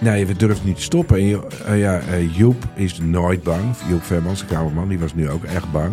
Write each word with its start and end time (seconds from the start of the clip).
Nee, 0.00 0.26
we 0.26 0.36
durven 0.36 0.66
niet 0.66 0.76
te 0.76 0.82
stoppen. 0.82 1.18
En 1.18 1.42
eh, 1.66 1.78
ja, 1.78 2.00
eh, 2.00 2.36
Joep 2.36 2.64
is 2.74 2.98
nooit 2.98 3.42
bang. 3.42 3.76
Joep 3.88 4.02
Vermans, 4.02 4.40
de 4.40 4.46
kamerman, 4.46 4.88
die 4.88 4.98
was 4.98 5.14
nu 5.14 5.30
ook 5.30 5.44
echt 5.44 5.72
bang. 5.72 5.92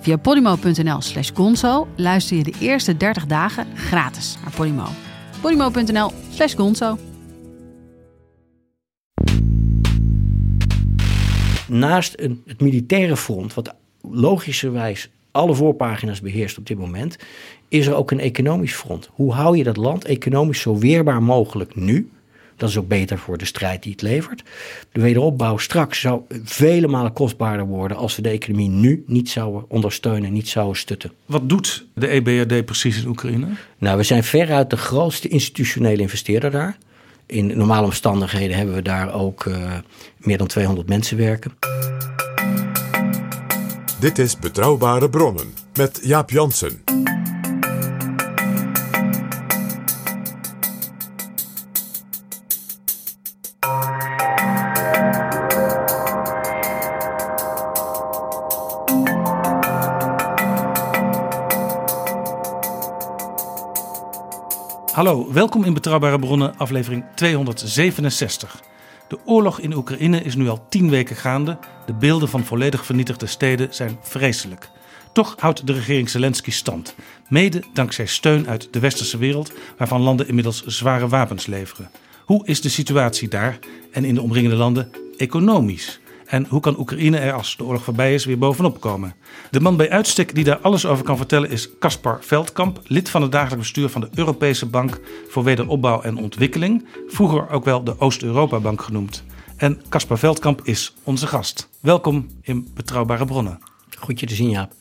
Via 0.00 0.16
podimo.nl 0.16 1.00
slash 1.00 1.30
gonzo 1.34 1.88
luister 1.96 2.36
je 2.36 2.42
de 2.42 2.54
eerste 2.60 2.96
30 2.96 3.26
dagen 3.26 3.66
gratis 3.74 4.36
naar 4.42 4.52
Podimo. 4.52 4.86
podimo.nl 5.40 6.12
slash 6.30 6.54
gonzo. 6.54 6.98
naast 11.72 12.14
een, 12.16 12.42
het 12.46 12.60
militaire 12.60 13.16
front, 13.16 13.54
wat 13.54 13.74
logischerwijs 14.10 15.10
alle 15.30 15.54
voorpagina's 15.54 16.20
beheerst 16.20 16.58
op 16.58 16.66
dit 16.66 16.78
moment, 16.78 17.16
is 17.68 17.86
er 17.86 17.94
ook 17.94 18.10
een 18.10 18.20
economisch 18.20 18.74
front. 18.74 19.10
Hoe 19.12 19.32
hou 19.32 19.56
je 19.56 19.64
dat 19.64 19.76
land 19.76 20.04
economisch 20.04 20.60
zo 20.60 20.78
weerbaar 20.78 21.22
mogelijk 21.22 21.76
nu? 21.76 22.10
Dat 22.62 22.70
is 22.70 22.76
ook 22.76 22.88
beter 22.88 23.18
voor 23.18 23.38
de 23.38 23.44
strijd 23.44 23.82
die 23.82 23.92
het 23.92 24.02
levert. 24.02 24.42
De 24.92 25.00
wederopbouw 25.00 25.56
straks 25.56 26.00
zou 26.00 26.20
vele 26.44 26.88
malen 26.88 27.12
kostbaarder 27.12 27.66
worden 27.66 27.96
als 27.96 28.16
we 28.16 28.22
de 28.22 28.28
economie 28.28 28.68
nu 28.68 29.04
niet 29.06 29.30
zouden 29.30 29.64
ondersteunen, 29.68 30.32
niet 30.32 30.48
zouden 30.48 30.76
stutten. 30.76 31.12
Wat 31.26 31.48
doet 31.48 31.86
de 31.94 32.08
EBRD 32.08 32.64
precies 32.64 33.02
in 33.02 33.08
Oekraïne? 33.08 33.46
Nou, 33.78 33.96
we 33.96 34.02
zijn 34.02 34.24
veruit 34.24 34.70
de 34.70 34.76
grootste 34.76 35.28
institutionele 35.28 36.02
investeerder 36.02 36.50
daar. 36.50 36.76
In 37.26 37.56
normale 37.56 37.86
omstandigheden 37.86 38.56
hebben 38.56 38.74
we 38.74 38.82
daar 38.82 39.14
ook 39.14 39.46
eh, 39.46 39.72
meer 40.16 40.38
dan 40.38 40.46
200 40.46 40.88
mensen 40.88 41.16
werken. 41.16 41.52
Dit 44.00 44.18
is 44.18 44.38
Betrouwbare 44.38 45.10
Bronnen 45.10 45.54
met 45.74 46.00
Jaap 46.02 46.30
Jansen. 46.30 47.01
Hallo, 65.02 65.32
welkom 65.32 65.64
in 65.64 65.74
Betrouwbare 65.74 66.18
Bronnen, 66.18 66.56
aflevering 66.56 67.04
267. 67.14 68.62
De 69.08 69.18
oorlog 69.24 69.60
in 69.60 69.74
Oekraïne 69.74 70.22
is 70.22 70.34
nu 70.34 70.48
al 70.48 70.66
tien 70.68 70.90
weken 70.90 71.16
gaande. 71.16 71.58
De 71.86 71.94
beelden 71.94 72.28
van 72.28 72.44
volledig 72.44 72.84
vernietigde 72.84 73.26
steden 73.26 73.74
zijn 73.74 73.98
vreselijk. 74.02 74.68
Toch 75.12 75.34
houdt 75.38 75.66
de 75.66 75.72
regering 75.72 76.10
Zelensky 76.10 76.50
stand. 76.50 76.94
Mede 77.28 77.62
dankzij 77.72 78.06
steun 78.06 78.48
uit 78.48 78.68
de 78.70 78.78
westerse 78.78 79.18
wereld, 79.18 79.52
waarvan 79.78 80.00
landen 80.00 80.28
inmiddels 80.28 80.64
zware 80.66 81.08
wapens 81.08 81.46
leveren. 81.46 81.90
Hoe 82.24 82.46
is 82.46 82.60
de 82.60 82.68
situatie 82.68 83.28
daar 83.28 83.58
en 83.92 84.04
in 84.04 84.14
de 84.14 84.22
omringende 84.22 84.56
landen 84.56 84.90
economisch? 85.16 86.00
En 86.32 86.46
hoe 86.48 86.60
kan 86.60 86.78
Oekraïne 86.78 87.18
er 87.18 87.32
als 87.32 87.56
de 87.56 87.64
oorlog 87.64 87.84
voorbij 87.84 88.14
is 88.14 88.24
weer 88.24 88.38
bovenop 88.38 88.80
komen? 88.80 89.14
De 89.50 89.60
man 89.60 89.76
bij 89.76 89.90
uitstek 89.90 90.34
die 90.34 90.44
daar 90.44 90.58
alles 90.58 90.86
over 90.86 91.04
kan 91.04 91.16
vertellen 91.16 91.50
is 91.50 91.78
Caspar 91.78 92.18
Veldkamp, 92.22 92.80
lid 92.84 93.10
van 93.10 93.22
het 93.22 93.32
dagelijks 93.32 93.62
bestuur 93.62 93.88
van 93.88 94.00
de 94.00 94.08
Europese 94.14 94.66
Bank 94.66 95.00
voor 95.28 95.44
Wederopbouw 95.44 96.02
en 96.02 96.16
Ontwikkeling, 96.16 96.86
vroeger 97.08 97.50
ook 97.50 97.64
wel 97.64 97.84
de 97.84 97.98
Oost-Europa 97.98 98.60
Bank 98.60 98.82
genoemd. 98.82 99.24
En 99.56 99.80
Caspar 99.88 100.18
Veldkamp 100.18 100.60
is 100.64 100.94
onze 101.02 101.26
gast. 101.26 101.68
Welkom 101.80 102.28
in 102.42 102.68
Betrouwbare 102.74 103.24
Bronnen. 103.24 103.58
Goed 103.98 104.20
je 104.20 104.26
te 104.26 104.34
zien, 104.34 104.50
Jaap. 104.50 104.72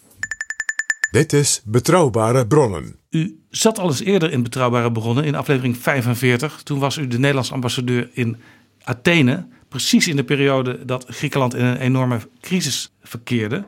Dit 1.12 1.34
is 1.34 1.62
Betrouwbare 1.66 2.48
Bronnen. 2.48 2.96
U 3.10 3.40
zat 3.50 3.80
al 3.80 3.88
eens 3.88 4.02
eerder 4.02 4.32
in 4.32 4.44
Betrouwbare 4.44 4.92
Bronnen 4.92 5.24
in 5.24 5.36
aflevering 5.36 5.78
45. 5.78 6.64
Toen 6.64 6.80
was 6.80 6.98
u 6.98 7.08
de 7.08 7.20
Nederlands 7.20 7.52
ambassadeur 7.52 8.10
in 8.14 8.38
Athene. 8.84 9.46
Precies 9.72 10.08
in 10.08 10.16
de 10.16 10.24
periode 10.24 10.86
dat 10.86 11.06
Griekenland 11.08 11.56
in 11.56 11.66
een 11.66 11.78
enorme 11.78 12.20
crisis 12.42 12.92
verkeerde. 13.04 13.66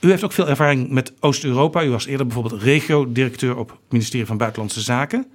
U 0.00 0.10
heeft 0.10 0.24
ook 0.24 0.32
veel 0.32 0.48
ervaring 0.48 0.90
met 0.90 1.12
Oost-Europa. 1.20 1.84
U 1.84 1.90
was 1.90 2.06
eerder 2.06 2.26
bijvoorbeeld 2.26 2.62
regio-directeur 2.62 3.56
op 3.56 3.70
het 3.70 3.78
ministerie 3.88 4.26
van 4.26 4.36
Buitenlandse 4.36 4.80
Zaken. 4.80 5.26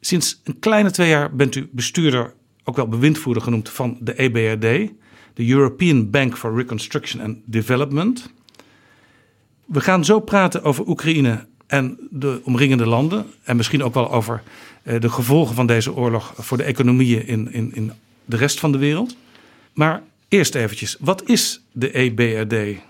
Sinds 0.00 0.40
een 0.44 0.58
kleine 0.58 0.90
twee 0.90 1.08
jaar 1.08 1.34
bent 1.34 1.54
u 1.54 1.68
bestuurder, 1.72 2.34
ook 2.64 2.76
wel 2.76 2.88
bewindvoerder 2.88 3.42
genoemd, 3.42 3.68
van 3.68 3.98
de 4.00 4.14
EBRD. 4.14 4.92
De 5.34 5.48
European 5.48 6.10
Bank 6.10 6.36
for 6.36 6.56
Reconstruction 6.56 7.22
and 7.22 7.36
Development. 7.44 8.32
We 9.64 9.80
gaan 9.80 10.04
zo 10.04 10.20
praten 10.20 10.62
over 10.62 10.88
Oekraïne 10.88 11.46
en 11.66 11.98
de 12.10 12.40
omringende 12.44 12.86
landen. 12.86 13.26
En 13.42 13.56
misschien 13.56 13.82
ook 13.82 13.94
wel 13.94 14.12
over 14.12 14.42
eh, 14.82 15.00
de 15.00 15.10
gevolgen 15.10 15.54
van 15.54 15.66
deze 15.66 15.94
oorlog 15.94 16.32
voor 16.36 16.56
de 16.56 16.64
economieën 16.64 17.26
in, 17.26 17.52
in, 17.52 17.74
in 17.74 17.92
de 18.30 18.36
rest 18.36 18.60
van 18.60 18.72
de 18.72 18.78
wereld. 18.78 19.16
Maar 19.72 20.02
eerst 20.28 20.54
eventjes, 20.54 20.96
wat 21.00 21.28
is 21.28 21.60
de 21.72 21.92
EBRD? 21.92 22.80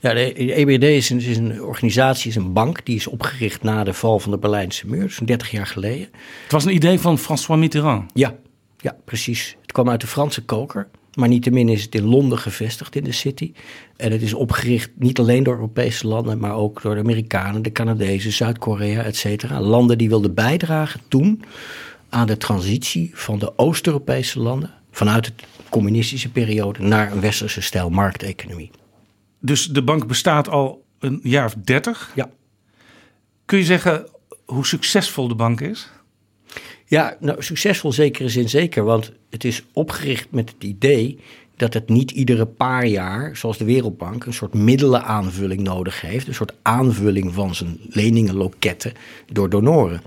Ja, 0.00 0.14
de 0.14 0.54
EBRD 0.54 0.82
is 0.82 1.10
een, 1.10 1.20
is 1.20 1.36
een 1.36 1.62
organisatie, 1.62 2.30
is 2.30 2.36
een 2.36 2.52
bank, 2.52 2.84
die 2.84 2.96
is 2.96 3.06
opgericht 3.06 3.62
na 3.62 3.84
de 3.84 3.92
val 3.92 4.18
van 4.18 4.30
de 4.30 4.38
Berlijnse 4.38 4.86
muur, 4.86 5.10
zo'n 5.10 5.26
30 5.26 5.50
jaar 5.50 5.66
geleden. 5.66 6.08
Het 6.42 6.52
was 6.52 6.64
een 6.64 6.74
idee 6.74 7.00
van 7.00 7.18
François 7.18 7.60
Mitterrand. 7.60 8.10
Ja, 8.14 8.34
ja, 8.78 8.96
precies. 9.04 9.56
Het 9.60 9.72
kwam 9.72 9.88
uit 9.88 10.00
de 10.00 10.06
Franse 10.06 10.44
koker. 10.44 10.88
Maar 11.14 11.28
niettemin 11.28 11.68
is 11.68 11.82
het 11.82 11.94
in 11.94 12.04
Londen 12.04 12.38
gevestigd, 12.38 12.96
in 12.96 13.04
de 13.04 13.12
city. 13.12 13.52
En 13.96 14.12
het 14.12 14.22
is 14.22 14.34
opgericht 14.34 14.90
niet 14.98 15.18
alleen 15.18 15.42
door 15.42 15.54
Europese 15.54 16.06
landen, 16.06 16.38
maar 16.38 16.54
ook 16.54 16.82
door 16.82 16.94
de 16.94 17.00
Amerikanen, 17.00 17.62
de 17.62 17.72
Canadezen, 17.72 18.32
Zuid-Korea, 18.32 19.02
et 19.02 19.16
cetera. 19.16 19.60
Landen 19.60 19.98
die 19.98 20.08
wilden 20.08 20.34
bijdragen 20.34 21.00
toen 21.08 21.42
aan 22.16 22.26
de 22.26 22.36
transitie 22.36 23.10
van 23.14 23.38
de 23.38 23.58
Oost-Europese 23.58 24.40
landen 24.40 24.70
vanuit 24.90 25.24
de 25.24 25.32
communistische 25.68 26.30
periode 26.30 26.82
naar 26.82 27.12
een 27.12 27.20
westerse 27.20 27.60
stijl 27.60 27.90
markteconomie. 27.90 28.70
Dus 29.40 29.66
de 29.66 29.82
bank 29.82 30.06
bestaat 30.06 30.48
al 30.48 30.84
een 30.98 31.20
jaar 31.22 31.44
of 31.44 31.54
dertig. 31.54 32.12
Ja. 32.14 32.30
Kun 33.44 33.58
je 33.58 33.64
zeggen 33.64 34.06
hoe 34.44 34.66
succesvol 34.66 35.28
de 35.28 35.34
bank 35.34 35.60
is? 35.60 35.90
Ja, 36.86 37.16
nou, 37.20 37.42
succesvol 37.42 37.92
zekere 37.92 38.28
zin 38.28 38.48
zeker, 38.48 38.84
want 38.84 39.12
het 39.30 39.44
is 39.44 39.62
opgericht 39.72 40.30
met 40.30 40.50
het 40.50 40.64
idee 40.64 41.18
dat 41.56 41.74
het 41.74 41.88
niet 41.88 42.10
iedere 42.10 42.46
paar 42.46 42.86
jaar, 42.86 43.36
zoals 43.36 43.58
de 43.58 43.64
Wereldbank, 43.64 44.24
een 44.24 44.32
soort 44.32 44.54
middelenaanvulling 44.54 45.60
nodig 45.60 46.00
heeft. 46.00 46.28
Een 46.28 46.34
soort 46.34 46.54
aanvulling 46.62 47.34
van 47.34 47.54
zijn 47.54 47.78
leningenloketten 47.88 48.92
door 49.32 49.50
donoren. 49.50 50.00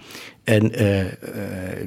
En 0.50 0.74
eh, 0.74 1.02
eh, 1.02 1.10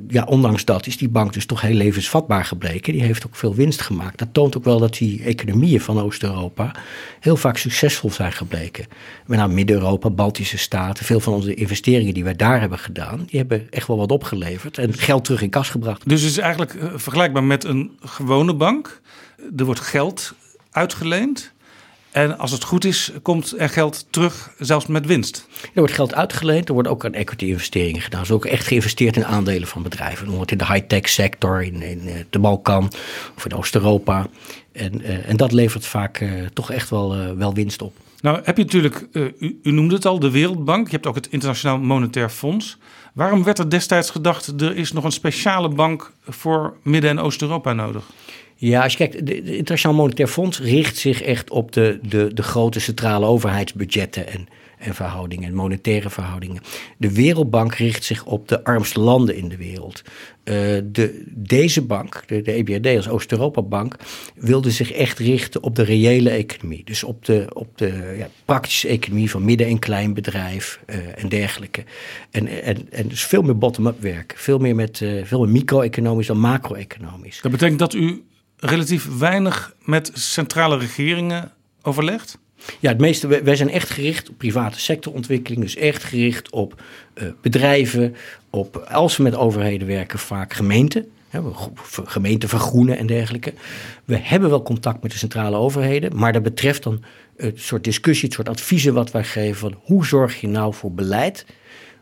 ja, 0.08 0.24
ondanks 0.24 0.64
dat 0.64 0.86
is 0.86 0.96
die 0.96 1.08
bank 1.08 1.32
dus 1.32 1.46
toch 1.46 1.60
heel 1.60 1.74
levensvatbaar 1.74 2.44
gebleken. 2.44 2.92
Die 2.92 3.02
heeft 3.02 3.26
ook 3.26 3.36
veel 3.36 3.54
winst 3.54 3.80
gemaakt. 3.80 4.18
Dat 4.18 4.28
toont 4.32 4.56
ook 4.56 4.64
wel 4.64 4.78
dat 4.78 4.94
die 4.94 5.22
economieën 5.22 5.80
van 5.80 6.00
Oost-Europa 6.00 6.74
heel 7.20 7.36
vaak 7.36 7.56
succesvol 7.56 8.10
zijn 8.10 8.32
gebleken. 8.32 8.86
Met 9.26 9.38
name 9.38 9.54
Midden-Europa, 9.54 10.10
Baltische 10.10 10.58
Staten, 10.58 11.04
veel 11.04 11.20
van 11.20 11.32
onze 11.32 11.54
investeringen 11.54 12.14
die 12.14 12.24
wij 12.24 12.36
daar 12.36 12.60
hebben 12.60 12.78
gedaan, 12.78 13.24
die 13.26 13.38
hebben 13.38 13.66
echt 13.70 13.86
wel 13.86 13.96
wat 13.96 14.12
opgeleverd 14.12 14.78
en 14.78 14.94
geld 14.94 15.24
terug 15.24 15.42
in 15.42 15.50
kas 15.50 15.70
gebracht. 15.70 16.08
Dus 16.08 16.20
het 16.20 16.30
is 16.30 16.38
eigenlijk 16.38 16.74
eh, 16.74 16.88
vergelijkbaar 16.94 17.44
met 17.44 17.64
een 17.64 17.90
gewone 18.00 18.54
bank. 18.54 19.00
Er 19.56 19.64
wordt 19.64 19.80
geld 19.80 20.34
uitgeleend. 20.70 21.52
En 22.10 22.38
als 22.38 22.50
het 22.50 22.64
goed 22.64 22.84
is, 22.84 23.12
komt 23.22 23.54
er 23.58 23.68
geld 23.68 24.06
terug, 24.10 24.50
zelfs 24.58 24.86
met 24.86 25.06
winst. 25.06 25.46
Er 25.62 25.70
wordt 25.74 25.92
geld 25.92 26.14
uitgeleend, 26.14 26.68
er 26.68 26.74
wordt 26.74 26.88
ook 26.88 27.04
aan 27.04 27.14
equity-investeringen 27.14 28.00
gedaan. 28.00 28.20
Er 28.20 28.26
is 28.26 28.32
ook 28.32 28.44
echt 28.44 28.66
geïnvesteerd 28.66 29.16
in 29.16 29.26
aandelen 29.26 29.68
van 29.68 29.82
bedrijven. 29.82 30.18
Bijvoorbeeld 30.18 30.50
in 30.50 30.58
de 30.58 30.66
high-tech 30.66 31.08
sector, 31.08 31.62
in, 31.62 31.82
in 31.82 32.08
eh, 32.08 32.14
de 32.30 32.38
Balkan 32.38 32.90
of 33.36 33.44
in 33.44 33.54
Oost-Europa. 33.54 34.26
En, 34.72 35.02
eh, 35.02 35.28
en 35.28 35.36
dat 35.36 35.52
levert 35.52 35.86
vaak 35.86 36.20
eh, 36.20 36.30
toch 36.52 36.70
echt 36.70 36.90
wel, 36.90 37.36
wel 37.36 37.54
winst 37.54 37.82
op. 37.82 37.94
Nou 38.20 38.40
heb 38.44 38.56
je 38.56 38.62
natuurlijk, 38.62 39.06
u, 39.12 39.58
u 39.62 39.70
noemde 39.70 39.94
het 39.94 40.06
al, 40.06 40.18
de 40.18 40.30
Wereldbank. 40.30 40.86
Je 40.86 40.92
hebt 40.92 41.06
ook 41.06 41.14
het 41.14 41.28
Internationaal 41.30 41.78
Monetair 41.78 42.28
Fonds. 42.28 42.78
Waarom 43.12 43.44
werd 43.44 43.58
er 43.58 43.70
destijds 43.70 44.10
gedacht, 44.10 44.60
er 44.60 44.76
is 44.76 44.92
nog 44.92 45.04
een 45.04 45.12
speciale 45.12 45.68
bank 45.68 46.12
voor 46.28 46.76
Midden- 46.82 47.10
en 47.10 47.18
Oost-Europa 47.18 47.72
nodig? 47.72 48.04
Ja, 48.64 48.82
als 48.82 48.92
je 48.92 48.98
kijkt, 48.98 49.14
het 49.14 49.30
Internationaal 49.30 49.96
Monetair 49.96 50.28
Fonds 50.28 50.60
richt 50.60 50.96
zich 50.96 51.22
echt 51.22 51.50
op 51.50 51.72
de, 51.72 51.98
de, 52.02 52.30
de 52.34 52.42
grote 52.42 52.80
centrale 52.80 53.26
overheidsbudgetten. 53.26 54.26
En, 54.26 54.48
en 54.78 54.94
verhoudingen 54.94 55.48
en 55.48 55.54
monetaire 55.54 56.10
verhoudingen. 56.10 56.62
De 56.96 57.12
Wereldbank 57.12 57.74
richt 57.74 58.04
zich 58.04 58.24
op 58.24 58.48
de 58.48 58.64
armste 58.64 59.00
landen 59.00 59.36
in 59.36 59.48
de 59.48 59.56
wereld. 59.56 60.02
Uh, 60.04 60.54
de, 60.84 61.24
deze 61.28 61.82
bank, 61.82 62.22
de, 62.26 62.42
de 62.42 62.52
EBRD 62.52 62.96
als 62.96 63.08
Oost-Europa-bank, 63.08 63.96
wilde 64.34 64.70
zich 64.70 64.92
echt 64.92 65.18
richten 65.18 65.62
op 65.62 65.76
de 65.76 65.82
reële 65.82 66.30
economie. 66.30 66.84
Dus 66.84 67.04
op 67.04 67.24
de, 67.24 67.46
op 67.52 67.78
de 67.78 68.14
ja, 68.18 68.28
praktische 68.44 68.88
economie 68.88 69.30
van 69.30 69.44
midden- 69.44 69.66
en 69.66 69.78
kleinbedrijf 69.78 70.80
uh, 70.86 70.96
en 71.22 71.28
dergelijke. 71.28 71.84
En, 72.30 72.62
en, 72.62 72.76
en 72.90 73.08
dus 73.08 73.24
veel 73.24 73.42
meer 73.42 73.58
bottom-up 73.58 74.00
werk. 74.00 74.34
Veel 74.36 74.58
meer, 74.58 74.74
met, 74.74 75.00
uh, 75.00 75.24
veel 75.24 75.40
meer 75.40 75.52
micro-economisch 75.52 76.26
dan 76.26 76.38
macro-economisch. 76.38 77.40
Dat 77.40 77.52
betekent 77.52 77.78
dat 77.78 77.94
u 77.94 78.22
relatief 78.64 79.18
weinig 79.18 79.74
met 79.84 80.10
centrale 80.14 80.78
regeringen 80.78 81.50
overlegt? 81.82 82.38
Ja, 82.80 82.88
het 82.88 83.00
meeste, 83.00 83.42
wij 83.42 83.56
zijn 83.56 83.70
echt 83.70 83.90
gericht 83.90 84.28
op 84.28 84.38
private 84.38 84.80
sectorontwikkeling. 84.80 85.62
Dus 85.62 85.76
echt 85.76 86.04
gericht 86.04 86.50
op 86.50 86.82
uh, 87.14 87.28
bedrijven, 87.40 88.14
op, 88.50 88.76
als 88.76 89.16
we 89.16 89.22
met 89.22 89.34
overheden 89.34 89.86
werken, 89.86 90.18
vaak 90.18 90.52
gemeenten. 90.52 91.10
Gemeenten 92.04 92.48
vergroenen 92.48 92.98
en 92.98 93.06
dergelijke. 93.06 93.52
We 94.04 94.16
hebben 94.16 94.50
wel 94.50 94.62
contact 94.62 95.02
met 95.02 95.10
de 95.10 95.18
centrale 95.18 95.56
overheden, 95.56 96.16
maar 96.16 96.32
dat 96.32 96.42
betreft 96.42 96.82
dan 96.82 97.04
het 97.36 97.60
soort 97.60 97.84
discussie, 97.84 98.24
het 98.24 98.34
soort 98.34 98.48
adviezen 98.48 98.94
wat 98.94 99.10
wij 99.10 99.24
geven 99.24 99.56
van 99.56 99.74
hoe 99.82 100.06
zorg 100.06 100.40
je 100.40 100.48
nou 100.48 100.74
voor 100.74 100.92
beleid 100.92 101.46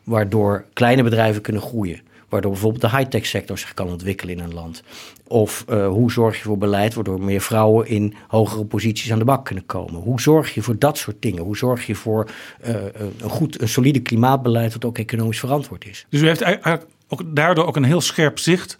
waardoor 0.04 0.64
kleine 0.72 1.02
bedrijven 1.02 1.42
kunnen 1.42 1.62
groeien. 1.62 2.00
Waardoor 2.30 2.50
bijvoorbeeld 2.50 2.82
de 2.82 2.96
high-tech 2.96 3.26
sector 3.26 3.58
zich 3.58 3.74
kan 3.74 3.88
ontwikkelen 3.88 4.36
in 4.36 4.44
een 4.44 4.54
land. 4.54 4.82
Of 5.26 5.64
uh, 5.68 5.88
hoe 5.88 6.12
zorg 6.12 6.36
je 6.36 6.42
voor 6.42 6.58
beleid 6.58 6.94
waardoor 6.94 7.22
meer 7.22 7.40
vrouwen 7.40 7.86
in 7.86 8.14
hogere 8.28 8.64
posities 8.64 9.12
aan 9.12 9.18
de 9.18 9.24
bak 9.24 9.44
kunnen 9.44 9.66
komen? 9.66 10.00
Hoe 10.00 10.20
zorg 10.20 10.54
je 10.54 10.62
voor 10.62 10.78
dat 10.78 10.98
soort 10.98 11.22
dingen? 11.22 11.42
Hoe 11.42 11.56
zorg 11.56 11.86
je 11.86 11.94
voor 11.94 12.30
uh, 12.66 12.74
een 13.20 13.30
goed, 13.30 13.60
een 13.60 13.68
solide 13.68 14.00
klimaatbeleid 14.00 14.72
dat 14.72 14.84
ook 14.84 14.98
economisch 14.98 15.38
verantwoord 15.38 15.86
is? 15.86 16.06
Dus 16.08 16.20
u 16.20 16.26
heeft 16.26 16.40
eigenlijk 16.40 16.86
ook 17.08 17.22
daardoor 17.36 17.66
ook 17.66 17.76
een 17.76 17.84
heel 17.84 18.00
scherp 18.00 18.38
zicht 18.38 18.78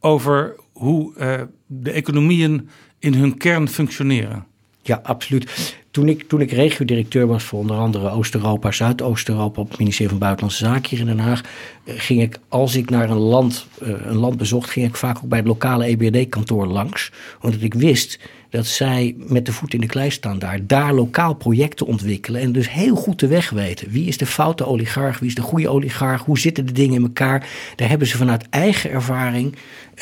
over 0.00 0.56
hoe 0.72 1.12
uh, 1.18 1.40
de 1.66 1.90
economieën 1.90 2.68
in 2.98 3.14
hun 3.14 3.36
kern 3.36 3.68
functioneren. 3.68 4.46
Ja, 4.82 5.00
absoluut. 5.02 5.76
Toen 5.96 6.08
ik, 6.08 6.28
toen 6.28 6.40
ik 6.40 6.50
regio-directeur 6.50 7.26
was 7.26 7.44
voor 7.44 7.58
onder 7.58 7.76
andere 7.76 8.10
Oost-Europa, 8.10 8.72
Zuidoost-Europa 8.72 9.60
op 9.60 9.68
het 9.68 9.78
ministerie 9.78 10.10
van 10.10 10.18
Buitenlandse 10.18 10.64
Zaken 10.64 10.90
hier 10.90 10.98
in 10.98 11.06
Den 11.06 11.18
Haag, 11.18 11.40
ging 11.86 12.22
ik, 12.22 12.38
als 12.48 12.76
ik 12.76 12.90
naar 12.90 13.10
een 13.10 13.16
land, 13.16 13.66
een 13.80 14.16
land 14.16 14.36
bezocht, 14.36 14.70
ging 14.70 14.86
ik 14.86 14.96
vaak 14.96 15.16
ook 15.16 15.28
bij 15.28 15.38
het 15.38 15.46
lokale 15.46 15.84
EBRD-kantoor 15.84 16.66
langs. 16.66 17.12
Omdat 17.40 17.62
ik 17.62 17.74
wist 17.74 18.18
dat 18.50 18.66
zij 18.66 19.14
met 19.18 19.46
de 19.46 19.52
voet 19.52 19.74
in 19.74 19.80
de 19.80 19.86
klei 19.86 20.10
staan 20.10 20.38
daar, 20.38 20.66
daar 20.66 20.94
lokaal 20.94 21.34
projecten 21.34 21.86
ontwikkelen 21.86 22.40
en 22.40 22.52
dus 22.52 22.70
heel 22.70 22.96
goed 22.96 23.20
de 23.20 23.26
weg 23.26 23.50
weten. 23.50 23.90
Wie 23.90 24.06
is 24.06 24.16
de 24.18 24.26
foute 24.26 24.66
oligarch, 24.66 25.18
wie 25.18 25.28
is 25.28 25.34
de 25.34 25.42
goede 25.42 25.68
oligarch, 25.68 26.24
hoe 26.24 26.38
zitten 26.38 26.66
de 26.66 26.72
dingen 26.72 26.94
in 26.94 27.02
elkaar? 27.02 27.48
Daar 27.76 27.88
hebben 27.88 28.06
ze 28.06 28.16
vanuit 28.16 28.48
eigen 28.48 28.90
ervaring, 28.90 29.54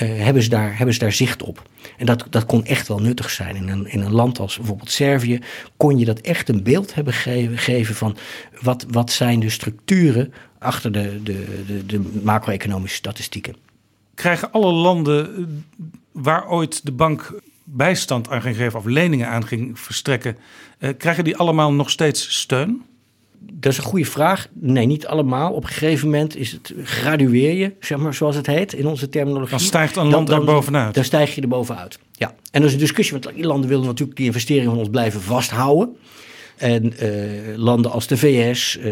uh, 0.03 0.23
hebben, 0.23 0.43
ze 0.43 0.49
daar, 0.49 0.77
hebben 0.77 0.95
ze 0.95 1.01
daar 1.01 1.13
zicht 1.13 1.43
op. 1.43 1.63
En 1.97 2.07
dat, 2.07 2.27
dat 2.31 2.47
kon 2.47 2.65
echt 2.65 2.89
wel 2.89 2.99
nuttig 2.99 3.31
zijn. 3.31 3.57
In 3.57 3.69
een, 3.69 3.87
in 3.87 4.01
een 4.01 4.13
land 4.13 4.39
als 4.39 4.57
bijvoorbeeld 4.57 4.91
Servië 4.91 5.39
kon 5.77 5.99
je 5.99 6.05
dat 6.05 6.21
echt 6.21 6.49
een 6.49 6.63
beeld 6.63 6.95
hebben 6.95 7.13
gegeven, 7.13 7.59
geven 7.59 7.95
van 7.95 8.17
wat, 8.61 8.87
wat 8.91 9.13
zijn 9.13 9.41
de 9.41 9.51
structuren 9.51 10.33
achter 10.59 10.93
de, 10.93 11.21
de, 11.23 11.65
de, 11.67 11.87
de 11.87 12.21
macro-economische 12.23 12.97
statistieken. 12.97 13.57
Krijgen 14.15 14.53
alle 14.53 14.73
landen 14.73 15.47
waar 16.13 16.49
ooit 16.49 16.85
de 16.85 16.93
bank 16.93 17.35
bijstand 17.65 18.29
aan 18.29 18.43
ging 18.43 18.57
geven 18.57 18.79
of 18.79 18.85
leningen 18.85 19.29
aan 19.29 19.47
ging 19.47 19.79
verstrekken, 19.79 20.37
uh, 20.79 20.91
krijgen 20.99 21.25
die 21.25 21.37
allemaal 21.37 21.73
nog 21.73 21.91
steeds 21.91 22.41
steun? 22.41 22.83
Dat 23.53 23.73
is 23.73 23.79
een 23.79 23.85
goede 23.85 24.05
vraag. 24.05 24.49
Nee, 24.53 24.87
niet 24.87 25.07
allemaal. 25.07 25.53
Op 25.53 25.63
een 25.63 25.69
gegeven 25.69 26.11
moment 26.11 26.37
is 26.37 26.53
het 26.53 26.75
gradueer 26.83 27.53
je, 27.53 27.73
zeg 27.81 27.99
maar, 27.99 28.15
zoals 28.15 28.37
het 28.37 28.47
heet 28.47 28.73
in 28.73 28.87
onze 28.87 29.09
terminologie. 29.09 29.51
Dan 29.51 29.67
stijgt 29.67 29.97
een 29.97 30.09
land 30.09 30.27
dan, 30.27 30.39
er 30.39 30.45
bovenuit. 30.45 30.95
Dan 30.95 31.05
stijg 31.05 31.35
je 31.35 31.41
er 31.41 31.49
bovenuit. 31.49 31.99
Ja. 32.13 32.35
En 32.51 32.61
dat 32.61 32.65
is 32.65 32.73
een 32.73 32.79
discussie, 32.79 33.19
want 33.21 33.35
die 33.35 33.47
landen 33.47 33.69
willen 33.69 33.87
natuurlijk 33.87 34.17
die 34.17 34.27
investeringen 34.27 34.71
van 34.71 34.79
ons 34.79 34.89
blijven 34.89 35.21
vasthouden. 35.21 35.97
En 36.57 36.93
uh, 37.03 37.57
landen 37.57 37.91
als 37.91 38.07
de 38.07 38.17
VS 38.17 38.77
uh, 38.77 38.85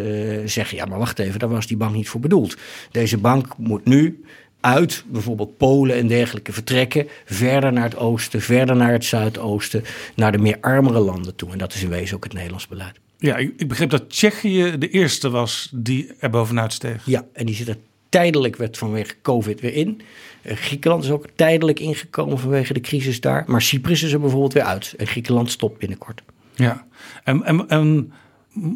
zeggen: 0.45 0.77
ja, 0.77 0.85
maar 0.85 0.99
wacht 0.99 1.19
even, 1.19 1.39
daar 1.39 1.49
was 1.49 1.67
die 1.67 1.77
bank 1.77 1.95
niet 1.95 2.09
voor 2.09 2.21
bedoeld. 2.21 2.57
Deze 2.91 3.19
bank 3.19 3.57
moet 3.57 3.85
nu 3.85 4.25
uit 4.63 5.05
bijvoorbeeld 5.07 5.57
Polen 5.57 5.97
en 5.97 6.07
dergelijke 6.07 6.53
vertrekken, 6.53 7.09
verder 7.25 7.73
naar 7.73 7.85
het 7.85 7.97
oosten, 7.97 8.41
verder 8.41 8.77
naar 8.77 8.93
het 8.93 9.05
zuidoosten, 9.05 9.85
naar 10.17 10.33
de 10.33 10.39
meer 10.39 10.59
armere 10.61 10.99
landen 10.99 11.37
toe. 11.37 11.53
En 11.53 11.59
dat 11.59 11.75
is 11.75 11.83
in 11.83 11.89
wezen 11.89 12.17
ook 12.17 12.25
het 12.25 12.33
Nederlands 12.33 12.69
beleid. 12.69 12.97
Ja, 13.19 13.37
ik 13.37 13.69
begreep 13.69 13.91
dat 13.91 14.11
Tsjechië 14.11 14.79
de 14.79 14.89
eerste 14.89 15.31
was 15.31 15.69
die 15.73 16.13
er 16.19 16.31
bovenuit 16.31 16.73
steeg. 16.73 17.07
Ja, 17.07 17.25
en 17.33 17.47
die 17.47 17.55
zit 17.55 17.69
er 17.69 17.77
tijdelijk 18.09 18.57
werd 18.57 18.79
vanwege 18.79 19.15
COVID 19.23 19.61
weer 19.61 19.75
in. 19.75 20.01
Griekenland 20.45 21.05
is 21.05 21.11
ook 21.11 21.27
tijdelijk 21.35 21.81
ingekomen 21.81 22.39
vanwege 22.39 22.73
de 22.73 22.81
crisis 22.81 23.21
daar. 23.21 23.45
Maar 23.47 23.63
Cyprus 23.63 24.03
is 24.03 24.13
er 24.13 24.21
bijvoorbeeld 24.21 24.53
weer 24.53 24.63
uit. 24.63 24.95
En 24.97 25.07
Griekenland 25.07 25.51
stopt 25.51 25.79
binnenkort. 25.79 26.23
Ja, 26.55 26.87
en, 27.25 27.45
en, 27.45 27.69
en 27.69 28.13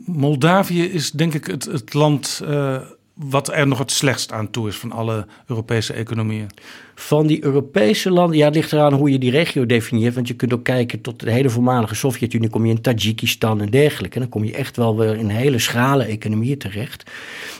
Moldavië 0.06 0.85
is 0.85 1.11
denk 1.11 1.35
ik 1.35 1.47
het, 1.47 1.65
het 1.65 1.94
land 1.94 2.41
uh, 2.44 2.81
wat 3.17 3.53
er 3.53 3.67
nog 3.67 3.79
het 3.79 3.91
slechtst 3.91 4.33
aan 4.33 4.51
toe 4.51 4.69
is 4.69 4.77
van 4.77 4.93
alle 4.93 5.27
Europese 5.47 5.93
economieën? 5.93 6.47
Van 6.95 7.27
die 7.27 7.45
Europese 7.45 8.11
landen, 8.11 8.37
ja, 8.37 8.45
het 8.45 8.55
ligt 8.55 8.73
eraan 8.73 8.93
hoe 8.93 9.11
je 9.11 9.19
die 9.19 9.31
regio 9.31 9.67
definieert. 9.67 10.15
Want 10.15 10.29
je 10.29 10.35
kunt 10.35 10.53
ook 10.53 10.65
kijken 10.65 11.01
tot 11.01 11.21
de 11.21 11.31
hele 11.31 11.51
voormalige 11.51 11.95
Sovjet-Unie, 11.95 12.49
kom 12.49 12.67
je 12.67 12.75
in 12.75 12.81
Tajikistan 12.81 13.61
en 13.61 13.71
dergelijke. 13.71 14.15
En 14.15 14.21
dan 14.21 14.31
kom 14.31 14.45
je 14.45 14.55
echt 14.55 14.77
wel 14.77 14.97
weer 14.97 15.17
in 15.17 15.29
hele 15.29 15.59
schrale 15.59 16.05
economieën 16.05 16.59
terecht. 16.59 17.11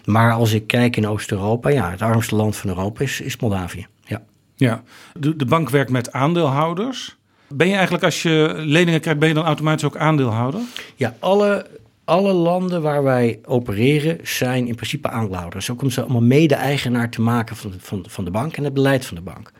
Maar 0.05 0.33
als 0.33 0.53
ik 0.53 0.67
kijk 0.67 0.97
in 0.97 1.09
Oost-Europa, 1.09 1.69
ja, 1.69 1.91
het 1.91 2.03
armste 2.03 2.37
land 2.37 2.57
van 2.57 2.71
Europa 2.71 3.03
is, 3.03 3.21
is 3.21 3.37
Moldavië. 3.37 3.87
Ja, 4.05 4.23
ja. 4.57 4.83
De, 5.13 5.37
de 5.37 5.47
bank 5.47 5.71
werkt 5.71 5.91
met 5.91 6.13
aandeelhouders. 6.13 7.17
Ben 7.49 7.69
je 7.69 7.75
eigenlijk 7.75 8.05
als 8.05 8.23
je 8.23 8.53
leningen 8.57 9.01
krijgt, 9.01 9.21
ben 9.21 9.29
je 9.29 9.35
dan 9.35 9.45
automatisch 9.45 9.85
ook 9.85 9.97
aandeelhouder? 9.97 10.61
Ja, 10.97 11.17
alle 11.19 11.67
alle 12.07 12.33
landen 12.33 12.83
waar 12.83 13.03
wij 13.03 13.39
opereren 13.45 14.19
zijn 14.23 14.67
in 14.67 14.75
principe 14.75 15.09
aandeelhouders. 15.09 15.71
Ook 15.71 15.83
om 15.83 15.91
ze 15.91 16.03
allemaal 16.03 16.23
mede-eigenaar 16.23 17.11
te 17.11 17.21
maken 17.21 17.57
van 17.57 17.71
de, 17.71 17.77
van, 17.81 18.05
van 18.09 18.25
de 18.25 18.31
bank 18.31 18.57
en 18.57 18.65
het 18.65 18.75
beleid 18.75 19.07
van 19.07 19.17
de 19.17 19.23
bank. 19.23 19.53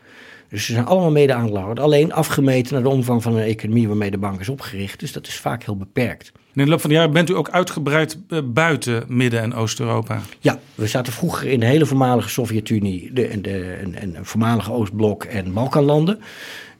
Dus 0.49 0.65
ze 0.65 0.73
zijn 0.73 0.85
allemaal 0.85 1.11
mede-aandeelhouder. 1.11 1.83
Alleen 1.83 2.13
afgemeten 2.13 2.73
naar 2.73 2.83
de 2.83 2.89
omvang 2.89 3.23
van 3.23 3.35
een 3.35 3.43
economie 3.43 3.87
waarmee 3.87 4.11
de 4.11 4.17
bank 4.17 4.39
is 4.39 4.49
opgericht. 4.49 4.99
Dus 4.99 5.11
dat 5.11 5.27
is 5.27 5.35
vaak 5.35 5.63
heel 5.63 5.77
beperkt. 5.77 6.31
in 6.53 6.63
de 6.63 6.69
loop 6.69 6.81
van 6.81 6.89
de 6.89 6.95
jaren 6.95 7.11
bent 7.11 7.29
u 7.29 7.35
ook 7.35 7.49
uitgebreid 7.49 8.17
buiten 8.53 9.03
Midden- 9.07 9.41
en 9.41 9.53
Oost-Europa? 9.53 10.21
Ja, 10.39 10.59
we 10.75 10.87
zaten 10.87 11.13
vroeger 11.13 11.47
in 11.47 11.59
de 11.59 11.65
hele 11.65 11.85
voormalige 11.85 12.29
Sovjet-Unie 12.29 13.13
de, 13.13 13.27
en, 13.27 13.41
de, 13.41 13.77
en, 13.81 13.95
en 14.15 14.25
voormalige 14.25 14.71
Oostblok 14.71 15.23
en 15.23 15.53
Balkanlanden. 15.53 16.19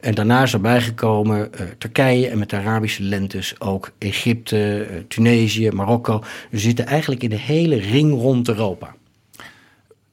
En 0.00 0.14
daarna 0.14 0.42
is 0.42 0.52
erbij 0.52 0.80
gekomen 0.80 1.50
uh, 1.54 1.66
Turkije 1.78 2.28
en 2.28 2.38
met 2.38 2.50
de 2.50 2.56
Arabische 2.56 3.02
lentes 3.02 3.60
ook 3.60 3.90
Egypte, 3.98 4.88
uh, 4.90 4.98
Tunesië, 5.08 5.70
Marokko. 5.70 6.22
We 6.50 6.58
zitten 6.58 6.86
eigenlijk 6.86 7.22
in 7.22 7.30
de 7.30 7.38
hele 7.38 7.76
ring 7.76 8.12
rond 8.12 8.48
Europa. 8.48 8.94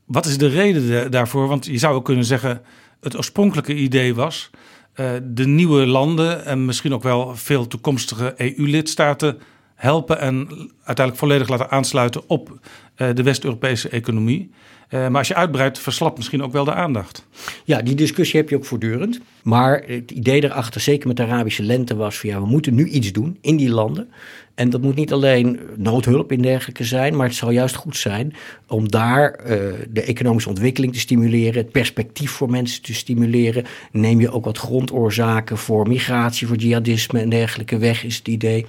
Wat 0.05 0.25
is 0.25 0.37
de 0.37 0.47
reden 0.47 1.11
daarvoor? 1.11 1.47
Want 1.47 1.65
je 1.65 1.77
zou 1.77 1.95
ook 1.95 2.05
kunnen 2.05 2.25
zeggen, 2.25 2.61
het 2.99 3.17
oorspronkelijke 3.17 3.75
idee 3.75 4.15
was 4.15 4.49
uh, 4.95 5.09
de 5.23 5.47
nieuwe 5.47 5.85
landen 5.85 6.45
en 6.45 6.65
misschien 6.65 6.93
ook 6.93 7.03
wel 7.03 7.35
veel 7.35 7.67
toekomstige 7.67 8.33
EU-lidstaten 8.37 9.39
helpen 9.75 10.19
en 10.19 10.47
uiteindelijk 10.83 11.17
volledig 11.17 11.47
laten 11.47 11.71
aansluiten 11.71 12.21
op 12.27 12.59
de 12.95 13.23
West-Europese 13.23 13.89
economie. 13.89 14.51
Uh, 14.89 15.07
maar 15.07 15.17
als 15.17 15.27
je 15.27 15.35
uitbreidt, 15.35 15.79
verslapt 15.79 16.17
misschien 16.17 16.43
ook 16.43 16.51
wel 16.51 16.63
de 16.63 16.73
aandacht. 16.73 17.25
Ja, 17.63 17.81
die 17.81 17.95
discussie 17.95 18.39
heb 18.39 18.49
je 18.49 18.55
ook 18.55 18.65
voortdurend. 18.65 19.19
Maar 19.43 19.83
het 19.87 20.11
idee 20.11 20.41
daarachter, 20.41 20.81
zeker 20.81 21.07
met 21.07 21.17
de 21.17 21.23
Arabische 21.23 21.63
lente, 21.63 21.95
was 21.95 22.17
van 22.17 22.29
ja, 22.29 22.39
we 22.39 22.47
moeten 22.47 22.75
nu 22.75 22.87
iets 22.87 23.11
doen 23.11 23.37
in 23.41 23.57
die 23.57 23.69
landen. 23.69 24.09
En 24.55 24.69
dat 24.69 24.81
moet 24.81 24.95
niet 24.95 25.13
alleen 25.13 25.59
noodhulp 25.75 26.31
in 26.31 26.41
dergelijke 26.41 26.83
zijn, 26.83 27.15
maar 27.15 27.27
het 27.27 27.35
zal 27.35 27.49
juist 27.49 27.75
goed 27.75 27.97
zijn 27.97 28.33
om 28.67 28.89
daar 28.89 29.39
uh, 29.39 29.47
de 29.89 30.01
economische 30.01 30.49
ontwikkeling 30.49 30.93
te 30.93 30.99
stimuleren, 30.99 31.61
het 31.61 31.71
perspectief 31.71 32.31
voor 32.31 32.49
mensen 32.49 32.81
te 32.81 32.93
stimuleren. 32.93 33.65
Neem 33.91 34.19
je 34.19 34.31
ook 34.31 34.45
wat 34.45 34.57
grondoorzaken 34.57 35.57
voor 35.57 35.87
migratie, 35.87 36.47
voor 36.47 36.55
jihadisme 36.55 37.19
en 37.19 37.29
dergelijke 37.29 37.77
weg, 37.77 38.03
is 38.03 38.17
het 38.17 38.27
idee. 38.27 38.65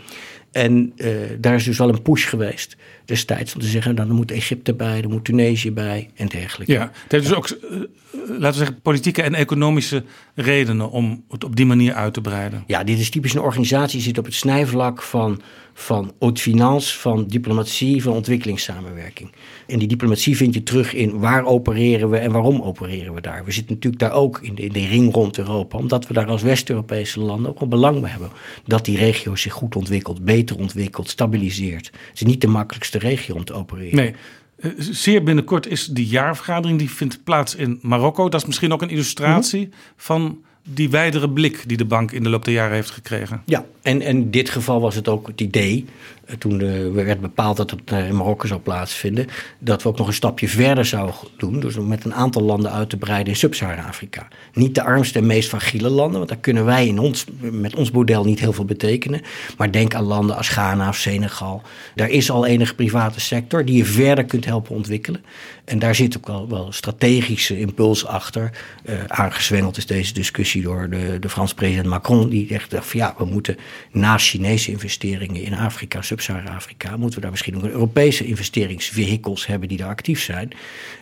En 0.53 0.93
uh, 0.97 1.09
daar 1.39 1.55
is 1.55 1.65
dus 1.65 1.79
wel 1.79 1.89
een 1.89 2.03
push 2.03 2.29
geweest 2.29 2.77
destijds 3.07 3.55
om 3.55 3.61
te 3.61 3.67
zeggen, 3.67 3.95
nou, 3.95 4.07
dan 4.07 4.17
moet 4.17 4.31
Egypte 4.31 4.75
bij, 4.75 5.01
dan 5.01 5.11
moet 5.11 5.25
Tunesië 5.25 5.73
bij 5.73 6.11
en 6.15 6.27
dergelijke. 6.27 6.73
Ja, 6.73 6.91
het 7.03 7.13
heeft 7.13 7.27
dus 7.27 7.35
ook, 7.35 7.49
uh, 7.49 7.81
laten 8.29 8.41
we 8.41 8.53
zeggen, 8.53 8.81
politieke 8.81 9.23
en 9.23 9.35
economische 9.35 10.05
redenen 10.35 10.91
om 10.91 11.25
het 11.29 11.45
op 11.45 11.57
die 11.57 11.67
manier 11.67 11.95
uit 11.95 12.15
te 12.15 12.21
breiden. 12.21 12.65
Ja, 12.67 12.85
dit 12.85 12.99
is 12.99 13.11
typisch 13.11 13.35
een 13.35 13.41
organisatie 13.41 13.97
die 13.97 14.07
zit 14.07 14.19
op 14.19 14.25
het 14.25 14.35
snijvlak 14.35 15.03
van, 15.03 15.41
van 15.75 16.13
haute 16.19 16.41
finance, 16.41 16.99
van 16.99 17.27
diplomatie, 17.27 18.03
van 18.03 18.13
ontwikkelingssamenwerking. 18.13 19.33
En 19.67 19.79
die 19.79 19.89
diplomatie 19.89 20.37
vind 20.37 20.55
je 20.55 20.63
terug 20.63 20.95
in 20.95 21.19
waar 21.19 21.45
opereren 21.45 22.11
we 22.11 22.19
en 22.19 22.33
waarom 22.33 22.63
opereren 22.63 23.15
we 23.15 23.21
daar. 23.21 23.45
We 23.45 23.53
zitten 23.53 23.75
natuurlijk 23.75 24.03
daar 24.03 24.13
ook 24.13 24.41
in 24.43 24.55
de, 24.55 24.63
in 24.63 24.73
de 24.73 24.87
ring 24.87 25.15
rond 25.15 25.39
Europa, 25.39 25.79
omdat 25.79 26.07
we 26.07 26.15
daar 26.15 26.27
als 26.27 26.43
West-Europese 26.43 27.21
landen 27.21 27.51
ook 27.51 27.59
wel 27.59 27.69
belang 27.69 28.01
bij 28.01 28.11
hebben. 28.11 28.31
Dat 28.65 28.85
die 28.85 28.97
regio 28.97 29.37
zich 29.37 29.53
goed 29.53 29.77
ontwikkelt, 29.77 30.25
beter 30.25 30.47
beter 30.47 30.65
ontwikkelt, 30.65 31.09
stabiliseert. 31.09 31.87
Het 31.87 32.21
is 32.21 32.23
niet 32.23 32.41
de 32.41 32.47
makkelijkste 32.47 32.96
regio 32.99 33.35
om 33.35 33.45
te 33.45 33.53
opereren. 33.53 33.97
Nee. 33.97 34.15
Eh, 34.57 34.71
Zeer 34.79 35.23
binnenkort 35.23 35.67
is 35.67 35.87
die 35.87 36.07
jaarvergadering, 36.07 36.79
die 36.79 36.91
vindt 36.91 37.25
plaats 37.25 37.55
in 37.55 37.79
Marokko. 37.83 38.29
Dat 38.29 38.41
is 38.41 38.47
misschien 38.47 38.73
ook 38.73 38.83
een 38.83 38.89
illustratie 38.91 39.69
van 39.97 40.45
die 40.69 40.91
wijdere 40.91 41.31
blik 41.31 41.65
die 41.67 41.77
de 41.77 41.85
bank 41.85 42.13
in 42.13 42.23
de 42.23 42.29
loop 42.29 42.45
der 42.45 42.55
jaren 42.55 42.75
heeft 42.75 42.91
gekregen. 42.91 43.43
Ja, 43.45 43.65
en, 43.83 44.03
en 44.03 44.17
in 44.17 44.31
dit 44.31 44.51
geval 44.51 44.81
was 44.81 44.95
het 44.95 45.09
ook 45.09 45.27
het 45.27 45.41
idee, 45.41 45.85
toen 46.39 46.61
er 46.61 46.95
werd 46.95 47.21
bepaald 47.21 47.57
dat 47.57 47.71
het 47.71 47.81
eh, 47.85 48.07
in 48.09 48.17
Marokko 48.17 48.47
zou 48.47 48.61
plaatsvinden, 48.61 49.27
dat 49.59 49.83
we 49.83 49.89
ook 49.89 49.99
nog 49.99 50.07
een 50.07 50.13
stapje 50.13 50.49
verder 50.49 50.85
zouden 50.85 51.15
doen, 51.37 51.61
dus 51.61 51.77
om 51.77 51.87
met 51.87 52.05
een 52.05 52.15
aantal 52.15 52.43
landen 52.43 52.73
uit 52.73 52.91
te 52.91 52.97
breiden 52.97 53.33
in 53.33 53.39
Sub-Sahara-Afrika. 53.39 54.29
Niet 54.53 54.75
de 54.75 54.83
armste 54.83 55.19
en 55.19 55.27
meest 55.27 55.49
fragiele 55.49 55.89
landen, 55.89 56.17
want 56.17 56.29
daar 56.29 56.39
kunnen 56.39 56.65
wij 56.65 56.87
in 56.87 56.99
ons, 56.99 57.25
met 57.41 57.75
ons 57.75 57.91
model 57.91 58.25
niet 58.25 58.41
heel 58.41 58.53
veel 58.53 58.65
betekenen. 58.65 59.21
Maar 59.57 59.73
denk 59.73 59.95
aan 59.95 60.05
landen 60.05 60.37
als 60.37 60.49
Ghana 60.49 60.89
of 60.89 60.97
Senegal. 60.97 61.63
Daar 61.95 62.09
is 62.09 62.31
al 62.31 62.47
enige 62.47 62.75
private 62.75 63.21
sector 63.21 63.65
die 63.65 63.77
je 63.77 63.85
verder 63.85 64.25
kunt 64.25 64.45
helpen 64.45 64.75
ontwikkelen. 64.75 65.25
En 65.65 65.79
daar 65.79 65.95
zit 65.95 66.17
ook 66.17 66.27
wel, 66.27 66.49
wel 66.49 66.73
strategische 66.73 67.59
impuls 67.59 68.07
achter. 68.07 68.51
Uh, 68.85 69.05
aangezwengeld 69.07 69.77
is 69.77 69.87
deze 69.87 70.13
discussie 70.13 70.63
door 70.63 70.91
de, 70.91 71.19
de 71.21 71.29
Franse 71.29 71.55
president 71.55 71.87
Macron, 71.87 72.29
die 72.29 72.47
zegt 72.49 72.75
van 72.75 73.01
ja, 73.01 73.15
we 73.19 73.25
moeten 73.25 73.57
naast 73.91 74.27
Chinese 74.27 74.71
investeringen 74.71 75.43
in 75.43 75.55
Afrika, 75.55 76.03
Sub-Sahara-Afrika, 76.21 76.97
moeten 76.97 77.15
we 77.15 77.21
daar 77.21 77.31
misschien 77.31 77.57
ook 77.57 77.65
Europese 77.65 78.25
investeringsvehikels 78.25 79.47
hebben 79.47 79.69
die 79.69 79.79
daar 79.79 79.89
actief 79.89 80.23
zijn. 80.23 80.51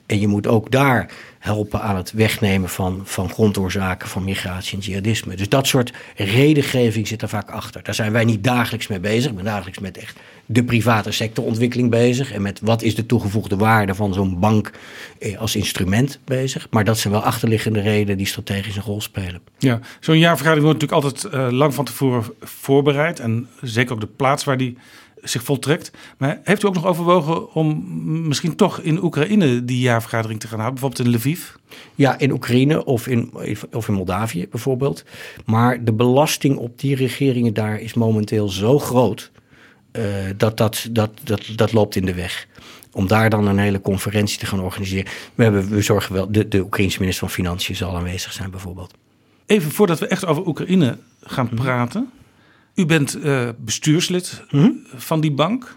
En 0.07 0.21
je 0.21 0.27
moet 0.27 0.47
ook 0.47 0.71
daar 0.71 1.11
helpen 1.39 1.83
aan 1.83 1.97
het 1.97 2.13
wegnemen 2.13 2.69
van, 2.69 3.01
van 3.05 3.31
grondoorzaken 3.31 4.09
van 4.09 4.25
migratie 4.25 4.79
en 4.79 4.85
jihadisme. 4.85 5.37
Dus 5.37 5.49
dat 5.49 5.67
soort 5.67 5.93
redengeving 6.17 7.09
zit 7.09 7.23
er 7.23 7.29
vaak 7.29 7.51
achter. 7.51 7.83
Daar 7.83 7.95
zijn 7.95 8.13
wij 8.13 8.25
niet 8.25 8.45
dagelijks 8.45 8.87
mee 8.87 9.01
bezig. 9.01 9.31
Ik 9.31 9.37
ben 9.37 9.45
dagelijks 9.45 9.79
met 9.79 9.99
echt 9.99 10.19
de 10.47 10.65
private 10.65 11.11
sectorontwikkeling 11.11 11.91
bezig. 11.91 12.33
En 12.33 12.43
met 12.43 12.61
wat 12.63 12.83
is 12.83 12.95
de 12.95 13.07
toegevoegde 13.07 13.57
waarde 13.57 13.95
van 13.95 14.15
zo'n 14.15 14.39
bank 14.41 14.71
eh, 15.19 15.39
als 15.39 15.57
instrument 15.57 16.19
bezig. 16.25 16.67
Maar 16.71 16.85
dat 16.85 16.99
zijn 16.99 17.13
wel 17.13 17.23
achterliggende 17.23 17.81
redenen 17.81 18.17
die 18.17 18.27
strategisch 18.27 18.77
een 18.77 18.83
rol 18.83 19.01
spelen. 19.01 19.41
Ja, 19.59 19.81
zo'n 20.01 20.19
jaarvergadering 20.19 20.67
wordt 20.67 20.81
natuurlijk 20.81 21.15
altijd 21.15 21.35
uh, 21.35 21.59
lang 21.59 21.75
van 21.75 21.85
tevoren 21.85 22.25
voorbereid. 22.41 23.21
En 23.21 23.49
zeker 23.63 23.95
ook 23.95 24.01
de 24.01 24.07
plaats 24.07 24.45
waar 24.45 24.57
die 24.57 24.77
zich 25.25 25.43
voltrekt. 25.43 25.91
Maar 26.19 26.41
heeft 26.45 26.63
u 26.63 26.67
ook 26.67 26.75
nog 26.75 26.87
overwogen 26.87 27.53
om 27.53 27.85
misschien 28.29 28.57
toch 28.57 28.81
in 28.81 29.03
Oekraïne 29.03 29.65
die 29.65 29.79
jaarvergadering 29.79 30.41
te 30.41 30.49
gaan 30.49 30.61
houden? 30.61 30.81
Bijvoorbeeld 30.81 31.09
in 31.09 31.21
Lviv? 31.21 31.51
Ja, 31.95 32.19
in 32.19 32.31
Oekraïne 32.31 32.85
of 32.85 33.07
in, 33.07 33.33
of 33.73 33.89
in 33.89 33.95
Moldavië 33.95 34.49
bijvoorbeeld. 34.51 35.05
Maar 35.45 35.85
de 35.85 35.93
belasting 35.93 36.57
op 36.57 36.79
die 36.81 36.97
regeringen 36.97 37.55
daar 37.55 37.81
is 37.81 37.95
momenteel 37.95 38.49
zo 38.49 38.79
groot... 38.79 39.33
Uh, 39.93 40.05
dat, 40.37 40.57
dat, 40.57 40.89
dat, 40.91 41.11
dat, 41.23 41.43
dat 41.57 41.73
loopt 41.73 41.97
in 41.97 42.05
de 42.05 42.15
weg 42.15 42.47
om 42.95 43.07
daar 43.07 43.31
dan 43.31 43.47
een 43.47 43.59
hele 43.59 43.81
conferentie 43.81 44.39
te 44.39 44.47
gaan 44.47 44.61
organiseren. 44.61 45.13
We, 45.35 45.43
hebben, 45.43 45.69
we 45.69 45.83
zorgen 45.83 46.15
wel, 46.15 46.33
de, 46.33 46.49
de 46.49 46.61
Oekraïnse 46.61 47.01
minister 47.01 47.27
van 47.27 47.35
Financiën 47.35 47.77
zal 47.77 47.97
aanwezig 47.97 48.33
zijn 48.33 48.51
bijvoorbeeld. 48.51 48.95
Even 49.47 49.71
voordat 49.71 49.99
we 49.99 50.07
echt 50.07 50.27
over 50.27 50.47
Oekraïne 50.47 50.99
gaan 51.23 51.49
praten. 51.49 52.11
U 52.75 52.87
bent 52.87 53.17
uh, 53.17 53.49
bestuurslid 53.59 54.43
mm-hmm. 54.51 54.87
van 54.95 55.21
die 55.21 55.33
bank. 55.33 55.77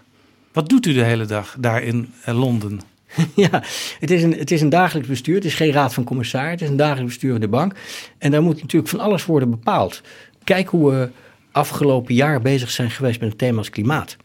Wat 0.52 0.68
doet 0.68 0.86
u 0.86 0.92
de 0.92 1.02
hele 1.02 1.24
dag 1.24 1.56
daar 1.58 1.82
in 1.82 2.12
uh, 2.28 2.38
Londen? 2.38 2.80
ja, 3.34 3.62
het 3.98 4.10
is, 4.10 4.22
een, 4.22 4.32
het 4.32 4.50
is 4.50 4.60
een 4.60 4.68
dagelijks 4.68 5.08
bestuur. 5.08 5.34
Het 5.34 5.44
is 5.44 5.54
geen 5.54 5.72
raad 5.72 5.94
van 5.94 6.04
commissarissen. 6.04 6.52
Het 6.52 6.62
is 6.62 6.70
een 6.70 6.76
dagelijks 6.76 7.12
bestuur 7.12 7.32
van 7.32 7.40
de 7.40 7.48
bank. 7.48 7.74
En 8.18 8.30
daar 8.30 8.42
moet 8.42 8.60
natuurlijk 8.60 8.90
van 8.90 9.00
alles 9.00 9.24
worden 9.24 9.50
bepaald. 9.50 10.02
Kijk 10.44 10.68
hoe 10.68 10.90
we 10.90 11.10
afgelopen 11.52 12.14
jaar 12.14 12.40
bezig 12.40 12.70
zijn 12.70 12.90
geweest 12.90 13.20
met 13.20 13.30
een 13.30 13.36
thema 13.36 13.58
als 13.58 13.70
klimaat. 13.70 14.16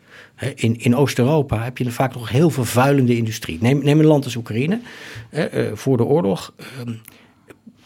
In, 0.55 0.79
in 0.79 0.95
Oost-Europa 0.95 1.63
heb 1.63 1.77
je 1.77 1.91
vaak 1.91 2.13
nog 2.13 2.29
heel 2.29 2.49
vervuilende 2.49 3.15
industrie. 3.15 3.57
Neem, 3.61 3.83
neem 3.83 3.99
een 3.99 4.05
land 4.05 4.23
als 4.23 4.35
Oekraïne. 4.35 4.79
Uh, 5.31 5.45
voor 5.73 5.97
de 5.97 6.03
oorlog. 6.03 6.53
Uh, 6.59 6.93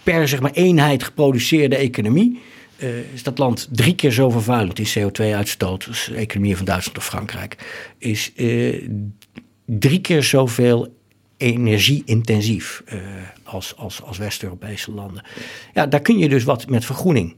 per 0.04 0.28
zeg 0.28 0.40
maar, 0.40 0.52
eenheid 0.52 1.04
geproduceerde 1.04 1.76
economie. 1.76 2.42
Uh, 2.80 3.14
is 3.14 3.24
dat 3.24 3.38
land 3.38 3.68
drie 3.72 3.96
keer 3.96 4.12
zo 4.12 4.30
vervuilend 4.30 4.80
in 4.80 4.88
CO2-uitstoot 4.88 5.88
als 5.88 6.06
de 6.06 6.16
economie 6.16 6.56
van 6.56 6.66
Duitsland 6.66 6.98
of 6.98 7.06
Frankrijk. 7.06 7.58
Is 7.98 8.32
drie 9.66 10.02
keer 10.02 10.24
zoveel 10.24 10.96
energie-intensief 11.38 12.84
als, 13.44 13.76
als, 13.78 14.02
als 14.02 14.18
West-Europese 14.18 14.92
landen. 14.92 15.24
Ja, 15.74 15.88
daar 15.88 16.02
kun 16.02 16.18
je 16.18 16.30
dus 16.30 16.44
wat 16.44 16.70
met 16.70 16.86
vergroening. 16.86 17.36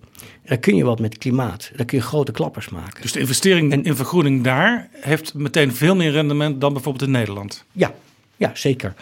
Daar 0.49 0.57
kun 0.57 0.75
je 0.75 0.83
wat 0.83 0.99
met 0.99 1.17
klimaat. 1.17 1.71
Daar 1.75 1.85
kun 1.85 1.97
je 1.97 2.03
grote 2.03 2.31
klappers 2.31 2.69
maken. 2.69 3.01
Dus 3.01 3.11
de 3.11 3.19
investering 3.19 3.71
en, 3.71 3.83
in 3.83 3.95
vergroening 3.95 4.43
daar 4.43 4.89
heeft 4.91 5.33
meteen 5.33 5.73
veel 5.73 5.95
meer 5.95 6.11
rendement 6.11 6.61
dan 6.61 6.73
bijvoorbeeld 6.73 7.05
in 7.05 7.11
Nederland? 7.11 7.65
Ja, 7.71 7.93
ja 8.37 8.51
zeker. 8.53 8.93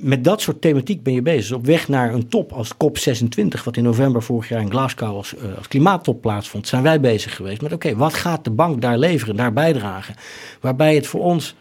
Met 0.00 0.24
dat 0.24 0.40
soort 0.40 0.60
thematiek 0.60 1.02
ben 1.02 1.12
je 1.12 1.22
bezig. 1.22 1.56
Op 1.56 1.66
weg 1.66 1.88
naar 1.88 2.14
een 2.14 2.28
top 2.28 2.52
als 2.52 2.72
COP26, 2.74 3.64
wat 3.64 3.76
in 3.76 3.82
november 3.82 4.22
vorig 4.22 4.48
jaar 4.48 4.60
in 4.60 4.70
Glasgow 4.70 5.16
als, 5.16 5.34
uh, 5.34 5.56
als 5.56 5.68
klimaattop 5.68 6.20
plaatsvond, 6.20 6.68
zijn 6.68 6.82
wij 6.82 7.00
bezig 7.00 7.36
geweest 7.36 7.62
met: 7.62 7.72
oké, 7.72 7.96
wat 7.96 8.14
gaat 8.14 8.44
de 8.44 8.50
bank 8.50 8.80
daar 8.80 8.98
leveren, 8.98 9.36
daar 9.36 9.52
bijdragen? 9.52 10.14
Waarbij 10.60 10.94
het 10.94 11.06
voor 11.06 11.20
ons 11.20 11.54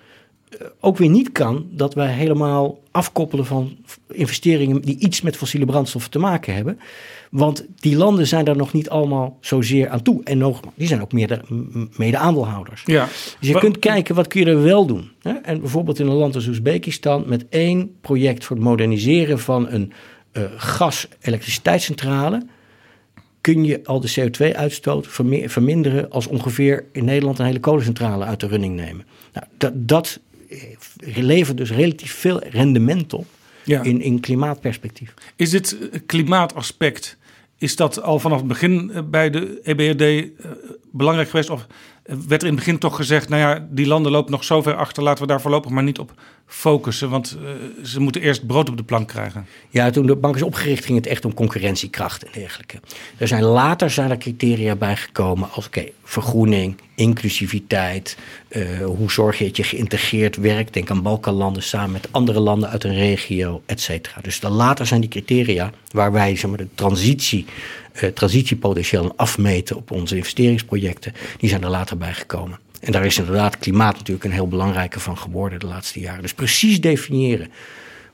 ook 0.79 0.97
weer 0.97 1.09
niet 1.09 1.31
kan 1.31 1.67
dat 1.71 1.93
wij 1.93 2.11
helemaal 2.11 2.79
afkoppelen 2.91 3.45
van 3.45 3.77
investeringen 4.11 4.81
die 4.81 4.97
iets 4.99 5.21
met 5.21 5.37
fossiele 5.37 5.65
brandstoffen 5.65 6.11
te 6.11 6.19
maken 6.19 6.53
hebben. 6.53 6.79
Want 7.31 7.65
die 7.79 7.95
landen 7.95 8.27
zijn 8.27 8.45
daar 8.45 8.55
nog 8.55 8.73
niet 8.73 8.89
allemaal 8.89 9.37
zozeer 9.41 9.89
aan 9.89 10.01
toe. 10.01 10.23
En 10.23 10.37
nog, 10.37 10.59
die 10.75 10.87
zijn 10.87 11.01
ook 11.01 11.11
mede-aandeelhouders. 11.97 12.81
Ja. 12.85 13.07
Dus 13.39 13.49
je 13.49 13.59
kunt 13.59 13.79
kijken, 13.79 14.15
wat 14.15 14.27
kun 14.27 14.39
je 14.39 14.45
er 14.45 14.63
wel 14.63 14.85
doen? 14.85 15.11
En 15.43 15.59
bijvoorbeeld 15.59 15.99
in 15.99 16.07
een 16.07 16.13
land 16.13 16.35
als 16.35 16.47
Oezbekistan 16.47 17.23
met 17.27 17.45
één 17.49 17.95
project 18.01 18.45
voor 18.45 18.55
het 18.55 18.65
moderniseren 18.65 19.39
van 19.39 19.69
een 19.69 19.93
uh, 20.33 20.43
gas-elektriciteitscentrale 20.57 22.45
kun 23.41 23.63
je 23.63 23.79
al 23.83 23.99
de 23.99 24.13
CO2-uitstoot 24.19 25.07
verminderen 25.45 26.09
als 26.09 26.27
ongeveer 26.27 26.85
in 26.91 27.05
Nederland 27.05 27.39
een 27.39 27.45
hele 27.45 27.59
kolencentrale 27.59 28.25
uit 28.25 28.39
de 28.39 28.47
running 28.47 28.75
nemen. 28.75 29.05
Nou, 29.33 29.45
dat, 29.57 29.71
dat 29.75 30.19
levert 31.03 31.57
dus 31.57 31.71
relatief 31.71 32.13
veel 32.13 32.43
rendement 32.43 33.13
op 33.13 33.25
ja. 33.63 33.83
in, 33.83 34.01
in 34.01 34.19
klimaatperspectief. 34.19 35.13
Is 35.35 35.49
dit 35.49 35.77
klimaataspect, 36.05 37.17
is 37.57 37.75
dat 37.75 38.01
al 38.01 38.19
vanaf 38.19 38.37
het 38.37 38.47
begin 38.47 38.91
bij 39.09 39.29
de 39.29 39.59
EBRD 39.63 40.31
belangrijk 40.91 41.29
geweest? 41.29 41.49
Of 41.49 41.67
werd 42.03 42.41
er 42.41 42.47
in 42.47 42.55
het 42.55 42.63
begin 42.63 42.77
toch 42.77 42.95
gezegd, 42.95 43.29
nou 43.29 43.41
ja, 43.41 43.67
die 43.71 43.87
landen 43.87 44.11
lopen 44.11 44.31
nog 44.31 44.43
zo 44.43 44.61
ver 44.61 44.75
achter, 44.75 45.03
laten 45.03 45.21
we 45.21 45.29
daar 45.29 45.41
voorlopig 45.41 45.71
maar 45.71 45.83
niet 45.83 45.99
op 45.99 46.13
focussen, 46.47 47.09
want 47.09 47.37
uh, 47.41 47.49
ze 47.85 47.99
moeten 47.99 48.21
eerst 48.21 48.47
brood 48.47 48.69
op 48.69 48.77
de 48.77 48.83
plank 48.83 49.07
krijgen. 49.07 49.45
Ja, 49.69 49.89
toen 49.89 50.05
de 50.05 50.15
bank 50.15 50.35
is 50.35 50.41
opgericht 50.41 50.85
ging 50.85 50.97
het 50.97 51.07
echt 51.07 51.25
om 51.25 51.33
concurrentiekracht 51.33 52.23
en 52.23 52.31
dergelijke. 52.33 52.79
Er 53.17 53.27
zijn 53.27 53.43
later 53.43 53.89
zijn 53.89 54.09
er 54.09 54.17
criteria 54.17 54.75
bijgekomen 54.75 55.51
als 55.51 55.65
oké, 55.65 55.85
vergroening, 56.03 56.77
inclusiviteit, 56.95 58.17
uh, 58.49 58.85
hoe 58.85 59.11
zorg 59.11 59.37
je 59.37 59.43
dat 59.45 59.57
je 59.57 59.63
geïntegreerd 59.63 60.35
werkt, 60.35 60.73
denk 60.73 60.89
aan 60.89 61.01
Balkanlanden 61.01 61.63
samen 61.63 61.91
met 61.91 62.07
andere 62.11 62.39
landen 62.39 62.69
uit 62.69 62.83
een 62.83 62.93
regio, 62.93 63.61
et 63.65 63.81
cetera. 63.81 64.21
Dus 64.21 64.39
dan 64.39 64.51
later 64.51 64.85
zijn 64.85 65.01
die 65.01 65.09
criteria 65.09 65.71
waar 65.91 66.11
wij 66.11 66.35
zeg 66.35 66.49
maar, 66.49 66.59
de 66.59 66.67
transitie 66.75 67.45
uh, 67.93 68.09
transitiepotentieel 68.09 69.13
afmeten 69.15 69.75
op 69.75 69.91
onze 69.91 70.15
investeringsprojecten, 70.15 71.13
die 71.37 71.49
zijn 71.49 71.63
er 71.63 71.69
later 71.69 71.97
bijgekomen. 71.97 72.59
En 72.85 72.91
daar 72.91 73.05
is 73.05 73.17
inderdaad 73.17 73.57
klimaat 73.57 73.97
natuurlijk 73.97 74.25
een 74.25 74.31
heel 74.31 74.47
belangrijke 74.47 74.99
van 74.99 75.17
geworden 75.17 75.59
de 75.59 75.65
laatste 75.65 75.99
jaren. 75.99 76.21
Dus 76.21 76.33
precies 76.33 76.81
definiëren. 76.81 77.51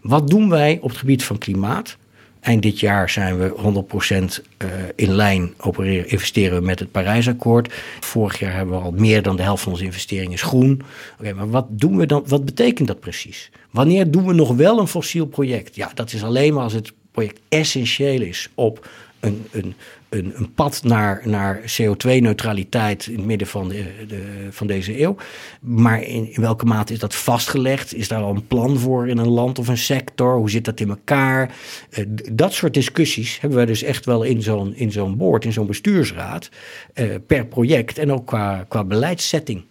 Wat 0.01 0.29
doen 0.29 0.49
wij 0.49 0.77
op 0.81 0.89
het 0.89 0.97
gebied 0.97 1.23
van 1.23 1.37
klimaat? 1.37 1.97
Eind 2.39 2.61
dit 2.61 2.79
jaar 2.79 3.09
zijn 3.09 3.37
we 3.39 3.83
100% 4.13 4.23
uh, 4.63 4.67
in 4.95 5.11
lijn 5.11 5.53
opereren, 5.57 6.09
investeren 6.09 6.59
we 6.59 6.65
met 6.65 6.79
het 6.79 6.91
Parijsakkoord. 6.91 7.73
Vorig 7.99 8.39
jaar 8.39 8.53
hebben 8.53 8.75
we 8.75 8.83
al 8.83 8.91
meer 8.91 9.21
dan 9.21 9.35
de 9.35 9.43
helft 9.43 9.63
van 9.63 9.71
onze 9.71 9.83
investeringen 9.83 10.31
is 10.31 10.41
groen. 10.41 10.81
Oké, 11.19 11.33
maar 11.33 11.49
wat 11.49 11.65
doen 11.69 11.97
we 11.97 12.05
dan? 12.05 12.23
Wat 12.27 12.45
betekent 12.45 12.87
dat 12.87 12.99
precies? 12.99 13.51
Wanneer 13.71 14.11
doen 14.11 14.25
we 14.25 14.33
nog 14.33 14.55
wel 14.55 14.79
een 14.79 14.87
fossiel 14.87 15.25
project? 15.25 15.75
Ja, 15.75 15.91
dat 15.93 16.13
is 16.13 16.23
alleen 16.23 16.53
maar 16.53 16.63
als 16.63 16.73
het 16.73 16.93
project 17.11 17.39
essentieel 17.49 18.21
is 18.21 18.49
op 18.55 18.89
een, 19.21 19.45
een, 19.51 19.73
een, 20.09 20.33
een 20.35 20.53
pad 20.53 20.83
naar, 20.83 21.21
naar 21.25 21.59
CO2-neutraliteit 21.59 23.07
in 23.07 23.15
het 23.15 23.25
midden 23.25 23.47
van, 23.47 23.67
de, 23.67 23.85
de, 24.07 24.47
van 24.49 24.67
deze 24.67 25.01
eeuw. 25.01 25.15
Maar 25.61 26.03
in, 26.03 26.33
in 26.33 26.41
welke 26.41 26.65
mate 26.65 26.93
is 26.93 26.99
dat 26.99 27.15
vastgelegd? 27.15 27.93
Is 27.93 28.07
daar 28.07 28.21
al 28.21 28.35
een 28.35 28.47
plan 28.47 28.77
voor 28.77 29.07
in 29.07 29.17
een 29.17 29.29
land 29.29 29.59
of 29.59 29.67
een 29.67 29.77
sector? 29.77 30.35
Hoe 30.35 30.49
zit 30.49 30.65
dat 30.65 30.79
in 30.79 30.89
elkaar? 30.89 31.55
Uh, 31.97 32.05
dat 32.31 32.53
soort 32.53 32.73
discussies 32.73 33.39
hebben 33.39 33.57
wij 33.57 33.67
dus 33.67 33.83
echt 33.83 34.05
wel 34.05 34.23
in 34.23 34.41
zo'n, 34.41 34.75
in 34.75 34.91
zo'n 34.91 35.17
board, 35.17 35.45
in 35.45 35.53
zo'n 35.53 35.67
bestuursraad, 35.67 36.49
uh, 36.93 37.15
per 37.27 37.45
project 37.45 37.97
en 37.97 38.11
ook 38.11 38.27
qua, 38.27 38.65
qua 38.67 38.83
beleidssetting. 38.83 39.63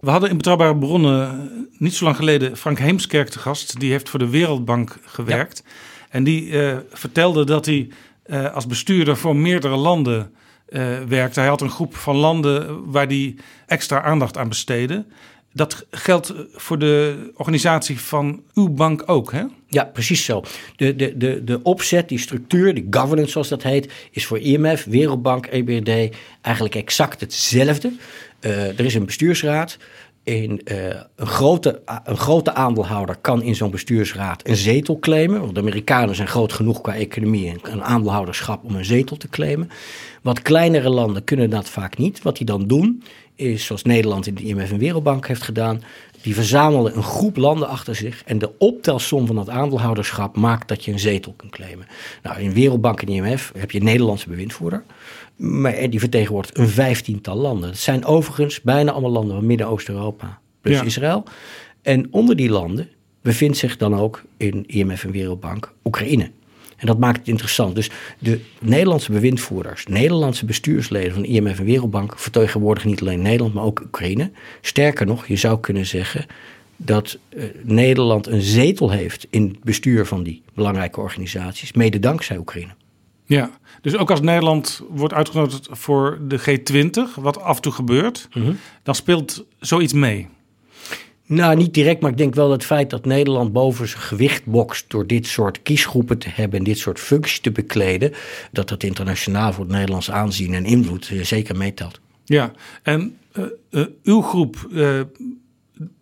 We 0.00 0.10
hadden 0.10 0.30
in 0.30 0.36
Betrouwbare 0.36 0.76
Bronnen 0.76 1.50
niet 1.78 1.94
zo 1.94 2.04
lang 2.04 2.16
geleden 2.16 2.56
Frank 2.56 2.78
Heemskerk 2.78 3.28
te 3.28 3.38
gast. 3.38 3.80
Die 3.80 3.90
heeft 3.90 4.08
voor 4.08 4.18
de 4.18 4.28
Wereldbank 4.28 4.96
gewerkt. 5.04 5.62
Ja. 5.64 5.70
En 6.10 6.24
die 6.24 6.46
uh, 6.46 6.76
vertelde 6.92 7.44
dat 7.44 7.66
hij 7.66 7.88
uh, 8.26 8.54
als 8.54 8.66
bestuurder 8.66 9.16
voor 9.16 9.36
meerdere 9.36 9.76
landen 9.76 10.32
eh, 10.70 10.98
werkte. 11.08 11.40
Hij 11.40 11.48
had 11.48 11.60
een 11.60 11.70
groep 11.70 11.96
van 11.96 12.16
landen 12.16 12.90
waar 12.90 13.06
hij 13.06 13.36
extra 13.66 14.02
aandacht 14.02 14.36
aan 14.36 14.48
besteedde. 14.48 15.04
Dat 15.52 15.86
geldt 15.90 16.34
voor 16.52 16.78
de 16.78 17.30
organisatie 17.34 18.00
van 18.00 18.42
uw 18.54 18.68
bank 18.68 19.02
ook, 19.06 19.32
hè? 19.32 19.42
Ja, 19.68 19.84
precies 19.84 20.24
zo. 20.24 20.42
De, 20.76 20.96
de, 20.96 21.16
de, 21.16 21.44
de 21.44 21.62
opzet, 21.62 22.08
die 22.08 22.18
structuur, 22.18 22.74
die 22.74 22.86
governance 22.90 23.30
zoals 23.30 23.48
dat 23.48 23.62
heet, 23.62 23.92
is 24.10 24.26
voor 24.26 24.38
IMF, 24.38 24.84
Wereldbank, 24.84 25.46
EBRD 25.46 26.16
eigenlijk 26.40 26.74
exact 26.74 27.20
hetzelfde. 27.20 27.92
Er 28.40 28.84
is 28.84 28.94
een 28.94 29.06
bestuursraad. 29.06 29.78
In, 30.22 30.60
uh, 30.64 30.86
een, 31.16 31.26
grote, 31.26 31.82
een 32.04 32.16
grote 32.16 32.54
aandeelhouder 32.54 33.16
kan 33.16 33.42
in 33.42 33.54
zo'n 33.54 33.70
bestuursraad 33.70 34.48
een 34.48 34.56
zetel 34.56 34.98
claimen. 34.98 35.40
Want 35.40 35.54
de 35.54 35.60
Amerikanen 35.60 36.14
zijn 36.14 36.28
groot 36.28 36.52
genoeg 36.52 36.80
qua 36.80 36.94
economie 36.94 37.48
en 37.48 37.58
een 37.62 37.82
aandeelhouderschap 37.82 38.64
om 38.64 38.74
een 38.74 38.84
zetel 38.84 39.16
te 39.16 39.28
claimen. 39.28 39.70
Wat 40.22 40.42
kleinere 40.42 40.90
landen 40.90 41.24
kunnen 41.24 41.50
dat 41.50 41.68
vaak 41.68 41.98
niet. 41.98 42.22
Wat 42.22 42.36
die 42.36 42.46
dan 42.46 42.66
doen, 42.66 43.02
is 43.34 43.64
zoals 43.64 43.82
Nederland 43.82 44.26
in 44.26 44.34
de 44.34 44.42
IMF 44.42 44.70
en 44.70 44.78
Wereldbank 44.78 45.26
heeft 45.26 45.42
gedaan. 45.42 45.82
Die 46.22 46.34
verzamelen 46.34 46.96
een 46.96 47.02
groep 47.02 47.36
landen 47.36 47.68
achter 47.68 47.94
zich. 47.94 48.22
En 48.24 48.38
de 48.38 48.58
optelsom 48.58 49.26
van 49.26 49.36
dat 49.36 49.48
aandeelhouderschap 49.48 50.36
maakt 50.36 50.68
dat 50.68 50.84
je 50.84 50.92
een 50.92 50.98
zetel 50.98 51.32
kunt 51.36 51.52
claimen. 51.52 51.86
Nou, 52.22 52.40
in 52.40 52.52
Wereldbank 52.52 53.02
en 53.02 53.08
IMF 53.08 53.52
heb 53.58 53.70
je 53.70 53.78
een 53.78 53.84
Nederlandse 53.84 54.28
bewindvoerder. 54.28 54.84
Maar 55.40 55.90
die 55.90 56.00
vertegenwoordigt 56.00 56.58
een 56.58 56.68
vijftiental 56.68 57.36
landen. 57.36 57.68
Het 57.68 57.78
zijn 57.78 58.04
overigens 58.04 58.60
bijna 58.60 58.92
allemaal 58.92 59.10
landen 59.10 59.36
van 59.36 59.46
Midden-Oost-Europa, 59.46 60.40
plus 60.60 60.76
ja. 60.76 60.82
Israël. 60.82 61.24
En 61.82 62.08
onder 62.10 62.36
die 62.36 62.50
landen 62.50 62.88
bevindt 63.22 63.56
zich 63.56 63.76
dan 63.76 63.94
ook 63.94 64.22
in 64.36 64.64
IMF 64.66 65.04
en 65.04 65.10
Wereldbank 65.10 65.74
Oekraïne. 65.84 66.30
En 66.76 66.86
dat 66.86 66.98
maakt 66.98 67.18
het 67.18 67.28
interessant. 67.28 67.74
Dus 67.74 67.90
de 68.18 68.40
Nederlandse 68.60 69.12
bewindvoerders, 69.12 69.86
Nederlandse 69.86 70.44
bestuursleden 70.44 71.12
van 71.12 71.24
IMF 71.24 71.58
en 71.58 71.64
Wereldbank 71.64 72.18
vertegenwoordigen 72.18 72.90
niet 72.90 73.00
alleen 73.00 73.22
Nederland, 73.22 73.54
maar 73.54 73.64
ook 73.64 73.80
Oekraïne. 73.80 74.30
Sterker 74.60 75.06
nog, 75.06 75.26
je 75.26 75.36
zou 75.36 75.60
kunnen 75.60 75.86
zeggen 75.86 76.26
dat 76.76 77.18
uh, 77.28 77.44
Nederland 77.62 78.26
een 78.26 78.40
zetel 78.40 78.90
heeft 78.90 79.26
in 79.30 79.48
het 79.48 79.64
bestuur 79.64 80.06
van 80.06 80.22
die 80.22 80.42
belangrijke 80.54 81.00
organisaties, 81.00 81.72
mede 81.72 81.98
dankzij 81.98 82.38
Oekraïne. 82.38 82.72
Ja, 83.24 83.50
dus 83.80 83.96
ook 83.96 84.10
als 84.10 84.20
Nederland 84.20 84.82
wordt 84.88 85.14
uitgenodigd 85.14 85.68
voor 85.70 86.18
de 86.28 86.40
G20, 86.40 87.20
wat 87.20 87.40
af 87.40 87.56
en 87.56 87.62
toe 87.62 87.72
gebeurt, 87.72 88.28
mm 88.34 88.42
-hmm. 88.42 88.56
dan 88.82 88.94
speelt 88.94 89.44
zoiets 89.58 89.92
mee. 89.92 90.28
Nou, 91.26 91.56
niet 91.56 91.74
direct, 91.74 92.00
maar 92.00 92.10
ik 92.10 92.16
denk 92.16 92.34
wel 92.34 92.48
dat 92.48 92.56
het 92.56 92.66
feit 92.66 92.90
dat 92.90 93.04
Nederland 93.04 93.52
boven 93.52 93.88
zijn 93.88 94.02
gewicht 94.02 94.44
bokst 94.44 94.90
door 94.90 95.06
dit 95.06 95.26
soort 95.26 95.62
kiesgroepen 95.62 96.18
te 96.18 96.28
hebben 96.32 96.58
en 96.58 96.64
dit 96.64 96.78
soort 96.78 97.00
functies 97.00 97.40
te 97.40 97.50
bekleden, 97.50 98.12
dat 98.52 98.68
dat 98.68 98.82
internationaal 98.82 99.52
voor 99.52 99.64
het 99.64 99.72
Nederlands 99.72 100.10
aanzien 100.10 100.54
en 100.54 100.64
invloed 100.64 101.12
zeker 101.22 101.56
meetelt. 101.56 102.00
Ja, 102.24 102.52
en 102.82 103.18
uh, 103.32 103.44
uh, 103.70 103.86
uw 104.02 104.22
groep, 104.22 104.68
uh, 104.70 105.00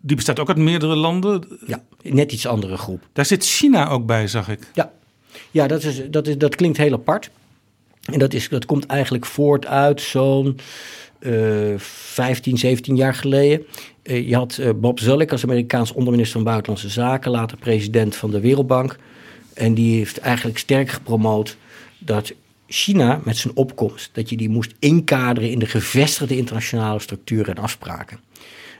die 0.01 0.15
bestaat 0.15 0.39
ook 0.39 0.47
uit 0.47 0.57
meerdere 0.57 0.95
landen? 0.95 1.47
Ja, 1.67 1.83
net 2.01 2.31
iets 2.31 2.47
andere 2.47 2.77
groep. 2.77 3.07
Daar 3.13 3.25
zit 3.25 3.45
China 3.45 3.89
ook 3.89 4.05
bij, 4.05 4.27
zag 4.27 4.49
ik. 4.49 4.59
Ja, 4.73 4.91
ja 5.51 5.67
dat, 5.67 5.83
is, 5.83 6.01
dat, 6.09 6.27
is, 6.27 6.37
dat 6.37 6.55
klinkt 6.55 6.77
heel 6.77 6.93
apart. 6.93 7.29
En 8.13 8.19
dat, 8.19 8.33
is, 8.33 8.49
dat 8.49 8.65
komt 8.65 8.85
eigenlijk 8.85 9.25
voort 9.25 9.65
uit 9.65 10.01
zo'n 10.01 10.59
uh, 11.19 11.73
15, 11.77 12.57
17 12.57 12.95
jaar 12.95 13.13
geleden. 13.13 13.65
Uh, 14.03 14.27
je 14.27 14.35
had 14.35 14.57
uh, 14.59 14.69
Bob 14.75 14.99
Zoellick 14.99 15.31
als 15.31 15.43
Amerikaans 15.43 15.91
onderminister 15.91 16.35
van 16.35 16.43
Buitenlandse 16.43 16.89
Zaken, 16.89 17.31
later 17.31 17.57
president 17.57 18.15
van 18.15 18.31
de 18.31 18.39
Wereldbank. 18.39 18.97
En 19.53 19.73
die 19.73 19.97
heeft 19.97 20.17
eigenlijk 20.17 20.57
sterk 20.57 20.89
gepromoot 20.89 21.57
dat 21.99 22.33
China 22.67 23.21
met 23.23 23.37
zijn 23.37 23.55
opkomst, 23.55 24.09
dat 24.13 24.29
je 24.29 24.37
die 24.37 24.49
moest 24.49 24.73
inkaderen 24.79 25.51
in 25.51 25.59
de 25.59 25.65
gevestigde 25.65 26.37
internationale 26.37 26.99
structuren 26.99 27.55
en 27.55 27.63
afspraken 27.63 28.19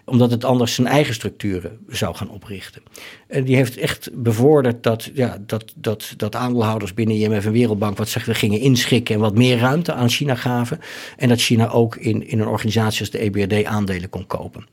omdat 0.10 0.32
het 0.32 0.44
anders 0.44 0.74
zijn 0.74 0.88
eigen 0.88 1.14
structuren 1.14 1.78
zou 1.88 2.16
gaan 2.16 2.30
oprichten. 2.30 2.82
En 3.28 3.44
die 3.44 3.56
heeft 3.56 3.78
echt 3.78 4.10
bevorderd 4.14 4.84
dat, 4.84 5.10
ja, 5.14 5.38
dat, 5.46 5.74
dat, 5.76 6.14
dat 6.18 6.36
aandeelhouders 6.36 6.94
binnen 6.94 7.16
IMF 7.16 7.46
en 7.46 7.52
Wereldbank 7.52 7.98
wat 7.98 8.10
ze 8.10 8.20
gingen 8.20 8.60
inschikken 8.60 9.16
en 9.16 9.22
wat 9.22 9.36
meer 9.36 9.58
ruimte 9.58 9.94
aan 9.94 10.10
China 10.10 10.36
gaven. 10.36 10.80
En 11.18 11.30
dat 11.30 11.42
China 11.42 11.70
ook 11.70 11.96
in, 11.96 12.28
in 12.28 12.40
een 12.40 12.48
organisatie 12.48 13.00
als 13.00 13.10
de 13.10 13.20
EBRD 13.20 13.66
aandelen 13.66 14.10
kon 14.10 14.28
kopen. 14.28 14.66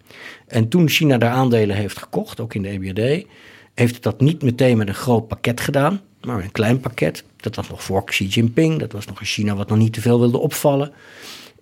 En 0.47 0.69
toen 0.69 0.89
China 0.89 1.19
daar 1.19 1.31
aandelen 1.31 1.77
heeft 1.77 1.99
gekocht, 1.99 2.41
ook 2.41 2.55
in 2.55 2.63
de 2.63 2.69
EBRD, 2.69 3.27
heeft 3.75 3.95
het 3.95 4.03
dat 4.03 4.21
niet 4.21 4.43
meteen 4.43 4.77
met 4.77 4.89
een 4.89 4.95
groot 4.95 5.29
pakket 5.29 5.61
gedaan, 5.61 6.01
maar 6.21 6.43
een 6.43 6.53
klein 6.53 6.81
pakket. 6.81 7.25
Dat 7.37 7.57
was 7.57 7.69
nog 7.69 7.83
voor 7.83 8.05
Xi 8.05 8.27
Jinping, 8.27 8.79
dat 8.79 8.93
was 8.93 9.07
nog 9.07 9.21
een 9.21 9.27
China 9.27 9.57
wat 9.57 9.69
nog 9.69 9.79
niet 9.79 9.93
te 9.93 10.01
veel 10.01 10.21
wilde 10.21 10.39
opvallen. 10.39 10.93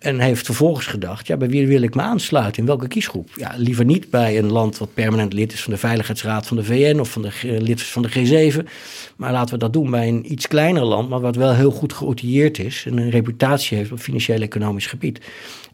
En 0.04 0.18
heeft 0.18 0.44
vervolgens 0.44 0.86
gedacht, 0.86 1.26
ja, 1.26 1.36
bij 1.36 1.48
wie 1.48 1.66
wil 1.66 1.82
ik 1.82 1.94
me 1.94 2.02
aansluiten? 2.02 2.60
In 2.60 2.66
welke 2.66 2.88
kiesgroep? 2.88 3.30
Ja, 3.36 3.54
liever 3.56 3.84
niet 3.84 4.10
bij 4.10 4.38
een 4.38 4.52
land 4.52 4.78
wat 4.78 4.94
permanent 4.94 5.32
lid 5.32 5.52
is 5.52 5.62
van 5.62 5.72
de 5.72 5.78
Veiligheidsraad 5.78 6.46
van 6.46 6.56
de 6.56 6.64
VN 6.64 6.98
of 7.00 7.10
van 7.10 7.22
de 7.22 7.30
lid 7.42 7.82
van 7.82 8.02
de 8.02 8.10
G7. 8.10 8.68
Maar 9.16 9.32
laten 9.32 9.54
we 9.54 9.60
dat 9.60 9.72
doen 9.72 9.90
bij 9.90 10.08
een 10.08 10.32
iets 10.32 10.46
kleiner 10.46 10.84
land, 10.84 11.08
maar 11.08 11.20
wat 11.20 11.36
wel 11.36 11.54
heel 11.54 11.70
goed 11.70 11.92
geoutilleerd 11.92 12.58
is 12.58 12.84
en 12.86 12.98
een 12.98 13.10
reputatie 13.10 13.76
heeft 13.76 13.92
op 13.92 13.98
financieel-economisch 13.98 14.86
gebied. 14.86 15.20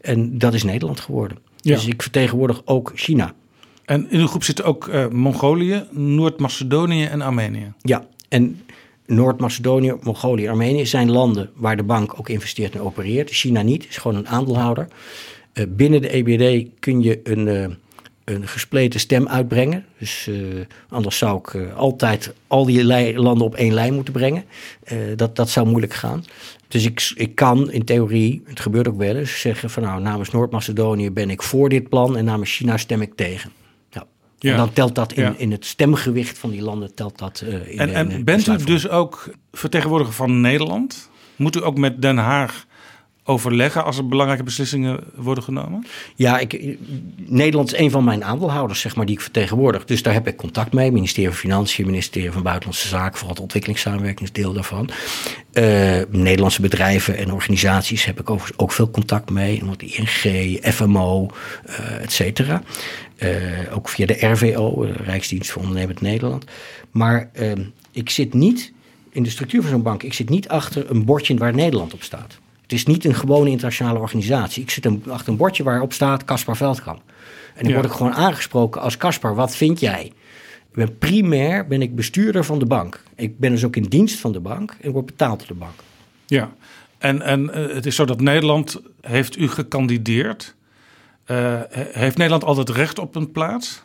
En 0.01 0.37
dat 0.37 0.53
is 0.53 0.63
Nederland 0.63 0.99
geworden. 0.99 1.37
Ja. 1.57 1.75
Dus 1.75 1.87
ik 1.87 2.01
vertegenwoordig 2.01 2.61
ook 2.65 2.91
China. 2.95 3.33
En 3.85 4.11
in 4.11 4.19
de 4.19 4.27
groep 4.27 4.43
zitten 4.43 4.65
ook 4.65 4.87
uh, 4.87 5.07
Mongolië, 5.07 5.83
Noord-Macedonië 5.91 7.05
en 7.05 7.21
Armenië. 7.21 7.73
Ja, 7.81 8.07
en 8.29 8.61
Noord-Macedonië, 9.11 9.95
Mongolië, 10.01 10.47
Armenië 10.47 10.85
zijn 10.85 11.11
landen 11.11 11.49
waar 11.53 11.77
de 11.77 11.83
bank 11.83 12.19
ook 12.19 12.29
investeert 12.29 12.75
en 12.75 12.81
opereert. 12.81 13.29
China 13.29 13.61
niet, 13.61 13.87
is 13.87 13.97
gewoon 13.97 14.17
een 14.17 14.27
aandeelhouder. 14.27 14.87
Uh, 15.53 15.65
binnen 15.69 16.01
de 16.01 16.09
EBRD 16.09 16.69
kun 16.79 17.01
je 17.01 17.19
een, 17.23 17.47
uh, 17.47 17.65
een 18.23 18.47
gespleten 18.47 18.99
stem 18.99 19.27
uitbrengen. 19.27 19.85
Dus 19.97 20.27
uh, 20.29 20.65
anders 20.89 21.17
zou 21.17 21.37
ik 21.37 21.71
altijd 21.75 22.33
al 22.47 22.65
die 22.65 22.83
landen 23.19 23.45
op 23.45 23.55
één 23.55 23.73
lijn 23.73 23.93
moeten 23.93 24.13
brengen. 24.13 24.45
dat, 25.15 25.35
dat 25.35 25.49
zou 25.49 25.67
moeilijk 25.67 25.93
gaan. 25.93 26.23
Dus 26.67 26.85
ik, 26.85 27.11
ik 27.15 27.35
kan 27.35 27.71
in 27.71 27.83
theorie, 27.83 28.41
het 28.45 28.59
gebeurt 28.59 28.87
ook 28.87 28.97
wel 28.97 29.15
eens, 29.15 29.39
zeggen 29.39 29.69
van 29.69 29.83
nou 29.83 30.01
namens 30.01 30.31
Noord-Macedonië 30.31 31.11
ben 31.11 31.29
ik 31.29 31.41
voor 31.41 31.69
dit 31.69 31.89
plan 31.89 32.17
en 32.17 32.25
namens 32.25 32.55
China 32.55 32.77
stem 32.77 33.01
ik 33.01 33.15
tegen. 33.15 33.51
Ja. 34.41 34.51
En 34.51 34.57
dan 34.57 34.73
telt 34.73 34.95
dat 34.95 35.13
in, 35.13 35.23
ja. 35.23 35.33
in 35.37 35.51
het 35.51 35.65
stemgewicht 35.65 36.37
van 36.37 36.49
die 36.49 36.61
landen, 36.61 36.95
telt 36.95 37.17
dat 37.17 37.43
uh, 37.45 37.53
in 37.53 37.79
En, 37.79 37.93
en 37.93 38.11
in 38.11 38.23
bent 38.23 38.47
u 38.47 38.63
dus 38.63 38.89
ook 38.89 39.33
vertegenwoordiger 39.51 40.13
van 40.13 40.41
Nederland? 40.41 41.09
Moet 41.35 41.55
u 41.55 41.63
ook 41.63 41.77
met 41.77 42.01
Den 42.01 42.17
Haag 42.17 42.65
overleggen 43.23 43.83
als 43.83 43.97
er 43.97 44.07
belangrijke 44.07 44.43
beslissingen 44.43 44.99
worden 45.15 45.43
genomen? 45.43 45.85
Ja, 46.15 46.39
ik, 46.39 46.77
Nederland 47.15 47.73
is 47.73 47.79
een 47.79 47.91
van 47.91 48.03
mijn 48.03 48.23
aandeelhouders, 48.23 48.79
zeg 48.79 48.95
maar, 48.95 49.05
die 49.05 49.15
ik 49.15 49.21
vertegenwoordig. 49.21 49.85
Dus 49.85 50.03
daar 50.03 50.13
heb 50.13 50.27
ik 50.27 50.37
contact 50.37 50.73
mee. 50.73 50.91
Ministerie 50.91 51.29
van 51.29 51.37
Financiën, 51.37 51.85
ministerie 51.85 52.31
van 52.31 52.43
Buitenlandse 52.43 52.87
Zaken, 52.87 53.13
vooral 53.13 53.33
het 53.33 53.41
ontwikkelingssamenwerkingsdeel 53.41 54.53
daarvan. 54.53 54.89
Uh, 55.53 56.01
Nederlandse 56.09 56.61
bedrijven 56.61 57.17
en 57.17 57.33
organisaties 57.33 58.05
heb 58.05 58.19
ik 58.19 58.29
ook, 58.29 58.49
ook 58.55 58.71
veel 58.71 58.91
contact 58.91 59.29
mee. 59.29 59.61
Want 59.65 59.81
ING, 59.81 60.59
FMO, 60.73 61.29
uh, 61.69 62.01
et 62.01 62.11
cetera. 62.11 62.63
Uh, 63.17 63.29
ook 63.73 63.89
via 63.89 64.05
de 64.05 64.27
RVO, 64.27 64.81
Rijksdienst 64.81 65.51
voor 65.51 65.61
Ondernemend 65.61 66.01
Nederland. 66.01 66.45
Maar 66.91 67.29
uh, 67.39 67.51
ik 67.91 68.09
zit 68.09 68.33
niet 68.33 68.73
in 69.11 69.23
de 69.23 69.29
structuur 69.29 69.61
van 69.61 69.71
zo'n 69.71 69.81
bank, 69.81 70.03
ik 70.03 70.13
zit 70.13 70.29
niet 70.29 70.47
achter 70.47 70.89
een 70.89 71.05
bordje 71.05 71.37
waar 71.37 71.53
Nederland 71.53 71.93
op 71.93 72.03
staat. 72.03 72.39
Het 72.71 72.79
is 72.79 72.85
niet 72.85 73.05
een 73.05 73.15
gewone 73.15 73.49
internationale 73.49 73.99
organisatie. 73.99 74.63
Ik 74.63 74.69
zit 74.69 74.85
een, 74.85 75.03
achter 75.07 75.29
een 75.29 75.37
bordje 75.37 75.63
waarop 75.63 75.93
staat 75.93 76.25
Caspar 76.25 76.57
Veldkamp. 76.57 77.01
En 77.55 77.63
dan 77.63 77.67
ja. 77.67 77.73
word 77.73 77.85
ik 77.85 77.91
gewoon 77.91 78.13
aangesproken 78.13 78.81
als 78.81 78.97
Caspar, 78.97 79.35
wat 79.35 79.55
vind 79.55 79.79
jij? 79.79 80.05
Ik 80.05 80.73
ben 80.73 80.97
primair 80.97 81.67
ben 81.67 81.81
ik 81.81 81.95
bestuurder 81.95 82.45
van 82.45 82.59
de 82.59 82.65
bank. 82.65 83.03
Ik 83.15 83.39
ben 83.39 83.51
dus 83.51 83.65
ook 83.65 83.75
in 83.75 83.83
dienst 83.83 84.19
van 84.19 84.31
de 84.31 84.39
bank 84.39 84.75
en 84.81 84.91
word 84.91 85.05
betaald 85.05 85.39
door 85.39 85.47
de 85.47 85.53
bank. 85.53 85.73
Ja, 86.25 86.53
en, 86.97 87.21
en 87.21 87.43
uh, 87.43 87.73
het 87.73 87.85
is 87.85 87.95
zo 87.95 88.05
dat 88.05 88.21
Nederland 88.21 88.81
heeft 89.01 89.37
u 89.37 89.47
gekandideerd. 89.47 90.55
Uh, 91.27 91.59
heeft 91.71 92.17
Nederland 92.17 92.43
altijd 92.43 92.69
recht 92.69 92.99
op 92.99 93.15
een 93.15 93.31
plaats? 93.31 93.83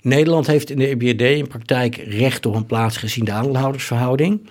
Nederland 0.00 0.46
heeft 0.46 0.70
in 0.70 0.78
de 0.78 0.88
EBRD 0.88 1.20
in 1.20 1.48
praktijk 1.48 1.96
recht 1.96 2.46
op 2.46 2.54
een 2.54 2.66
plaats 2.66 2.96
gezien 2.96 3.24
de 3.24 3.32
aandeelhoudersverhouding. 3.32 4.48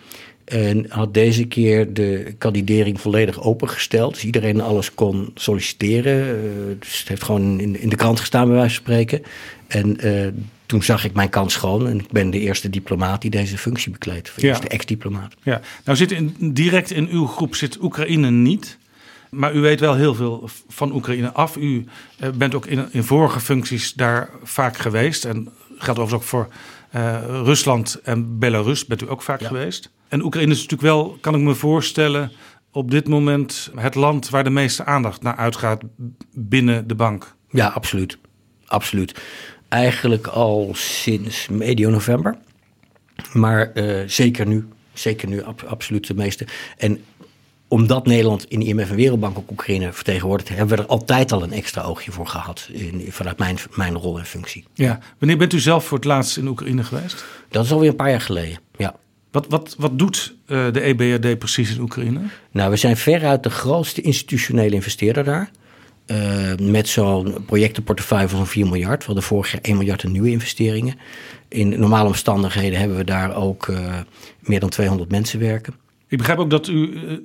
En 0.54 0.86
had 0.89 1.13
deze 1.13 1.46
keer 1.46 1.94
de 1.94 2.36
kandidering 2.38 3.02
volledig 3.02 3.42
opengesteld. 3.42 4.13
Dus 4.13 4.24
iedereen 4.24 4.62
alles 4.62 4.94
kon 4.94 5.32
solliciteren. 5.36 6.28
Uh, 6.28 6.76
dus 6.80 7.00
het 7.00 7.08
heeft 7.08 7.24
gewoon 7.24 7.60
in, 7.60 7.80
in, 7.80 7.89
de 7.89 7.96
krant 7.96 8.20
gestaan, 8.20 8.48
bij 8.48 8.56
wijze 8.56 8.76
van 8.76 8.84
spreken. 8.84 9.24
En 9.68 10.08
uh, 10.08 10.28
toen 10.66 10.84
zag 10.84 11.06
ik 11.06 11.13
mijn 11.13 11.30
kans 11.30 11.54
schoon. 11.54 11.88
En 11.88 12.00
ik 12.00 12.12
ben 12.12 12.30
de 12.30 12.39
eerste 12.39 12.70
diplomaat 12.70 13.22
die 13.22 13.30
deze 13.32 13.58
functie 13.58 13.92
bekleedt. 13.92 14.32
De 14.36 14.42
ja. 14.42 14.48
eerste 14.48 14.68
ex-diplomaat. 14.68 15.36
Ja, 15.44 15.62
nou 15.86 15.98
zit 15.98 16.12
in, 16.12 16.36
direct 16.39 16.92
in 16.92 17.08
uw 17.10 17.28
groep 17.28 17.56
zit 17.56 17.82
Oekraïne 17.82 18.32
niet. 18.32 18.78
Maar 19.30 19.56
u 19.56 19.60
weet 19.60 19.80
wel 19.80 19.96
heel 19.96 20.16
veel 20.16 20.50
van 20.68 20.94
Oekraïne 20.94 21.32
af. 21.32 21.58
U 21.58 21.86
uh, 22.24 22.30
bent 22.30 22.56
ook 22.56 22.66
in, 22.66 22.86
in 22.92 23.04
vorige 23.04 23.39
functies 23.39 23.94
daar 23.94 24.30
vaak 24.44 24.78
geweest. 24.78 25.26
En 25.26 25.50
geldt 25.78 26.00
overigens 26.00 26.13
ook 26.13 26.24
voor 26.24 26.48
Rusland 27.44 28.00
en 28.04 28.39
Belarus. 28.39 28.86
Bent 28.86 29.02
u 29.02 29.10
ook 29.10 29.22
vaak 29.22 29.39
ja. 29.39 29.48
geweest. 29.48 29.92
En 30.13 30.23
Oekraïne 30.23 30.52
is 30.52 30.62
natuurlijk 30.62 30.82
wel, 30.82 31.17
kan 31.21 31.36
ik 31.36 31.41
me 31.41 31.54
voorstellen, 31.54 32.32
op 32.71 32.91
dit 32.91 33.08
moment 33.08 33.71
het 33.76 33.95
land 33.95 34.30
waar 34.30 34.43
de 34.43 34.49
meeste 34.49 34.86
aandacht 34.86 35.21
naar 35.21 35.36
uitgaat 35.36 35.82
binnen 36.34 36.88
de 36.88 36.95
bank. 36.95 37.36
Ja, 37.49 37.67
absoluut. 37.67 38.17
Absoluut. 38.65 39.21
Eigenlijk 39.67 40.28
al 40.28 40.71
sinds 40.73 41.47
medio 41.47 41.89
november. 41.89 42.38
Maar 43.34 43.71
uh, 43.73 44.04
zeker 44.08 44.47
nu. 44.47 44.67
Zeker 44.93 45.28
nu, 45.28 45.43
ab 45.43 45.63
absoluut 45.67 46.08
de 46.08 46.15
meeste. 46.15 46.47
En 46.78 47.04
omdat 47.67 48.06
Nederland 48.06 48.45
in 48.45 48.60
de 48.60 48.65
IMF 48.65 48.89
en 48.89 48.95
Wereldbank 48.95 49.38
ook 49.38 49.52
Oekraïne 49.52 49.93
vertegenwoordigt, 49.93 50.49
hebben 50.49 50.78
we 50.78 50.84
er 50.84 50.89
altijd 50.89 51.32
al 51.32 51.43
een 51.43 51.54
extra 51.54 51.82
oogje 51.82 52.12
voor 52.12 52.28
gehad. 52.28 52.69
In, 52.71 53.06
vanuit 53.10 53.38
mijn, 53.38 53.58
mijn 53.76 53.95
rol 53.95 54.19
en 54.19 54.26
functie. 54.26 54.65
Ja. 54.73 54.99
Wanneer 55.17 55.38
bent 55.38 55.54
u 55.54 55.60
zelf 55.60 55.86
voor 55.86 55.97
het 55.97 56.08
laatst 56.08 56.38
in 56.38 56.47
Oekraïne 56.47 56.84
geweest? 56.84 57.26
Dat 57.49 57.65
is 57.65 57.71
alweer 57.71 57.89
een 57.89 57.95
paar 57.95 58.10
jaar 58.10 58.21
geleden. 58.21 58.60
Ja. 58.78 59.02
Wat, 59.34 59.46
wat, 59.50 59.76
wat 59.78 60.00
doet 60.00 60.34
uh, 60.48 60.72
de 60.72 60.82
EBRD 60.82 61.39
precies 61.39 61.76
in 61.76 61.82
Oekraïne? 61.82 62.19
Nou, 62.52 62.69
we 62.69 62.76
zijn 62.76 62.98
veruit 62.98 63.43
de 63.43 63.50
grootste 63.50 64.02
institutionele 64.02 64.76
investeerder 64.76 65.24
daar. 65.24 65.52
Uh, 66.08 66.56
met 66.62 66.88
zo'n 66.88 67.46
projectenportefeuille 67.46 68.28
van 68.30 68.38
zo'n 68.38 68.48
4 68.48 68.65
miljard. 68.65 69.00
We 69.00 69.06
hadden 69.06 69.24
vorig 69.24 69.52
jaar 69.52 69.62
1 69.62 69.78
miljard 69.78 70.06
aan 70.06 70.12
nieuwe 70.12 70.30
investeringen. 70.30 70.96
In 71.48 71.80
normale 71.80 72.08
omstandigheden 72.08 72.80
hebben 72.80 72.98
we 72.98 73.04
daar 73.04 73.36
ook 73.36 73.67
uh, 73.67 73.78
meer 74.39 74.60
dan 74.60 74.69
200 74.69 75.12
mensen 75.12 75.39
werken. 75.39 75.74
Ik 76.08 76.17
begrijp 76.17 76.39
ook 76.39 76.50
dat 76.50 76.67
u, 76.67 76.74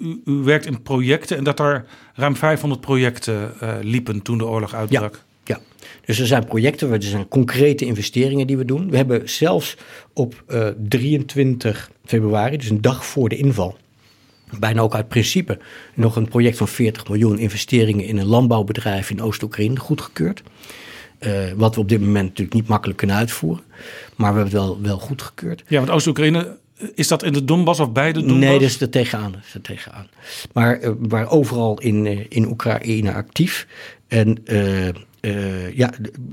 u, 0.01 0.21
u, 0.25 0.33
werkt 0.33 0.67
in 0.67 0.83
projecten 0.83 1.37
en 1.37 1.45
dat 1.45 1.61
er 1.61 1.85
ruim 2.15 2.37
500 2.37 2.81
projecten 2.81 3.53
uh, 3.63 3.75
liepen 3.81 4.23
toen 4.23 4.39
de 4.39 4.47
oorlog 4.47 4.75
uitbrak. 4.75 5.21
Ja, 5.45 5.57
ja, 5.57 5.61
dus 6.05 6.19
er 6.19 6.27
zijn 6.27 6.45
projecten, 6.45 6.93
er 6.93 7.03
zijn 7.03 7.29
concrete 7.29 7.85
investeringen 7.85 8.47
die 8.47 8.57
we 8.57 8.65
doen. 8.65 8.91
We 8.91 8.97
hebben 8.97 9.29
zelfs 9.29 9.77
op 10.13 10.45
23 10.89 11.91
februari, 12.09 12.57
dus 12.57 12.71
een 12.71 12.81
dag 12.81 13.07
voor 13.07 13.29
de 13.29 13.37
inval, 13.37 13.77
bijna 14.59 14.81
ook 14.81 14.95
uit 14.95 15.09
principe 15.09 15.59
nog 15.95 16.17
een 16.17 16.29
project 16.29 16.57
van 16.57 16.69
40 16.69 17.09
miljoen 17.09 17.39
investeringen 17.39 18.05
in 18.05 18.19
een 18.19 18.27
landbouwbedrijf 18.27 19.11
in 19.11 19.23
Oost-Oekraïne 19.23 19.79
goedgekeurd. 19.79 20.43
Uh, 21.21 21.53
wat 21.57 21.75
we 21.75 21.81
op 21.81 21.89
dit 21.89 22.01
moment 22.01 22.29
natuurlijk 22.29 22.57
niet 22.57 22.69
makkelijk 22.69 22.99
kunnen 22.99 23.17
uitvoeren. 23.17 23.65
Maar 24.17 24.35
we 24.35 24.41
hebben 24.41 24.61
het 24.61 24.69
wel, 24.69 24.81
wel 24.83 24.99
goedgekeurd. 24.99 25.65
Ja, 25.67 25.79
want 25.79 25.91
Oost-Oekraïne, 25.91 26.57
is 26.95 27.09
dat 27.09 27.23
in 27.23 27.33
de 27.33 27.45
Donbass 27.45 27.81
of 27.81 27.93
bij 27.93 28.13
de 28.13 28.21
Donbass? 28.21 28.41
Nee, 28.41 28.59
dat 28.59 28.69
is 28.69 28.81
er 28.81 28.91
tegenaan. 28.91 29.33
Dat 29.33 29.41
is 29.47 29.55
er 29.55 29.61
tegenaan. 29.61 30.07
Maar 30.53 30.81
uh, 30.81 30.91
waar 30.99 31.31
overal 31.31 31.81
in, 31.81 32.07
uh, 32.07 32.21
in 32.29 32.47
Oekraïne 32.47 33.13
actief. 33.13 33.67
En 34.09 34.39
uh, 34.45 34.89
ja, 35.75 35.93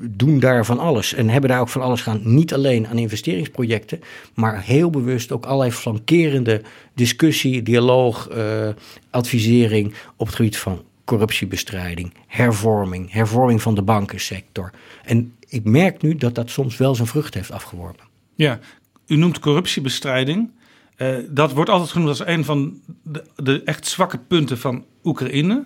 doen 0.09 0.39
daar 0.39 0.65
van 0.65 0.79
alles. 0.79 1.13
En 1.13 1.29
hebben 1.29 1.49
daar 1.49 1.59
ook 1.59 1.69
van 1.69 1.81
alles 1.81 2.01
gaan. 2.01 2.21
Niet 2.23 2.53
alleen 2.53 2.87
aan 2.87 2.97
investeringsprojecten, 2.97 3.99
maar 4.33 4.63
heel 4.63 4.89
bewust 4.89 5.31
ook 5.31 5.45
allerlei 5.45 5.71
flankerende 5.71 6.61
discussie, 6.93 7.63
dialoog, 7.63 8.29
uh, 8.31 8.69
advisering 9.09 9.93
op 10.15 10.25
het 10.25 10.35
gebied 10.35 10.57
van 10.57 10.83
corruptiebestrijding, 11.05 12.13
hervorming, 12.27 13.11
hervorming 13.11 13.61
van 13.61 13.75
de 13.75 13.81
bankensector. 13.81 14.71
En 15.03 15.33
ik 15.47 15.63
merk 15.63 16.01
nu 16.01 16.15
dat 16.15 16.35
dat 16.35 16.49
soms 16.49 16.77
wel 16.77 16.95
zijn 16.95 17.07
vrucht 17.07 17.33
heeft 17.33 17.51
afgeworpen. 17.51 18.05
Ja, 18.35 18.59
u 19.07 19.15
noemt 19.15 19.39
corruptiebestrijding. 19.39 20.51
Uh, 20.97 21.17
dat 21.29 21.51
wordt 21.51 21.69
altijd 21.69 21.91
genoemd 21.91 22.09
als 22.09 22.27
een 22.27 22.45
van 22.45 22.79
de, 23.03 23.23
de 23.35 23.61
echt 23.63 23.87
zwakke 23.87 24.17
punten 24.17 24.57
van 24.57 24.85
Oekraïne. 25.03 25.65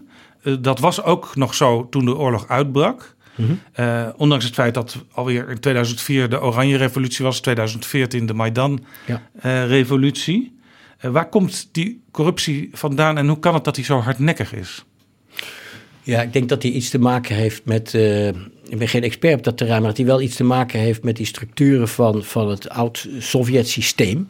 Dat 0.60 0.80
was 0.80 1.04
ook 1.04 1.36
nog 1.36 1.54
zo 1.54 1.90
toen 1.90 2.06
de 2.06 2.18
oorlog 2.18 2.48
uitbrak. 2.48 3.16
Mm 3.40 3.46
-hmm. 3.46 3.60
uh, 3.86 4.08
ondanks 4.18 4.46
het 4.46 4.54
feit 4.54 4.74
dat 4.74 4.98
alweer 5.12 5.50
in 5.50 5.60
2004 5.60 6.30
de 6.30 6.42
Oranje 6.42 6.78
Revolutie 6.78 7.26
was, 7.26 7.40
2014 7.40 8.26
de 8.26 8.34
Maidan-revolutie. 8.34 10.58
Ja. 11.02 11.12
waar 11.12 11.30
komt 11.30 11.70
die 11.72 12.02
corruptie 12.12 12.70
vandaan 12.72 13.18
en 13.18 13.28
hoe 13.28 13.40
kan 13.40 13.54
het 13.54 13.64
dat 13.64 13.76
die 13.76 13.84
zo 13.84 14.00
hardnekkig 14.00 14.54
is? 14.54 14.86
Ja, 16.04 16.22
ik 16.22 16.34
denk 16.34 16.50
dat 16.50 16.62
die 16.62 16.72
iets 16.72 16.90
te 16.90 17.00
maken 17.00 17.36
heeft 17.36 17.66
met. 17.66 17.94
Ik 18.70 18.78
ben 18.78 18.88
geen 18.88 19.04
expert 19.04 19.38
op 19.38 19.44
dat 19.44 19.58
terrein, 19.58 19.80
maar 19.80 19.88
dat 19.88 19.98
die 19.98 20.06
wel 20.06 20.22
iets 20.22 20.36
te 20.36 20.44
maken 20.44 20.80
heeft 20.80 21.04
met 21.04 21.16
die 21.16 21.26
structuren 21.26 21.88
van, 21.88 22.24
van 22.24 22.50
het 22.50 22.70
oud-Sovjet-systeem. 22.70 24.28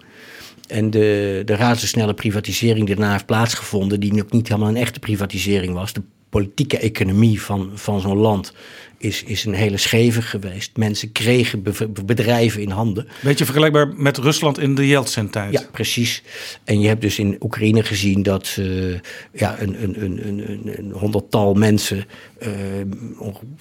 En 0.67 0.89
de, 0.89 1.41
de 1.45 1.55
razendsnelle 1.55 2.13
privatisering 2.13 2.85
die 2.85 2.95
daarna 2.95 3.11
heeft 3.11 3.25
plaatsgevonden, 3.25 3.99
die 3.99 4.23
ook 4.23 4.31
niet 4.31 4.47
helemaal 4.47 4.69
een 4.69 4.75
echte 4.75 4.99
privatisering 4.99 5.73
was. 5.73 5.93
De 5.93 6.01
politieke 6.29 6.77
economie 6.77 7.41
van, 7.41 7.71
van 7.73 8.01
zo'n 8.01 8.17
land 8.17 8.53
is, 8.99 9.23
is 9.23 9.45
een 9.45 9.53
hele 9.53 9.77
scheve 9.77 10.21
geweest. 10.21 10.77
Mensen 10.77 11.11
kregen 11.11 11.63
bedrijven 12.05 12.61
in 12.61 12.69
handen. 12.69 13.07
Beetje 13.21 13.45
vergelijkbaar 13.45 13.93
met 13.95 14.17
Rusland 14.17 14.59
in 14.59 14.75
de 14.75 14.87
Yeltsin-tijd. 14.87 15.51
Ja, 15.51 15.61
precies. 15.71 16.23
En 16.63 16.81
je 16.81 16.87
hebt 16.87 17.01
dus 17.01 17.19
in 17.19 17.37
Oekraïne 17.39 17.83
gezien 17.83 18.23
dat 18.23 18.55
uh, 18.59 18.99
ja, 19.33 19.59
een, 19.59 19.83
een, 19.83 20.03
een, 20.03 20.27
een, 20.27 20.73
een 20.77 20.91
honderdtal 20.91 21.53
mensen 21.53 22.05
uh, 22.43 22.49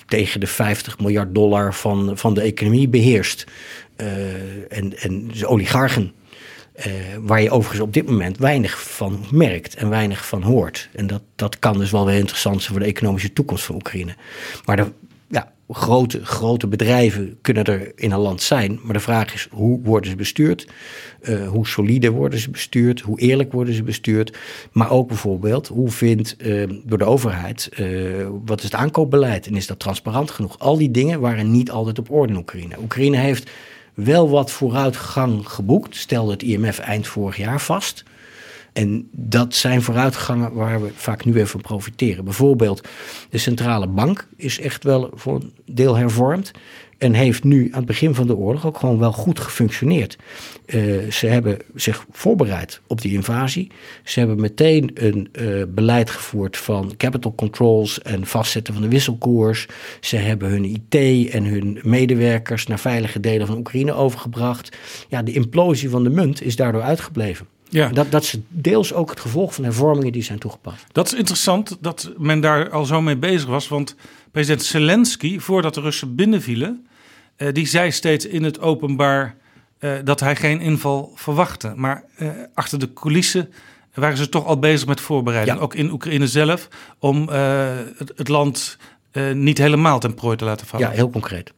tegen 0.07 0.40
de 0.40 0.46
50 0.46 0.98
miljard 0.98 1.35
dollar 1.35 1.74
van, 1.74 2.18
van 2.18 2.35
de 2.35 2.40
economie 2.40 2.88
beheerst. 2.88 3.44
Uh, 3.96 4.07
en, 4.68 4.98
en 4.98 5.29
dus 5.29 5.44
oligarchen 5.44 6.12
uh, 6.87 6.92
waar 7.20 7.42
je 7.42 7.51
overigens 7.51 7.81
op 7.81 7.92
dit 7.92 8.07
moment 8.07 8.38
weinig 8.38 8.83
van 8.83 9.24
merkt 9.31 9.74
en 9.74 9.88
weinig 9.88 10.27
van 10.27 10.42
hoort. 10.42 10.88
En 10.92 11.07
dat, 11.07 11.22
dat 11.37 11.59
kan 11.59 11.79
dus 11.79 11.90
wel 11.90 12.07
weer 12.07 12.18
interessant 12.18 12.61
zijn 12.61 12.72
voor 12.72 12.83
de 12.83 12.90
economische 12.90 13.33
toekomst 13.33 13.64
van 13.64 13.74
Oekraïne. 13.74 14.14
Maar 14.64 14.77
de, 14.77 14.87
grote, 15.68 16.24
grote 16.24 16.66
bedrijven 16.66 17.38
kunnen 17.40 17.64
er 17.64 17.92
in 17.94 18.12
een 18.12 18.18
land 18.18 18.42
zijn. 18.42 18.81
Maar 18.83 18.92
de 18.92 19.00
vraag 19.00 19.35
is, 19.35 19.48
hoe 19.50 19.81
worden 19.83 20.11
ze 20.11 20.16
bestuurd? 20.16 20.66
Uh, 21.22 21.48
hoe 21.48 21.66
solide 21.66 22.11
worden 22.11 22.38
ze 22.38 22.50
bestuurd? 22.50 23.00
Hoe 23.00 23.20
eerlijk 23.20 23.52
worden 23.52 23.74
ze 23.74 23.83
bestuurd? 23.83 24.37
Maar 24.72 24.90
ook 24.90 25.09
bijvoorbeeld, 25.09 25.68
hoe 25.68 25.90
vindt 25.90 26.37
uh, 26.38 26.68
door 26.85 26.98
de 26.98 27.04
overheid, 27.04 27.68
wat 28.44 28.59
is 28.59 28.64
het 28.64 28.74
aankoopbeleid? 28.74 29.46
En 29.46 29.57
is 29.57 29.66
dat 29.66 29.78
transparant 29.78 30.31
genoeg? 30.31 30.59
Al 30.59 30.76
die 30.76 30.90
dingen 30.90 31.20
waren 31.20 31.50
niet 31.50 31.70
altijd 31.70 31.98
op 31.98 32.11
orde 32.11 32.33
in 32.33 32.38
Oekraïne. 32.38 32.78
Oekraïne 32.83 33.16
heeft 33.16 33.50
wel 33.94 34.31
wat 34.31 34.50
vooruitgang 34.50 35.48
geboekt, 35.48 35.96
stelde 35.96 36.33
het 36.33 36.42
IMF 36.42 36.78
eind 36.78 37.07
vorig 37.07 37.37
jaar 37.37 37.61
vast. 37.61 38.04
En 38.78 39.08
dat 39.12 39.54
zijn 39.54 39.82
vooruitgangen 39.82 40.52
waar 40.52 40.82
we 40.82 40.90
vaak 40.94 41.24
nu 41.24 41.34
even 41.34 41.46
van 41.46 41.60
profiteren. 41.60 42.24
Bijvoorbeeld 42.24 42.88
de 43.30 43.38
centrale 43.38 43.86
bank 43.86 44.28
is 44.36 44.60
echt 44.60 44.84
wel 44.84 45.10
voor 45.14 45.34
een 45.34 45.52
deel 45.64 45.96
hervormd. 45.96 46.50
En 46.98 47.12
heeft 47.12 47.44
nu 47.44 47.66
aan 47.70 47.78
het 47.78 47.86
begin 47.86 48.14
van 48.14 48.26
de 48.26 48.36
oorlog 48.36 48.66
ook 48.66 48.78
gewoon 48.78 48.98
wel 48.98 49.12
goed 49.12 49.40
gefunctioneerd. 49.40 50.18
Uh, 50.66 51.10
ze 51.10 51.26
hebben 51.26 51.58
zich 51.74 52.06
voorbereid 52.10 52.80
op 52.86 53.00
die 53.00 53.12
invasie. 53.12 53.70
Ze 54.04 54.18
hebben 54.18 54.40
meteen 54.40 54.90
een 54.94 55.28
uh, 55.32 55.62
beleid 55.68 56.10
gevoerd 56.10 56.56
van 56.56 56.92
capital 56.96 57.34
controls 57.34 58.02
en 58.02 58.26
vastzetten 58.26 58.74
van 58.74 58.82
de 58.82 58.88
wisselkoers. 58.88 59.66
Ze 60.00 60.16
hebben 60.16 60.48
hun 60.48 60.64
IT 60.64 61.30
en 61.30 61.44
hun 61.44 61.78
medewerkers 61.82 62.66
naar 62.66 62.78
veilige 62.78 63.20
delen 63.20 63.46
van 63.46 63.56
Oekraïne 63.56 63.92
overgebracht. 63.92 64.76
Ja, 65.08 65.22
de 65.22 65.32
implosie 65.32 65.90
van 65.90 66.04
de 66.04 66.10
munt 66.10 66.42
is 66.42 66.56
daardoor 66.56 66.82
uitgebleven. 66.82 67.46
Ja. 67.68 67.88
Dat, 67.88 68.11
dat 68.11 68.22
is 68.22 68.37
deels 68.48 68.92
ook 68.92 69.11
het 69.11 69.20
gevolg 69.20 69.54
van 69.54 69.64
hervormingen 69.64 70.12
die 70.12 70.22
zijn 70.22 70.38
toegepast. 70.38 70.85
Dat 70.92 71.07
is 71.07 71.14
interessant 71.14 71.76
dat 71.81 72.12
men 72.16 72.40
daar 72.40 72.70
al 72.70 72.85
zo 72.85 73.00
mee 73.00 73.16
bezig 73.16 73.48
was. 73.48 73.68
Want 73.68 73.94
president 74.31 74.62
Zelensky, 74.62 75.38
voordat 75.38 75.74
de 75.74 75.81
Russen 75.81 76.14
binnenvielen, 76.14 76.87
uh, 77.37 77.48
die 77.52 77.66
zei 77.66 77.90
steeds 77.90 78.26
in 78.26 78.42
het 78.42 78.61
openbaar 78.61 79.37
uh, 79.81 79.92
dat 80.04 80.20
hij 80.20 80.37
geen 80.37 80.61
inval 80.61 81.12
verwachtte. 81.14 81.72
Maar 81.76 82.04
uh, 82.18 82.31
achter 82.54 82.78
de 82.78 82.92
coulissen 82.92 83.52
waren 83.94 84.16
ze 84.16 84.28
toch 84.28 84.44
al 84.44 84.59
bezig 84.59 84.88
met 84.88 85.00
voorbereiding. 85.00 85.57
Ja. 85.57 85.62
Ook 85.62 85.74
in 85.74 85.90
Oekraïne 85.90 86.26
zelf, 86.26 86.68
om 86.98 87.28
het, 87.28 88.12
het, 88.16 88.28
land 88.28 88.78
niet 89.33 89.59
helemaal 89.59 89.98
ten 89.98 90.14
prooi 90.14 90.37
te 90.37 90.44
laten 90.44 90.66
vallen. 90.66 90.88
Ja, 90.88 90.92
heel 90.92 91.11
concreet. 91.11 91.52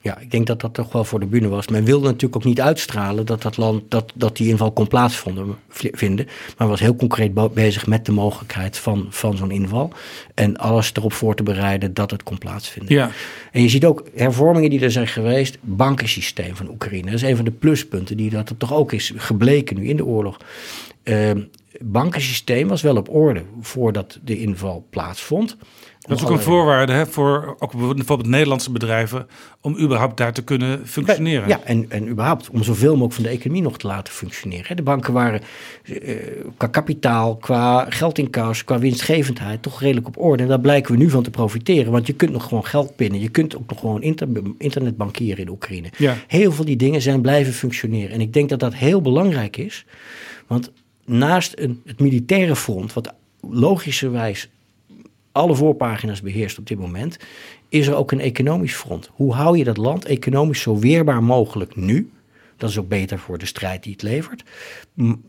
Ja, 0.00 0.18
ik 0.18 0.30
denk 0.30 0.46
dat 0.46 0.60
dat 0.60 0.74
toch 0.74 0.92
wel 0.92 1.04
voor 1.04 1.20
de 1.20 1.26
bühne 1.26 1.48
was. 1.48 1.68
Men 1.68 1.84
wilde 1.84 2.06
natuurlijk 2.06 2.36
ook 2.36 2.44
niet 2.44 2.60
uitstralen 2.60 3.26
dat 3.26 3.42
dat 3.42 3.56
land, 3.56 3.82
dat, 3.88 4.12
dat 4.14 4.36
die 4.36 4.48
inval 4.48 4.72
kon 4.72 4.86
plaatsvinden. 4.86 6.26
Maar 6.56 6.68
was 6.68 6.80
heel 6.80 6.96
concreet 6.96 7.54
bezig 7.54 7.86
met 7.86 8.06
de 8.06 8.12
mogelijkheid 8.12 8.78
van, 8.78 9.06
van 9.10 9.36
zo'n 9.36 9.50
inval. 9.50 9.92
En 10.34 10.56
alles 10.56 10.92
erop 10.94 11.12
voor 11.12 11.34
te 11.34 11.42
bereiden 11.42 11.94
dat 11.94 12.10
het 12.10 12.22
kon 12.22 12.38
plaatsvinden. 12.38 12.94
Ja. 12.94 13.10
En 13.52 13.62
je 13.62 13.68
ziet 13.68 13.84
ook 13.84 14.04
hervormingen 14.14 14.70
die 14.70 14.80
er 14.80 14.90
zijn 14.90 15.08
geweest. 15.08 15.58
Bankensysteem 15.60 16.56
van 16.56 16.68
Oekraïne. 16.68 17.04
Dat 17.04 17.14
is 17.14 17.22
een 17.22 17.36
van 17.36 17.44
de 17.44 17.50
pluspunten 17.50 18.16
die 18.16 18.30
dat 18.30 18.48
er 18.48 18.56
toch 18.56 18.74
ook 18.74 18.92
is 18.92 19.12
gebleken 19.16 19.76
nu 19.76 19.88
in 19.88 19.96
de 19.96 20.04
oorlog. 20.04 20.36
Uh, 21.04 21.30
bankensysteem 21.80 22.68
was 22.68 22.82
wel 22.82 22.96
op 22.96 23.14
orde 23.14 23.42
voordat 23.60 24.18
de 24.24 24.38
inval 24.38 24.86
plaatsvond. 24.90 25.56
Dat 26.08 26.18
is 26.18 26.24
ook 26.24 26.30
een 26.30 26.40
voorwaarde 26.40 26.92
hè, 26.92 27.06
voor 27.06 27.56
ook 27.58 27.72
bijvoorbeeld 27.72 28.26
Nederlandse 28.26 28.70
bedrijven 28.70 29.26
om 29.60 29.78
überhaupt 29.78 30.16
daar 30.16 30.32
te 30.32 30.44
kunnen 30.44 30.86
functioneren. 30.86 31.48
Ja, 31.48 31.60
en, 31.64 31.86
en 31.88 32.08
überhaupt 32.08 32.50
om 32.50 32.62
zoveel 32.62 32.92
mogelijk 32.92 33.14
van 33.14 33.22
de 33.22 33.28
economie 33.28 33.62
nog 33.62 33.78
te 33.78 33.86
laten 33.86 34.12
functioneren. 34.12 34.76
De 34.76 34.82
banken 34.82 35.12
waren 35.12 35.40
uh, 35.84 36.16
qua 36.56 36.66
kapitaal, 36.66 37.36
qua 37.36 37.86
geldinkas, 37.88 38.64
qua 38.64 38.78
winstgevendheid 38.78 39.62
toch 39.62 39.80
redelijk 39.80 40.06
op 40.06 40.18
orde. 40.18 40.42
En 40.42 40.48
daar 40.48 40.60
blijken 40.60 40.92
we 40.92 40.98
nu 40.98 41.10
van 41.10 41.22
te 41.22 41.30
profiteren, 41.30 41.92
want 41.92 42.06
je 42.06 42.12
kunt 42.12 42.32
nog 42.32 42.48
gewoon 42.48 42.64
geld 42.64 42.96
pinnen. 42.96 43.20
Je 43.20 43.28
kunt 43.28 43.56
ook 43.56 43.68
nog 43.68 43.80
gewoon 43.80 44.02
inter 44.02 44.28
internetbankieren 44.58 45.44
in 45.44 45.50
Oekraïne. 45.50 45.88
Ja. 45.96 46.16
Heel 46.26 46.52
veel 46.52 46.64
die 46.64 46.76
dingen 46.76 47.02
zijn 47.02 47.20
blijven 47.20 47.52
functioneren. 47.52 48.10
En 48.10 48.20
ik 48.20 48.32
denk 48.32 48.48
dat 48.48 48.60
dat 48.60 48.74
heel 48.74 49.00
belangrijk 49.00 49.56
is, 49.56 49.84
want 50.46 50.72
naast 51.04 51.52
een, 51.56 51.82
het 51.84 52.00
militaire 52.00 52.56
front, 52.56 52.92
wat 52.92 53.14
logischerwijs 53.40 54.48
alle 55.38 55.54
voorpagina's 55.54 56.22
beheerst 56.22 56.58
op 56.58 56.66
dit 56.66 56.78
moment, 56.78 57.16
is 57.68 57.86
er 57.86 57.94
ook 57.94 58.12
een 58.12 58.20
economisch 58.20 58.74
front. 58.74 59.10
Hoe 59.12 59.34
hou 59.34 59.58
je 59.58 59.64
dat 59.64 59.76
land 59.76 60.04
economisch 60.04 60.60
zo 60.60 60.78
weerbaar 60.78 61.22
mogelijk 61.22 61.76
nu? 61.76 62.10
Dat 62.56 62.70
is 62.70 62.78
ook 62.78 62.88
beter 62.88 63.18
voor 63.18 63.38
de 63.38 63.46
strijd 63.46 63.82
die 63.82 63.92
het 63.92 64.02
levert. 64.02 64.42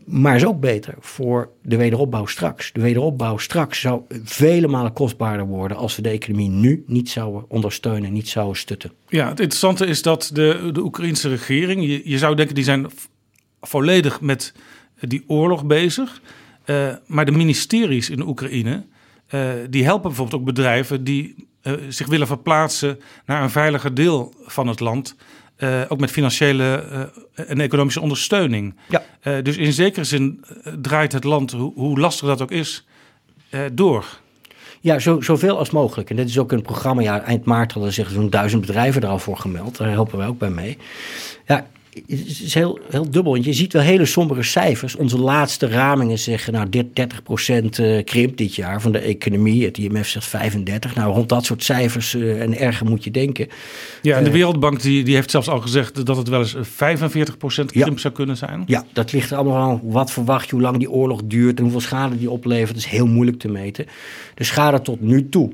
Maar 0.04 0.36
is 0.36 0.44
ook 0.44 0.60
beter 0.60 0.94
voor 1.00 1.50
de 1.62 1.76
wederopbouw 1.76 2.26
straks. 2.26 2.72
De 2.72 2.80
wederopbouw 2.80 3.38
straks 3.38 3.80
zou 3.80 4.02
vele 4.24 4.68
malen 4.68 4.92
kostbaarder 4.92 5.46
worden 5.46 5.76
als 5.76 5.96
we 5.96 6.02
de 6.02 6.08
economie 6.08 6.48
nu 6.48 6.84
niet 6.86 7.10
zouden 7.10 7.44
ondersteunen, 7.48 8.12
niet 8.12 8.28
zouden 8.28 8.56
stutten. 8.56 8.92
Ja, 9.08 9.28
het 9.28 9.40
interessante 9.40 9.86
is 9.86 10.02
dat 10.02 10.30
de, 10.32 10.70
de 10.72 10.82
Oekraïnse 10.82 11.28
regering, 11.28 11.82
je, 11.86 12.00
je 12.04 12.18
zou 12.18 12.34
denken 12.34 12.54
die 12.54 12.64
zijn 12.64 12.86
volledig 13.60 14.20
met 14.20 14.52
die 15.00 15.24
oorlog 15.26 15.64
bezig. 15.64 16.20
Eh, 16.64 16.94
maar 17.06 17.24
de 17.24 17.32
ministeries 17.32 18.10
in 18.10 18.26
Oekraïne, 18.26 18.84
eh, 19.30 19.50
die 19.68 19.84
helpen 19.84 20.08
bijvoorbeeld 20.08 20.40
ook 20.40 20.46
bedrijven 20.46 21.04
die 21.04 21.48
eh, 21.62 21.72
zich 21.88 22.06
willen 22.06 22.26
verplaatsen 22.26 23.00
naar 23.26 23.42
een 23.42 23.50
veiliger 23.50 23.94
deel 23.94 24.34
van 24.44 24.66
het 24.66 24.80
land. 24.80 25.16
Eh, 25.56 25.80
ook 25.88 26.00
met 26.00 26.10
financiële 26.10 26.84
en 27.34 27.60
economische 27.60 28.00
ondersteuning. 28.00 28.74
Ja. 28.88 29.02
Dus 29.42 29.56
in 29.56 29.72
zekere 29.72 30.04
zin 30.04 30.44
draait 30.80 31.12
het 31.12 31.24
land, 31.24 31.50
hoe, 31.50 31.72
hoe 31.74 31.98
lastig 31.98 32.28
dat 32.28 32.42
ook 32.42 32.50
is, 32.50 32.86
door. 33.72 34.04
Ja, 34.80 34.98
zo, 34.98 35.20
zoveel 35.20 35.58
als 35.58 35.70
mogelijk. 35.70 36.10
En 36.10 36.16
dit 36.16 36.28
is 36.28 36.38
ook 36.38 36.52
een 36.52 36.62
programma. 36.62 37.02
Ja, 37.02 37.20
eind 37.20 37.44
maart 37.44 37.72
hadden 37.72 37.92
zich 37.92 38.10
zo'n 38.10 38.30
duizend 38.30 38.60
bedrijven 38.60 39.02
er 39.02 39.08
al 39.08 39.18
voor 39.18 39.36
gemeld. 39.36 39.76
Daar 39.76 39.90
helpen 39.90 40.18
wij 40.18 40.26
ook 40.26 40.38
bij 40.38 40.50
mee. 40.50 40.78
Ja, 41.46 41.66
het 41.92 42.26
is 42.40 42.54
heel, 42.54 42.78
heel 42.90 43.10
dubbel. 43.10 43.32
Want 43.32 43.44
je 43.44 43.52
ziet 43.52 43.72
wel 43.72 43.82
hele 43.82 44.04
sombere 44.06 44.42
cijfers. 44.42 44.96
Onze 44.96 45.18
laatste 45.18 45.66
ramingen 45.68 46.18
zeggen, 46.18 46.52
nou, 46.52 46.68
dit 46.68 46.86
30% 46.86 47.78
eh, 47.78 48.04
krimp 48.04 48.36
dit 48.36 48.54
jaar 48.54 48.80
van 48.80 48.92
de 48.92 48.98
economie. 48.98 49.64
Het 49.64 49.78
IMF 49.78 50.08
zegt 50.08 50.26
35. 50.26 50.94
Nou, 50.94 51.12
rond 51.14 51.28
dat 51.28 51.44
soort 51.44 51.64
cijfers 51.64 52.14
eh, 52.14 52.42
en 52.42 52.58
erger 52.58 52.86
moet 52.86 53.04
je 53.04 53.10
denken. 53.10 53.48
Ja, 54.02 54.16
en 54.16 54.22
de 54.24 54.28
Eh, 54.30 54.34
Wereldbank 54.36 54.82
die, 54.82 55.04
die 55.04 55.14
heeft 55.14 55.30
zelfs 55.30 55.48
al 55.48 55.60
gezegd 55.60 56.06
dat 56.06 56.16
het 56.16 56.28
wel 56.28 56.40
eens 56.40 56.56
45% 56.68 57.72
Ja. 57.72 57.82
krimp 57.82 57.98
zou 57.98 58.14
kunnen 58.14 58.36
zijn. 58.36 58.62
Ja, 58.66 58.84
dat 58.92 59.12
ligt 59.12 59.30
er 59.30 59.36
allemaal 59.36 59.70
aan. 59.70 59.80
Wat 59.82 60.10
verwacht 60.12 60.44
je, 60.48 60.50
hoe 60.54 60.60
lang 60.60 60.78
die 60.78 60.90
oorlog 60.90 61.20
duurt 61.24 61.56
en 61.56 61.62
hoeveel 61.62 61.80
schade 61.80 62.18
die 62.18 62.30
oplevert. 62.30 62.68
Dat 62.74 62.84
is 62.84 62.90
heel 62.90 63.06
moeilijk 63.06 63.38
te 63.38 63.48
meten. 63.48 63.86
De 64.34 64.44
schade 64.44 64.82
tot 64.82 65.00
nu 65.00 65.28
toe. 65.28 65.50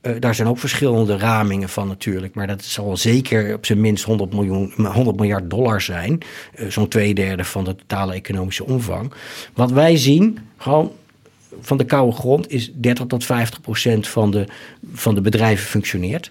Eh, 0.00 0.12
daar 0.18 0.34
zijn 0.34 0.48
ook 0.48 0.58
verschillende 0.58 1.16
ramingen 1.16 1.68
van 1.68 1.88
natuurlijk. 1.88 2.34
Maar 2.34 2.46
dat 2.46 2.64
zal 2.64 2.96
zeker 2.96 3.54
op 3.54 3.66
zijn 3.66 3.80
minst 3.80 4.04
100, 4.04 4.32
miljoen, 4.32 4.72
100 4.76 5.16
miljard 5.16 5.50
dollar 5.50 5.80
zijn. 5.80 6.18
Eh, 6.54 6.66
Zo'n 6.68 6.88
twee 6.88 7.14
derde 7.14 7.44
van 7.44 7.64
de 7.64 7.76
totale 7.76 8.14
economische 8.14 8.64
omvang. 8.64 9.12
Wat 9.54 9.70
wij 9.70 9.96
zien, 9.96 10.38
gewoon 10.56 10.92
van 11.60 11.76
de 11.76 11.84
koude 11.84 12.12
grond, 12.16 12.50
is 12.50 12.72
30 12.74 13.06
tot 13.06 13.24
50 13.24 13.60
procent 13.60 14.08
van 14.08 14.30
de, 14.30 14.46
van 14.94 15.14
de 15.14 15.20
bedrijven 15.20 15.66
functioneert. 15.66 16.30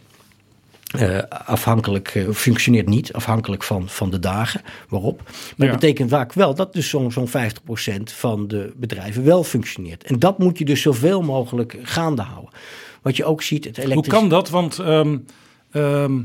Eh, 0.90 1.18
afhankelijk, 1.46 2.08
eh, 2.16 2.30
functioneert 2.34 2.88
niet, 2.88 3.14
afhankelijk 3.14 3.64
van, 3.64 3.90
van 3.90 4.10
de 4.10 4.20
dagen 4.20 4.62
waarop. 4.88 5.22
Maar 5.26 5.68
Ja. 5.68 5.72
dat 5.72 5.80
betekent 5.82 6.10
vaak 6.10 6.34
wel 6.34 6.56
dat 6.56 6.74
dus 6.74 6.90
zo'n 6.90 7.12
zo'n 7.12 7.28
50% 7.28 8.12
van 8.12 8.48
de 8.48 8.74
bedrijven 8.76 9.24
wel 9.24 9.44
functioneert. 9.44 10.04
En 10.04 10.20
dat 10.20 10.38
moet 10.40 10.58
je 10.58 10.66
dus 10.66 10.82
zoveel 10.82 11.22
mogelijk 11.22 11.78
gaande 11.84 12.22
houden. 12.22 12.50
Wat 13.02 13.18
je 13.18 13.26
ook 13.26 13.42
ziet, 13.42 13.66
het 13.66 13.76
Hoe 13.76 13.86
elektrisch... 13.86 14.14
kan 14.14 14.30
dat? 14.30 14.50
Want 14.50 14.80
ehm, 14.80 15.18
ehm, 15.72 16.22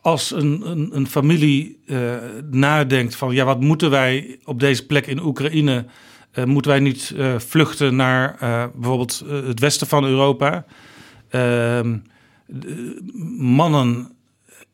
als 0.00 0.30
een, 0.30 0.62
een, 0.70 0.96
een 0.96 1.06
familie 1.06 1.78
eh, 1.86 2.14
nadenkt 2.50 3.16
van 3.16 3.34
ja, 3.34 3.44
wat 3.44 3.60
moeten 3.60 3.90
wij 3.90 4.38
op 4.44 4.60
deze 4.60 4.86
plek 4.86 5.06
in 5.06 5.22
Oekraïne? 5.22 5.84
eh, 6.30 6.44
moeten 6.44 6.70
wij 6.70 6.80
niet 6.80 7.12
eh, 7.16 7.38
vluchten 7.38 7.96
naar 7.96 8.36
bijvoorbeeld 8.74 9.24
het 9.28 9.60
westen 9.60 9.86
van 9.86 10.04
Europa? 10.04 10.64
Ehm, 11.28 11.96
de 12.46 13.00
mannen 13.38 14.10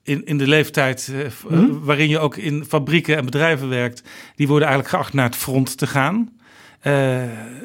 in, 0.02 0.26
in 0.26 0.38
de 0.38 0.46
leeftijd 0.46 1.12
Mhm. 1.48 1.78
waarin 1.80 2.08
je 2.08 2.18
ook 2.18 2.36
in 2.36 2.64
fabrieken 2.64 3.16
en 3.16 3.24
bedrijven 3.24 3.68
werkt, 3.68 4.02
die 4.36 4.48
worden 4.48 4.68
eigenlijk 4.68 4.96
geacht 4.96 5.12
naar 5.14 5.24
het 5.26 5.36
front 5.36 5.76
te 5.78 5.86
gaan. 5.86 6.30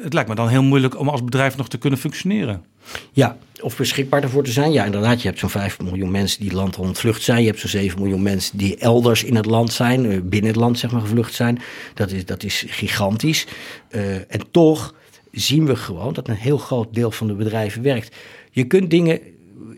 Het 0.02 0.12
lijkt 0.12 0.28
me 0.28 0.34
dan 0.34 0.48
heel 0.48 0.62
moeilijk 0.62 0.98
om 0.98 1.08
als 1.08 1.24
bedrijf 1.24 1.56
nog 1.56 1.68
te 1.68 1.78
kunnen 1.78 1.98
functioneren. 1.98 2.64
Ja, 3.12 3.36
of 3.60 3.76
beschikbaar 3.76 4.22
ervoor 4.22 4.44
te 4.44 4.52
zijn. 4.52 4.72
Ja, 4.72 4.84
inderdaad, 4.84 5.22
je 5.22 5.28
hebt 5.28 5.40
zo'n 5.40 5.50
5 5.50 5.80
miljoen 5.80 6.10
mensen 6.10 6.38
die 6.40 6.48
het 6.48 6.58
land 6.58 6.76
ontvlucht 6.78 7.22
zijn. 7.22 7.40
Je 7.40 7.46
hebt 7.46 7.60
zo'n 7.60 7.70
7 7.70 8.00
miljoen 8.00 8.22
mensen 8.22 8.58
die 8.58 8.76
elders 8.76 9.24
in 9.24 9.34
het 9.34 9.46
land 9.46 9.72
zijn, 9.72 10.10
eh, 10.10 10.18
binnen 10.22 10.50
het 10.50 10.60
land 10.60 10.78
zeg 10.78 10.90
maar 10.90 11.00
gevlucht 11.00 11.34
zijn. 11.34 11.58
Dat 11.94 12.10
is, 12.10 12.24
dat 12.24 12.42
is 12.42 12.64
gigantisch. 12.68 13.46
Eh, 13.88 14.14
en 14.14 14.50
toch 14.50 14.94
zien 15.32 15.66
we 15.66 15.76
gewoon 15.76 16.12
dat 16.12 16.28
een 16.28 16.34
heel 16.34 16.58
groot 16.58 16.94
deel 16.94 17.10
van 17.10 17.26
de 17.26 17.34
bedrijven 17.34 17.82
werkt. 17.82 18.16
Je 18.50 18.64
kunt 18.64 18.90
dingen, 18.90 19.20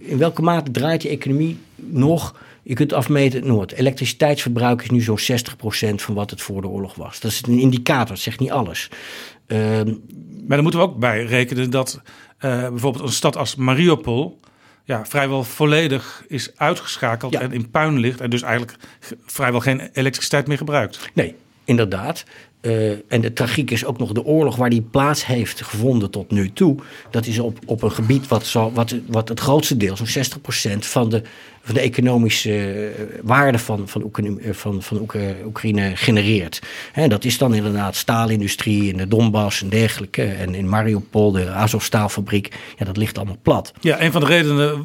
in 0.01 0.19
welke 0.19 0.43
mate 0.43 0.71
draait 0.71 1.03
je 1.03 1.09
economie 1.09 1.59
nog? 1.77 2.35
Je 2.63 2.75
kunt 2.75 2.93
afmeten, 2.93 3.47
noem 3.47 3.61
het, 3.61 3.73
elektriciteitsverbruik 3.73 4.83
is 4.83 4.91
nu 4.91 5.01
zo'n 5.01 5.19
60% 5.19 6.03
van 6.03 6.15
wat 6.15 6.31
het 6.31 6.41
voor 6.41 6.61
de 6.61 6.69
oorlog 6.69 6.95
was. 6.95 7.21
Dat 7.21 7.31
is 7.31 7.43
een 7.47 7.59
indicator, 7.59 8.15
het 8.15 8.23
zegt 8.23 8.41
niet 8.41 8.51
alles. 8.51 8.89
Ehm, 9.47 9.95
Maar 10.47 10.59
dan 10.59 10.63
moeten 10.63 10.81
we 10.81 10.87
ook 10.87 10.99
bij 10.99 11.25
rekenen 11.25 11.71
dat 11.71 12.01
bijvoorbeeld 12.41 13.05
een 13.05 13.13
stad 13.13 13.37
als 13.37 13.55
Mariupol 13.55 14.41
ja, 14.85 15.05
vrijwel 15.07 15.45
volledig 15.45 16.25
is 16.29 16.51
uitgeschakeld 16.57 17.33
Ja. 17.33 17.41
en 17.41 17.53
in 17.53 17.71
puin 17.71 17.99
ligt 17.99 18.21
en 18.21 18.31
dus 18.31 18.43
eigenlijk 18.43 18.77
ge- 19.01 19.19
vrijwel 19.27 19.61
geen 19.61 19.81
elektriciteit 19.93 20.47
meer 20.47 20.57
gebruikt. 20.57 21.11
Nee, 21.15 21.35
inderdaad. 21.65 22.25
Eh, 22.61 22.91
en 22.91 23.21
de 23.21 23.33
tragiek 23.33 23.71
is 23.71 23.85
ook 23.85 23.99
nog 23.99 24.13
de 24.13 24.25
oorlog 24.25 24.57
waar 24.57 24.71
die 24.71 24.83
plaats 24.83 25.27
heeft 25.27 25.63
gevonden 25.63 26.11
tot 26.11 26.31
nu 26.31 26.53
toe. 26.53 26.77
Dat 27.11 27.27
is 27.27 27.39
op, 27.39 27.59
op 27.67 27.83
een 27.83 27.93
gebied 27.93 28.29
wat, 28.29 28.47
zo, 28.47 28.73
wat, 28.73 28.95
wat 29.07 29.29
het 29.29 29.41
grootste 29.41 29.77
deel, 29.77 29.97
zo'n 29.97 30.25
60% 30.77 30.79
van 30.79 31.09
de, 31.09 31.23
van 31.63 31.75
de 31.75 31.81
economische 31.81 32.91
eh, 32.99 33.05
waarde 33.23 33.59
van, 33.59 33.89
van, 33.89 34.03
Oekraïne, 34.03 34.41
eh, 34.41 34.53
van, 34.53 34.83
van 34.83 34.99
Oekra- 35.01 35.35
Oekraïne 35.45 35.97
genereert. 35.97 36.63
Hè, 36.93 37.09
dat 37.09 37.25
is 37.25 37.39
dan 37.39 37.55
inderdaad 37.55 37.97
staalindustrie 37.97 38.89
in 38.93 38.97
de 38.97 39.09
Donbass 39.09 39.63
en 39.63 39.69
dergelijke. 39.69 40.23
En 40.23 40.55
in 40.55 40.69
Mariupol, 40.69 41.33
de 41.33 41.51
Azovstaalfabriek. 41.51 42.55
Ja, 42.77 42.85
dat 42.85 42.97
ligt 42.97 43.17
allemaal 43.17 43.39
plat. 43.43 43.73
Ja, 43.81 44.01
een 44.03 44.13
van 44.13 44.21
de 44.21 44.27
redenen 44.27 44.83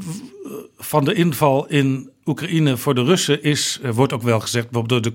van 0.77 1.05
de 1.05 1.13
inval 1.13 1.67
in 1.67 2.09
Oekraïne 2.25 2.77
voor 2.77 2.95
de 2.95 3.03
Russen 3.03 3.43
is, 3.43 3.79
wordt 3.93 4.13
ook 4.13 4.21
wel 4.21 4.39
gezegd, 4.39 4.67
door 4.71 5.01
de 5.01 5.13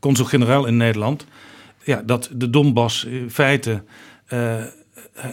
consul-generaal 0.00 0.66
in 0.66 0.76
Nederland, 0.76 1.24
ja, 1.84 2.02
dat 2.02 2.30
de 2.32 2.50
Donbass 2.50 3.04
in 3.04 3.30
feite 3.30 3.84
eh, 4.26 4.64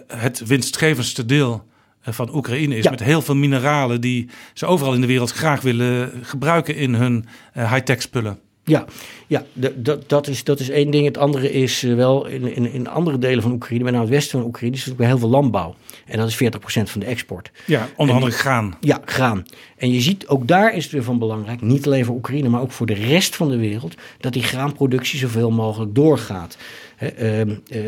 het 0.08 0.46
winstgevendste 0.46 1.26
deel 1.26 1.66
eh, 2.02 2.14
van 2.14 2.36
Oekraïne 2.36 2.76
is. 2.76 2.84
Ja. 2.84 2.90
Met 2.90 3.04
heel 3.04 3.22
veel 3.22 3.36
mineralen 3.36 4.02
die 4.02 4.30
ze 4.54 4.66
overal 4.66 4.94
in 4.94 5.02
de 5.02 5.08
wereld 5.08 5.32
graag 5.32 5.62
willen 5.62 6.12
gebruiken 6.22 6.76
in 6.76 6.94
hun 6.94 7.26
eh, 7.54 7.72
high-tech 7.72 8.02
spullen. 8.02 8.40
Ja, 8.66 8.86
ja 9.28 9.46
dat, 9.54 10.10
dat, 10.10 10.28
is, 10.28 10.44
dat 10.44 10.60
is 10.60 10.70
één 10.70 10.92
ding. 10.92 11.06
Het 11.06 11.18
andere 11.18 11.52
is 11.52 11.84
eh, 11.84 11.96
wel 11.96 12.26
in, 12.26 12.56
in, 12.56 12.72
in 12.72 12.88
andere 12.88 13.18
delen 13.18 13.44
van 13.44 13.52
Oekraïne, 13.52 13.84
met 13.84 13.94
name 13.94 14.06
het 14.06 14.14
westen 14.14 14.40
van 14.40 14.48
Oekraïne, 14.48 14.76
is 14.76 14.86
er 14.86 14.92
ook 14.92 15.00
heel 15.02 15.18
veel 15.18 15.30
landbouw. 15.30 15.76
En 16.06 16.18
dat 16.18 16.28
is 16.28 16.36
40% 16.36 16.38
van 16.84 17.00
de 17.00 17.06
export. 17.06 17.52
Ja, 17.66 17.90
onder 17.96 18.16
andere 18.16 18.32
graan. 18.32 18.78
Ja, 18.80 19.02
graan. 19.06 19.46
En 19.78 19.92
je 19.92 20.02
ziet, 20.02 20.28
ook 20.28 20.48
daar 20.48 20.76
is 20.76 20.84
het 20.84 20.94
weer 20.94 21.04
van 21.04 21.20
belangrijk, 21.20 21.62
niet 21.62 21.86
alleen 21.86 22.06
voor 22.06 22.16
Oekraïne, 22.16 22.50
maar 22.50 22.62
ook 22.62 22.72
voor 22.72 22.86
de 22.86 22.94
rest 22.94 23.36
van 23.36 23.50
de 23.50 23.58
wereld, 23.58 23.96
dat 24.20 24.34
die 24.34 24.44
graanproductie 24.44 25.20
zoveel 25.20 25.52
mogelijk 25.52 25.96
doorgaat. 25.96 26.58
Ehm, 26.98 27.56
eh, 27.70 27.80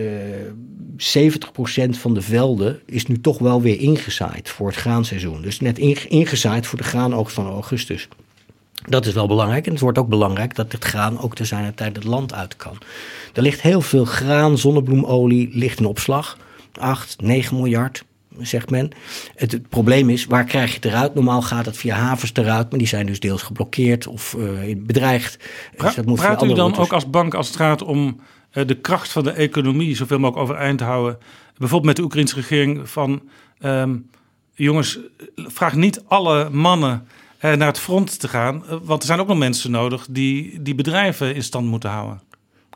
70% 0.98 1.98
van 1.98 2.14
de 2.14 2.22
velden 2.22 2.80
is 2.86 3.06
nu 3.06 3.22
toch 3.22 3.38
wel 3.40 3.62
weer 3.62 3.80
ingezaaid 3.80 4.50
voor 4.50 4.68
het 4.68 4.76
graanseizoen. 4.76 5.42
Dus 5.42 5.60
net 5.60 5.78
inge- 5.80 6.08
ingezaaid 6.08 6.68
voor 6.68 6.78
de 6.78 6.84
graanoogst 6.84 7.36
van 7.36 7.48
augustus. 7.48 8.08
Dat 8.90 9.06
is 9.06 9.14
wel 9.14 9.28
belangrijk. 9.28 9.66
En 9.66 9.72
het 9.72 9.82
wordt 9.82 9.98
ook 9.98 10.08
belangrijk 10.08 10.56
dat 10.56 10.72
het 10.72 10.84
graan 10.84 11.20
ook 11.20 11.36
te 11.36 11.46
zijn 11.46 11.74
tijd 11.76 11.96
het 11.96 12.06
land 12.06 12.34
uit 12.34 12.56
kan. 12.56 12.78
Er 13.34 13.42
ligt 13.42 13.62
heel 13.62 13.82
veel 13.82 14.06
graan, 14.06 14.58
zonnebloemolie, 14.58 15.50
ligt 15.52 15.80
in 15.80 15.86
opslag. 15.86 16.38
8, 16.80 17.22
9 17.22 17.56
miljard, 17.56 18.04
zegt 18.40 18.70
men. 18.70 18.90
Het, 19.36 19.52
het 19.52 19.70
probleem 19.70 20.10
is, 20.10 20.26
waar 20.26 20.44
krijg 20.46 20.70
je 20.70 20.76
het 20.76 20.86
eruit? 20.86 21.14
Normaal 21.14 21.42
gaat 21.42 21.66
het 21.66 21.78
via 21.78 21.96
havens 21.96 22.32
eruit, 22.34 22.70
maar 22.70 22.80
die 22.80 22.88
zijn 22.88 23.06
dus 23.06 23.20
deels 23.20 23.42
geblokkeerd 23.42 24.08
of 24.08 24.34
eh, 24.34 24.76
bedreigd. 24.78 25.38
Pra- 25.76 25.86
Dus 25.86 25.96
dat 25.96 26.06
moet 26.06 26.20
Praat 26.20 26.44
u 26.44 26.48
dan 26.48 26.56
routes. 26.58 26.80
ook 26.80 26.94
als 26.94 27.10
bank 27.10 27.34
als 27.34 27.48
het 27.48 27.56
gaat 27.56 27.82
om 27.82 28.20
eh, 28.52 28.68
de 28.68 28.76
kracht 28.76 29.12
van 29.12 29.24
de 29.24 29.32
economie 29.32 29.96
zoveel 29.96 30.20
mogelijk 30.20 30.50
overeind 30.50 30.78
te 30.78 30.84
houden? 30.84 31.18
Bijvoorbeeld 31.58 31.86
met 31.86 31.96
de 31.96 32.04
Oekraïnse 32.04 32.36
regering 32.36 32.90
van... 32.90 33.22
ehm, 33.60 33.96
jongens, 34.54 35.00
vraag 35.36 35.76
niet 35.76 36.04
alle 36.08 36.50
mannen 36.50 36.92
eh, 36.92 37.22
naar 37.52 37.68
het 37.68 37.80
front 37.80 38.20
te 38.20 38.28
gaan. 38.28 38.66
eh, 38.68 38.78
want 38.82 39.02
er 39.02 39.08
zijn 39.08 39.20
ook 39.20 39.28
nog 39.28 39.38
mensen 39.38 39.72
nodig 39.72 40.06
die 40.10 40.62
die 40.62 40.76
bedrijven 40.76 41.36
in 41.36 41.44
stand 41.44 41.68
moeten 41.68 41.90
houden. 41.90 42.22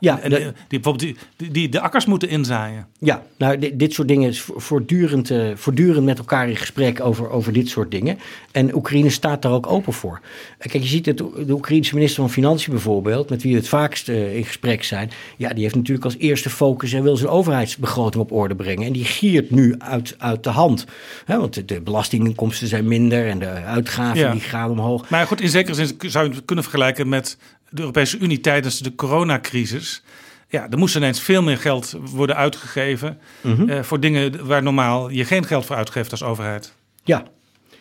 Ja, 0.00 0.20
En 0.20 0.30
dat- 0.30 0.38
die, 0.40 0.48
die, 0.68 0.80
bijvoorbeeld 0.80 1.16
die, 1.36 1.68
de 1.68 1.80
akkers 1.80 2.06
moeten 2.06 2.28
inzaaien. 2.28 2.86
Ja, 2.98 3.22
nou, 3.38 3.58
di- 3.58 3.76
dit 3.76 3.92
soort 3.92 4.08
dingen 4.08 4.28
is 4.28 4.40
vo- 4.40 4.58
voortdurend, 4.58 5.30
eh, 5.30 5.46
voortdurend 5.54 6.04
met 6.04 6.18
elkaar 6.18 6.48
in 6.48 6.56
gesprek 6.56 7.00
over, 7.00 7.30
over 7.30 7.52
dit 7.52 7.68
soort 7.68 7.90
dingen. 7.90 8.18
En 8.52 8.74
Oekraïne 8.74 9.10
staat 9.10 9.42
daar 9.42 9.52
ook 9.52 9.66
open 9.66 9.92
voor. 9.92 10.20
Eh, 10.58 10.70
Kijk, 10.70 10.82
je 10.82 10.88
ziet 10.88 11.06
het, 11.06 11.16
de 11.18 11.52
Oekraïense 11.52 11.94
minister 11.94 12.22
van 12.22 12.30
Financiën 12.32 12.72
bijvoorbeeld, 12.72 13.30
met 13.30 13.42
wie 13.42 13.52
we 13.52 13.58
het 13.58 13.68
vaakst 13.68 14.08
eh, 14.08 14.36
in 14.36 14.44
gesprek 14.44 14.84
zijn. 14.84 15.10
Ja, 15.36 15.48
die 15.48 15.62
heeft 15.62 15.74
natuurlijk 15.74 16.04
als 16.04 16.16
eerste 16.16 16.50
focus 16.50 16.92
en 16.92 17.02
wil 17.02 17.16
zijn 17.16 17.30
overheidsbegroting 17.30 18.22
op 18.22 18.32
orde 18.32 18.54
brengen. 18.54 18.86
En 18.86 18.92
die 18.92 19.04
giert 19.04 19.50
nu 19.50 19.74
uit, 19.78 20.14
uit 20.18 20.44
de 20.44 20.50
hand. 20.50 20.84
Hè, 21.24 21.38
want 21.38 21.54
de, 21.54 21.64
de 21.64 21.80
belastinginkomsten 21.80 22.68
zijn 22.68 22.88
minder 22.88 23.28
en 23.28 23.38
de 23.38 23.46
uitgaven 23.48 24.18
Ja. 24.20 24.32
die 24.32 24.40
gaan 24.40 24.70
omhoog. 24.70 25.08
Maar 25.10 25.26
goed, 25.26 25.40
in 25.40 25.48
zekere 25.48 25.74
zin 25.86 25.96
zou 26.10 26.28
je 26.28 26.34
het 26.34 26.44
kunnen 26.44 26.64
vergelijken 26.64 27.08
met 27.08 27.36
de 27.70 27.80
Europese 27.80 28.18
Unie 28.18 28.40
tijdens 28.40 28.78
de 28.78 28.94
coronacrisis. 28.94 30.02
Ja, 30.48 30.66
er 30.70 30.78
moest 30.78 30.96
ineens 30.96 31.20
veel 31.20 31.42
meer 31.42 31.58
geld 31.58 31.94
worden 32.00 32.36
uitgegeven 32.36 33.18
Mhm. 33.40 33.68
eh, 33.68 33.82
voor 33.82 34.00
dingen 34.00 34.46
waar 34.46 34.62
normaal 34.62 35.10
je 35.10 35.24
geen 35.24 35.44
geld 35.44 35.66
voor 35.66 35.76
uitgeeft 35.76 36.10
als 36.10 36.22
overheid. 36.22 36.72
Ja, 37.04 37.24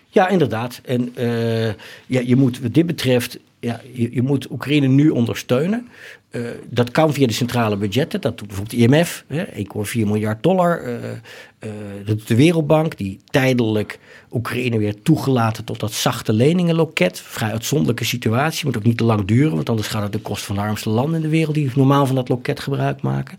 ja 0.07 0.27
inderdaad. 0.27 0.81
En 0.85 1.11
eh, 1.15 1.67
ja, 2.05 2.21
je 2.25 2.35
moet 2.35 2.59
wat 2.59 2.73
dit 2.73 2.85
betreft, 2.85 3.39
ja, 3.59 3.81
je, 3.93 4.21
moet 4.21 4.51
Oekraïne 4.51 4.87
nu 4.87 5.09
ondersteunen. 5.09 5.87
Eh, 6.29 6.41
dat 6.69 6.91
kan 6.91 7.13
via 7.13 7.27
de 7.27 7.33
centrale 7.33 7.77
budgetten. 7.77 8.21
Dat 8.21 8.37
doet 8.37 8.47
bijvoorbeeld 8.47 8.81
IMF, 8.81 9.23
hè, 9.27 9.43
1,4 9.43 10.05
miljard 10.05 10.43
dollar. 10.43 10.79
eh, 10.81 11.11
eh, 11.59 11.69
dat 12.05 12.27
de 12.27 12.35
Wereldbank, 12.35 12.97
die 12.97 13.19
tijdelijk 13.25 13.99
Oekraïne 14.31 14.77
weer 14.77 15.01
toegelaten 15.01 15.63
tot 15.63 15.79
dat 15.79 15.91
zachte 15.91 16.33
leningenloket. 16.33 17.19
Vrij 17.19 17.51
uitzonderlijke 17.51 18.05
situatie, 18.05 18.65
moet 18.65 18.77
ook 18.77 18.83
niet 18.83 18.97
te 18.97 19.03
lang 19.03 19.25
duren, 19.25 19.55
want 19.55 19.69
anders 19.69 19.87
gaat 19.87 20.03
het 20.03 20.11
de 20.11 20.19
kost 20.19 20.43
van 20.43 20.55
de 20.55 20.61
armste 20.61 20.89
landen 20.89 21.15
in 21.15 21.21
de 21.21 21.27
wereld 21.27 21.55
die 21.55 21.71
normaal 21.75 22.05
van 22.05 22.15
dat 22.15 22.29
loket 22.29 22.59
gebruik 22.59 23.01
maken. 23.01 23.37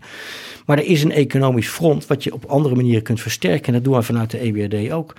Maar 0.65 0.77
er 0.77 0.85
is 0.85 1.03
een 1.03 1.11
economisch 1.11 1.67
front 1.67 2.07
wat 2.07 2.23
je 2.23 2.33
op 2.33 2.45
andere 2.45 2.75
manieren 2.75 3.03
kunt 3.03 3.21
versterken. 3.21 3.67
En 3.67 3.73
dat 3.73 3.83
doen 3.83 3.95
we 3.95 4.01
vanuit 4.01 4.31
de 4.31 4.39
EBRD 4.39 4.91
ook. 4.91 5.15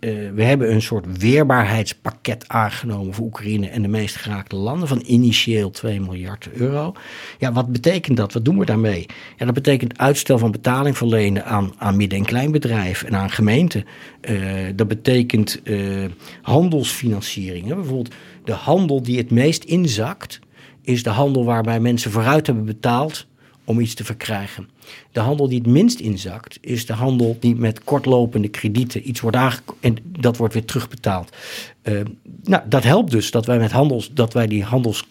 Eh, 0.00 0.12
we 0.34 0.44
hebben 0.44 0.72
een 0.72 0.82
soort 0.82 1.18
weerbaarheidspakket 1.18 2.44
aangenomen 2.48 3.14
voor 3.14 3.24
Oekraïne 3.24 3.68
en 3.68 3.82
de 3.82 3.88
meest 3.88 4.16
geraakte 4.16 4.56
landen 4.56 4.88
van 4.88 5.02
initieel 5.06 5.70
2 5.70 6.00
miljard 6.00 6.48
euro. 6.52 6.92
Ja, 7.38 7.52
wat 7.52 7.72
betekent 7.72 8.16
dat? 8.16 8.32
Wat 8.32 8.44
doen 8.44 8.58
we 8.58 8.64
daarmee? 8.64 9.06
Ja, 9.36 9.44
dat 9.44 9.54
betekent 9.54 9.98
uitstel 9.98 10.38
van 10.38 10.50
betaling 10.50 10.96
verlenen 10.96 11.44
aan, 11.44 11.72
aan 11.78 11.96
midden- 11.96 12.18
en 12.18 12.24
kleinbedrijven 12.24 13.08
en 13.08 13.14
aan 13.14 13.30
gemeenten. 13.30 13.84
Eh, 14.20 14.36
dat 14.74 14.88
betekent 14.88 15.62
eh, 15.62 16.04
handelsfinanciering. 16.42 17.66
Hè? 17.66 17.74
Bijvoorbeeld 17.74 18.14
de 18.44 18.52
handel 18.52 19.02
die 19.02 19.18
het 19.18 19.30
meest 19.30 19.64
inzakt, 19.64 20.40
is 20.82 21.02
de 21.02 21.10
handel 21.10 21.44
waarbij 21.44 21.80
mensen 21.80 22.10
vooruit 22.10 22.46
hebben 22.46 22.64
betaald 22.64 23.26
om 23.70 23.80
iets 23.80 23.94
te 23.94 24.04
verkrijgen. 24.04 24.68
De 25.12 25.20
handel 25.20 25.48
die 25.48 25.58
het 25.58 25.66
minst 25.66 26.00
inzakt, 26.00 26.58
is 26.60 26.86
de 26.86 26.92
handel 26.92 27.36
die 27.40 27.56
met 27.56 27.84
kortlopende 27.84 28.48
kredieten 28.48 29.08
iets 29.08 29.20
wordt 29.20 29.36
aangekomen 29.36 29.82
en 29.82 29.96
dat 30.04 30.36
wordt 30.36 30.54
weer 30.54 30.64
terugbetaald. 30.64 31.36
Eh, 31.82 32.00
nou, 32.42 32.62
dat 32.68 32.82
helpt 32.82 33.10
dus 33.10 33.30
dat 33.30 33.46
wij 33.46 33.58
met 33.58 33.72
handels, 33.72 34.10
dat 34.14 34.32
wij 34.32 34.46
die 34.46 34.64
handels 34.64 35.06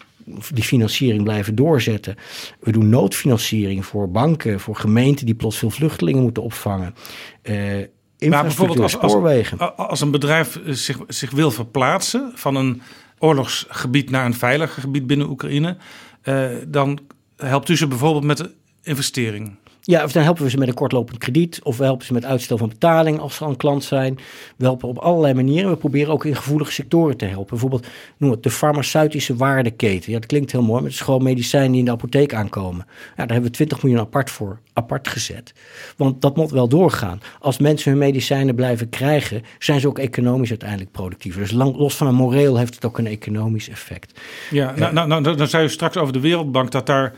die 0.54 0.64
financiering 0.64 1.22
blijven 1.22 1.54
doorzetten. 1.54 2.16
We 2.60 2.72
doen 2.72 2.88
noodfinanciering 2.88 3.86
voor 3.86 4.10
banken, 4.10 4.60
voor 4.60 4.76
gemeenten 4.76 5.26
die 5.26 5.34
plots 5.34 5.58
veel 5.58 5.70
vluchtelingen 5.70 6.22
moeten 6.22 6.42
opvangen. 6.42 6.94
Eh 7.42 7.82
infrastructuur, 8.20 8.82
als, 8.82 8.98
als, 8.98 9.12
spoorwegen. 9.12 9.76
als 9.76 10.00
een 10.00 10.10
bedrijf 10.10 10.56
eh, 10.56 10.72
zich, 10.72 10.98
zich 11.06 11.30
wil 11.30 11.50
verplaatsen 11.50 12.32
van 12.34 12.56
een 12.56 12.82
oorlogsgebied 13.18 14.10
naar 14.10 14.26
een 14.26 14.34
veiliger 14.34 14.82
gebied 14.82 15.06
binnen 15.06 15.28
Oekraïne, 15.28 15.76
eh, 16.22 16.48
dan 16.68 16.98
helpt 17.40 17.68
u 17.68 17.76
ze 17.76 17.86
bijvoorbeeld 17.86 18.24
met 18.24 18.36
de 18.36 18.50
investering. 18.82 19.56
Ja, 19.90 20.04
of 20.04 20.12
dan 20.12 20.22
helpen 20.22 20.42
we 20.42 20.50
ze 20.50 20.58
met 20.58 20.68
een 20.68 20.74
kortlopend 20.74 21.18
krediet. 21.18 21.60
Of 21.62 21.76
we 21.76 21.84
helpen 21.84 22.06
ze 22.06 22.12
met 22.12 22.24
uitstel 22.24 22.58
van 22.58 22.68
betaling 22.68 23.18
als 23.18 23.34
ze 23.34 23.44
al 23.44 23.50
een 23.50 23.56
klant 23.56 23.84
zijn. 23.84 24.18
We 24.56 24.64
helpen 24.64 24.88
op 24.88 24.98
allerlei 24.98 25.34
manieren. 25.34 25.70
We 25.70 25.76
proberen 25.76 26.12
ook 26.12 26.24
in 26.24 26.36
gevoelige 26.36 26.72
sectoren 26.72 27.16
te 27.16 27.24
helpen. 27.24 27.48
Bijvoorbeeld 27.48 27.86
noem 28.16 28.30
het 28.30 28.42
de 28.42 28.50
farmaceutische 28.50 29.36
waardeketen. 29.36 30.12
Ja, 30.12 30.18
dat 30.18 30.28
klinkt 30.28 30.52
heel 30.52 30.62
mooi, 30.62 30.74
maar 30.74 30.90
het 30.90 30.92
is 30.92 31.00
gewoon 31.00 31.22
medicijnen 31.22 31.70
die 31.70 31.78
in 31.78 31.84
de 31.84 31.90
apotheek 31.90 32.34
aankomen. 32.34 32.84
Ja, 32.86 33.14
daar 33.16 33.26
hebben 33.26 33.50
we 33.50 33.56
20 33.56 33.82
miljoen 33.82 34.00
apart 34.00 34.30
voor 34.30 34.60
apart 34.72 35.08
gezet. 35.08 35.52
Want 35.96 36.20
dat 36.20 36.36
moet 36.36 36.50
wel 36.50 36.68
doorgaan. 36.68 37.20
Als 37.40 37.58
mensen 37.58 37.90
hun 37.90 38.00
medicijnen 38.00 38.54
blijven 38.54 38.88
krijgen, 38.88 39.42
zijn 39.58 39.80
ze 39.80 39.88
ook 39.88 39.98
economisch 39.98 40.50
uiteindelijk 40.50 40.90
productiever. 40.90 41.40
Dus 41.40 41.50
lang, 41.50 41.76
los 41.76 41.96
van 41.96 42.06
een 42.06 42.14
moreel 42.14 42.56
heeft 42.56 42.74
het 42.74 42.84
ook 42.84 42.98
een 42.98 43.06
economisch 43.06 43.68
effect. 43.68 44.20
Ja, 44.50 44.74
nou, 44.76 44.92
nou, 44.92 45.20
nou, 45.20 45.36
dan 45.36 45.48
zei 45.48 45.64
u 45.64 45.68
straks 45.68 45.96
over 45.96 46.12
de 46.12 46.20
Wereldbank 46.20 46.70
dat 46.70 46.86
daar 46.86 47.04
eh, 47.04 47.12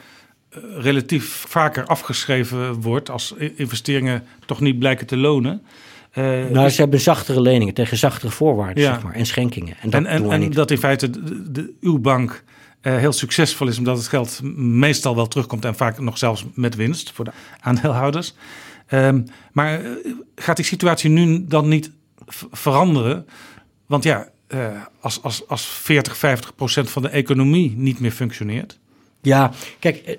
relatief 0.78 1.44
vaker 1.48 1.84
afgeschreven 1.86 2.80
wordt 2.80 3.10
als 3.10 3.34
investeringen 3.56 4.24
toch 4.46 4.60
niet 4.60 4.78
blijken 4.78 5.06
te 5.06 5.16
lonen. 5.16 5.62
Eh, 6.10 6.24
Nou, 6.50 6.68
ze 6.68 6.80
hebben 6.80 7.00
zachtere 7.00 7.40
leningen 7.40 7.74
tegen 7.74 7.96
zachtere 7.96 8.30
voorwaarden, 8.32 8.82
Ja. 8.82 8.92
zeg 8.94 9.02
maar, 9.02 9.14
en 9.14 9.26
schenkingen. 9.26 9.76
En 9.80 9.90
dat 9.90 10.04
en 10.04 10.30
en, 10.30 10.40
niet. 10.40 10.54
dat 10.54 10.70
in 10.70 10.78
feite 10.78 11.10
de, 11.10 11.52
de- 11.52 11.72
uw 11.80 11.98
bank 11.98 12.44
eh, 12.80 12.96
heel 12.96 13.12
succesvol 13.12 13.66
is, 13.68 13.78
omdat 13.78 13.96
het 13.96 14.08
geld 14.08 14.40
meestal 14.56 15.14
wel 15.16 15.28
terugkomt 15.28 15.64
en 15.64 15.74
vaak 15.74 15.98
nog 16.00 16.18
zelfs 16.18 16.44
met 16.54 16.74
winst 16.74 17.10
voor 17.12 17.24
de 17.24 17.30
aandeelhouders. 17.60 18.34
Ehm, 18.86 19.22
maar 19.52 19.80
eh, 19.84 19.90
gaat 20.36 20.56
die 20.56 20.64
situatie 20.64 21.10
nu 21.10 21.44
dan 21.46 21.68
niet 21.68 21.90
veranderen? 22.50 23.26
Want 23.86 24.04
ja, 24.04 24.28
als, 25.00 25.22
als, 25.22 25.48
als 25.48 25.66
40, 25.66 26.16
50 26.16 26.54
procent 26.54 26.90
van 26.90 27.02
de 27.02 27.08
economie 27.08 27.74
niet 27.76 28.00
meer 28.00 28.10
functioneert. 28.10 28.78
Ja, 29.24 29.50
kijk, 29.78 29.96
eh, 29.96 30.14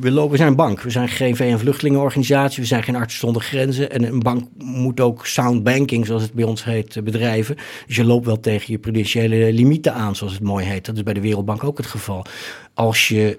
we, 0.00 0.10
lopen, 0.10 0.30
we 0.30 0.36
zijn 0.36 0.48
een 0.48 0.56
bank. 0.56 0.80
We 0.80 0.90
zijn 0.90 1.08
geen 1.08 1.36
VN-vluchtelingenorganisatie. 1.36 2.60
We 2.60 2.68
zijn 2.68 2.82
geen 2.82 2.96
artsen 2.96 3.20
zonder 3.20 3.42
grenzen. 3.42 3.90
En 3.90 4.04
een 4.04 4.22
bank 4.22 4.44
moet 4.58 5.00
ook 5.00 5.26
sound 5.26 5.62
banking, 5.62 6.06
zoals 6.06 6.22
het 6.22 6.32
bij 6.32 6.44
ons 6.44 6.64
heet, 6.64 6.96
eh, 6.96 7.02
bedrijven. 7.02 7.56
Dus 7.86 7.96
je 7.96 8.04
loopt 8.04 8.26
wel 8.26 8.40
tegen 8.40 8.72
je 8.72 8.78
prudentiële 8.78 9.52
limieten 9.52 9.94
aan, 9.94 10.16
zoals 10.16 10.32
het 10.32 10.42
mooi 10.42 10.64
heet. 10.66 10.84
Dat 10.84 10.96
is 10.96 11.02
bij 11.02 11.14
de 11.14 11.20
Wereldbank 11.20 11.64
ook 11.64 11.76
het 11.76 11.86
geval. 11.86 12.24
Als 12.74 13.08
je 13.08 13.36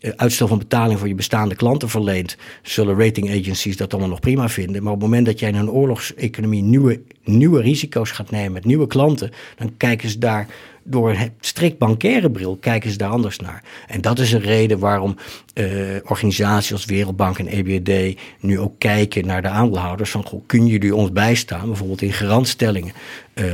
eh, 0.00 0.10
uitstel 0.16 0.48
van 0.48 0.58
betaling 0.58 0.98
voor 0.98 1.08
je 1.08 1.14
bestaande 1.14 1.54
klanten 1.54 1.88
verleent, 1.88 2.36
zullen 2.62 2.98
rating 2.98 3.30
agencies 3.30 3.76
dat 3.76 3.92
allemaal 3.92 4.10
nog 4.10 4.20
prima 4.20 4.48
vinden. 4.48 4.82
Maar 4.82 4.92
op 4.92 5.00
het 5.00 5.08
moment 5.08 5.26
dat 5.26 5.38
jij 5.38 5.48
in 5.48 5.54
een 5.54 5.70
oorlogseconomie 5.70 6.62
nieuwe, 6.62 7.00
nieuwe 7.24 7.60
risico's 7.60 8.10
gaat 8.10 8.30
nemen 8.30 8.52
met 8.52 8.64
nieuwe 8.64 8.86
klanten, 8.86 9.30
dan 9.56 9.76
kijken 9.76 10.08
ze 10.08 10.18
daar 10.18 10.46
door 10.86 11.10
een 11.10 11.32
strikt 11.40 11.78
bankaire 11.78 12.30
bril 12.30 12.56
kijken 12.56 12.90
ze 12.90 12.96
daar 12.96 13.10
anders 13.10 13.38
naar. 13.38 13.62
En 13.86 14.00
dat 14.00 14.18
is 14.18 14.32
een 14.32 14.40
reden 14.40 14.78
waarom 14.78 15.16
eh, 15.54 15.66
organisaties 16.04 16.72
als 16.72 16.84
Wereldbank 16.84 17.38
en 17.38 17.46
EBRD 17.46 18.20
nu 18.40 18.58
ook 18.60 18.78
kijken 18.78 19.26
naar 19.26 19.42
de 19.42 19.48
aandeelhouders. 19.48 20.10
Van, 20.10 20.24
goh, 20.24 20.42
kunnen 20.46 20.68
jullie 20.68 20.94
ons 20.94 21.12
bijstaan, 21.12 21.66
bijvoorbeeld 21.66 22.02
in 22.02 22.12
garantstellingen? 22.12 22.92
Eh, 23.34 23.44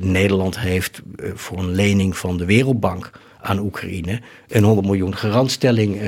Nederland 0.00 0.58
heeft 0.58 1.02
eh, 1.16 1.30
voor 1.34 1.58
een 1.58 1.74
lening 1.74 2.16
van 2.16 2.36
de 2.36 2.44
Wereldbank 2.44 3.10
aan 3.40 3.58
Oekraïne 3.58 4.20
een 4.48 4.64
100 4.64 4.86
miljoen 4.86 5.16
garantstelling 5.16 6.00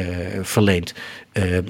verleend. 0.43 0.95
Eh, 1.33 1.59
eh, 1.59 1.65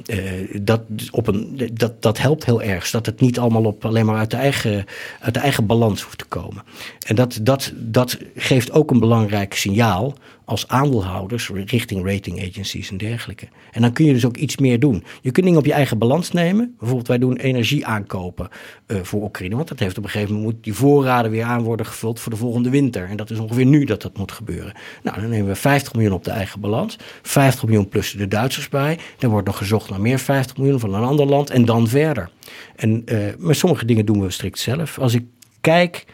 dat, 0.63 0.81
op 1.11 1.27
een, 1.27 1.71
dat, 1.73 2.03
dat 2.03 2.19
helpt 2.19 2.45
heel 2.45 2.63
erg, 2.63 2.87
zodat 2.87 3.07
het 3.07 3.21
niet 3.21 3.39
allemaal 3.39 3.65
op, 3.65 3.85
alleen 3.85 4.07
maar 4.07 4.17
uit 4.17 4.31
de, 4.31 4.37
eigen, 4.37 4.85
uit 5.21 5.35
de 5.35 5.41
eigen 5.41 5.67
balans 5.67 6.03
hoeft 6.03 6.19
te 6.19 6.25
komen. 6.25 6.63
En 7.07 7.15
dat, 7.15 7.39
dat, 7.43 7.73
dat 7.77 8.19
geeft 8.37 8.73
ook 8.73 8.91
een 8.91 9.01
belangrijk 9.01 9.55
signaal 9.55 10.15
als 10.45 10.69
aandeelhouders 10.69 11.49
richting 11.49 12.07
rating 12.07 12.49
agencies 12.49 12.91
en 12.91 12.97
dergelijke. 12.97 13.49
En 13.71 13.81
dan 13.83 13.93
kun 13.93 14.05
je 14.05 14.13
dus 14.13 14.27
ook 14.27 14.37
iets 14.37 14.57
meer 14.57 14.81
doen. 14.81 15.05
Je 15.21 15.31
kunt 15.31 15.47
dingen 15.47 15.61
op 15.61 15.67
je 15.67 15.73
eigen 15.73 15.99
balans 15.99 16.31
nemen. 16.31 16.75
Bijvoorbeeld 16.79 17.09
wij 17.09 17.19
doen 17.19 17.37
energie 17.37 17.87
aankopen 17.87 18.49
uh, 18.87 18.99
voor 19.03 19.23
Oekraïne. 19.23 19.57
Want 19.57 19.69
dat 19.69 19.79
heeft 19.79 19.99
op 19.99 20.05
een 20.05 20.11
gegeven 20.11 20.35
moment 20.35 20.65
die 20.65 20.75
voorraden 20.75 21.31
weer 21.31 21.45
aan 21.45 21.63
worden 21.63 21.87
gevuld 21.87 22.21
voor 22.21 22.33
de 22.33 22.39
volgende 22.39 22.71
winter. 22.71 23.09
En 23.09 23.17
dat 23.17 23.31
is 23.31 23.39
ongeveer 23.39 23.67
nu 23.67 23.85
dat 23.85 24.03
dat 24.03 24.17
moet 24.17 24.33
gebeuren. 24.33 24.73
Nou, 25.03 25.21
dan 25.21 25.31
nemen 25.31 25.49
we 25.49 25.55
50 25.55 25.93
miljoen 25.93 26.13
op 26.13 26.25
de 26.25 26.31
eigen 26.31 26.61
balans. 26.61 26.99
50 27.23 27.65
miljoen 27.65 27.89
plus 27.89 28.13
de 28.13 28.29
Duitsers 28.29 28.69
bij. 28.69 28.99
Dan 29.19 29.31
wordt 29.31 29.47
nog 29.47 29.57
gezocht 29.57 29.91
naar 29.91 30.01
meer 30.01 30.19
50 30.19 30.57
miljoen 30.57 30.81
van 30.81 30.95
een 30.95 31.03
ander 31.03 31.27
land. 31.27 31.51
En 31.51 31.65
dan 31.65 31.89
verder. 31.89 32.31
En 32.77 33.03
uh, 33.05 33.19
maar 33.39 33.55
sommige 33.55 33.85
dingen 33.85 34.07
doen 34.07 34.21
we 34.21 34.31
strikt 34.31 34.59
zelf. 34.59 34.99
Als 34.99 35.15
ik 35.15 35.25
kijk 35.61 36.05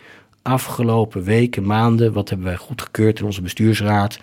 afgelopen 0.48 1.22
weken, 1.22 1.66
maanden, 1.66 2.12
wat 2.12 2.28
hebben 2.28 2.46
wij 2.46 2.56
goedgekeurd 2.56 3.18
in 3.18 3.24
onze 3.24 3.42
bestuursraad? 3.42 4.18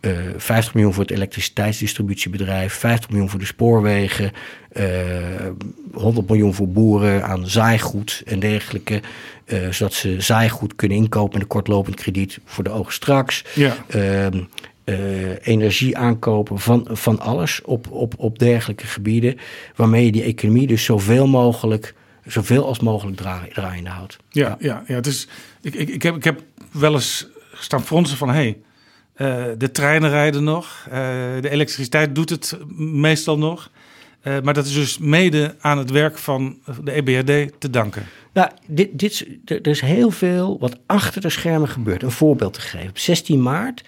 Uh, 0.00 0.12
50 0.36 0.74
miljoen 0.74 0.92
voor 0.92 1.02
het 1.02 1.12
elektriciteitsdistributiebedrijf, 1.12 2.72
50 2.72 3.10
miljoen 3.10 3.28
voor 3.28 3.38
de 3.38 3.46
spoorwegen, 3.46 4.32
uh, 4.72 4.84
100 5.92 6.28
miljoen 6.28 6.54
voor 6.54 6.68
boeren 6.68 7.24
aan 7.24 7.46
zaaigoed 7.46 8.22
en 8.26 8.38
dergelijke. 8.38 9.00
Uh, 9.46 9.70
zodat 9.70 9.92
ze 9.92 10.20
zaaigoed 10.20 10.74
kunnen 10.76 10.96
inkopen 10.96 11.32
met 11.32 11.42
een 11.42 11.48
kortlopend 11.48 11.96
krediet 11.96 12.38
voor 12.44 12.64
de 12.64 12.70
oogst 12.70 12.96
straks. 12.96 13.44
Ja. 13.54 13.76
Uh, 13.94 14.26
energie 15.42 15.96
aankopen 15.96 16.58
van, 16.58 16.86
van 16.90 17.20
alles 17.20 17.62
op, 17.62 17.90
op, 17.90 18.14
op 18.16 18.38
dergelijke 18.38 18.86
gebieden. 18.86 19.38
Waarmee 19.76 20.04
je 20.04 20.12
die 20.12 20.22
economie 20.22 20.66
dus 20.66 20.84
zoveel 20.84 21.26
mogelijk 21.26 21.94
zoveel 22.28 22.66
als 22.66 22.80
mogelijk 22.80 23.16
draai, 23.16 23.48
draaiende 23.52 23.90
houdt. 23.90 24.16
Ja, 24.30 24.56
ja, 24.60 24.82
ja 24.86 24.94
het 24.94 25.06
is, 25.06 25.28
ik, 25.60 25.74
ik, 25.74 25.88
ik, 25.88 26.02
heb, 26.02 26.16
ik 26.16 26.24
heb 26.24 26.42
wel 26.70 26.94
eens 26.94 27.26
staan 27.52 27.84
fronsen 27.84 28.16
van... 28.16 28.28
Hey, 28.28 28.58
Eh, 29.18 29.44
de 29.58 29.70
treinen 29.70 30.10
rijden 30.10 30.44
nog. 30.44 30.86
Eh, 30.90 30.98
de 31.40 31.50
elektriciteit 31.50 32.14
doet 32.14 32.30
het 32.30 32.58
meestal 32.76 33.38
nog. 33.38 33.70
Eh, 34.20 34.40
maar 34.42 34.54
dat 34.54 34.66
is 34.66 34.74
dus 34.74 34.98
mede 34.98 35.54
aan 35.60 35.78
het 35.78 35.90
werk 35.90 36.18
van 36.18 36.58
de 36.84 36.92
EBRD 36.92 37.60
te 37.60 37.70
danken. 37.70 38.06
Nou, 38.32 38.50
dit, 38.66 38.98
dit, 38.98 39.26
er 39.44 39.60
er 39.60 39.70
is 39.70 39.80
heel 39.80 40.10
veel 40.10 40.58
wat 40.58 40.78
achter 40.86 41.20
de 41.20 41.30
schermen 41.30 41.68
gebeurt. 41.68 42.02
Een 42.02 42.10
voorbeeld 42.10 42.52
te 42.52 42.60
geven. 42.60 42.88
Op 42.88 42.98
16 42.98 43.42
maart 43.42 43.84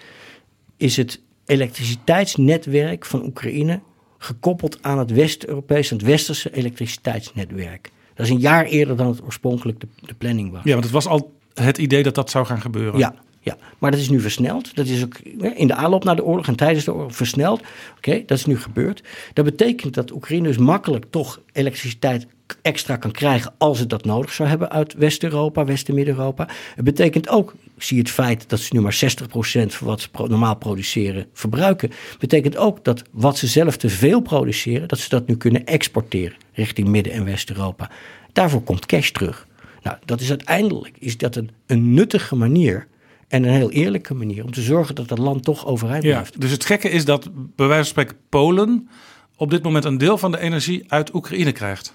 is 0.77 0.97
het 0.97 1.21
elektriciteitsnetwerk 1.45 3.05
van 3.05 3.25
Oekraïne 3.25 3.81
gekoppeld 4.17 4.77
aan 4.83 4.97
het 4.97 5.11
West-Europese, 5.11 5.93
het 5.93 6.03
Westerse 6.03 6.53
elektriciteitsnetwerk. 6.53 7.91
Dat 8.21 8.29
is 8.29 8.35
een 8.35 8.41
jaar 8.41 8.65
eerder 8.65 8.95
dan 8.95 9.07
het 9.07 9.23
oorspronkelijk 9.23 9.79
de, 9.79 9.87
de 9.99 10.13
planning 10.13 10.51
was. 10.51 10.63
Ja, 10.63 10.71
want 10.71 10.83
het 10.83 10.93
was 10.93 11.07
al 11.07 11.31
het 11.53 11.77
idee 11.77 12.03
dat 12.03 12.15
dat 12.15 12.29
zou 12.29 12.45
gaan 12.45 12.61
gebeuren. 12.61 12.99
Ja, 12.99 13.13
ja, 13.39 13.57
maar 13.77 13.91
dat 13.91 13.99
is 13.99 14.09
nu 14.09 14.19
versneld. 14.19 14.75
Dat 14.75 14.87
is 14.87 15.03
ook 15.03 15.17
in 15.55 15.67
de 15.67 15.75
aanloop 15.75 16.03
naar 16.03 16.15
de 16.15 16.23
oorlog 16.23 16.47
en 16.47 16.55
tijdens 16.55 16.85
de 16.85 16.93
oorlog 16.93 17.15
versneld. 17.15 17.61
Oké, 17.97 18.23
dat 18.25 18.37
is 18.37 18.45
nu 18.45 18.59
gebeurd. 18.59 19.03
Dat 19.33 19.45
betekent 19.45 19.93
dat 19.93 20.11
Oekraïne 20.11 20.47
dus 20.47 20.57
makkelijk 20.57 21.05
toch 21.09 21.41
elektriciteit 21.51 22.27
extra 22.61 22.95
kan 22.95 23.11
krijgen 23.11 23.53
als 23.57 23.79
het 23.79 23.89
dat 23.89 24.05
nodig 24.05 24.31
zou 24.33 24.49
hebben 24.49 24.71
uit 24.71 24.93
West-Europa, 24.93 25.65
West- 25.65 25.89
en 25.89 25.95
Midden-Europa. 25.95 26.47
Het 26.75 26.85
betekent 26.85 27.29
ook, 27.29 27.55
zie 27.83 27.97
het 27.99 28.09
feit 28.09 28.49
dat 28.49 28.59
ze 28.59 28.75
nu 28.75 28.81
maar 28.81 28.93
60% 28.93 29.73
van 29.73 29.87
wat 29.87 30.01
ze 30.01 30.09
pro- 30.09 30.27
normaal 30.27 30.55
produceren 30.55 31.25
verbruiken, 31.33 31.91
betekent 32.19 32.57
ook 32.57 32.83
dat 32.83 33.01
wat 33.11 33.37
ze 33.37 33.47
zelf 33.47 33.77
te 33.77 33.89
veel 33.89 34.19
produceren, 34.21 34.87
dat 34.87 34.99
ze 34.99 35.09
dat 35.09 35.27
nu 35.27 35.37
kunnen 35.37 35.65
exporteren 35.65 36.37
richting 36.53 36.87
Midden- 36.87 37.13
en 37.13 37.25
West-Europa. 37.25 37.89
Daarvoor 38.33 38.61
komt 38.63 38.85
cash 38.85 39.09
terug. 39.09 39.47
Nou, 39.83 39.97
dat 40.05 40.21
is 40.21 40.29
uiteindelijk 40.29 40.95
is 40.99 41.17
dat 41.17 41.35
een, 41.35 41.49
een 41.65 41.93
nuttige 41.93 42.35
manier 42.35 42.87
en 43.27 43.43
een 43.43 43.53
heel 43.53 43.71
eerlijke 43.71 44.13
manier 44.13 44.43
om 44.43 44.51
te 44.51 44.61
zorgen 44.61 44.95
dat 44.95 45.07
dat 45.07 45.17
land 45.17 45.43
toch 45.43 45.65
overeind 45.65 46.03
Ja, 46.03 46.11
blijft. 46.11 46.41
dus 46.41 46.51
het 46.51 46.65
gekke 46.65 46.89
is 46.89 47.05
dat 47.05 47.29
bij 47.33 47.67
wijze 47.67 47.93
van 47.93 48.03
spreken 48.03 48.15
Polen 48.29 48.89
op 49.35 49.49
dit 49.49 49.63
moment 49.63 49.85
een 49.85 49.97
deel 49.97 50.17
van 50.17 50.31
de 50.31 50.39
energie 50.39 50.83
uit 50.87 51.13
Oekraïne 51.13 51.51
krijgt. 51.51 51.93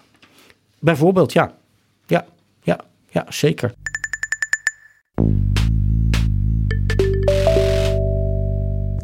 Bijvoorbeeld, 0.81 1.33
ja. 1.33 1.55
Ja, 2.07 2.27
ja, 2.63 2.81
ja, 3.11 3.27
zeker. 3.29 3.75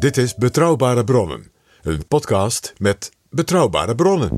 Dit 0.03 0.17
is 0.17 0.35
Betrouwbare 0.35 1.03
Bronnen, 1.03 1.51
een 1.81 2.07
podcast 2.07 2.73
met 2.77 3.11
betrouwbare 3.29 3.95
bronnen. 3.95 4.29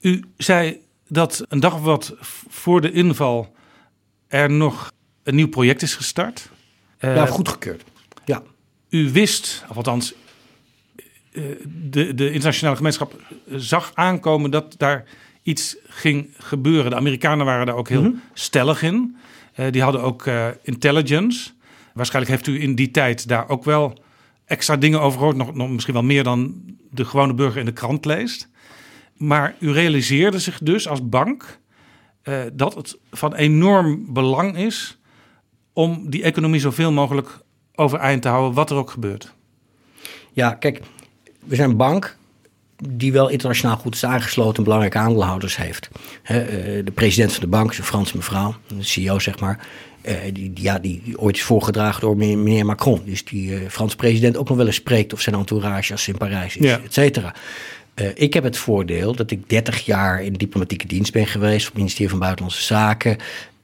U 0.00 0.24
zei 0.36 0.80
dat 1.08 1.44
een 1.48 1.60
dag 1.60 1.74
of 1.74 1.80
wat 1.80 2.14
voor 2.48 2.80
de 2.80 2.92
inval 2.92 3.54
er 4.28 4.50
nog 4.50 4.92
een 5.22 5.34
nieuw 5.34 5.48
project 5.48 5.82
is 5.82 5.94
gestart. 5.94 6.50
Eh, 6.98 7.14
ja, 7.14 7.26
goedgekeurd. 7.26 7.84
Ja, 8.24 8.42
U 8.88 9.12
wist, 9.12 9.64
of 9.68 9.76
althans, 9.76 10.14
eh, 11.32 11.42
de, 11.66 12.14
de 12.14 12.32
internationale 12.32 12.76
gemeenschap 12.76 13.20
zag 13.50 13.90
aankomen 13.94 14.50
dat 14.50 14.74
daar 14.78 15.04
iets 15.42 15.76
ging 15.88 16.34
gebeuren. 16.38 16.90
De 16.90 16.96
Amerikanen 16.96 17.46
waren 17.46 17.66
daar 17.66 17.76
ook 17.76 17.88
heel 17.88 18.14
stellig 18.34 18.82
in. 18.82 19.16
Eh, 19.56 19.66
die 19.70 19.82
hadden 19.82 20.02
ook 20.02 20.26
eh, 20.26 20.48
intelligence. 20.62 21.50
Waarschijnlijk 21.94 22.34
heeft 22.34 22.46
u 22.46 22.62
in 22.62 22.74
die 22.74 22.90
tijd 22.90 23.28
daar 23.28 23.48
ook 23.48 23.64
wel 23.64 23.98
extra 24.44 24.76
dingen 24.76 25.00
over 25.00 25.18
gehoord. 25.18 25.36
Nog, 25.36 25.54
nog 25.54 25.70
misschien 25.70 25.94
wel 25.94 26.02
meer 26.02 26.24
dan 26.24 26.62
de 26.90 27.04
gewone 27.04 27.34
burger 27.34 27.58
in 27.60 27.64
de 27.64 27.72
krant 27.72 28.04
leest. 28.04 28.48
Maar 29.16 29.56
u 29.58 29.72
realiseerde 29.72 30.38
zich 30.38 30.58
dus 30.58 30.88
als 30.88 31.08
bank 31.08 31.60
eh, 32.22 32.40
dat 32.52 32.74
het 32.74 32.98
van 33.10 33.34
enorm 33.34 34.12
belang 34.12 34.56
is 34.56 34.98
om 35.72 36.10
die 36.10 36.22
economie 36.22 36.60
zoveel 36.60 36.92
mogelijk 36.92 37.38
overeind 37.74 38.22
te 38.22 38.28
houden, 38.28 38.54
wat 38.54 38.70
er 38.70 38.76
ook 38.76 38.90
gebeurt. 38.90 39.34
ja, 40.32 40.54
kijk, 40.54 40.80
we 41.44 41.54
zijn 41.54 41.76
bank 41.76 42.16
die 42.84 43.12
wel 43.12 43.28
internationaal 43.28 43.76
goed 43.76 43.94
is 43.94 44.04
aangesloten 44.04 44.56
en 44.56 44.62
belangrijke 44.62 44.98
aandeelhouders 44.98 45.56
heeft. 45.56 45.88
Eh, 46.22 46.36
de 46.84 46.92
president 46.94 47.32
van 47.32 47.40
de 47.40 47.46
bank 47.48 47.70
is 47.70 47.78
een 47.78 47.84
Franse 47.84 48.16
mevrouw, 48.16 48.54
de 48.66 48.82
CEO 48.84 49.18
zeg 49.18 49.38
maar. 49.40 49.66
eh, 50.02 50.14
die, 50.32 50.50
ja, 50.54 50.78
die, 50.78 51.02
ooit 51.16 51.36
is 51.36 51.42
voorgedragen 51.42 52.00
door 52.00 52.16
meneer, 52.16 52.66
Macron. 52.66 53.00
Dus 53.04 53.24
die 53.24 53.54
eh 53.54 53.60
Franse 53.68 53.96
president 53.96 54.36
ook 54.36 54.48
nog 54.48 54.56
wel 54.56 54.66
eens 54.66 54.76
spreekt 54.76 55.12
of 55.12 55.20
zijn 55.20 55.34
entourage 55.36 55.92
als 55.92 56.02
ze 56.02 56.10
in 56.10 56.18
Parijs 56.18 56.56
is, 56.56 56.64
Ja. 56.66 56.80
et 56.84 56.92
cetera. 56.92 57.34
Ik 58.14 58.34
heb 58.34 58.44
het 58.44 58.56
voordeel 58.56 59.14
dat 59.14 59.30
ik 59.30 59.48
30 59.48 59.84
jaar 59.84 60.22
in 60.22 60.32
de 60.32 60.38
diplomatieke 60.38 60.86
dienst 60.86 61.12
ben 61.12 61.26
geweest, 61.26 61.60
op 61.62 61.68
het 61.68 61.76
ministerie 61.76 62.10
van 62.10 62.18
Buitenlandse 62.18 62.62
Zaken. 62.62 63.16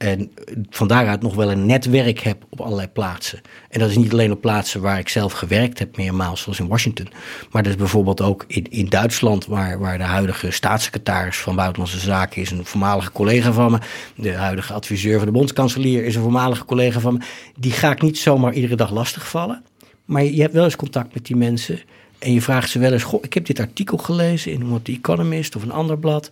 En 0.03 0.31
van 0.69 0.87
daaruit 0.87 1.21
nog 1.21 1.35
wel 1.35 1.51
een 1.51 1.65
netwerk 1.65 2.19
heb 2.19 2.43
op 2.49 2.61
allerlei 2.61 2.87
plaatsen. 2.87 3.41
En 3.69 3.79
dat 3.79 3.89
is 3.89 3.97
niet 3.97 4.11
alleen 4.11 4.31
op 4.31 4.41
plaatsen 4.41 4.81
waar 4.81 4.99
ik 4.99 5.09
zelf 5.09 5.33
gewerkt 5.33 5.79
heb, 5.79 5.97
meermaals, 5.97 6.41
zoals 6.41 6.59
in 6.59 6.67
Washington. 6.67 7.07
Maar 7.51 7.63
dat 7.63 7.71
is 7.71 7.77
bijvoorbeeld 7.77 8.21
ook 8.21 8.45
in, 8.47 8.65
in 8.69 8.89
Duitsland, 8.89 9.45
waar, 9.45 9.79
waar 9.79 9.97
de 9.97 10.03
huidige 10.03 10.51
staatssecretaris 10.51 11.37
van 11.37 11.55
Buitenlandse 11.55 11.99
Zaken 11.99 12.41
is 12.41 12.51
een 12.51 12.65
voormalige 12.65 13.11
collega 13.11 13.51
van 13.51 13.71
me. 13.71 13.77
De 14.15 14.33
huidige 14.33 14.73
adviseur 14.73 15.17
van 15.17 15.27
de 15.27 15.33
bondskanselier 15.33 16.05
is 16.05 16.15
een 16.15 16.21
voormalige 16.21 16.65
collega 16.65 16.99
van 16.99 17.13
me. 17.13 17.19
Die 17.55 17.71
ga 17.71 17.91
ik 17.91 18.01
niet 18.01 18.17
zomaar 18.17 18.53
iedere 18.53 18.75
dag 18.75 18.91
lastigvallen. 18.91 19.63
Maar 20.05 20.23
je 20.23 20.41
hebt 20.41 20.53
wel 20.53 20.63
eens 20.63 20.75
contact 20.75 21.13
met 21.13 21.25
die 21.25 21.35
mensen. 21.35 21.79
En 22.19 22.33
je 22.33 22.41
vraagt 22.41 22.69
ze 22.69 22.79
wel 22.79 22.91
eens: 22.91 23.03
Goh, 23.03 23.23
ik 23.23 23.33
heb 23.33 23.45
dit 23.45 23.59
artikel 23.59 23.97
gelezen 23.97 24.51
in 24.51 24.79
The 24.83 24.91
Economist 24.91 25.55
of 25.55 25.63
een 25.63 25.71
ander 25.71 25.99
blad. 25.99 26.29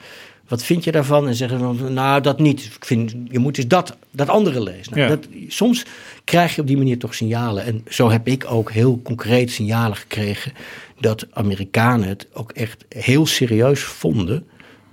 Wat 0.51 0.63
vind 0.63 0.83
je 0.83 0.91
daarvan? 0.91 1.27
En 1.27 1.35
zeggen 1.35 1.59
ze 1.59 1.63
dan: 1.63 1.93
Nou, 1.93 2.21
dat 2.21 2.39
niet. 2.39 2.65
Ik 2.75 2.85
vind, 2.85 3.15
je 3.29 3.39
moet 3.39 3.57
eens 3.57 3.67
dat, 3.67 3.97
dat 4.11 4.29
andere 4.29 4.63
lezen. 4.63 4.91
Nou, 4.97 5.01
Ja. 5.01 5.07
dat, 5.07 5.27
soms 5.47 5.85
krijg 6.23 6.55
je 6.55 6.61
op 6.61 6.67
die 6.67 6.77
manier 6.77 6.97
toch 6.99 7.15
signalen. 7.15 7.63
En 7.65 7.81
zo 7.89 8.09
heb 8.09 8.27
ik 8.27 8.45
ook 8.51 8.71
heel 8.71 8.99
concreet 9.03 9.51
signalen 9.51 9.97
gekregen. 9.97 10.51
dat 10.99 11.27
Amerikanen 11.31 12.07
het 12.07 12.27
ook 12.33 12.51
echt 12.51 12.85
heel 12.89 13.25
serieus 13.25 13.81
vonden. 13.83 14.45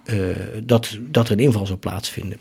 eh, 0.04 0.16
dat, 0.64 0.98
dat 1.00 1.26
er 1.26 1.32
een 1.32 1.38
inval 1.44 1.66
zou 1.66 1.78
plaatsvinden. 1.78 2.38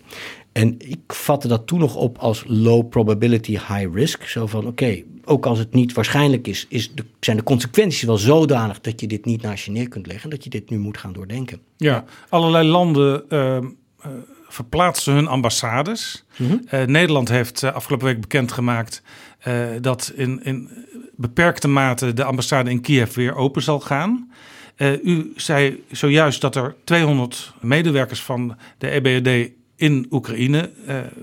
En 0.51 0.75
ik 0.77 0.99
vatte 1.07 1.47
dat 1.47 1.67
toen 1.67 1.79
nog 1.79 1.95
op 1.95 2.17
als 2.17 2.43
low 2.47 2.89
probability, 2.89 3.51
high 3.51 3.87
risk. 3.93 4.23
Zo 4.23 4.47
van, 4.47 4.67
oké, 4.67 5.03
ook 5.27 5.45
als 5.45 5.59
het 5.59 5.73
niet 5.73 5.93
waarschijnlijk 5.93 6.47
is, 6.47 6.65
is 6.69 6.91
de, 6.95 7.05
zijn 7.19 7.37
de 7.37 7.43
consequenties 7.43 8.01
wel 8.01 8.17
zodanig 8.17 8.81
dat 8.81 9.01
je 9.01 9.07
dit 9.07 9.25
niet 9.25 9.41
naast 9.41 9.65
je 9.65 9.71
neer 9.71 9.87
kunt 9.87 10.07
leggen. 10.07 10.29
Dat 10.29 10.43
je 10.43 10.49
dit 10.49 10.69
nu 10.69 10.77
moet 10.77 10.97
gaan 10.97 11.13
doordenken. 11.13 11.59
Ja, 11.77 12.05
allerlei 12.29 12.67
landen 12.67 13.29
eh, 13.29 13.57
verplaatsen 14.47 15.13
hun 15.13 15.27
ambassades. 15.27 16.25
Eh, 16.67 16.83
Nederland 16.83 17.29
heeft 17.29 17.63
afgelopen 17.63 18.07
week 18.07 18.21
bekendgemaakt 18.21 19.01
dat 19.81 20.11
in, 20.15 20.43
in 20.43 20.69
beperkte 21.15 21.67
mate 21.67 22.13
de 22.13 22.23
ambassade 22.23 22.69
in 22.69 22.81
Kiev 22.81 23.15
weer 23.15 23.35
open 23.35 23.61
zal 23.61 23.79
gaan. 23.79 24.31
U 25.03 25.31
zei 25.35 25.83
zojuist 25.91 26.41
dat 26.41 26.55
er 26.55 26.75
200 26.83 27.53
medewerkers 27.61 28.21
van 28.21 28.57
de 28.77 28.89
EBRD 28.89 29.51
in 29.75 30.07
Oekraïne 30.09 30.71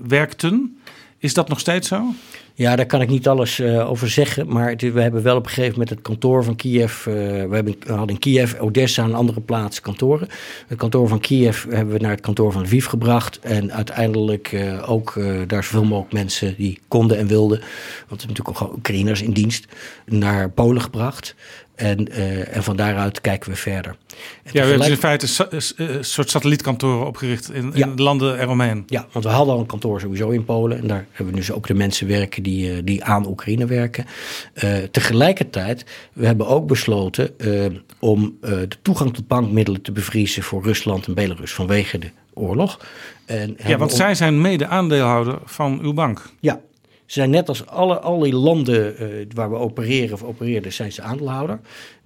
werkten. 0.07 0.77
Is 1.25 1.33
dat 1.33 1.49
nog 1.49 1.59
steeds 1.59 1.87
zo? 1.87 2.13
Ja, 2.53 2.75
daar 2.75 2.85
kan 2.85 3.01
ik 3.01 3.09
niet 3.09 3.27
alles 3.27 3.59
eh, 3.59 3.89
over 3.89 4.09
zeggen. 4.09 4.47
Maar 4.47 4.75
we 4.75 5.01
hebben 5.01 5.23
wel 5.23 5.35
op 5.35 5.43
een 5.43 5.49
gegeven 5.49 5.71
moment 5.71 5.89
het 5.89 6.01
kantoor 6.01 6.43
van 6.43 6.55
Kiev. 6.55 7.07
eh, 7.07 7.13
we, 7.13 7.55
hebben, 7.55 7.75
we 7.79 7.93
hadden 7.93 8.15
in 8.15 8.19
Kiev, 8.19 8.53
Odessa 8.59 9.03
en 9.03 9.13
andere 9.13 9.41
plaatsen 9.41 9.83
kantoren. 9.83 10.27
Het 10.67 10.77
kantoor 10.77 11.07
van 11.07 11.19
Kiev 11.19 11.65
hebben 11.69 11.93
we 11.93 11.99
naar 11.99 12.11
het 12.11 12.21
kantoor 12.21 12.51
van 12.51 12.61
Lviv 12.61 12.85
gebracht. 12.87 13.39
En 13.39 13.73
uiteindelijk 13.73 14.51
eh, 14.51 14.89
ook 14.89 15.19
daar 15.47 15.63
zoveel 15.63 15.83
mogelijk 15.83 16.13
mensen 16.13 16.55
die 16.57 16.79
konden 16.87 17.17
en 17.17 17.27
wilden. 17.27 17.59
Want 17.59 18.21
er 18.21 18.27
zijn 18.27 18.31
natuurlijk 18.31 18.61
ook 18.61 18.75
Oekraïners 18.75 19.21
in 19.21 19.31
dienst. 19.31 19.65
Naar 20.05 20.49
Polen 20.49 20.81
gebracht. 20.81 21.35
En, 21.75 22.07
eh, 22.11 22.55
en 22.55 22.63
van 22.63 22.75
daaruit 22.75 23.21
kijken 23.21 23.49
we 23.49 23.55
verder. 23.57 23.91
En 23.91 24.17
Ja, 24.43 24.51
we 24.51 24.59
hebben 24.59 24.77
dus 24.79 24.87
in 24.87 24.97
feite 24.97 25.47
eh, 25.77 25.87
een 25.97 26.05
soort 26.05 26.29
satellietkantoren 26.29 27.07
opgericht 27.07 27.51
in, 27.53 27.71
Ja. 27.73 27.85
in 27.85 27.95
de 27.95 28.03
landen 28.03 28.39
eromheen. 28.39 28.83
Ja, 28.87 29.07
want 29.11 29.25
we 29.25 29.31
hadden 29.31 29.53
al 29.53 29.59
een 29.59 29.65
kantoor 29.65 29.99
sowieso 29.99 30.29
in 30.29 30.45
Polen. 30.45 30.77
En 30.77 30.87
daar 30.87 31.05
hebben 31.11 31.33
we 31.33 31.39
dus 31.39 31.51
ook 31.51 31.67
de 31.67 31.73
mensen 31.73 32.07
werken 32.07 32.43
die, 32.43 32.71
eh, 32.71 32.77
die 32.83 33.03
aan 33.03 33.27
Oekraïne 33.27 33.65
werken. 33.65 34.05
Eh, 34.53 34.77
tegelijkertijd, 34.91 35.85
we 36.13 36.25
hebben 36.25 36.47
ook 36.47 36.67
besloten 36.67 37.33
om 37.99 38.37
de 38.41 38.67
toegang 38.81 39.13
tot 39.13 39.27
bankmiddelen 39.27 39.81
te 39.81 39.91
bevriezen 39.91 40.43
voor 40.43 40.63
Rusland 40.63 41.07
en 41.07 41.13
Belarus 41.13 41.53
vanwege 41.53 41.97
de 41.99 42.09
oorlog. 42.33 42.79
En 43.25 43.57
Ja, 43.67 43.77
want 43.77 43.93
zij 43.93 44.15
zijn 44.15 44.41
mede-aandeelhouder 44.41 45.37
van 45.45 45.79
uw 45.81 45.93
bank. 45.93 46.21
Ja, 46.39 46.59
zijn 47.05 47.29
net 47.29 47.49
als 47.49 47.65
alle, 47.67 47.99
al 47.99 48.19
die 48.19 48.33
landen 48.33 48.97
eh, 48.97 49.07
waar 49.33 49.49
we 49.49 49.55
opereren 49.55 50.13
of 50.13 50.23
opereerden, 50.23 50.73
zijn 50.73 50.91
ze 50.91 51.01
aandeelhouder. 51.01 51.59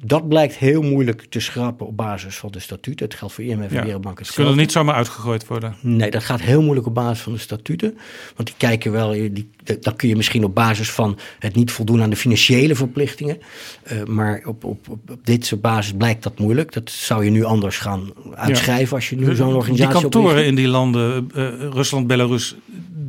Dat 0.03 0.27
blijkt 0.27 0.55
heel 0.57 0.81
moeilijk 0.81 1.25
te 1.29 1.39
schrappen 1.39 1.87
op 1.87 1.97
basis 1.97 2.37
van 2.37 2.51
de 2.51 2.59
statuten. 2.59 3.05
Het 3.05 3.15
geldt 3.15 3.33
voor 3.33 3.43
IMF 3.43 3.69
en 3.69 3.73
Ja. 3.75 3.83
Wereldbank. 3.83 4.25
Ze 4.25 4.33
kunnen 4.33 4.53
er 4.53 4.59
niet 4.59 4.71
zomaar 4.71 4.95
uitgegooid 4.95 5.47
worden. 5.47 5.75
Nee, 5.81 6.11
dat 6.11 6.23
gaat 6.23 6.41
heel 6.41 6.61
moeilijk 6.61 6.87
op 6.87 6.93
basis 6.93 7.23
van 7.23 7.33
de 7.33 7.39
statuten. 7.39 7.97
Want 8.35 8.47
die 8.47 8.57
kijken 8.57 8.91
wel, 8.91 9.11
die, 9.11 9.49
dan 9.79 9.95
kun 9.95 10.09
je 10.09 10.15
misschien 10.15 10.43
op 10.43 10.55
basis 10.55 10.91
van 10.91 11.17
het 11.39 11.55
niet 11.55 11.71
voldoen 11.71 12.01
aan 12.01 12.09
de 12.09 12.15
financiële 12.15 12.75
verplichtingen. 12.75 13.37
Eh, 13.83 14.03
maar 14.03 14.41
op, 14.45 14.63
op, 14.63 14.89
op, 14.89 15.09
op 15.09 15.19
dit 15.25 15.45
soort 15.45 15.61
basis 15.61 15.93
blijkt 15.97 16.23
dat 16.23 16.39
moeilijk. 16.39 16.73
Dat 16.73 16.89
zou 16.89 17.23
je 17.25 17.31
nu 17.31 17.43
anders 17.43 17.77
gaan 17.77 18.13
uitschrijven 18.33 18.95
als 18.95 19.09
je 19.09 19.15
nu 19.15 19.35
zo'n 19.35 19.55
organisatie 19.55 19.93
Die 19.93 20.01
kantoren 20.01 20.29
opricht. 20.29 20.47
in 20.47 20.55
die 20.55 20.67
landen, 20.67 21.29
eh, 21.35 21.47
Rusland, 21.71 22.07
Belarus, 22.07 22.55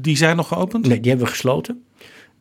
die 0.01 0.17
zijn 0.17 0.37
nog 0.37 0.49
geopend? 0.49 0.87
Nee, 0.87 1.01
die 1.01 1.09
hebben 1.09 1.27
we 1.27 1.33
gesloten. 1.33 1.85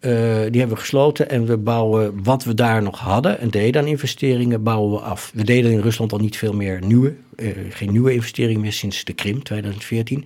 Uh, 0.02 0.12
die 0.22 0.60
hebben 0.60 0.70
we 0.70 0.76
gesloten 0.76 1.30
en 1.30 1.46
we 1.46 1.58
bouwen 1.58 2.24
wat 2.24 2.44
we 2.44 2.54
daar 2.54 2.82
nog 2.82 3.00
hadden 3.00 3.40
en 3.40 3.50
deden 3.50 3.82
aan 3.82 3.88
investeringen, 3.88 4.64
bouwen 4.64 4.92
we 4.92 5.00
af. 5.00 5.32
We 5.34 5.44
deden 5.44 5.72
in 5.72 5.80
Rusland 5.80 6.12
al 6.12 6.18
niet 6.18 6.38
veel 6.38 6.54
meer 6.54 6.86
nieuwe, 6.86 7.16
uh, 7.36 7.52
geen 7.70 7.92
nieuwe 7.92 8.14
investeringen 8.14 8.62
meer 8.62 8.74
sinds 8.74 9.04
de 9.04 9.14
Krim 9.14 9.44
2014. 9.44 10.26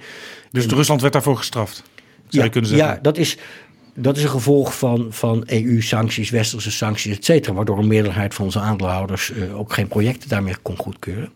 Dus 0.52 0.66
Rusland 0.66 1.02
werd 1.02 1.14
daarvoor 1.14 1.38
gestraft, 1.38 1.76
zou 1.76 1.84
ja, 2.28 2.44
je 2.44 2.50
kunnen 2.50 2.70
zeggen? 2.70 2.88
Ja, 2.88 3.00
dat 3.02 3.18
is, 3.18 3.38
dat 3.96 4.18
is 4.18 4.24
een 4.24 4.30
gevolg 4.30 4.78
van, 4.78 5.08
van 5.10 5.44
EU-sancties, 5.46 6.30
westerse 6.30 6.72
sancties, 6.72 7.18
et 7.18 7.26
cetera. 7.26 7.54
Waardoor 7.54 7.78
een 7.78 7.88
meerderheid 7.88 8.34
van 8.34 8.46
onze 8.46 8.60
aandeelhouders 8.60 9.30
uh, 9.30 9.60
ook 9.60 9.74
geen 9.74 9.88
projecten 9.88 10.30
daarmee 10.30 10.56
kon 10.62 10.78
goedkeuren. 10.78 11.32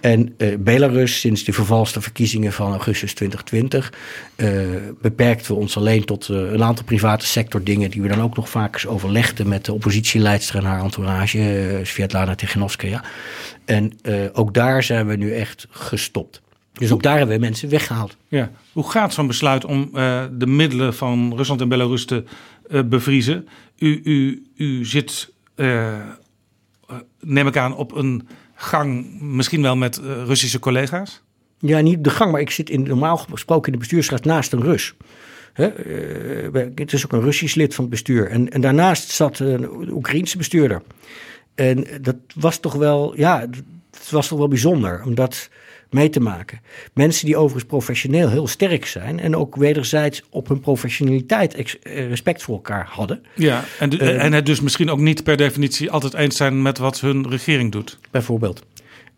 En 0.00 0.34
uh, 0.38 0.56
Belarus, 0.58 1.20
sinds 1.20 1.44
de 1.44 1.52
vervalste 1.52 2.00
verkiezingen 2.00 2.52
van 2.52 2.70
augustus 2.70 3.14
2020, 3.14 3.92
uh, 4.36 4.48
beperkten 5.00 5.54
we 5.54 5.60
ons 5.60 5.76
alleen 5.76 6.04
tot 6.04 6.28
een 6.28 6.62
aantal 6.62 6.84
private 6.84 7.26
sector 7.26 7.62
dingen 7.62 7.90
die 7.90 8.02
we 8.02 8.08
dan 8.08 8.22
ook 8.22 8.36
nog 8.36 8.48
vaak 8.48 8.74
eens 8.74 8.86
overlegden 8.86 9.48
met 9.48 9.64
de 9.64 9.72
oppositieleidster 9.72 10.56
en 10.56 10.64
haar 10.64 10.82
entourage, 10.82 11.80
Svetlana 11.82 12.34
Tiganovskaya. 12.34 13.04
En 13.64 13.92
ook 14.32 14.54
daar 14.54 14.82
zijn 14.82 15.06
we 15.06 15.16
nu 15.16 15.34
echt 15.34 15.66
gestopt. 15.70 16.42
Dus 16.78 16.92
ook 16.92 17.02
daar 17.02 17.16
hebben 17.16 17.36
we 17.36 17.42
mensen 17.42 17.68
weggehaald. 17.68 18.16
Ja. 18.28 18.50
Hoe 18.72 18.90
gaat 18.90 19.14
zo'n 19.14 19.26
besluit 19.26 19.64
om 19.64 19.90
uh, 19.94 20.24
de 20.32 20.46
middelen 20.46 20.94
van 20.94 21.32
Rusland 21.36 21.60
en 21.60 21.68
Belarus 21.68 22.04
te 22.04 22.24
uh, 22.70 22.82
bevriezen? 22.82 23.48
U, 23.78 24.00
u, 24.04 24.46
u 24.56 24.84
zit, 24.84 25.32
uh, 25.56 25.94
neem 27.20 27.46
ik 27.46 27.56
aan, 27.56 27.76
op 27.76 27.94
een 27.94 28.28
gang, 28.54 29.20
misschien 29.20 29.62
wel 29.62 29.76
met 29.76 30.00
Russische 30.26 30.58
collega's? 30.58 31.22
Ja, 31.58 31.80
niet 31.80 32.04
de 32.04 32.10
gang, 32.10 32.32
maar 32.32 32.40
ik 32.40 32.50
zit 32.50 32.70
in, 32.70 32.82
normaal 32.82 33.16
gesproken 33.16 33.66
in 33.66 33.72
de 33.72 33.78
bestuursraad 33.78 34.24
naast 34.24 34.52
een 34.52 34.62
Rus. 34.62 34.94
Hè? 35.52 35.70
het 36.74 36.92
is 36.92 37.04
ook 37.04 37.12
een 37.12 37.20
Russisch 37.20 37.54
lid 37.54 37.74
van 37.74 37.84
het 37.84 37.92
bestuur. 37.92 38.28
En, 38.28 38.50
en 38.50 38.60
daarnaast 38.60 39.10
zat 39.10 39.38
een 39.38 39.90
Oekraïense 39.90 40.36
bestuurder. 40.36 40.82
En 41.54 41.86
dat 42.00 42.16
was 42.34 42.58
toch 42.58 42.74
wel, 42.74 43.16
ja, 43.16 43.40
het 43.90 44.10
was 44.10 44.28
toch 44.28 44.38
wel 44.38 44.48
bijzonder. 44.48 45.02
Omdat 45.04 45.48
mee 45.94 46.10
te 46.10 46.20
maken. 46.20 46.60
Mensen 46.92 47.26
die 47.26 47.36
overigens 47.36 47.64
professioneel 47.64 48.28
heel 48.30 48.46
sterk 48.46 48.86
zijn 48.86 49.20
en 49.20 49.36
ook 49.36 49.56
wederzijds 49.56 50.22
op 50.30 50.48
hun 50.48 50.60
professionaliteit 50.60 51.78
respect 51.82 52.42
voor 52.42 52.54
elkaar 52.54 52.86
hadden. 52.90 53.22
Ja, 53.34 53.64
en, 53.78 53.90
de, 53.90 53.98
uh, 53.98 54.24
en 54.24 54.32
het 54.32 54.46
dus 54.46 54.60
misschien 54.60 54.90
ook 54.90 54.98
niet 54.98 55.22
per 55.22 55.36
definitie 55.36 55.90
altijd 55.90 56.14
eens 56.14 56.36
zijn 56.36 56.62
met 56.62 56.78
wat 56.78 57.00
hun 57.00 57.28
regering 57.28 57.72
doet. 57.72 57.98
Bijvoorbeeld. 58.10 58.62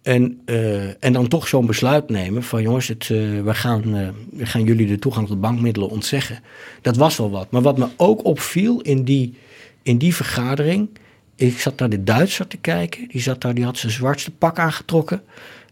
En, 0.03 0.41
uh, 0.47 1.05
en 1.05 1.13
dan 1.13 1.29
toch 1.29 1.49
zo'n 1.49 1.67
besluit 1.67 2.09
nemen 2.09 2.43
van 2.43 2.63
jongens, 2.63 2.89
het, 2.89 3.09
uh, 3.09 3.43
we, 3.43 3.55
gaan, 3.55 3.97
uh, 3.97 4.09
we 4.31 4.47
gaan 4.47 4.65
jullie 4.65 4.87
de 4.87 4.99
toegang 4.99 5.27
tot 5.27 5.41
bankmiddelen 5.41 5.89
ontzeggen. 5.89 6.43
Dat 6.83 6.97
was 6.97 7.17
wel 7.17 7.31
wat. 7.31 7.51
Maar 7.51 7.63
wat 7.63 7.79
me 7.79 7.87
ook 7.97 8.25
opviel 8.25 8.81
in 8.81 9.05
die, 9.05 9.35
in 9.83 9.99
die 9.99 10.15
vergadering, 10.15 10.89
ik 11.37 11.59
zat 11.59 11.79
naar 11.79 11.89
de 11.89 12.03
Duitser 12.03 12.47
te 12.47 12.57
kijken. 12.57 13.09
Die, 13.09 13.21
zat 13.21 13.41
daar, 13.41 13.55
die 13.55 13.65
had 13.65 13.79
zijn 13.79 13.93
zwartste 13.93 14.31
pak 14.31 14.59
aangetrokken. 14.59 15.23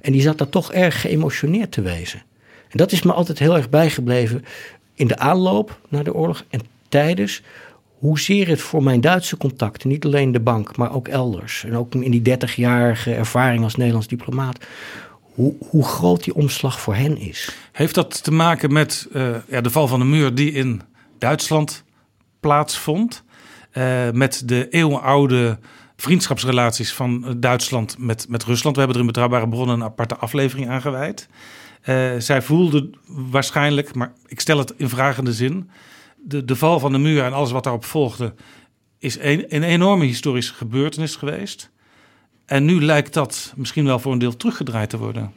En 0.05 0.13
die 0.13 0.23
zat 0.23 0.39
daar 0.39 0.49
toch 0.49 0.73
erg 0.73 1.01
geëmotioneerd 1.01 1.73
te 1.73 1.83
wezen. 1.83 2.23
En 2.69 2.77
dat 2.77 2.93
is 2.93 3.03
me 3.03 3.13
altijd 3.13 3.39
heel 3.39 3.57
erg 3.57 3.71
bijgebleven 3.71 4.45
in 4.95 5.07
de 5.07 5.19
aanloop 5.19 5.81
naar 5.89 6.05
de 6.05 6.15
oorlog 6.15 6.45
en 6.51 6.61
tijdens. 6.89 7.43
Hoezeer 7.99 8.49
het 8.49 8.61
voor 8.61 8.83
mijn 8.83 9.01
Duitse 9.01 9.37
contacten, 9.37 9.89
niet 9.89 10.05
alleen 10.05 10.33
de 10.33 10.41
bank, 10.41 10.77
maar 10.77 10.95
ook 10.95 11.09
elders. 11.09 11.65
En 11.65 11.77
ook 11.77 11.95
in 11.95 12.11
die 12.11 12.39
30-jarige 12.39 13.15
ervaring 13.15 13.65
als 13.65 13.77
Nederlands 13.77 14.09
diplomaat. 14.09 14.59
Hoe, 15.21 15.55
hoe, 15.69 15.85
groot 15.85 16.25
die 16.25 16.35
omslag 16.35 16.81
voor 16.81 16.95
hen 16.95 17.17
is. 17.17 17.57
Heeft 17.73 17.95
dat 17.95 18.25
te 18.25 18.31
maken 18.31 18.73
met 18.73 19.09
uh, 19.13 19.37
ja, 19.49 19.61
de 19.61 19.71
val 19.71 19.89
van 19.89 19.99
de 19.99 20.05
muur 20.05 20.35
die 20.35 20.53
in 20.53 20.83
Duitsland 21.19 21.85
plaatsvond? 22.41 23.23
Uh, 23.73 24.11
met 24.11 24.43
de 24.45 24.69
eeuwenoude 24.69 25.59
vriendschapsrelaties 25.97 26.93
van 26.93 27.37
Duitsland 27.39 27.99
met, 27.99 28.29
met 28.29 28.45
Rusland. 28.45 28.75
We 28.77 28.83
hebben 28.83 29.01
er 29.01 29.07
in 29.07 29.13
Betrouwbare 29.13 29.49
Bronnen 29.49 29.75
een 29.75 29.85
aparte 29.85 30.17
aflevering 30.17 30.69
aan 30.69 30.81
gewijd. 30.81 31.29
Uh, 31.85 32.13
zij 32.19 32.43
voelde 32.43 32.91
waarschijnlijk, 33.07 33.95
maar 33.95 34.13
ik 34.27 34.41
stel 34.41 34.59
het 34.59 34.75
in 34.77 34.89
vragende 34.89 35.33
zin... 35.33 35.71
De, 36.27 36.45
de 36.45 36.57
val 36.57 36.79
van 36.79 36.93
de 36.93 36.99
muur 36.99 37.25
en 37.25 37.33
alles 37.33 37.51
wat 37.51 37.65
daarop 37.65 37.85
volgde... 37.85 38.35
is 38.99 39.19
een, 39.19 39.45
een 39.49 39.63
enorme 39.63 40.05
historische 40.05 40.55
gebeurtenis 40.55 41.17
geweest. 41.17 41.71
En 42.47 42.65
nu 42.65 42.85
lijkt 42.85 43.15
dat 43.15 43.53
misschien 43.57 43.85
wel 43.85 43.99
voor 43.99 44.13
een 44.13 44.19
deel 44.19 44.37
teruggedraaid 44.37 44.91
te 44.91 44.99
worden. 44.99 45.33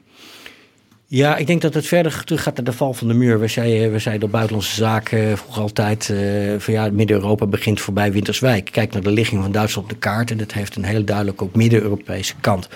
Ja, 1.09 1.37
ik 1.37 1.47
denk 1.47 1.61
dat 1.61 1.73
het 1.73 1.87
verder 1.87 2.23
terug 2.23 2.43
gaat 2.43 2.55
naar 2.55 2.65
de 2.65 2.73
val 2.73 2.93
van 2.93 3.07
de 3.07 3.13
muur. 3.13 3.39
We 3.39 3.47
zeiden, 3.47 3.91
we 3.91 3.99
zeiden 3.99 4.25
op 4.25 4.31
buitenlandse 4.31 4.75
zaken 4.75 5.37
vroeger 5.37 5.61
altijd 5.61 6.09
uh, 6.11 6.53
van 6.57 6.73
ja, 6.73 6.89
Midden-Europa 6.91 7.45
begint 7.45 7.81
voorbij 7.81 8.11
Winterswijk. 8.11 8.69
Kijk 8.71 8.93
naar 8.93 9.01
de 9.01 9.11
ligging 9.11 9.41
van 9.41 9.51
Duitsland 9.51 9.87
op 9.87 9.93
de 9.93 9.99
kaart 9.99 10.31
en 10.31 10.37
dat 10.37 10.53
heeft 10.53 10.75
een 10.75 10.83
heel 10.83 11.03
duidelijk 11.05 11.41
ook 11.41 11.55
Midden-Europese 11.55 12.33
kant. 12.41 12.69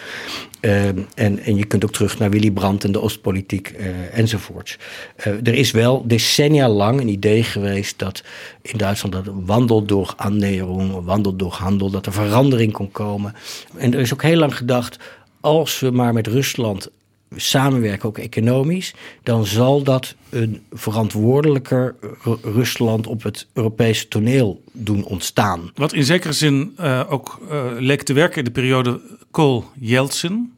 Uh, 0.61 0.87
en, 0.87 1.05
en 1.15 1.55
je 1.55 1.65
kunt 1.65 1.83
ook 1.83 1.91
terug 1.91 2.19
naar 2.19 2.29
Willy 2.29 2.51
Brandt 2.51 2.83
en 2.83 2.91
de 2.91 3.01
Oostpolitiek 3.01 3.75
uh, 3.79 4.17
enzovoorts. 4.17 4.77
er 5.15 5.53
is 5.53 5.71
wel 5.71 6.07
decennia 6.07 6.69
lang 6.69 7.01
een 7.01 7.07
idee 7.07 7.43
geweest 7.43 7.99
dat 7.99 8.23
in 8.61 8.77
Duitsland 8.77 9.25
dat 9.25 9.33
wandel 9.45 9.85
door 9.85 10.15
annäherung, 10.15 11.03
wandel 11.03 11.35
door 11.35 11.53
handel, 11.53 11.89
dat 11.89 12.05
er 12.05 12.13
verandering 12.13 12.71
kon 12.71 12.91
komen. 12.91 13.35
En 13.77 13.93
er 13.93 13.99
is 13.99 14.13
ook 14.13 14.23
heel 14.23 14.37
lang 14.37 14.57
gedacht, 14.57 14.97
als 15.39 15.79
we 15.79 15.91
maar 15.91 16.13
met 16.13 16.27
Rusland 16.27 16.89
samenwerken, 17.35 18.07
ook 18.07 18.17
economisch, 18.17 18.93
dan 19.23 19.45
zal 19.45 19.83
dat 19.83 20.15
een 20.29 20.61
verantwoordelijker 20.71 21.95
Rusland 22.41 23.07
op 23.07 23.23
het 23.23 23.47
Europese 23.53 24.07
toneel 24.07 24.63
doen 24.71 25.03
ontstaan. 25.03 25.71
Wat 25.75 25.93
in 25.93 26.03
zekere 26.03 26.33
zin 26.33 26.75
uh, 26.79 27.03
ook 27.09 27.39
uh, 27.51 27.63
leek 27.77 28.03
te 28.03 28.13
werken 28.13 28.37
in 28.37 28.43
de 28.43 28.51
periode 28.51 29.01
Kool-Yeltsin. 29.31 30.53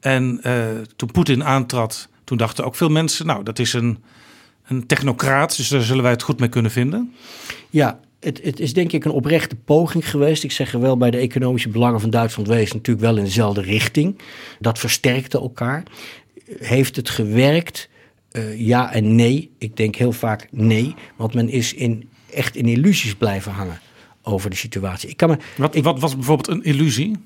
En 0.00 0.40
uh, 0.42 0.64
toen 0.96 1.10
Poetin 1.10 1.44
aantrad, 1.44 2.08
toen 2.24 2.38
dachten 2.38 2.64
ook 2.64 2.74
veel 2.74 2.88
mensen, 2.88 3.26
nou 3.26 3.42
dat 3.42 3.58
is 3.58 3.72
een, 3.72 3.98
een 4.66 4.86
technocraat, 4.86 5.56
dus 5.56 5.68
daar 5.68 5.82
zullen 5.82 6.02
wij 6.02 6.12
het 6.12 6.22
goed 6.22 6.40
mee 6.40 6.48
kunnen 6.48 6.70
vinden. 6.70 7.14
Ja, 7.70 8.00
het, 8.20 8.40
het, 8.42 8.60
is 8.60 8.72
denk 8.72 8.92
ik 8.92 9.04
een 9.04 9.10
oprechte 9.10 9.56
poging 9.56 10.10
geweest. 10.10 10.44
Ik 10.44 10.52
zeg 10.52 10.72
er 10.72 10.80
wel 10.80 10.96
bij 10.96 11.10
de 11.10 11.16
economische 11.16 11.68
belangen 11.68 12.00
van 12.00 12.10
Duitsland 12.10 12.48
wees 12.48 12.72
natuurlijk 12.72 13.06
wel 13.06 13.16
in 13.16 13.24
dezelfde 13.24 13.60
richting. 13.60 14.18
Dat 14.58 14.78
versterkte 14.78 15.38
elkaar. 15.38 15.82
Heeft 16.58 16.96
het 16.96 17.10
gewerkt? 17.10 17.88
Uh, 18.32 18.60
ja 18.60 18.92
en 18.92 19.14
nee. 19.14 19.50
Ik 19.58 19.76
denk 19.76 19.94
heel 19.94 20.12
vaak 20.12 20.48
nee, 20.50 20.94
want 21.16 21.34
men 21.34 21.48
is 21.48 21.74
in, 21.74 22.08
echt 22.32 22.56
in 22.56 22.66
illusies 22.66 23.14
blijven 23.14 23.52
hangen 23.52 23.80
over 24.22 24.50
de 24.50 24.56
situatie. 24.56 25.08
Ik 25.08 25.16
kan 25.16 25.28
me, 25.28 25.36
wat, 25.56 25.74
ik, 25.74 25.84
wat 25.84 26.00
was 26.00 26.14
bijvoorbeeld 26.14 26.48
een 26.48 26.64
illusie? 26.64 27.16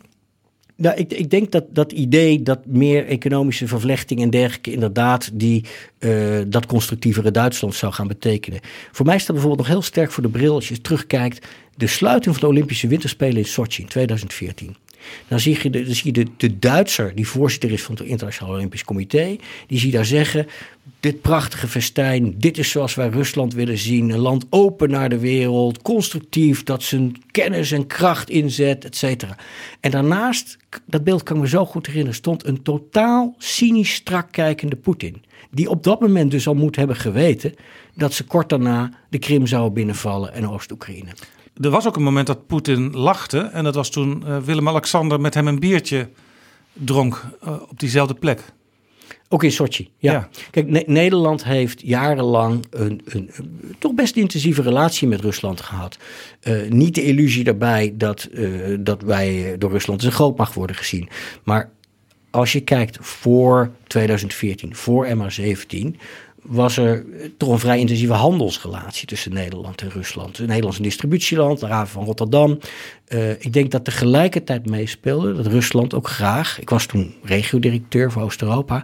Nou, 0.76 0.96
ik, 0.96 1.12
ik, 1.12 1.30
denk 1.30 1.52
dat 1.52 1.64
dat 1.70 1.92
idee 1.92 2.42
dat 2.42 2.66
meer 2.66 3.06
economische 3.06 3.66
vervlechting 3.66 4.22
en 4.22 4.30
dergelijke 4.30 4.72
inderdaad 4.72 5.30
die, 5.32 5.64
uh, 5.98 6.40
dat 6.46 6.66
constructievere 6.66 7.30
Duitsland 7.30 7.74
zou 7.74 7.92
gaan 7.92 8.08
betekenen. 8.08 8.60
Voor 8.92 9.06
mij 9.06 9.18
staat 9.18 9.36
bijvoorbeeld 9.36 9.60
nog 9.60 9.70
heel 9.70 9.82
sterk 9.82 10.12
voor 10.12 10.22
de 10.22 10.28
bril 10.28 10.54
als 10.54 10.68
je 10.68 10.80
terugkijkt 10.80 11.46
de 11.76 11.86
sluiting 11.86 12.34
van 12.34 12.44
de 12.44 12.54
Olympische 12.54 12.86
Winterspelen 12.86 13.36
in 13.36 13.44
Sochi 13.44 13.82
in 13.82 13.88
2014. 13.88 14.76
Dan 15.28 15.40
zie 15.40 15.58
je, 15.62 15.70
de, 15.70 15.94
zie 15.94 16.12
de, 16.12 16.26
de 16.36 16.58
Duitser, 16.58 17.14
die 17.14 17.28
voorzitter 17.28 17.70
is 17.70 17.82
van 17.82 17.94
het 17.94 18.06
Internationaal 18.06 18.54
Olympisch 18.54 18.84
Comité, 18.84 19.36
die 19.66 19.78
zie 19.78 19.90
daar 19.90 20.04
zeggen: 20.04 20.46
Dit 21.00 21.20
prachtige 21.20 21.68
festijn, 21.68 22.34
dit 22.38 22.58
is 22.58 22.70
zoals 22.70 22.94
wij 22.94 23.08
Rusland 23.08 23.54
willen 23.54 23.78
zien. 23.78 24.10
Een 24.10 24.18
land 24.18 24.46
open 24.50 24.90
naar 24.90 25.08
de 25.08 25.18
wereld, 25.18 25.82
constructief, 25.82 26.62
dat 26.62 26.82
zijn 26.82 27.22
kennis 27.30 27.72
en 27.72 27.86
kracht 27.86 28.30
inzet, 28.30 28.84
et 28.84 28.96
cetera. 28.96 29.36
En 29.80 29.90
daarnaast, 29.90 30.56
dat 30.86 31.04
beeld 31.04 31.22
kan 31.22 31.36
ik 31.36 31.42
me 31.42 31.48
zo 31.48 31.66
goed 31.66 31.86
herinneren, 31.86 32.16
stond 32.16 32.46
een 32.46 32.62
totaal 32.62 33.34
cynisch 33.38 33.94
strak 33.94 34.32
kijkende 34.32 34.76
Poetin. 34.76 35.22
Die 35.50 35.70
op 35.70 35.82
dat 35.82 36.00
moment 36.00 36.30
dus 36.30 36.46
al 36.46 36.54
moet 36.54 36.76
hebben 36.76 36.96
geweten 36.96 37.54
dat 37.94 38.12
ze 38.12 38.24
kort 38.24 38.48
daarna 38.48 38.90
de 39.08 39.18
Krim 39.18 39.46
zouden 39.46 39.72
binnenvallen 39.72 40.32
en 40.32 40.48
Oost-Oekraïne. 40.48 41.10
Er 41.60 41.70
was 41.70 41.86
ook 41.86 41.96
een 41.96 42.02
moment 42.02 42.26
dat 42.26 42.46
Poetin 42.46 42.96
lachte. 42.96 43.38
En 43.38 43.64
dat 43.64 43.74
was 43.74 43.90
toen 43.90 44.22
uh, 44.26 44.38
Willem-Alexander 44.38 45.20
met 45.20 45.34
hem 45.34 45.46
een 45.46 45.58
biertje 45.58 46.08
dronk 46.72 47.24
uh, 47.44 47.52
op 47.68 47.78
diezelfde 47.80 48.14
plek. 48.14 48.40
Ook 49.28 49.42
in 49.42 49.52
Sochi, 49.52 49.90
ja. 49.98 50.12
ja. 50.12 50.28
Kijk, 50.50 50.68
ne 50.68 50.84
Nederland 50.86 51.44
heeft 51.44 51.80
jarenlang 51.80 52.64
een, 52.70 53.00
een, 53.04 53.30
een, 53.32 53.74
toch 53.78 53.94
best 53.94 54.16
intensieve 54.16 54.62
relatie 54.62 55.08
met 55.08 55.20
Rusland 55.20 55.60
gehad. 55.60 55.98
Uh, 56.42 56.70
niet 56.70 56.94
de 56.94 57.02
illusie 57.02 57.44
daarbij 57.44 57.94
dat, 57.96 58.28
dat 58.80 59.02
wij 59.02 59.56
door 59.58 59.70
Rusland 59.70 59.98
als 59.98 60.08
een 60.08 60.14
grootmacht 60.14 60.54
worden 60.54 60.76
gezien. 60.76 61.08
Maar 61.42 61.70
als 62.30 62.52
je 62.52 62.60
kijkt 62.60 62.98
voor 63.00 63.70
2014, 63.86 64.76
voor 64.76 65.06
MH17, 65.06 65.96
was 66.44 66.76
er 66.76 67.04
toch 67.36 67.48
een 67.48 67.58
vrij 67.58 67.78
intensieve 67.78 68.12
handelsrelatie 68.12 69.06
tussen 69.06 69.32
Nederland 69.32 69.82
en 69.82 69.90
Rusland. 69.90 70.38
Nederland 70.38 70.72
is 70.72 70.78
een 70.78 70.84
distributieland, 70.84 71.60
de 71.60 71.66
haven 71.66 71.92
van 71.92 72.04
Rotterdam. 72.04 72.58
Eh, 73.04 73.30
ik 73.30 73.52
denk 73.52 73.70
dat 73.70 73.84
tegelijkertijd 73.84 74.70
meespeelde 74.70 75.34
dat 75.34 75.46
Rusland 75.46 75.94
ook 75.94 76.08
graag, 76.08 76.60
ik 76.60 76.70
was 76.70 76.86
toen 76.86 77.14
regiodirecteur 77.22 78.12
voor 78.12 78.22
Oost-Europa, 78.22 78.82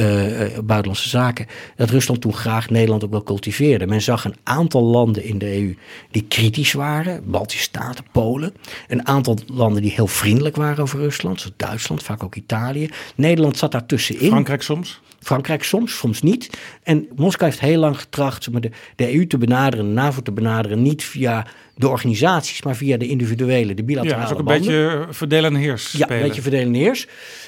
uh, 0.00 0.58
buitenlandse 0.64 1.08
zaken, 1.08 1.46
dat 1.76 1.90
Rusland 1.90 2.20
toen 2.20 2.34
graag 2.34 2.70
Nederland 2.70 3.04
ook 3.04 3.10
wel 3.10 3.22
cultiveerde. 3.22 3.86
Men 3.86 4.02
zag 4.02 4.24
een 4.24 4.36
aantal 4.42 4.82
landen 4.82 5.24
in 5.24 5.38
de 5.38 5.56
EU 5.56 5.76
die 6.10 6.24
kritisch 6.28 6.72
waren, 6.72 7.30
Baltische 7.30 7.62
Staten, 7.62 8.04
Polen, 8.12 8.54
een 8.88 9.06
aantal 9.06 9.38
landen 9.46 9.82
die 9.82 9.92
heel 9.92 10.06
vriendelijk 10.06 10.56
waren 10.56 10.82
over 10.82 10.98
Rusland, 10.98 11.40
zoals 11.40 11.56
Duitsland, 11.56 12.02
vaak 12.02 12.22
ook 12.22 12.34
Italië. 12.34 12.90
Nederland 13.14 13.56
zat 13.56 13.72
daartussenin. 13.72 14.28
Frankrijk 14.28 14.62
soms? 14.62 15.00
Frankrijk 15.24 15.64
soms, 15.64 15.96
soms 15.96 16.22
niet. 16.22 16.50
En 16.82 17.08
Moskou 17.16 17.50
heeft 17.50 17.62
heel 17.62 17.78
lang 17.78 17.98
getracht 17.98 18.62
de, 18.62 18.70
de 18.96 19.14
EU 19.14 19.26
te 19.26 19.38
benaderen, 19.38 19.86
de 19.86 19.92
NAVO 19.92 20.22
te 20.22 20.32
benaderen, 20.32 20.82
niet 20.82 21.04
via 21.04 21.46
de 21.74 21.88
organisaties, 21.88 22.62
maar 22.62 22.76
via 22.76 22.96
de 22.96 23.06
individuele, 23.06 23.74
de 23.74 23.84
bilaterale 23.84 24.22
Ja, 24.22 24.28
dat 24.28 24.36
is 24.36 24.42
ook 24.42 24.48
een 24.48 24.58
beetje 24.58 25.06
verdelen 25.10 25.54
en 25.54 25.60
heers 25.60 25.92
Ja, 25.92 26.10
een 26.10 26.22
beetje 26.22 26.42
verdelen 26.42 26.66
en 26.66 26.80
heers. 26.80 27.06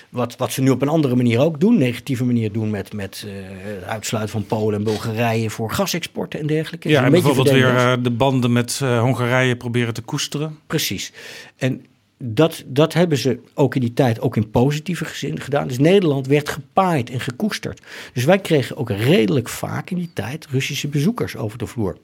Wat, 0.08 0.36
wat 0.36 0.52
ze 0.52 0.62
nu 0.62 0.70
op 0.70 0.82
een 0.82 0.88
andere 0.88 1.16
manier 1.16 1.40
ook 1.40 1.60
doen, 1.60 1.78
negatieve 1.78 2.24
manier 2.24 2.52
doen 2.52 2.70
met, 2.70 2.92
met 2.92 3.24
uh, 3.26 3.32
het 3.48 3.84
uitsluiten 3.84 4.32
van 4.32 4.46
Polen 4.46 4.78
en 4.78 4.84
Bulgarije 4.84 5.50
voor 5.50 5.70
gasexporten 5.70 6.40
en 6.40 6.46
dergelijke. 6.46 6.88
Ja, 6.88 7.04
en 7.04 7.10
bijvoorbeeld 7.10 7.50
weer 7.50 7.74
uh, 7.74 7.92
de 8.00 8.10
banden 8.10 8.52
met 8.52 8.80
uh, 8.82 9.00
Hongarije 9.00 9.56
proberen 9.56 9.94
te 9.94 10.02
koesteren. 10.02 10.58
Precies. 10.66 11.12
En 11.56 11.84
dat, 12.18 12.64
dat 12.66 12.92
hebben 12.92 13.18
ze 13.18 13.38
ook 13.54 13.74
in 13.74 13.80
die 13.80 13.92
tijd 13.92 14.20
ook 14.20 14.36
in 14.36 14.50
positieve 14.50 15.04
gezin 15.04 15.40
gedaan. 15.40 15.68
Dus 15.68 15.78
Nederland 15.78 16.26
werd 16.26 16.48
gepaaid 16.48 17.10
en 17.10 17.20
gekoesterd. 17.20 17.82
Dus 18.12 18.24
wij 18.24 18.38
kregen 18.38 18.76
ook 18.76 18.90
redelijk 18.90 19.48
vaak 19.48 19.90
in 19.90 19.96
die 19.96 20.10
tijd 20.12 20.46
Russische 20.50 20.88
bezoekers 20.88 21.36
over 21.36 21.58
de 21.58 21.66
vloer. 21.66 21.96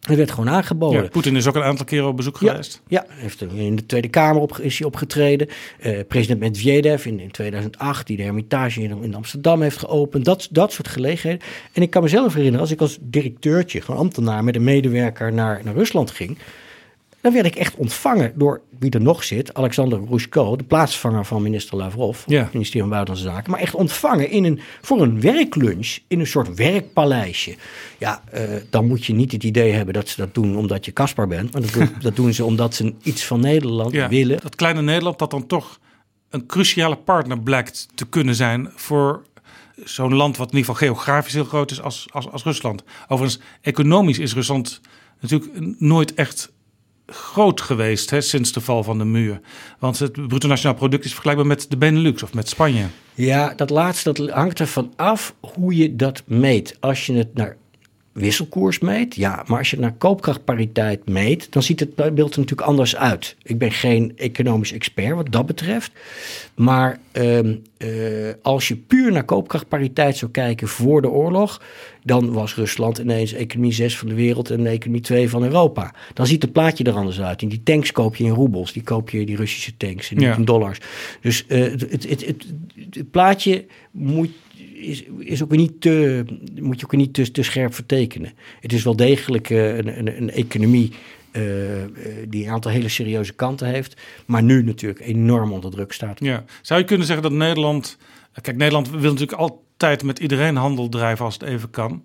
Dat 0.00 0.16
werd 0.16 0.30
gewoon 0.30 0.50
aangeboden. 0.50 1.02
Ja, 1.02 1.08
Poetin 1.08 1.36
is 1.36 1.46
ook 1.46 1.54
een 1.54 1.62
aantal 1.62 1.84
keren 1.84 2.08
op 2.08 2.16
bezoek 2.16 2.38
ja, 2.40 2.50
geweest. 2.50 2.82
Ja, 2.88 3.04
heeft 3.08 3.42
in 3.42 3.76
de 3.76 3.86
Tweede 3.86 4.08
Kamer 4.08 4.42
op, 4.42 4.58
is 4.58 4.78
hij 4.78 4.86
opgetreden. 4.86 5.48
Uh, 5.86 5.98
president 6.08 6.40
Medvedev 6.40 7.06
in, 7.06 7.20
in 7.20 7.30
2008, 7.30 8.06
die 8.06 8.16
de 8.16 8.22
Hermitage 8.22 8.82
in, 8.82 9.02
in, 9.02 9.14
Amsterdam 9.14 9.62
heeft 9.62 9.78
geopend. 9.78 10.24
Dat, 10.24 10.48
dat 10.50 10.72
soort 10.72 10.88
gelegenheden. 10.88 11.46
En 11.72 11.82
ik 11.82 11.90
kan 11.90 12.02
mezelf 12.02 12.32
herinneren, 12.32 12.60
als 12.60 12.70
ik 12.70 12.80
als 12.80 12.98
directeurtje, 13.00 13.80
gewoon 13.80 14.00
ambtenaar 14.00 14.44
met 14.44 14.56
een 14.56 14.64
medewerker 14.64 15.32
naar, 15.32 15.60
naar 15.64 15.74
Rusland 15.74 16.10
ging. 16.10 16.38
Dan 17.20 17.32
werd 17.32 17.46
ik 17.46 17.54
echt 17.54 17.74
ontvangen 17.76 18.32
door 18.34 18.60
wie 18.78 18.90
er 18.90 19.00
nog 19.00 19.24
zit, 19.24 19.54
Alexander 19.54 20.00
Grushko, 20.06 20.56
de 20.56 20.64
plaatsvanger 20.64 21.24
van 21.24 21.42
minister 21.42 21.76
Lavrov, 21.76 22.22
ja. 22.26 22.42
het 22.42 22.52
ministerie 22.52 22.80
van 22.80 22.90
Buitenlandse 22.90 23.30
Zaken. 23.30 23.50
Maar 23.50 23.60
echt 23.60 23.74
ontvangen 23.74 24.30
in 24.30 24.44
een, 24.44 24.60
voor 24.80 25.02
een 25.02 25.20
werklunch 25.20 25.98
in 26.08 26.20
een 26.20 26.26
soort 26.26 26.54
werkpaleisje. 26.54 27.56
Ja, 27.98 28.22
uh, 28.34 28.40
dan 28.70 28.86
moet 28.86 29.04
je 29.04 29.12
niet 29.12 29.32
het 29.32 29.44
idee 29.44 29.72
hebben 29.72 29.94
dat 29.94 30.08
ze 30.08 30.16
dat 30.16 30.34
doen 30.34 30.56
omdat 30.56 30.84
je 30.84 30.92
Caspar 30.92 31.26
bent. 31.26 31.52
Maar 31.52 31.62
dat 31.62 31.72
doen, 31.72 31.88
dat 32.00 32.16
doen 32.16 32.34
ze 32.34 32.44
omdat 32.44 32.74
ze 32.74 32.94
iets 33.02 33.24
van 33.24 33.40
Nederland 33.40 33.92
ja, 33.92 34.08
willen. 34.08 34.40
Dat 34.42 34.54
kleine 34.54 34.82
Nederland 34.82 35.18
dat 35.18 35.30
dan 35.30 35.46
toch 35.46 35.78
een 36.30 36.46
cruciale 36.46 36.96
partner 36.96 37.40
blijkt 37.40 37.88
te 37.94 38.06
kunnen 38.06 38.34
zijn 38.34 38.70
voor 38.74 39.22
zo'n 39.84 40.14
land 40.14 40.36
wat 40.36 40.50
in 40.50 40.56
ieder 40.56 40.74
geval 40.74 40.88
geografisch 40.88 41.32
heel 41.32 41.44
groot 41.44 41.70
is 41.70 41.80
als, 41.80 42.06
als, 42.10 42.30
als 42.30 42.42
Rusland. 42.42 42.82
Overigens, 43.08 43.42
economisch 43.60 44.18
is 44.18 44.34
Rusland 44.34 44.80
natuurlijk 45.20 45.80
nooit 45.80 46.14
echt 46.14 46.52
groot 47.10 47.60
geweest 47.60 48.10
hè, 48.10 48.20
sinds 48.20 48.52
de 48.52 48.60
val 48.60 48.82
van 48.82 48.98
de 48.98 49.04
muur. 49.04 49.40
Want 49.78 49.98
het 49.98 50.12
bruto 50.12 50.48
nationaal 50.48 50.76
product 50.76 51.04
is 51.04 51.10
vergelijkbaar 51.12 51.46
met 51.46 51.66
de 51.68 51.76
Benelux 51.76 52.22
of 52.22 52.34
met 52.34 52.48
Spanje. 52.48 52.84
Ja, 53.14 53.52
dat 53.56 53.70
laatste 53.70 54.12
dat 54.12 54.30
hangt 54.30 54.60
ervan 54.60 54.92
af 54.96 55.34
hoe 55.40 55.76
je 55.76 55.96
dat 55.96 56.22
meet. 56.26 56.76
Als 56.80 57.06
je 57.06 57.12
het 57.12 57.34
naar 57.34 57.56
wisselkoers 58.12 58.78
meet, 58.78 59.14
ja. 59.14 59.44
Maar 59.46 59.58
als 59.58 59.70
je 59.70 59.78
naar 59.78 59.92
koopkrachtpariteit 59.92 61.08
meet, 61.08 61.52
dan 61.52 61.62
ziet 61.62 61.80
het 61.80 61.94
beeld 61.94 62.32
er 62.34 62.40
natuurlijk 62.40 62.60
anders 62.60 62.96
uit. 62.96 63.36
Ik 63.42 63.58
ben 63.58 63.72
geen 63.72 64.12
economisch 64.16 64.72
expert 64.72 65.14
wat 65.14 65.32
dat 65.32 65.46
betreft. 65.46 65.92
Maar 66.54 66.98
uh, 67.12 67.38
uh, 67.38 68.32
als 68.42 68.68
je 68.68 68.76
puur 68.76 69.12
naar 69.12 69.24
koopkrachtpariteit 69.24 70.16
zou 70.16 70.30
kijken 70.30 70.68
voor 70.68 71.02
de 71.02 71.10
oorlog, 71.10 71.62
dan 72.04 72.32
was 72.32 72.54
Rusland 72.54 72.98
ineens 72.98 73.32
economie 73.32 73.72
6 73.72 73.98
van 73.98 74.08
de 74.08 74.14
wereld 74.14 74.50
en 74.50 74.66
economie 74.66 75.00
2 75.02 75.28
van 75.28 75.42
Europa. 75.42 75.94
Dan 76.14 76.26
ziet 76.26 76.42
het 76.42 76.52
plaatje 76.52 76.84
er 76.84 76.92
anders 76.92 77.20
uit. 77.20 77.42
En 77.42 77.48
die 77.48 77.62
tanks 77.62 77.92
koop 77.92 78.16
je 78.16 78.24
in 78.24 78.30
roebels, 78.30 78.72
die 78.72 78.82
koop 78.82 79.10
je 79.10 79.26
die 79.26 79.36
Russische 79.36 79.76
tanks 79.76 80.10
en 80.10 80.16
niet 80.16 80.26
Ja. 80.26 80.36
in 80.36 80.44
dollars. 80.44 80.78
Dus 81.20 81.44
uh, 81.48 81.62
het, 81.70 81.80
het, 81.90 82.26
het, 82.26 82.46
het 82.90 83.10
plaatje 83.10 83.64
moet 83.90 84.30
is, 84.80 85.04
is 85.18 85.42
ook 85.42 85.50
weer 85.50 85.58
niet 85.58 85.80
te, 85.80 86.24
moet 86.60 86.80
je 86.80 86.84
ook 86.84 86.96
niet 86.96 87.14
te, 87.14 87.30
te 87.30 87.42
scherp 87.42 87.74
vertekenen. 87.74 88.32
Het 88.60 88.72
is 88.72 88.84
wel 88.84 88.96
degelijk 88.96 89.50
uh, 89.50 89.76
een, 89.76 89.98
een, 89.98 90.16
een 90.16 90.30
economie 90.30 90.92
uh, 91.32 91.82
uh, 91.82 91.86
die 92.28 92.44
een 92.44 92.52
aantal 92.52 92.70
hele 92.70 92.88
serieuze 92.88 93.32
kanten 93.32 93.66
heeft, 93.66 94.00
maar 94.26 94.42
nu 94.42 94.62
natuurlijk 94.62 95.00
enorm 95.00 95.52
onder 95.52 95.70
druk 95.70 95.92
staat. 95.92 96.20
Ja. 96.20 96.44
Zou 96.62 96.80
je 96.80 96.86
kunnen 96.86 97.06
zeggen 97.06 97.22
dat 97.24 97.32
Nederland... 97.32 97.96
Kijk, 98.40 98.56
Nederland 98.56 98.90
wil 98.90 99.12
natuurlijk 99.12 99.40
altijd 99.40 100.02
met 100.02 100.18
iedereen 100.18 100.56
handel 100.56 100.88
drijven 100.88 101.24
als 101.24 101.34
het 101.34 101.42
even 101.42 101.70
kan. 101.70 102.04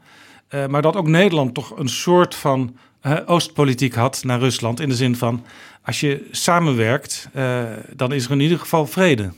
Maar 0.70 0.82
dat 0.82 0.96
ook 0.96 1.08
Nederland 1.08 1.54
toch 1.54 1.78
een 1.78 1.90
soort 1.90 2.36
van 2.36 2.78
oostpolitiek 3.26 3.94
had 3.94 4.24
naar 4.24 4.40
Rusland. 4.40 4.80
In 4.80 4.90
de 4.90 4.96
zin 4.96 5.16
van, 5.16 5.46
als 5.82 6.00
je 6.00 6.28
samenwerkt, 6.32 7.30
dan 7.96 8.14
is 8.14 8.26
er 8.26 8.32
in 8.32 8.40
ieder 8.40 8.60
geval 8.60 8.88
vrede. 8.88 9.32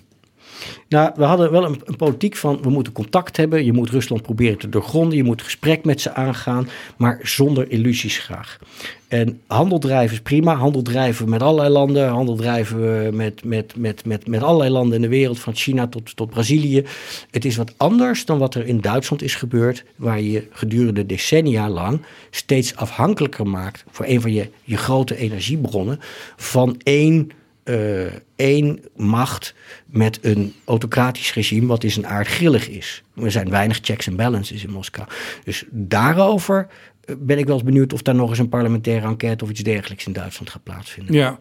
Nou, 0.90 1.12
we 1.16 1.24
hadden 1.24 1.52
wel 1.52 1.66
een, 1.66 1.82
een, 1.86 1.96
politiek 1.96 2.36
van 2.36 2.62
we 2.62 2.70
moeten 2.70 2.94
contact 2.94 3.38
hebben. 3.38 3.66
Je 3.66 3.74
moet 3.74 3.90
Rusland 3.90 4.22
proberen 4.22 4.58
te 4.58 4.70
doorgronden. 4.70 5.18
Je 5.18 5.24
moet 5.24 5.42
gesprek 5.42 5.86
met 5.86 6.02
ze 6.02 6.14
aangaan, 6.14 6.70
maar 6.98 7.20
zonder 7.22 7.72
illusies 7.72 8.18
graag. 8.18 8.60
En 9.08 9.42
handel 9.48 9.80
drijven 9.80 10.16
is 10.16 10.22
prima. 10.22 10.56
Handel 10.56 10.82
drijven 10.82 11.30
met 11.30 11.42
allerlei 11.42 11.70
landen. 11.70 12.08
Handel 12.08 12.36
drijven 12.36 13.16
met, 13.16 13.44
met, 13.44 13.76
met, 13.76 14.06
met, 14.06 14.28
met 14.28 14.44
allerlei 14.44 14.70
landen 14.72 14.96
in 14.96 15.02
de 15.02 15.08
wereld, 15.08 15.40
van 15.40 15.56
China 15.56 15.88
tot, 15.88 16.16
tot 16.16 16.30
Brazilië. 16.30 16.84
Het 17.32 17.46
is 17.46 17.56
wat 17.56 17.74
anders 17.78 18.26
dan 18.26 18.38
wat 18.38 18.56
er 18.56 18.68
in 18.68 18.82
Duitsland 18.82 19.22
is 19.22 19.36
gebeurd, 19.36 19.84
waar 19.96 20.22
je 20.22 20.48
gedurende 20.52 21.06
decennia 21.06 21.70
lang 21.70 22.02
steeds 22.30 22.76
afhankelijker 22.76 23.48
maakt 23.48 23.84
voor 23.92 24.06
een 24.06 24.22
van 24.22 24.34
je, 24.34 24.50
je 24.64 24.78
grote 24.78 25.18
energiebronnen 25.18 26.00
van 26.36 26.80
één 26.84 27.32
uh, 27.70 28.06
één 28.36 28.80
macht 28.96 29.54
met 29.86 30.20
een 30.22 30.54
autocratisch 30.66 31.34
regime 31.34 31.68
wat 31.68 31.84
is 31.84 31.96
een 31.96 32.08
aardgrillig 32.08 32.70
is. 32.70 33.04
Er 33.16 33.32
zijn 33.32 33.50
weinig 33.50 33.80
checks 33.82 34.08
en 34.08 34.16
balances 34.16 34.64
in 34.64 34.72
Moskou. 34.72 35.08
Dus 35.44 35.66
daarover 35.70 36.68
uh, 37.06 37.16
ben 37.20 37.38
ik 37.38 37.46
wel 37.46 37.56
eens 37.56 37.64
benieuwd 37.64 37.94
of 37.94 38.02
daar 38.02 38.16
nog 38.16 38.30
eens 38.30 38.40
een 38.40 38.50
parlementaire 38.50 39.08
enquête 39.08 39.44
of 39.44 39.50
iets 39.50 39.64
dergelijks 39.64 40.06
in 40.06 40.14
Duitsland 40.14 40.50
gaat 40.50 40.64
plaatsvinden. 40.64 41.16
Ja, 41.16 41.40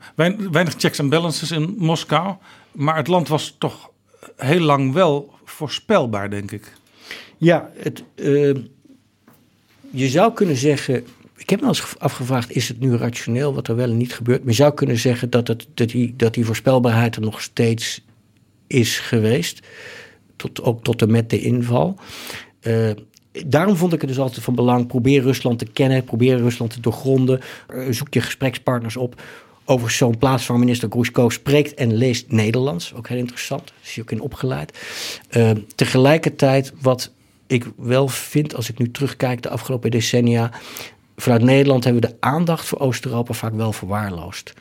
weinig 0.50 0.74
checks 0.78 0.98
en 0.98 1.08
balances 1.08 1.50
in 1.50 1.74
Moskou. 1.78 2.36
Maar 2.72 2.96
het 2.96 3.06
land 3.06 3.28
was 3.28 3.56
toch 3.58 3.90
heel 4.36 4.60
lang 4.60 4.92
wel 4.92 5.34
voorspelbaar, 5.44 6.30
denk 6.30 6.50
ik. 6.50 6.72
Ja, 7.38 7.70
het, 7.76 8.02
uh, 8.14 8.54
je 9.90 10.08
zou 10.08 10.32
kunnen 10.32 10.56
zeggen 10.56 11.06
ik 11.46 11.52
heb 11.52 11.60
me 11.60 11.66
eens 11.66 11.98
afgevraagd, 11.98 12.50
is 12.50 12.68
het 12.68 12.80
nu 12.80 12.96
rationeel 12.96 13.54
wat 13.54 13.68
er 13.68 13.76
wel 13.76 13.90
en 13.90 13.96
niet 13.96 14.14
gebeurt? 14.14 14.40
Maar 14.40 14.50
je 14.50 14.56
zou 14.56 14.74
kunnen 14.74 14.98
zeggen 14.98 15.30
dat, 15.30 15.48
het, 15.48 15.66
dat, 15.74 15.88
die, 15.88 16.14
dat 16.16 16.34
die 16.34 16.44
voorspelbaarheid 16.44 17.16
er 17.16 17.22
nog 17.22 17.40
steeds 17.40 18.04
is 18.66 18.98
geweest. 18.98 19.66
Tot, 20.36 20.62
ook 20.62 20.84
tot 20.84 21.02
en 21.02 21.10
met 21.10 21.30
de 21.30 21.40
inval. 21.40 21.98
Uh, 22.62 22.90
daarom 23.46 23.76
vond 23.76 23.92
ik 23.92 24.00
het 24.00 24.08
dus 24.08 24.18
altijd 24.18 24.44
van 24.44 24.54
belang. 24.54 24.86
Probeer 24.86 25.22
Rusland 25.22 25.58
te 25.58 25.64
kennen, 25.64 26.04
probeer 26.04 26.36
Rusland 26.36 26.70
te 26.70 26.80
doorgronden. 26.80 27.40
Uh, 27.70 27.86
zoek 27.90 28.14
je 28.14 28.20
gesprekspartners 28.20 28.96
op. 28.96 29.22
Over 29.64 29.90
zo'n 29.90 30.18
plaats 30.18 30.44
van 30.44 30.58
minister 30.58 30.90
Grushko 30.90 31.28
spreekt 31.28 31.74
en 31.74 31.94
leest 31.94 32.30
Nederlands. 32.30 32.94
Ook 32.94 33.08
heel 33.08 33.18
interessant. 33.18 33.72
Is 33.82 33.94
hij 33.94 34.02
ook 34.02 34.10
in 34.10 34.20
opgeleid. 34.20 34.78
Uh, 35.36 35.50
tegelijkertijd, 35.74 36.72
wat 36.80 37.10
ik 37.46 37.64
wel 37.76 38.08
vind 38.08 38.54
als 38.54 38.68
ik 38.68 38.78
nu 38.78 38.90
terugkijk 38.90 39.42
de 39.42 39.48
afgelopen 39.48 39.90
decennia 39.90 40.50
vanuit 41.16 41.42
Nederland 41.42 41.84
hebben 41.84 42.02
we 42.02 42.08
de 42.08 42.16
aandacht 42.20 42.66
voor 42.66 42.78
Oost-Europa 42.78 43.32
vaak 43.32 43.54
wel 43.54 43.72
verwaarloosd. 43.72 44.52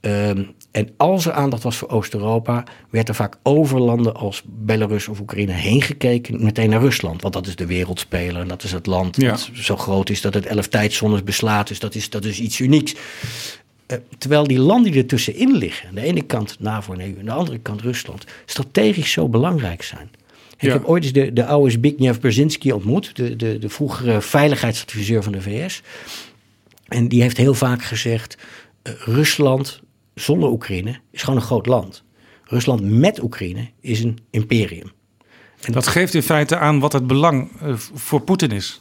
Um, 0.00 0.54
en 0.70 0.88
als 0.96 1.26
er 1.26 1.32
aandacht 1.32 1.62
was 1.62 1.76
voor 1.76 1.88
Oost-Europa, 1.88 2.64
werd 2.90 3.08
er 3.08 3.14
vaak 3.14 3.36
over 3.42 3.80
landen 3.80 4.14
als 4.14 4.42
Belarus 4.46 5.08
of 5.08 5.20
Oekraïne 5.20 5.52
heen 5.52 5.82
gekeken, 5.82 6.44
meteen 6.44 6.70
naar 6.70 6.80
Rusland. 6.80 7.22
Want 7.22 7.34
dat 7.34 7.46
is 7.46 7.56
de 7.56 7.66
wereldspeler 7.66 8.40
en 8.40 8.48
dat 8.48 8.62
is 8.62 8.72
het 8.72 8.86
land 8.86 9.16
Ja. 9.16 9.30
dat 9.30 9.50
zo 9.54 9.76
groot 9.76 10.10
is 10.10 10.20
dat 10.20 10.34
het 10.34 10.46
elf 10.46 10.68
tijdzones 10.68 11.22
beslaat. 11.22 11.68
Dus 11.68 11.78
dat 11.78 11.94
is, 11.94 12.10
dat 12.10 12.24
is 12.24 12.40
iets 12.40 12.58
unieks. 12.58 12.94
Uh, 13.86 13.98
terwijl 14.18 14.46
die 14.46 14.58
landen 14.58 14.92
die 14.92 15.00
er 15.00 15.08
tussenin 15.08 15.56
liggen, 15.56 15.88
aan 15.88 15.94
de 15.94 16.00
ene 16.00 16.22
kant 16.22 16.56
NAVO 16.60 16.92
en 16.92 17.00
EU, 17.00 17.18
aan 17.18 17.24
de 17.24 17.32
andere 17.32 17.58
kant 17.58 17.80
Rusland, 17.80 18.24
strategisch 18.46 19.12
zo 19.12 19.28
belangrijk 19.28 19.82
zijn. 19.82 20.10
Ik 20.66 20.72
heb 20.72 20.84
ooit 20.84 21.02
eens 21.02 21.12
de, 21.12 21.32
de 21.32 21.46
oude 21.46 21.70
Zbigniew 21.70 22.18
Brzezinski 22.18 22.72
ontmoet, 22.72 23.16
de, 23.16 23.36
de, 23.36 23.58
de 23.58 23.68
vroegere 23.68 24.20
veiligheidsadviseur 24.20 25.22
van 25.22 25.32
de 25.32 25.42
VS. 25.42 25.82
En 26.88 27.08
die 27.08 27.22
heeft 27.22 27.36
heel 27.36 27.54
vaak 27.54 27.82
gezegd: 27.82 28.36
uh, 28.82 28.92
Rusland 28.98 29.80
zonder 30.14 30.50
Oekraïne 30.50 30.98
is 31.10 31.22
gewoon 31.22 31.38
een 31.38 31.46
groot 31.46 31.66
land. 31.66 32.02
Rusland 32.44 32.90
met 32.90 33.22
Oekraïne 33.22 33.68
is 33.80 34.02
een 34.02 34.18
imperium. 34.30 34.92
Dat 35.70 35.86
geeft 35.86 36.14
in 36.14 36.22
feite 36.22 36.58
aan 36.58 36.80
wat 36.80 36.92
het 36.92 37.06
belang 37.06 37.50
uh, 37.62 37.74
voor 37.94 38.20
Poetin 38.20 38.50
is. 38.50 38.80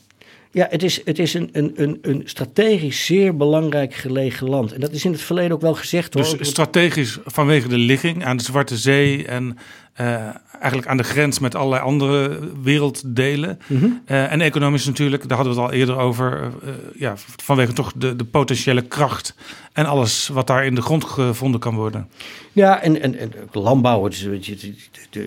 Ja, 0.52 0.68
het 0.70 0.84
is, 0.84 1.02
het 1.06 1.20
is 1.20 1.34
een, 1.34 1.50
een, 1.52 1.74
een, 1.76 1.98
een 2.02 2.22
strategisch 2.26 3.06
zeer 3.06 3.38
belangrijk 3.38 3.94
gelegen 3.94 4.50
land. 4.50 4.74
En 4.74 4.80
dat 4.80 4.92
is 4.92 5.06
in 5.06 5.12
het 5.12 5.22
verleden 5.22 5.52
ook 5.52 5.62
wel 5.62 5.74
gezegd. 5.74 6.14
Dus 6.14 6.28
hoor. 6.28 6.46
strategisch 6.46 7.20
vanwege 7.26 7.68
de 7.68 7.78
ligging 7.78 8.26
aan 8.26 8.38
de 8.38 8.44
Zwarte 8.44 8.78
Zee 8.78 9.28
en 9.28 9.58
eh, 9.94 10.30
eigenlijk 10.60 10.88
aan 10.88 10.98
de 10.98 11.04
grens 11.04 11.40
met 11.40 11.56
allerlei 11.56 11.82
andere 11.82 12.40
werelddelen. 12.64 13.60
Mhm. 13.68 13.86
Eh, 14.06 14.32
en 14.32 14.42
economisch 14.42 14.86
natuurlijk, 14.86 15.28
daar 15.28 15.38
hadden 15.38 15.56
we 15.56 15.62
het 15.62 15.72
al 15.72 15.78
eerder 15.78 15.98
over. 15.98 16.42
eh, 16.42 16.74
ja, 16.96 17.14
vanwege 17.18 17.74
toch 17.74 17.94
de, 17.96 18.16
de 18.16 18.24
potentiële 18.24 18.82
kracht 18.82 19.36
en 19.74 19.86
alles 19.86 20.28
wat 20.28 20.48
daar 20.48 20.66
in 20.66 20.76
de 20.76 20.82
grond 20.82 21.04
gevonden 21.04 21.60
kan 21.60 21.76
worden. 21.76 22.08
Ja, 22.52 22.82
en, 22.82 23.02
en, 23.02 23.20
en 23.20 23.32
landbouw, 23.52 24.04
het 24.04 24.28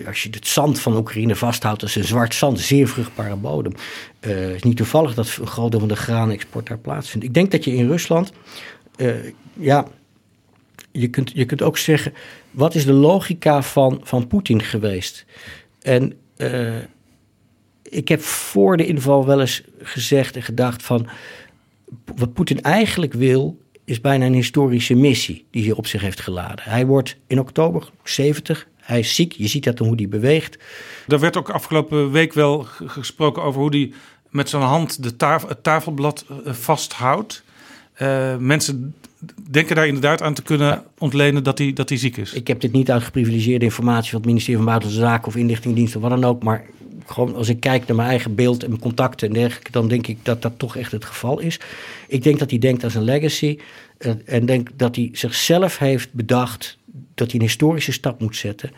als 0.07 0.23
je 0.23 0.29
het 0.31 0.47
zand 0.47 0.79
van 0.79 0.95
Oekraïne 0.95 1.35
vasthoudt, 1.35 1.79
dat 1.79 1.89
is 1.89 1.95
een 1.95 2.03
zwart 2.03 2.33
zand, 2.33 2.59
zeer 2.59 2.87
vruchtbare 2.87 3.35
bodem. 3.35 3.73
Het 4.19 4.55
is 4.55 4.63
niet 4.63 4.77
toevallig 4.77 5.13
dat 5.13 5.37
een 5.39 5.47
groot 5.47 5.71
deel 5.71 5.79
van 5.79 5.89
de 5.89 5.95
graanexport 5.95 6.67
daar 6.67 6.77
plaatsvindt. 6.77 7.25
Ik 7.25 7.33
denk 7.33 7.51
dat 7.51 7.63
je 7.63 7.75
in 7.75 7.87
Rusland, 7.87 8.31
ja, 9.53 9.87
je 10.91 11.07
kunt, 11.07 11.31
je 11.33 11.45
kunt 11.45 11.61
ook 11.61 11.77
zeggen, 11.77 12.13
wat 12.57 12.75
is 12.75 12.85
de 12.85 12.93
logica 12.93 13.61
van, 13.61 13.99
van 14.03 14.27
Poetin 14.27 14.61
geweest? 14.61 15.25
En 15.81 16.13
eh, 16.37 16.75
ik 17.83 18.07
heb 18.07 18.21
voor 18.21 18.77
de 18.77 18.85
inval 18.85 19.25
wel 19.25 19.39
eens 19.39 19.63
gezegd 19.81 20.35
en 20.35 20.41
gedacht 20.41 20.83
van, 20.83 21.07
wat 22.15 22.33
Poetin 22.33 22.61
eigenlijk 22.61 23.13
wil, 23.13 23.59
is 23.85 24.01
bijna 24.01 24.25
een 24.25 24.33
historische 24.33 24.95
missie 24.95 25.45
die 25.51 25.63
hij 25.63 25.71
op 25.71 25.87
zich 25.87 26.01
heeft 26.01 26.19
geladen. 26.19 26.65
Hij 26.69 26.85
wordt 26.85 27.17
in 27.27 27.39
oktober 27.39 27.89
70, 28.03 28.67
hij 28.75 28.99
is 28.99 29.15
ziek, 29.15 29.31
je 29.31 29.47
ziet 29.47 29.63
dat 29.63 29.79
hoe 29.79 29.95
hij 29.95 30.09
beweegt. 30.09 30.57
Er 31.07 31.19
werd 31.19 31.37
ook 31.37 31.49
afgelopen 31.49 32.11
week 32.11 32.33
wel 32.33 32.63
gesproken 32.85 33.43
over 33.43 33.61
hoe 33.61 33.75
hij 33.75 33.91
met 34.29 34.49
zijn 34.49 34.63
hand 34.63 35.03
de 35.03 35.25
het 35.25 35.63
tafelblad 35.63 36.25
eh, 36.45 36.53
vasthoudt. 36.53 37.43
Eh, 37.93 38.37
mensen 38.37 38.95
denken 39.49 39.75
daar 39.75 39.87
inderdaad 39.87 40.21
aan 40.21 40.33
te 40.33 40.41
kunnen 40.41 40.83
ontlenen 40.97 41.43
dat 41.43 41.57
hij, 41.57 41.73
dat 41.73 41.89
hij 41.89 41.97
ziek 41.97 42.17
is. 42.17 42.33
Ik 42.33 42.47
heb 42.47 42.61
dit 42.61 42.71
niet 42.71 42.91
uit 42.91 43.03
geprivilegeerde 43.03 43.65
informatie 43.65 44.09
van 44.09 44.19
het 44.19 44.27
ministerie 44.27 44.57
van 44.57 44.65
Buitenlandse 44.65 45.07
Zaken 45.07 45.27
of 45.27 45.35
Inlichtingendienst 45.35 45.95
of 45.95 46.01
wat 46.01 46.11
dan 46.11 46.23
ook, 46.23 46.43
maar 46.43 46.65
gewoon 47.05 47.35
als 47.35 47.49
ik 47.49 47.59
kijk 47.59 47.87
naar 47.87 47.95
mijn 47.95 48.09
eigen 48.09 48.35
beeld 48.35 48.63
en 48.63 48.69
mijn 48.69 48.81
contacten 48.81 49.27
en 49.27 49.33
dergelijke, 49.33 49.71
dan 49.71 49.87
denk 49.87 50.07
ik 50.07 50.17
dat 50.23 50.41
dat 50.41 50.53
toch 50.57 50.75
echt 50.75 50.91
het 50.91 51.05
geval 51.05 51.39
is. 51.39 51.59
Ik 52.07 52.23
denk 52.23 52.39
dat 52.39 52.49
hij 52.49 52.59
denkt 52.59 52.83
aan 52.83 52.91
zijn 52.91 53.03
legacy 53.03 53.57
eh, 53.97 54.11
en 54.25 54.45
denk 54.45 54.69
dat 54.75 54.95
hij 54.95 55.09
zichzelf 55.13 55.77
heeft 55.77 56.13
bedacht 56.13 56.77
dat 57.13 57.31
hij 57.31 57.39
een 57.39 57.45
historische 57.45 57.91
stap 57.91 58.19
moet 58.19 58.35
zetten 58.35 58.71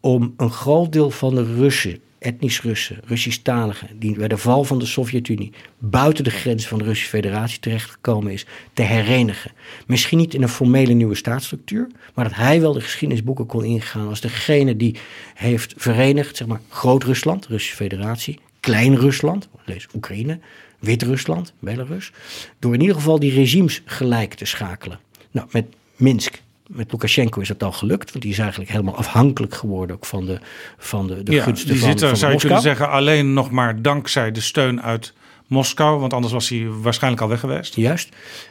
om 0.00 0.34
een 0.36 0.50
groot 0.50 0.92
deel 0.92 1.10
van 1.10 1.34
de 1.34 1.54
Russen, 1.54 2.00
etnisch 2.18 2.62
Russen, 2.62 3.00
Russisch-taligen, 3.04 3.88
die 3.98 4.16
bij 4.16 4.28
de 4.28 4.36
val 4.36 4.64
van 4.64 4.78
de 4.78 4.86
Sovjet-Unie 4.86 5.52
buiten 5.78 6.24
de 6.24 6.30
grenzen 6.30 6.68
van 6.68 6.78
de 6.78 6.84
Russische 6.84 7.10
Federatie 7.10 7.60
terechtgekomen 7.60 8.32
is, 8.32 8.46
te 8.72 8.82
herenigen. 8.82 9.52
Misschien 9.86 10.18
niet 10.18 10.34
in 10.34 10.42
een 10.42 10.48
formele 10.48 10.92
nieuwe 10.92 11.14
staatsstructuur, 11.14 11.86
maar 12.14 12.24
dat 12.24 12.34
hij 12.34 12.60
wel 12.60 12.72
de 12.72 12.80
geschiedenisboeken 12.80 13.46
kon 13.46 13.64
ingaan 13.64 14.08
als 14.08 14.20
degene 14.20 14.76
die 14.76 14.94
heeft 15.34 15.74
verenigd, 15.76 16.36
zeg 16.36 16.46
maar, 16.46 16.60
Groot-Rusland, 16.68 17.46
Russische 17.46 17.76
Federatie, 17.76 18.38
Klein-Rusland, 18.60 19.48
lees 19.64 19.86
Oekraïne, 19.94 20.38
Wit-Rusland, 20.78 21.52
Belarus, 21.58 22.12
door 22.58 22.74
in 22.74 22.80
ieder 22.80 22.96
geval 22.96 23.18
die 23.18 23.32
regimes 23.32 23.82
gelijk 23.84 24.34
te 24.34 24.44
schakelen. 24.44 25.00
Nou, 25.30 25.48
met 25.50 25.66
Minsk 25.96 26.40
met 26.68 26.92
Lukashenko 26.92 27.40
is 27.40 27.48
dat 27.48 27.62
al 27.62 27.72
gelukt, 27.72 28.10
want 28.10 28.22
die 28.22 28.32
is 28.32 28.38
eigenlijk 28.38 28.70
helemaal 28.70 28.96
afhankelijk 28.96 29.54
geworden 29.54 29.96
ook 29.96 30.06
van 30.06 30.26
de, 30.26 30.38
van 30.78 31.06
de, 31.06 31.22
de 31.22 31.32
ja, 31.32 31.42
gunsten 31.42 31.70
die 31.70 31.80
van, 31.80 31.90
zit 31.90 32.02
er, 32.02 32.16
zou 32.16 32.32
je 32.32 32.38
kunnen 32.38 32.60
zeggen, 32.60 32.90
alleen 32.90 33.32
nog 33.32 33.50
maar 33.50 33.82
dankzij 33.82 34.32
de 34.32 34.40
steun 34.40 34.82
uit 34.82 35.12
Moskou. 35.46 36.00
Want 36.00 36.12
anders 36.12 36.32
was 36.32 36.48
hij 36.48 36.66
waarschijnlijk 36.68 37.22
al 37.22 37.28
weg 37.28 37.40
geweest. 37.40 37.74
Juist. 37.74 38.08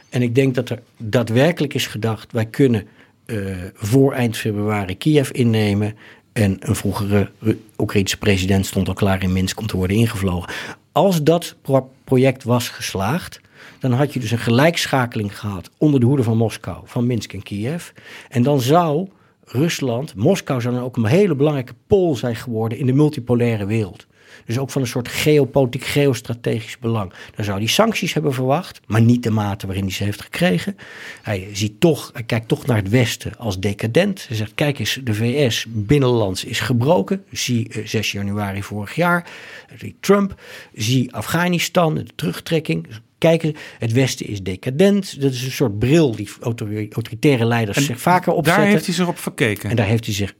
En 0.08 0.22
ik 0.22 0.34
denk 0.34 0.54
dat 0.54 0.68
er 0.68 0.82
daadwerkelijk 0.96 1.74
is 1.74 1.86
gedacht, 1.86 2.32
wij 2.32 2.46
kunnen 2.46 2.86
eh, 3.26 3.36
voor 3.74 4.12
eind 4.12 4.36
februari 4.36 4.96
Kiev 4.96 5.30
innemen. 5.30 5.96
En 6.32 6.56
een 6.60 6.76
vroegere 6.76 7.30
Oekraïnse 7.78 8.16
president 8.18 8.66
stond 8.66 8.88
al 8.88 8.94
klaar 8.94 9.22
in 9.22 9.32
Minsk 9.32 9.60
om 9.60 9.66
te 9.66 9.76
worden 9.76 9.96
ingevlogen. 9.96 10.52
Als 10.92 11.22
dat 11.22 11.56
pro- 11.62 11.90
project 12.04 12.44
was 12.44 12.68
geslaagd, 12.68 13.40
dan 13.78 13.92
had 13.92 14.12
je 14.12 14.20
dus 14.20 14.30
een 14.30 14.38
gelijkschakeling 14.38 15.38
gehad 15.38 15.70
onder 15.78 16.00
de 16.00 16.06
hoede 16.06 16.22
van 16.22 16.36
Moskou, 16.36 16.78
van 16.84 17.06
Minsk 17.06 17.32
en 17.32 17.42
Kiev. 17.42 17.90
En 18.28 18.42
dan 18.42 18.60
zou 18.60 19.08
Rusland, 19.44 20.14
Moskou 20.14 20.60
zou 20.60 20.74
dan 20.74 20.84
ook 20.84 20.96
een 20.96 21.04
hele 21.04 21.34
belangrijke 21.34 21.74
pool 21.86 22.16
zijn 22.16 22.36
geworden 22.36 22.78
in 22.78 22.86
de 22.86 22.92
multipolaire 22.92 23.66
wereld. 23.66 24.06
Dus 24.48 24.58
ook 24.58 24.70
van 24.70 24.82
een 24.82 24.88
soort 24.88 25.08
geopolitiek, 25.08 25.84
geostrategisch 25.84 26.78
belang. 26.78 27.12
Dan 27.34 27.44
zou 27.44 27.58
hij 27.58 27.66
sancties 27.66 28.14
hebben 28.14 28.34
verwacht, 28.34 28.80
maar 28.86 29.00
niet 29.00 29.22
de 29.22 29.30
mate 29.30 29.66
waarin 29.66 29.84
hij 29.84 29.92
ze 29.92 30.04
heeft 30.04 30.22
gekregen. 30.22 30.76
Hij, 31.22 31.48
ziet 31.52 31.80
toch, 31.80 32.10
hij 32.12 32.22
kijkt 32.22 32.48
toch 32.48 32.66
naar 32.66 32.76
het 32.76 32.88
Westen 32.88 33.36
als 33.36 33.60
decadent. 33.60 34.28
Hij 34.28 34.36
zegt, 34.36 34.54
kijk 34.54 34.78
eens, 34.78 35.00
de 35.04 35.14
VS 35.14 35.66
binnenlands 35.68 36.44
is 36.44 36.60
gebroken. 36.60 37.24
Zie 37.30 37.68
eh, 37.68 37.86
6 37.86 38.12
januari 38.12 38.62
vorig 38.62 38.94
jaar, 38.94 39.30
zie 39.78 39.96
Trump. 40.00 40.40
Zie 40.74 41.14
Afghanistan, 41.14 41.94
de 41.94 42.04
terugtrekking. 42.14 42.86
Kijken, 43.18 43.54
het 43.78 43.92
Westen 43.92 44.26
is 44.26 44.42
decadent. 44.42 45.20
Dat 45.20 45.32
is 45.32 45.44
een 45.44 45.50
soort 45.50 45.78
bril 45.78 46.16
die 46.16 46.28
autori- 46.40 46.88
autoritaire 46.92 47.44
leiders 47.44 47.84
zich 47.84 48.00
vaker 48.00 48.32
opzetten. 48.32 48.62
Daar 48.62 48.72
heeft 48.72 48.86
hij 48.86 48.94
zich 48.94 49.06
op 49.06 49.18
verkeken. 49.18 49.70
En 49.70 49.76
daar 49.76 49.86
heeft 49.86 50.04
hij 50.04 50.14
zich. 50.14 50.34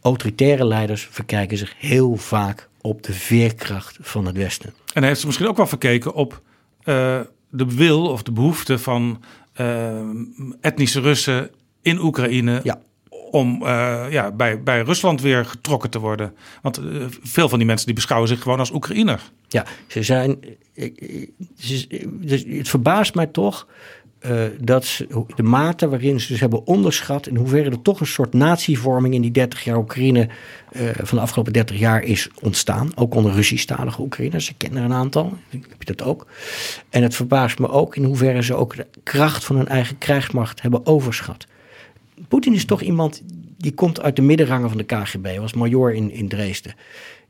Autoritaire 0.00 0.66
leiders 0.66 1.08
verkijken 1.10 1.58
zich 1.58 1.74
heel 1.78 2.16
vaak 2.16 2.68
op 2.80 3.02
de 3.02 3.12
veerkracht 3.12 3.98
van 4.00 4.26
het 4.26 4.36
Westen. 4.36 4.68
En 4.68 4.74
hij 4.94 5.06
heeft 5.06 5.16
zich 5.16 5.26
misschien 5.26 5.48
ook 5.48 5.56
wel 5.56 5.66
verkeken 5.66 6.14
op 6.14 6.42
eh, 6.82 7.20
de 7.50 7.74
wil 7.74 8.06
of 8.06 8.22
de 8.22 8.32
behoefte 8.32 8.78
van 8.78 9.22
eh, 9.52 10.00
etnische 10.60 11.00
Russen 11.00 11.50
in 11.82 11.98
Oekraïne. 11.98 12.60
Ja. 12.62 12.80
Om 13.30 13.62
eh, 13.62 14.04
ja, 14.10 14.30
bij, 14.32 14.62
bij 14.62 14.80
Rusland 14.82 15.20
weer 15.20 15.44
getrokken 15.44 15.90
te 15.90 15.98
worden. 15.98 16.34
Want 16.62 16.78
eh, 16.78 16.84
veel 17.22 17.48
van 17.48 17.58
die 17.58 17.66
mensen 17.66 17.86
die 17.86 17.94
beschouwen 17.94 18.28
zich 18.28 18.42
gewoon 18.42 18.58
als 18.58 18.70
Oekraïner. 18.72 19.20
Ja, 19.48 19.64
ze 19.86 20.02
zijn. 20.02 20.38
ze- 21.56 22.08
dus 22.10 22.44
Het 22.48 22.68
verbaast 22.68 23.14
mij 23.14 23.26
toch 23.26 23.66
eh, 24.18 24.42
dat 24.60 24.84
ze, 24.84 25.24
de 25.34 25.42
mate 25.42 25.88
waarin 25.88 26.20
ze 26.20 26.28
dus 26.28 26.40
hebben 26.40 26.66
onderschat. 26.66 27.26
in 27.26 27.36
hoeverre 27.36 27.70
er 27.70 27.82
toch 27.82 28.00
een 28.00 28.06
soort 28.06 28.32
natievorming 28.32 29.14
in 29.14 29.22
die 29.22 29.30
30 29.30 29.64
jaar 29.64 29.76
Oekraïne. 29.76 30.28
van 31.02 31.18
de 31.18 31.24
afgelopen 31.24 31.52
30 31.52 31.78
jaar 31.78 32.02
is 32.02 32.28
ontstaan. 32.40 32.90
Ook 32.94 33.14
onder 33.14 33.32
Russisch-talige 33.32 34.00
Oekraïners. 34.02 34.48
Ik 34.50 34.54
ken 34.58 34.76
er 34.76 34.82
een 34.84 34.92
aantal. 34.92 35.32
Heb 35.48 35.82
je 35.82 35.94
dat 35.94 36.02
ook? 36.06 36.26
En 36.90 37.02
het 37.02 37.14
verbaast 37.14 37.58
me 37.58 37.68
ook 37.68 37.96
in 37.96 38.04
hoeverre 38.04 38.42
ze 38.42 38.54
ook 38.54 38.76
de 38.76 38.86
kracht 39.02 39.44
van 39.44 39.56
hun 39.56 39.68
eigen 39.68 39.98
krijgsmacht 39.98 40.62
hebben 40.62 40.86
overschat. 40.86 41.46
Poetin 42.28 42.54
is 42.54 42.64
toch 42.64 42.82
iemand 42.82 43.22
die 43.58 43.72
komt 43.74 44.00
uit 44.00 44.16
de 44.16 44.22
middenrangen 44.22 44.68
van 44.68 44.78
de 44.78 44.84
KGB, 44.84 45.36
was 45.38 45.52
major 45.54 45.94
in, 45.94 46.10
in 46.10 46.28
Dresden. 46.28 46.74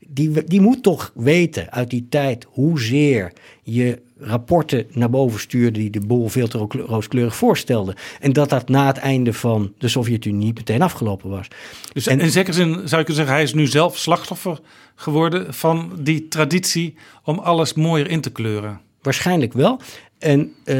Die, 0.07 0.43
die 0.43 0.61
moet 0.61 0.83
toch 0.83 1.11
weten 1.15 1.71
uit 1.71 1.89
die 1.89 2.05
tijd 2.09 2.45
hoezeer 2.49 3.31
je 3.63 4.01
rapporten 4.17 4.85
naar 4.91 5.09
boven 5.09 5.39
stuurde 5.39 5.79
die 5.79 5.89
de 5.89 5.99
boel 5.99 6.27
veel 6.27 6.47
te 6.47 6.57
ro- 6.57 6.85
rooskleurig 6.85 7.35
voorstelden. 7.35 7.95
En 8.19 8.33
dat 8.33 8.49
dat 8.49 8.69
na 8.69 8.87
het 8.87 8.97
einde 8.97 9.33
van 9.33 9.73
de 9.77 9.87
Sovjet-Unie 9.87 10.53
meteen 10.53 10.81
afgelopen 10.81 11.29
was. 11.29 11.47
Dus 11.93 12.07
En- 12.07 12.19
in 12.19 12.29
zekere 12.29 12.53
zin 12.55 12.73
zou 12.73 12.81
je 12.81 12.89
kunnen 12.89 13.15
zeggen, 13.15 13.33
hij 13.33 13.43
is 13.43 13.53
nu 13.53 13.67
zelf 13.67 13.97
slachtoffer 13.97 14.59
geworden 14.95 15.53
van 15.53 15.91
die 15.99 16.27
traditie 16.27 16.95
om 17.23 17.39
alles 17.39 17.73
mooier 17.73 18.09
in 18.09 18.21
te 18.21 18.31
kleuren. 18.31 18.81
Waarschijnlijk 19.01 19.53
wel. 19.53 19.79
En 20.19 20.53
eh, 20.63 20.77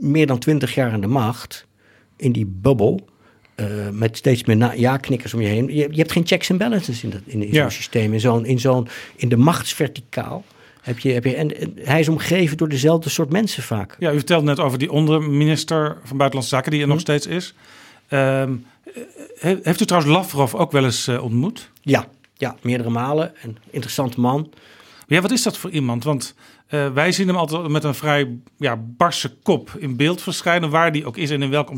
meer 0.00 0.26
dan 0.26 0.38
twintig 0.38 0.74
jaar 0.74 0.92
aan 0.92 1.00
de 1.00 1.06
macht, 1.06 1.66
in 2.16 2.32
die 2.32 2.46
bubbel, 2.46 3.08
eh, 3.56 3.66
met 3.92 4.16
steeds 4.16 4.44
meer 4.44 4.78
ja-knikkers 4.78 5.34
om 5.34 5.40
je 5.40 5.46
heen. 5.46 5.66
Je, 5.68 5.88
je 5.90 5.96
hebt 5.96 6.12
geen 6.12 6.26
checks 6.26 6.50
en 6.50 6.56
balances 6.56 7.02
in, 7.04 7.10
dat, 7.10 7.20
in, 7.24 7.42
in 7.42 7.48
zo'n 7.48 7.62
Ja. 7.62 7.68
systeem. 7.70 8.12
In, 8.12 8.20
zo'n, 8.20 8.44
in, 8.46 8.58
zo'n, 8.60 8.88
in 9.16 9.28
de 9.28 9.36
machtsverticaal 9.36 10.44
heb 10.82 10.98
je... 10.98 11.12
Heb 11.12 11.24
je 11.24 11.34
en, 11.34 11.60
en 11.60 11.72
hij 11.78 12.00
is 12.00 12.08
omgeven 12.08 12.56
door 12.56 12.68
dezelfde 12.68 13.10
soort 13.10 13.30
mensen 13.30 13.62
vaak. 13.62 13.96
Ja, 13.98 14.10
u 14.12 14.16
vertelde 14.16 14.44
net 14.46 14.60
over 14.60 14.78
die 14.78 14.90
onderminister 14.92 15.96
van 16.04 16.16
Buitenlandse 16.16 16.54
Zaken 16.56 16.70
die 16.70 16.80
er 16.80 16.88
nog 16.88 17.00
steeds 17.00 17.26
is. 17.26 17.54
Ehm, 18.08 18.54
he- 19.38 19.58
heeft 19.62 19.80
u 19.80 19.84
trouwens 19.84 20.12
Lavrov 20.14 20.54
ook 20.54 20.72
wel 20.72 20.84
eens 20.84 21.06
eh, 21.08 21.22
ontmoet? 21.22 21.70
Ja, 21.80 22.06
ja, 22.34 22.56
meerdere 22.62 22.90
malen. 22.90 23.32
Een 23.42 23.58
interessant 23.70 24.16
man. 24.16 24.52
Ja, 25.06 25.20
wat 25.20 25.30
is 25.30 25.42
dat 25.42 25.56
voor 25.58 25.70
iemand? 25.70 26.04
Want 26.04 26.34
eh, 26.66 26.92
wij 26.92 27.12
zien 27.12 27.26
hem 27.26 27.36
altijd 27.36 27.68
met 27.68 27.84
een 27.84 27.94
vrij 27.94 28.28
ja, 28.58 28.76
barse 28.96 29.34
kop 29.42 29.70
in 29.78 29.96
beeld 29.96 30.22
verschijnen, 30.22 30.70
waar 30.70 30.92
die 30.92 31.06
ook 31.06 31.16
is 31.16 31.30
en 31.30 31.42
in 31.42 31.50
welke 31.50 31.72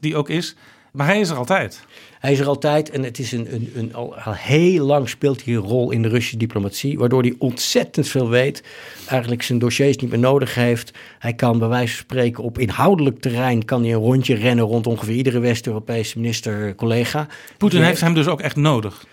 die 0.00 0.16
ook 0.16 0.28
is. 0.28 0.56
Maar 0.96 1.06
hij 1.06 1.20
is 1.20 1.28
er 1.28 1.36
altijd. 1.36 1.84
Hij 2.18 2.32
is 2.32 2.38
er 2.38 2.46
altijd 2.46 2.90
en 2.90 3.02
het 3.02 3.18
is 3.18 3.32
een, 3.32 3.54
een, 3.54 3.72
een, 3.74 3.94
al, 3.94 4.16
al 4.16 4.32
heel 4.32 4.86
lang 4.86 5.08
speelt 5.08 5.44
hij 5.44 5.54
een 5.54 5.60
rol 5.60 5.90
in 5.90 6.02
de 6.02 6.08
Russische 6.08 6.36
diplomatie, 6.36 6.98
waardoor 6.98 7.22
hij 7.22 7.34
ontzettend 7.38 8.08
veel 8.08 8.28
weet. 8.28 8.62
Eigenlijk 9.08 9.42
zijn 9.42 9.58
dossiers 9.58 9.96
niet 9.96 10.10
meer 10.10 10.18
nodig 10.18 10.54
heeft. 10.54 10.92
Hij 11.18 11.34
kan 11.34 11.58
bij 11.58 11.68
wijze 11.68 11.94
van 11.94 12.02
spreken 12.02 12.44
op 12.44 12.58
inhoudelijk 12.58 13.20
terrein 13.20 13.64
kan 13.64 13.82
hij 13.82 13.92
een 13.92 13.98
rondje 13.98 14.34
rennen 14.34 14.64
rond 14.64 14.86
ongeveer 14.86 15.14
iedere 15.14 15.38
West-Europese 15.38 16.18
minister-collega. 16.18 17.26
Poetin 17.56 17.82
heeft 17.82 18.00
hem 18.00 18.14
dus 18.14 18.26
ook 18.26 18.40
echt 18.40 18.56
nodig. 18.56 19.06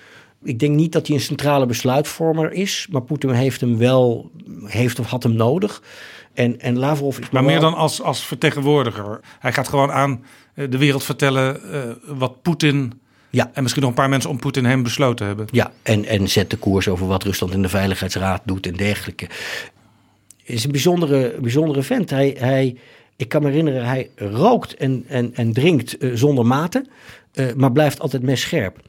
Ik 0.43 0.59
denk 0.59 0.75
niet 0.75 0.91
dat 0.91 1.07
hij 1.07 1.15
een 1.15 1.21
centrale 1.21 1.65
besluitvormer 1.65 2.51
is, 2.51 2.87
maar 2.91 3.01
Poetin 3.01 3.29
heeft 3.29 3.61
hem 3.61 3.77
wel 3.77 4.31
heeft 4.63 4.99
of 4.99 5.09
had 5.09 5.23
hem 5.23 5.33
nodig. 5.35 5.81
En, 6.33 6.59
en 6.59 6.77
Lavrov 6.77 7.19
is 7.19 7.29
Maar 7.29 7.43
meer 7.43 7.59
dan 7.59 7.73
als, 7.73 8.01
als 8.01 8.25
vertegenwoordiger. 8.25 9.19
Hij 9.39 9.53
gaat 9.53 9.67
gewoon 9.67 9.91
aan 9.91 10.23
de 10.53 10.77
wereld 10.77 11.03
vertellen 11.03 11.71
eh, 11.71 11.79
wat 12.05 12.41
Poetin 12.41 13.01
Ja. 13.29 13.51
en 13.53 13.61
misschien 13.61 13.81
nog 13.83 13.91
een 13.91 13.97
paar 13.97 14.09
mensen 14.09 14.29
om 14.29 14.39
Poetin 14.39 14.65
heen 14.65 14.83
besloten 14.83 15.25
hebben. 15.25 15.47
Ja, 15.51 15.71
en, 15.81 16.05
en 16.05 16.29
zet 16.29 16.49
de 16.49 16.57
koers 16.57 16.87
over 16.87 17.07
wat 17.07 17.23
Rusland 17.23 17.53
in 17.53 17.61
de 17.61 17.69
Veiligheidsraad 17.69 18.41
doet 18.45 18.67
en 18.67 18.73
dergelijke. 18.73 19.27
Is 20.43 20.63
een 20.63 20.71
bijzondere, 20.71 21.35
bijzondere 21.41 21.83
vent. 21.83 22.09
Hij, 22.09 22.35
hij, 22.37 22.77
ik 23.15 23.29
kan 23.29 23.41
me 23.41 23.49
herinneren, 23.49 23.85
hij 23.85 24.09
rookt 24.15 24.75
en, 24.75 25.05
en, 25.07 25.31
en 25.35 25.53
drinkt 25.53 25.97
eh, 25.97 26.09
zonder 26.13 26.45
mate, 26.45 26.85
eh, 27.33 27.53
maar 27.55 27.71
blijft 27.71 27.99
altijd 27.99 28.23
messcherp. 28.23 28.79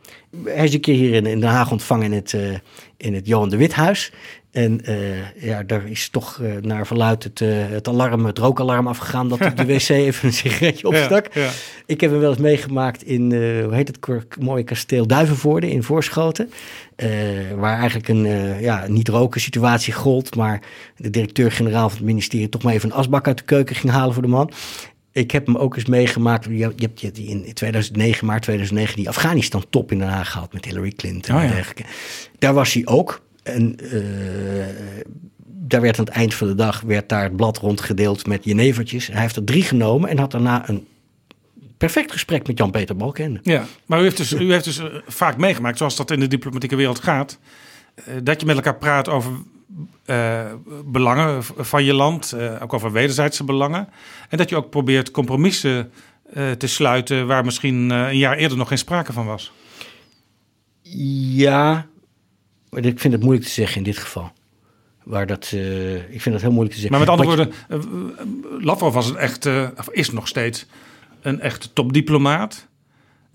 Hij 0.45 0.65
is 0.65 0.75
een 0.75 0.81
keer 0.81 0.95
hier 0.95 1.15
in, 1.15 1.27
in 1.27 1.41
Den 1.41 1.49
Haag 1.51 1.71
ontvangen 1.71 2.05
in 2.05 2.13
het, 2.13 2.35
eh, 2.35 2.55
in 2.97 3.15
het 3.15 3.27
Johan 3.27 3.49
de 3.49 3.57
Withuis. 3.57 4.13
En 4.55 4.85
eh, 4.85 5.43
ja, 5.43 5.63
daar 5.63 5.89
is 5.89 6.09
toch 6.09 6.41
eh, 6.41 6.53
naar 6.61 6.87
verluid 6.87 7.23
het, 7.23 7.41
eh, 7.41 7.49
het 7.69 7.89
alarm, 7.89 8.25
het 8.25 8.39
rookalarm 8.39 8.87
afgegaan 8.87 9.29
dat 9.29 9.41
op 9.41 9.57
de 9.57 9.67
wc 9.67 9.89
even 9.89 10.29
een 10.29 10.35
sigaretje 10.35 10.89
opstak. 10.89 11.35
Ja, 11.35 11.43
ja. 11.43 11.51
Ik 11.87 12.01
heb 12.01 12.11
hem 12.11 12.21
wel 12.21 12.31
eens 12.31 12.39
meegemaakt 12.39 13.03
in, 13.03 13.33
hoe 13.65 13.75
heet 13.75 13.89
het 13.89 14.39
mooie 14.41 14.65
kasteel 14.65 15.07
Duivenvoorde 15.07 15.71
in 15.71 15.83
Voorschoten. 15.83 16.51
waar 17.57 17.79
eigenlijk 17.79 18.09
een 18.09 18.27
ja, 18.61 18.85
niet-roken 18.89 19.41
situatie 19.41 19.93
gold. 19.93 20.37
Maar 20.37 20.61
de 20.97 21.11
directeur-generaal 21.11 21.89
van 21.89 21.99
het 21.99 22.07
ministerie 22.07 22.49
toch 22.49 22.63
maar 22.63 22.75
even 22.75 22.91
een 22.91 22.97
asbak 22.97 23.27
uit 23.27 23.39
de 23.39 23.45
keuken 23.45 23.77
ging 23.77 23.93
halen 23.93 24.15
voor 24.15 24.23
de 24.23 24.29
man. 24.29 24.53
Ik 25.13 25.31
heb 25.31 25.47
hem 25.47 25.57
ook 25.57 25.77
eens 25.77 25.87
meegemaakt. 25.87 26.45
Je, 26.45 26.63
hebt 26.63 27.01
je 27.01 27.07
hebt 27.07 27.19
in 27.19 27.53
2009, 27.55 28.27
maart 28.27 28.43
2009, 28.43 28.97
die 28.97 29.09
Afghanistan-top 29.09 29.93
in 29.93 29.99
Den 29.99 30.09
Haag 30.09 30.31
gehad 30.31 30.53
met 30.53 30.65
Hillary 30.65 30.93
Clinton 30.93 31.35
Oh 31.35 31.41
en 31.41 31.49
ja. 31.49 31.55
dergelijke. 31.55 31.85
Daar 32.39 32.55
was 32.55 32.73
hij 32.73 32.87
ook. 32.87 33.23
En 33.45 33.77
eh, 33.77 34.01
daar 35.47 35.81
werd 35.81 35.99
aan 35.99 36.05
het 36.05 36.15
eind 36.15 36.35
van 36.35 36.47
de 36.47 36.55
dag 36.55 36.81
werd 36.81 37.09
daar 37.09 37.23
het 37.23 37.37
blad 37.37 37.59
rondgedeeld 37.59 38.27
met 38.27 38.45
jenevertjes. 38.45 39.07
Hij 39.07 39.21
heeft 39.21 39.37
er 39.37 39.45
drie 39.45 39.63
genomen 39.63 40.09
en 40.09 40.19
had 40.19 40.31
daarna 40.31 40.69
een 40.69 40.87
perfect 41.77 42.13
gesprek 42.13 42.47
met 42.47 42.59
Jan-Peter 42.59 42.97
Balkenende. 42.97 43.41
Ja, 43.43 43.65
maar 43.87 44.01
u 44.01 44.03
heeft 44.03 44.17
dus, 44.17 44.33
u 44.33 44.53
heeft 44.53 44.65
dus 44.65 44.79
eh, 44.79 44.87
vaak 45.07 45.37
meegemaakt, 45.37 45.79
zoals 45.79 45.97
dat 45.97 46.11
in 46.11 46.21
de 46.21 46.29
diplomatieke 46.29 46.77
wereld 46.77 46.99
gaat, 46.99 47.39
eh, 47.95 48.05
dat 48.23 48.41
je 48.41 48.47
met 48.47 48.57
elkaar 48.57 48.77
praat 48.77 49.09
over 49.09 49.33
belangen 50.85 51.45
van 51.45 51.85
je 51.85 51.95
land, 51.95 52.33
eh, 52.33 52.63
ook 52.63 52.73
over 52.73 52.93
wederzijdse 52.93 53.45
belangen. 53.45 53.89
En 54.29 54.39
dat 54.39 54.49
je 54.49 54.57
ook 54.57 54.71
probeert 54.71 55.11
compromissen 55.11 55.91
te 56.59 56.67
sluiten 56.67 57.27
waar 57.27 57.45
misschien 57.45 57.91
een 57.91 58.17
jaar 58.17 58.37
eerder 58.37 58.59
nog 58.59 58.69
geen 58.69 58.79
sprake 58.79 59.13
van 59.13 59.27
was. 59.27 59.53
Ja, 60.83 61.87
maar 62.75 62.85
ik 62.85 63.01
vind 63.01 63.13
het 63.13 63.23
moeilijk 63.23 63.47
te 63.47 63.53
zeggen 63.53 63.77
in 63.77 63.83
dit 63.83 63.99
geval. 63.99 64.33
Waar 65.03 65.27
dat, 65.27 65.51
eh, 65.53 65.95
ik 65.95 66.21
vind 66.21 66.35
het 66.35 66.43
heel 66.43 66.53
moeilijk 66.53 66.75
te 66.75 66.81
zeggen. 66.81 66.91
Maar 66.91 67.01
met 67.01 67.09
andere 67.09 67.29
woorden, 67.29 67.53
eh, 67.69 68.65
Lavrov 68.65 68.95
was 68.95 69.09
een 69.09 69.17
echte, 69.17 69.73
of 69.77 69.89
is 69.91 70.11
nog 70.11 70.29
steeds 70.29 70.67
een 71.23 71.41
echte 71.41 71.73
topdiplomaat. 71.73 72.67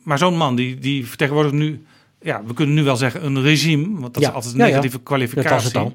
Maar 0.04 0.18
zo'n 0.18 0.38
man 0.38 0.56
die, 0.56 0.80
die 0.80 1.08
vertegenwoordigt 1.08 1.56
nu, 1.56 1.86
ja, 2.22 2.44
we 2.46 2.54
kunnen 2.54 2.76
nu 2.76 2.84
wel 2.84 2.96
zeggen 2.96 3.26
een 3.26 3.42
regime, 3.42 4.00
want 4.00 4.14
dat 4.14 4.24
Ja, 4.24 4.30
is 4.30 4.36
altijd 4.36 4.54
een 4.54 4.60
ja, 4.60 4.66
ja. 4.66 4.70
negatieve 4.70 5.02
kwalificatie. 5.04 5.50
Dat 5.50 5.62
was 5.62 5.66
het 5.66 5.76
al. 5.76 5.94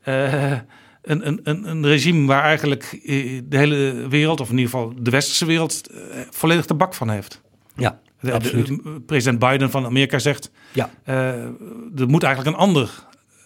Eh, 0.00 0.58
een, 1.02 1.26
een, 1.26 1.40
een, 1.42 1.68
een 1.70 1.86
regime 1.86 2.26
waar 2.26 2.42
eigenlijk 2.42 2.98
de 3.44 3.56
hele 3.56 4.08
wereld, 4.08 4.40
of 4.40 4.50
in 4.50 4.58
ieder 4.58 4.70
geval 4.70 4.92
de 4.98 5.10
westerse 5.10 5.44
wereld, 5.44 5.82
volledig 6.30 6.66
de 6.66 6.74
bak 6.74 6.94
van 6.94 7.10
heeft. 7.10 7.40
Ja, 7.76 8.00
De- 8.24 8.32
absoluut. 8.32 8.66
de- 8.66 9.00
president 9.06 9.38
Biden 9.38 9.70
van 9.70 9.84
Amerika 9.84 10.18
zegt, 10.18 10.50
Ja. 10.72 10.90
eh, 11.04 11.16
er 11.96 12.06
moet 12.08 12.22
eigenlijk 12.22 12.56
een, 12.56 12.62
ander, 12.62 12.90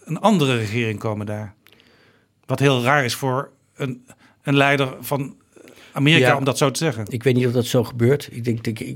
een 0.05 0.19
andere 0.19 0.55
regering 0.57 0.99
komen 0.99 1.25
daar. 1.25 1.53
Wat 2.45 2.59
heel 2.59 2.83
raar 2.83 3.05
is 3.05 3.15
voor 3.15 3.51
een, 3.75 4.05
een 4.43 4.55
leider 4.55 4.95
van 5.01 5.35
Amerika 5.99 6.27
Ja. 6.27 6.37
om 6.37 6.43
dat 6.43 6.57
zo 6.57 6.71
te 6.71 6.79
zeggen. 6.83 7.05
Ik 7.09 7.23
weet 7.23 7.35
niet 7.35 7.45
of 7.45 7.51
dat 7.51 7.65
zo 7.65 7.83
gebeurt. 7.83 8.27
Ik 8.31 8.43
denk, 8.43 8.57
dat 8.63 8.67
ik- 8.79 8.95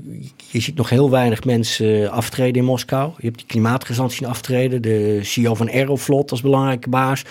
je 0.50 0.60
ziet 0.60 0.76
nog 0.76 0.88
heel 0.90 1.10
weinig 1.10 1.44
mensen 1.44 2.02
eh, 2.04 2.08
aftreden 2.10 2.54
in 2.54 2.64
Moskou. 2.64 3.12
Je 3.18 3.26
hebt 3.26 3.36
die 3.38 3.46
klimaatgezant 3.46 4.12
zien 4.12 4.28
aftreden. 4.28 4.82
De 4.82 5.18
CEO 5.22 5.54
van 5.54 5.70
Aeroflot 5.70 6.30
als 6.30 6.40
belangrijke 6.40 6.88
baas. 6.88 7.22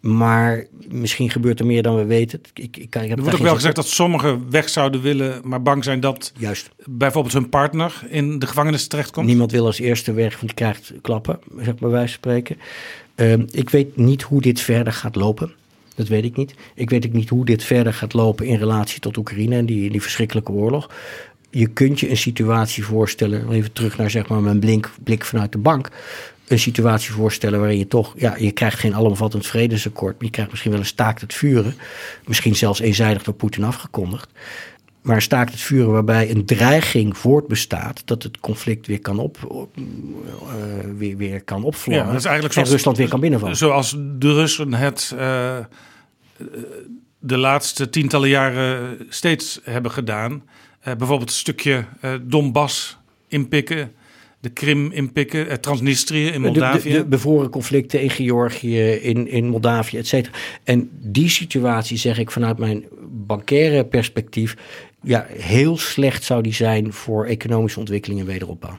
Maar 0.00 0.66
misschien 0.88 1.30
gebeurt 1.30 1.60
er 1.60 1.66
meer 1.66 1.82
dan 1.82 1.96
we 1.96 2.04
weten. 2.04 2.40
Ik, 2.54 2.64
ik, 2.64 2.76
ik, 2.76 2.90
kan- 2.90 3.02
ik 3.02 3.08
heb 3.08 3.16
Er 3.18 3.22
wordt 3.24 3.38
ook 3.38 3.44
wel 3.46 3.54
gezegd 3.54 3.76
dat 3.76 3.86
sommigen 3.88 4.50
weg 4.50 4.68
zouden 4.68 5.00
willen, 5.02 5.40
maar 5.44 5.62
bang 5.62 5.84
zijn 5.84 6.00
dat 6.00 6.32
Juist. 6.38 6.70
bijvoorbeeld 6.84 7.34
hun 7.34 7.48
partner 7.48 8.02
in 8.08 8.38
de 8.38 8.46
gevangenis 8.46 8.86
terechtkomt. 8.86 9.26
Niemand 9.26 9.50
wil 9.52 9.66
als 9.66 9.78
eerste 9.78 10.12
weg, 10.12 10.30
want 10.34 10.46
die 10.46 10.54
krijgt 10.54 10.92
klappen, 11.02 11.38
zeg 11.60 11.78
maar 11.78 11.90
van 11.90 12.08
spreken. 12.08 12.56
Ehm, 13.14 13.42
ik 13.50 13.70
weet 13.70 13.96
niet 13.96 14.22
hoe 14.22 14.40
dit 14.40 14.60
verder 14.60 14.92
gaat 14.92 15.16
lopen. 15.16 15.52
Dat 15.96 16.08
weet 16.08 16.24
ik 16.24 16.36
niet. 16.36 16.54
Ik 16.74 16.90
weet 16.90 17.06
ook 17.06 17.12
niet 17.12 17.28
hoe 17.28 17.44
dit 17.44 17.64
verder 17.64 17.94
gaat 17.94 18.12
lopen 18.12 18.46
in 18.46 18.58
relatie 18.58 19.00
tot 19.00 19.16
Oekraïne 19.16 19.56
en 19.56 19.66
die, 19.66 19.90
die 19.90 20.02
verschrikkelijke 20.02 20.52
oorlog. 20.52 20.90
Je 21.50 21.66
kunt 21.66 22.00
je 22.00 22.10
een 22.10 22.16
situatie 22.16 22.84
voorstellen, 22.84 23.52
even 23.52 23.72
terug 23.72 23.96
naar 23.96 24.10
zeg 24.10 24.28
maar 24.28 24.40
mijn 24.40 24.84
blik 25.04 25.24
vanuit 25.24 25.52
de 25.52 25.58
bank. 25.58 25.90
Een 26.48 26.58
situatie 26.58 27.12
voorstellen 27.12 27.58
waarin 27.58 27.78
je 27.78 27.88
toch, 27.88 28.14
ja, 28.16 28.36
je 28.36 28.50
krijgt 28.50 28.78
geen 28.78 28.94
alomvattend 28.94 29.46
vredesakkoord, 29.46 30.14
maar 30.14 30.24
je 30.24 30.30
krijgt 30.30 30.50
misschien 30.50 30.72
wel 30.72 30.80
een 30.80 30.86
staakt 30.86 31.20
het 31.20 31.34
vuren. 31.34 31.74
Misschien 32.26 32.56
zelfs 32.56 32.80
eenzijdig 32.80 33.22
door 33.22 33.34
Poetin 33.34 33.64
afgekondigd. 33.64 34.30
Maar 35.06 35.22
staakt 35.22 35.50
het 35.52 35.60
vuren 35.60 35.90
waarbij 35.92 36.30
een 36.30 36.44
dreiging 36.44 37.18
voortbestaat 37.18 38.02
dat 38.04 38.22
het 38.22 38.38
conflict 38.40 38.86
weer 38.86 39.00
kan, 39.00 39.18
op, 39.18 39.38
op- 39.48 39.76
eh, 39.76 40.90
weer, 40.96 41.16
weer 41.16 41.42
kan 41.44 41.64
opvlammen. 41.64 42.04
Ja, 42.04 42.10
dat 42.10 42.20
is 42.20 42.24
eigenlijk 42.26 42.54
en 42.54 42.60
zoals- 42.60 42.76
Rusland 42.76 42.96
weer 42.96 43.08
kan 43.08 43.20
binnenvallen. 43.20 43.56
Zoals 43.56 43.96
de 44.18 44.32
Russen 44.32 44.74
het 44.74 45.14
eh, 45.18 45.58
de 47.18 47.36
laatste 47.38 47.90
tientallen 47.90 48.28
jaren 48.28 48.98
steeds 49.08 49.60
hebben 49.62 49.90
gedaan. 49.90 50.42
Eh, 50.80 50.94
bijvoorbeeld 50.94 51.30
een 51.30 51.36
stukje 51.36 51.84
Donbass 52.22 52.98
inpikken, 53.28 53.92
de 54.40 54.48
Krim 54.48 54.90
inpikken, 54.92 55.48
eh, 55.48 55.56
Transnistrië 55.56 56.26
in 56.26 56.32
De, 56.32 56.38
Moldavië. 56.38 56.90
de, 56.90 56.96
de 56.98 57.04
bevroren 57.04 57.50
conflicten 57.50 58.00
in 58.02 58.10
Georgië, 58.10 58.90
in, 58.90 59.28
in 59.28 59.48
Moldavië, 59.48 59.98
et 59.98 60.06
cetera. 60.06 60.36
En 60.64 60.90
die 60.92 61.28
situatie, 61.28 61.96
zeg 61.96 62.18
ik 62.18 62.30
vanuit 62.30 62.58
mijn 62.58 62.84
bankaire 63.08 63.84
perspectief, 63.84 64.56
ja, 65.06 65.26
heel 65.28 65.78
slecht 65.78 66.24
zou 66.24 66.42
die 66.42 66.54
zijn 66.54 66.92
voor 66.92 67.24
economische 67.26 67.78
ontwikkeling 67.78 68.20
en 68.20 68.26
wederopbouw. 68.26 68.78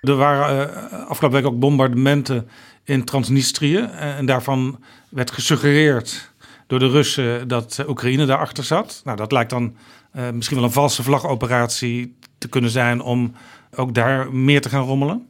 Er 0.00 0.16
waren 0.16 0.74
eh, 0.90 1.06
afgelopen 1.08 1.42
week 1.42 1.52
ook 1.52 1.58
bombardementen 1.58 2.48
in 2.84 3.04
Transnistrië. 3.04 3.76
eh, 3.76 4.18
En 4.18 4.26
daarvan 4.26 4.80
werd 5.08 5.30
gesuggereerd 5.30 6.32
door 6.66 6.78
de 6.78 6.88
Russen 6.88 7.48
dat 7.48 7.84
Oekraïne 7.88 8.26
daarachter 8.26 8.64
zat. 8.64 9.00
Nou, 9.04 9.16
dat 9.16 9.32
lijkt 9.32 9.50
dan 9.50 9.76
eh, 10.12 10.30
misschien 10.30 10.56
wel 10.56 10.66
een 10.66 10.72
valse 10.72 11.02
vlagoperatie 11.02 12.16
te 12.38 12.48
kunnen 12.48 12.70
zijn 12.70 13.00
om 13.00 13.32
ook 13.76 13.94
daar 13.94 14.32
meer 14.34 14.60
te 14.60 14.68
gaan 14.68 14.84
rommelen. 14.84 15.26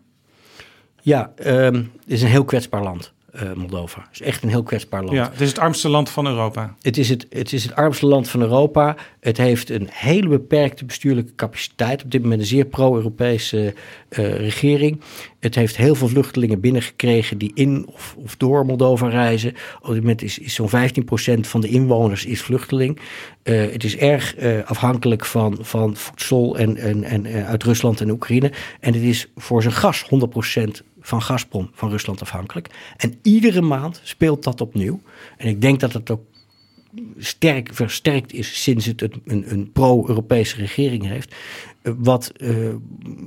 Ja, 1.00 1.32
ehm, 1.36 1.74
het 1.74 1.86
is 2.06 2.22
een 2.22 2.28
heel 2.28 2.44
kwetsbaar 2.44 2.82
land, 2.82 3.12
eh, 3.38 3.52
Moldova. 3.52 4.00
Het 4.00 4.20
is 4.20 4.26
echt 4.26 4.42
een 4.42 4.48
heel 4.48 4.62
kwetsbaar 4.62 5.02
land. 5.02 5.16
Ja, 5.16 5.30
het 5.30 5.40
is 5.40 5.48
het 5.48 5.58
armste 5.58 5.88
land 5.88 6.10
van 6.10 6.26
Europa. 6.26 6.74
Het 6.82 6.98
is 6.98 7.08
het, 7.08 7.26
het 7.30 7.52
is 7.52 7.62
het 7.62 7.74
armste 7.74 8.06
land 8.06 8.28
van 8.28 8.40
Europa. 8.40 8.96
Het 9.20 9.36
heeft 9.36 9.70
een 9.70 9.88
hele 9.90 10.28
beperkte 10.28 10.84
bestuurlijke 10.84 11.34
capaciteit. 11.34 12.04
Op 12.04 12.10
dit 12.10 12.22
moment 12.22 12.40
een 12.40 12.46
zeer 12.46 12.64
pro-Europese 12.64 13.74
eh, 14.08 14.36
regering. 14.36 15.00
Het 15.40 15.54
heeft 15.54 15.76
heel 15.76 15.94
veel 15.94 16.08
vluchtelingen 16.08 16.60
binnengekregen 16.60 17.38
die 17.38 17.50
in 17.54 17.86
of, 17.86 18.16
of 18.18 18.36
door 18.36 18.66
Moldova 18.66 19.08
reizen. 19.08 19.54
Op 19.80 19.92
dit 19.92 20.00
moment 20.00 20.22
is, 20.22 20.38
is 20.38 20.54
zo'n 20.54 20.70
15% 20.70 21.40
van 21.40 21.60
de 21.60 21.68
inwoners 21.68 22.24
is 22.24 22.42
vluchteling. 22.42 23.00
Eh, 23.42 23.60
het 23.60 23.84
is 23.84 23.96
erg 23.96 24.36
afhankelijk 24.64 25.24
van, 25.24 25.58
van 25.60 25.96
voedsel 25.96 26.58
en, 26.58 26.76
en, 26.76 27.04
en, 27.04 27.46
uit 27.46 27.62
Rusland 27.62 28.00
en 28.00 28.10
Oekraïne. 28.10 28.52
En 28.80 28.94
het 28.94 29.02
is 29.02 29.28
voor 29.36 29.62
zijn 29.62 29.74
gas 29.74 30.04
100% 30.04 30.86
van 31.08 31.22
Gazprom 31.22 31.70
van 31.74 31.90
Rusland 31.90 32.20
afhankelijk. 32.20 32.68
En 32.96 33.18
iedere 33.22 33.60
maand 33.60 34.00
speelt 34.04 34.42
dat 34.42 34.60
opnieuw. 34.60 35.00
En 35.36 35.48
ik 35.48 35.60
denk 35.60 35.80
dat 35.80 35.92
het 35.92 36.10
ook 36.10 36.22
sterk 37.18 37.70
versterkt 37.72 38.32
is 38.32 38.62
sinds 38.62 38.86
het 38.86 39.02
een, 39.02 39.20
een, 39.24 39.72
pro-Europese 39.72 40.56
regering 40.56 41.06
heeft. 41.06 41.34
Eh, 41.82 41.92
Wat 41.96 42.32
eh, 42.36 42.56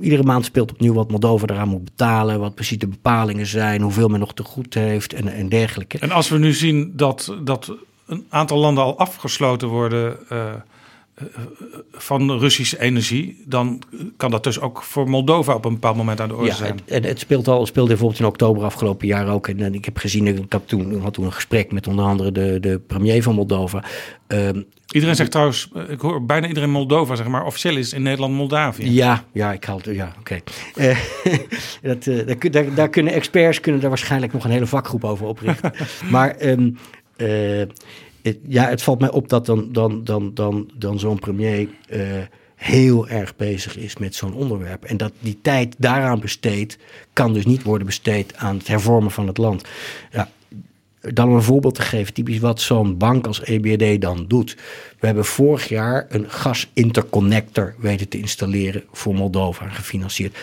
iedere 0.00 0.22
maand 0.22 0.44
speelt 0.44 0.72
opnieuw 0.72 0.94
wat 0.94 1.10
Moldova 1.10 1.46
eraan 1.46 1.68
moet 1.68 1.84
betalen, 1.84 2.40
wat 2.40 2.54
precies 2.54 2.78
de 2.78 2.88
bepalingen 2.88 3.46
zijn, 3.46 3.82
hoeveel 3.82 4.08
men 4.08 4.20
nog 4.20 4.34
te 4.34 4.44
goed 4.44 4.74
heeft 4.74 5.12
en, 5.12 5.28
en 5.28 5.48
dergelijke. 5.48 5.98
En 5.98 6.10
als 6.10 6.28
we 6.28 6.38
nu 6.38 6.52
zien 6.52 6.92
dat, 6.96 7.36
dat 7.44 7.76
een 8.06 8.24
aantal 8.28 8.58
landen 8.58 8.84
al 8.84 8.98
afgesloten 8.98 9.68
worden 9.68 10.28
eh, 10.28 10.54
van 11.92 12.38
Russische 12.38 12.80
energie, 12.80 13.42
dan 13.46 13.82
kan 14.16 14.30
dat 14.30 14.44
dus 14.44 14.60
ook 14.60 14.82
voor 14.82 15.08
Moldova 15.10 15.54
op 15.54 15.64
een 15.64 15.72
bepaald 15.72 15.96
moment 15.96 16.20
aan 16.20 16.28
de 16.28 16.34
orde 16.34 16.46
Ja, 16.48 16.54
zijn. 16.54 16.80
en 16.86 17.04
het 17.04 17.18
speelt 17.18 17.48
al, 17.48 17.66
speelde 17.66 17.88
bijvoorbeeld 17.88 18.20
in 18.20 18.26
oktober 18.26 18.64
afgelopen 18.64 19.06
jaar 19.06 19.28
ook. 19.28 19.48
En, 19.48 19.60
en 19.60 19.74
ik 19.74 19.84
heb 19.84 19.96
gezien, 19.96 20.26
ik 20.26 20.52
had 20.52 20.62
toen, 20.68 21.00
had 21.00 21.14
toen 21.14 21.24
een 21.24 21.32
gesprek 21.32 21.72
met 21.72 21.86
onder 21.86 22.04
andere 22.04 22.32
de, 22.32 22.60
de 22.60 22.80
premier 22.86 23.22
van 23.22 23.34
Moldova. 23.34 23.84
Ehm, 24.26 24.62
Iedereen 24.92 25.16
zegt 25.16 25.30
trouwens, 25.30 25.68
eh, 25.74 25.90
ik 25.90 26.00
hoor 26.00 26.24
bijna 26.24 26.46
iedereen 26.48 26.70
Moldova, 26.70 27.14
zeg 27.14 27.26
maar. 27.28 27.44
Officieel 27.46 27.76
is 27.76 27.92
in 27.92 28.02
Nederland 28.02 28.34
Moldavië. 28.34 28.90
ja, 28.92 29.24
ja, 29.32 29.52
ik 29.52 29.64
haal 29.64 29.80
ja, 29.90 30.12
oké. 30.18 30.38
Eh, 30.74 30.98
dat, 31.82 32.06
eh, 32.06 32.26
daar, 32.26 32.36
kun- 32.36 32.50
daar, 32.52 32.74
daar 32.74 32.88
kunnen 32.88 33.12
experts 33.12 33.60
kunnen 33.60 33.80
daar 33.80 33.90
waarschijnlijk 33.90 34.32
nog 34.32 34.44
een 34.44 34.50
hele 34.50 34.66
vakgroep 34.66 35.04
over 35.04 35.26
oprichten. 35.26 35.72
maar 36.10 36.30
ehm, 36.36 36.70
eh, 37.16 37.62
ja, 38.48 38.68
het 38.68 38.82
valt 38.82 39.00
mij 39.00 39.10
op 39.10 39.28
dat 39.28 39.46
dan, 39.46 39.72
dan, 39.72 40.04
dan, 40.04 40.34
dan, 40.34 40.70
dan 40.74 40.98
zo'n 40.98 41.18
premier 41.18 41.68
eh, 41.88 42.00
heel 42.54 43.08
erg 43.08 43.36
bezig 43.36 43.76
is 43.76 43.96
met 43.96 44.14
zo'n 44.14 44.34
onderwerp. 44.34 44.84
En 44.84 44.96
dat 44.96 45.12
die 45.18 45.38
tijd 45.42 45.74
daaraan 45.78 46.20
besteedt, 46.20 46.78
kan 47.12 47.32
dus 47.32 47.46
niet 47.46 47.62
worden 47.62 47.86
besteed 47.86 48.36
aan 48.36 48.56
het 48.56 48.68
hervormen 48.68 49.10
van 49.10 49.26
het 49.26 49.38
land. 49.38 49.68
Ja, 50.10 50.30
dan 51.00 51.28
om 51.28 51.34
een 51.34 51.42
voorbeeld 51.42 51.74
te 51.74 51.82
geven, 51.82 52.14
typisch 52.14 52.38
wat 52.38 52.60
zo'n 52.60 52.96
bank 52.96 53.26
als 53.26 53.42
EBRD 53.42 54.00
dan 54.00 54.24
doet. 54.28 54.56
We 54.98 55.06
hebben 55.06 55.24
vorig 55.24 55.68
jaar 55.68 56.06
een 56.08 56.30
gasinterconnector 56.30 57.74
weten 57.78 58.08
te 58.08 58.18
installeren 58.18 58.84
voor 58.92 59.14
Moldova, 59.14 59.68
gefinancierd. 59.68 60.38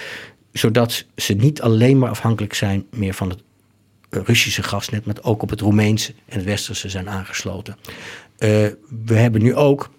Zodat 0.51 1.05
ze 1.15 1.33
niet 1.33 1.61
alleen 1.61 1.97
maar 1.97 2.09
afhankelijk 2.09 2.53
zijn 2.53 2.85
meer 2.91 3.13
van 3.13 3.29
het 3.29 3.41
Russische 4.09 4.63
gasnet, 4.63 5.05
maar 5.05 5.15
ook 5.21 5.41
op 5.41 5.49
het 5.49 5.61
Roemeense 5.61 6.13
en 6.25 6.37
het 6.37 6.45
Westerse 6.45 6.89
zijn 6.89 7.09
aangesloten. 7.09 7.77
Eh, 8.37 8.49
we 9.05 9.15
hebben 9.15 9.41
nu 9.41 9.55
ook 9.55 9.89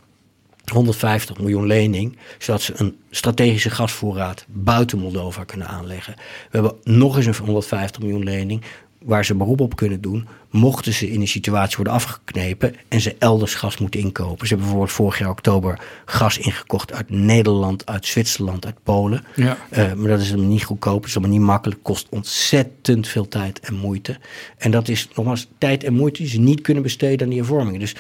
150 0.73 1.39
miljoen 1.39 1.67
lening, 1.67 2.17
zodat 2.39 2.63
ze 2.63 2.73
een 2.77 2.97
strategische 3.11 3.71
gasvoorraad 3.71 4.45
buiten 4.49 4.99
Moldova 4.99 5.45
kunnen 5.45 5.69
aanleggen. 5.69 6.15
We 6.17 6.23
hebben 6.51 6.77
nog 6.83 7.17
eens 7.17 7.27
een 7.27 7.45
150 7.45 8.03
miljoen 8.03 8.25
lening 8.25 8.65
waar 9.05 9.25
ze 9.25 9.35
beroep 9.35 9.61
op 9.61 9.77
kunnen 9.77 10.01
doen, 10.01 10.29
mochten 10.51 10.93
ze 10.93 11.11
in 11.11 11.21
een 11.21 11.29
situatie 11.29 11.77
worden 11.77 11.95
afgeknepen 11.95 12.75
en 12.89 13.01
ze 13.01 13.17
elders 13.19 13.55
gas 13.55 13.79
moeten 13.79 14.01
inkopen. 14.01 14.47
Ze 14.47 14.55
hebben 14.55 14.59
bijvoorbeeld 14.59 14.93
vorig 14.93 15.19
jaar 15.19 15.31
oktober 15.31 15.81
gas 16.05 16.39
ingekocht 16.39 16.93
uit 16.93 17.11
Nederland, 17.11 17.87
uit 17.87 18.07
Zwitserland, 18.07 18.67
uit 18.67 18.83
Polen. 18.83 19.25
Ja. 19.37 19.57
Eh, 19.71 19.93
maar 19.93 20.09
dat 20.09 20.21
is 20.21 20.31
helemaal 20.31 20.51
niet 20.51 20.65
goedkoop, 20.65 21.05
is 21.05 21.15
helemaal 21.15 21.37
niet 21.37 21.47
makkelijk, 21.47 21.83
kost 21.83 22.07
ontzettend 22.11 23.09
veel 23.09 23.29
tijd 23.29 23.61
en 23.61 23.75
moeite. 23.75 24.19
En 24.57 24.71
dat 24.71 24.89
is 24.89 25.09
nogmaals 25.15 25.49
tijd 25.59 25.85
en 25.85 25.95
moeite 25.95 26.23
die 26.23 26.31
ze 26.31 26.41
niet 26.41 26.61
kunnen 26.61 26.83
besteden 26.83 27.23
aan 27.23 27.29
die 27.29 27.39
hervormingen. 27.39 27.81
Dus 27.81 27.95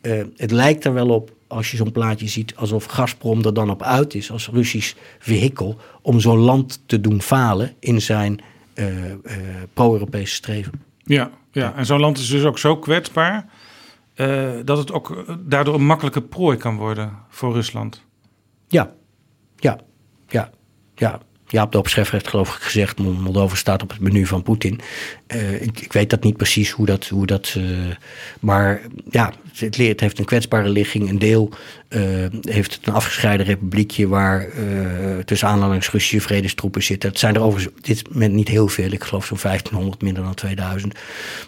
eh, 0.00 0.22
het 0.36 0.50
lijkt 0.50 0.84
er 0.84 0.92
wel 0.92 1.08
op, 1.08 1.30
als 1.46 1.70
je 1.70 1.76
zo'n 1.76 1.92
plaatje 1.92 2.28
ziet, 2.28 2.56
alsof 2.56 2.84
Gazprom 2.84 3.44
er 3.44 3.54
dan 3.54 3.70
op 3.70 3.82
uit 3.82 4.14
is 4.14 4.30
als 4.30 4.48
Russisch 4.52 4.94
vehikel 5.18 5.76
om 6.02 6.20
zo'n 6.20 6.38
land 6.38 6.80
te 6.86 7.00
doen 7.00 7.22
falen 7.22 7.74
in 7.78 8.00
zijn 8.00 8.40
pro-Europese 9.74 10.34
streven. 10.34 10.72
Ja, 11.04 11.30
ja. 11.52 11.74
en 11.74 11.86
zo'n 11.86 12.00
land 12.00 12.18
is 12.18 12.28
dus 12.28 12.44
ook 12.44 12.58
zo 12.58 12.76
kwetsbaar 12.76 13.46
eh, 14.18 14.50
dat 14.64 14.78
het 14.78 14.92
ook 14.92 15.10
eh, 15.10 15.34
daardoor 15.40 15.74
een 15.74 15.86
makkelijke 15.86 16.22
prooi 16.22 16.56
kan 16.56 16.76
worden 16.76 17.12
voor 17.28 17.52
Rusland. 17.52 18.04
Ja, 18.66 18.92
ja, 19.56 19.78
ja, 20.28 20.50
ja. 20.94 21.20
Jaap 21.50 21.72
de 21.72 21.82
Scheffer 21.84 22.12
heeft 22.14 22.28
geloof 22.28 22.54
ik 22.56 22.62
gezegd, 22.62 22.98
Mol- 22.98 23.12
Moldova 23.12 23.54
staat 23.56 23.82
op 23.82 23.90
het 23.90 24.00
menu 24.00 24.26
van 24.26 24.42
Poetin. 24.42 24.80
Eh, 25.26 25.62
ik, 25.62 25.80
ik 25.80 25.92
weet 25.92 26.10
dat 26.10 26.22
niet 26.22 26.36
precies 26.36 26.70
hoe 26.70 26.86
dat, 26.86 27.06
hoe 27.08 27.26
dat 27.26 27.54
eh, 27.56 27.62
maar 28.40 28.80
ja, 29.10 29.32
het, 29.54 29.76
het 29.76 30.00
heeft 30.00 30.18
een 30.18 30.24
kwetsbare 30.24 30.68
ligging. 30.68 31.08
Een 31.08 31.18
deel 31.18 31.50
eh, 31.88 32.00
heeft 32.40 32.74
het 32.74 32.86
een 32.86 32.92
afgescheiden 32.94 33.46
republiekje 33.46 34.08
waar 34.08 34.46
tussen 35.24 35.72
Russische 35.72 36.20
vredestroepen 36.20 36.82
zitten. 36.82 37.08
Het 37.08 37.18
zijn 37.18 37.34
er 37.34 37.40
overigens 37.42 37.76
op 37.76 37.84
dit 37.84 38.12
moment 38.12 38.32
niet 38.32 38.48
heel 38.48 38.68
veel, 38.68 38.92
ik 38.92 39.04
geloof 39.04 39.26
zo'n 39.26 39.38
1500, 39.42 40.02
minder 40.02 40.22
dan 40.22 40.34
2000. 40.34 40.98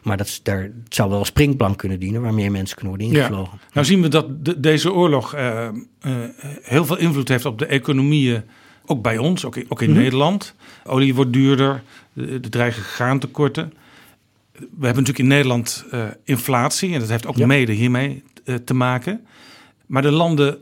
Maar 0.02 0.16
dat, 0.16 0.26
is, 0.26 0.40
daar, 0.42 0.62
het 0.62 0.94
zou 0.94 1.10
wel 1.10 1.18
een 1.18 1.24
springplank 1.24 1.78
kunnen 1.78 1.98
dienen 1.98 2.22
waar 2.22 2.34
meer 2.34 2.50
mensen 2.50 2.76
kunnen 2.76 2.96
worden 2.96 3.14
ingevlogen. 3.16 3.60
Nou 3.72 3.86
zien 3.86 4.02
we 4.02 4.08
dat 4.08 4.44
de- 4.44 4.60
deze 4.60 4.92
oorlog 4.92 5.34
heel 6.62 6.84
veel 6.84 6.98
invloed 6.98 7.28
heeft 7.28 7.44
op 7.44 7.58
de 7.58 7.66
economieën, 7.66 8.42
ook 8.90 9.02
bij 9.02 9.18
ons, 9.18 9.44
ook 9.44 9.56
in, 9.56 9.66
ook 9.68 9.82
in 9.82 9.92
Nederland. 9.92 10.54
Olie 10.84 11.14
wordt 11.14 11.32
duurder, 11.32 11.82
er 12.14 12.50
dreigen 12.50 12.82
graantekorten. 12.82 13.72
We 14.52 14.86
hebben 14.86 15.02
natuurlijk 15.02 15.18
in 15.18 15.26
Nederland 15.26 15.84
eh, 15.90 16.04
inflatie 16.24 16.92
en 16.92 17.00
dat 17.00 17.08
heeft 17.08 17.26
ook 17.26 17.36
Ja. 17.36 17.46
mede 17.46 17.72
hiermee 17.72 18.22
eh, 18.44 18.54
te 18.54 18.74
maken. 18.74 19.26
Maar 19.86 20.02
de 20.02 20.10
landen 20.10 20.58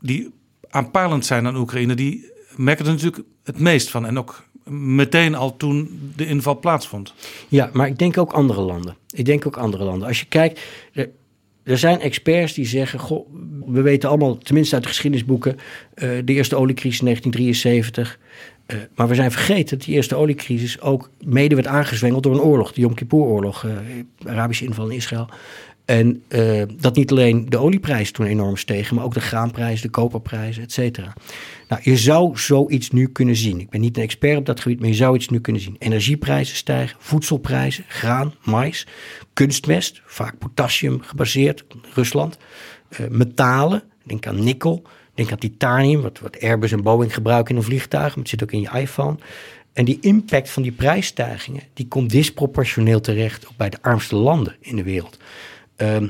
die 0.00 0.30
aanpalend 0.70 1.26
zijn 1.26 1.46
aan 1.46 1.56
Oekraïne, 1.56 1.94
die 1.94 2.30
merken 2.56 2.84
er 2.86 2.92
natuurlijk 2.92 3.22
het 3.44 3.58
meest 3.58 3.90
van. 3.90 4.06
En 4.06 4.18
ook 4.18 4.44
meteen 4.70 5.34
al 5.34 5.56
toen 5.56 6.10
de 6.16 6.26
inval 6.26 6.58
plaatsvond. 6.58 7.14
Ja, 7.48 7.70
maar 7.72 7.86
ik 7.86 7.98
denk 7.98 8.18
ook 8.18 8.32
andere 8.32 8.60
landen. 8.60 8.96
Ik 9.10 9.24
denk 9.24 9.46
ook 9.46 9.56
andere 9.56 9.84
landen. 9.84 10.08
Als 10.08 10.20
je 10.20 10.26
kijkt, 10.26 10.60
er, 11.66 11.78
zijn 11.78 12.00
experts 12.00 12.54
die 12.54 12.66
zeggen: 12.66 12.98
Goh, 12.98 13.26
we 13.66 13.80
weten 13.80 14.08
allemaal, 14.08 14.38
tenminste 14.38 14.74
uit 14.74 14.82
de 14.82 14.88
geschiedenisboeken, 14.88 15.56
eh, 15.94 16.08
de 16.24 16.32
eerste 16.32 16.56
oliecrisis 16.56 16.98
in 16.98 17.04
1973. 17.04 18.18
eh, 18.66 18.76
maar 18.94 19.08
we 19.08 19.14
zijn 19.14 19.30
vergeten 19.30 19.76
dat 19.76 19.86
die 19.86 19.94
eerste 19.94 20.14
oliecrisis 20.14 20.80
ook 20.80 21.10
mede 21.24 21.54
werd 21.54 21.66
aangezwengeld 21.66 22.22
door 22.22 22.34
een 22.34 22.40
oorlog, 22.40 22.72
de 22.72 22.80
Yom 22.80 22.94
Kippur-oorlog, 22.94 23.64
eh 23.64 24.30
Arabische 24.30 24.64
inval 24.64 24.88
in 24.88 24.96
Israël. 24.96 25.28
En 25.86 26.22
eh, 26.28 26.62
dat 26.76 26.96
niet 26.96 27.10
alleen 27.10 27.46
de 27.48 27.58
olieprijs 27.58 28.10
toen 28.10 28.26
enorm 28.26 28.56
stegen, 28.56 28.96
maar 28.96 29.04
ook 29.04 29.14
de 29.14 29.20
graanprijs, 29.20 29.80
de 29.80 29.88
koperprijzen, 29.88 30.62
et 30.62 30.72
cetera. 30.72 31.12
Nou, 31.68 31.80
je 31.84 31.96
zou 31.96 32.38
zoiets 32.38 32.90
nu 32.90 33.08
kunnen 33.08 33.36
zien. 33.36 33.60
Ik 33.60 33.70
ben 33.70 33.80
niet 33.80 33.96
een 33.96 34.02
expert 34.02 34.38
op 34.38 34.46
dat 34.46 34.60
gebied, 34.60 34.80
maar 34.80 34.88
je 34.88 34.94
zou 34.94 35.16
iets 35.16 35.28
nu 35.28 35.40
kunnen 35.40 35.62
zien. 35.62 35.76
Energieprijzen 35.78 36.56
stijgen, 36.56 36.96
voedselprijzen, 37.00 37.84
graan, 37.88 38.34
mais, 38.44 38.86
kunstmest, 39.32 40.02
vaak 40.06 40.38
potassium 40.38 41.00
gebaseerd, 41.02 41.64
Rusland. 41.94 42.38
eh, 42.88 43.06
metalen, 43.08 43.82
denk 44.02 44.26
aan 44.26 44.44
nikkel, 44.44 44.82
denk 45.14 45.32
aan 45.32 45.38
titanium, 45.38 46.00
wat, 46.00 46.20
wat 46.20 46.40
Airbus 46.40 46.72
en 46.72 46.82
Boeing 46.82 47.14
gebruiken 47.14 47.50
in 47.50 47.56
een 47.56 47.66
vliegtuig, 47.66 48.08
maar 48.08 48.18
het 48.18 48.28
zit 48.28 48.42
ook 48.42 48.52
in 48.52 48.60
je 48.60 48.78
iPhone. 48.78 49.16
En 49.72 49.84
die 49.84 49.98
impact 50.00 50.50
van 50.50 50.62
die 50.62 50.72
prijsstijgingen, 50.72 51.62
die 51.74 51.88
komt 51.88 52.10
disproportioneel 52.10 53.00
terecht 53.00 53.46
bij 53.56 53.70
de 53.70 53.78
armste 53.82 54.16
landen 54.16 54.56
in 54.60 54.76
de 54.76 54.82
wereld. 54.82 55.18
Ehm, 55.76 56.06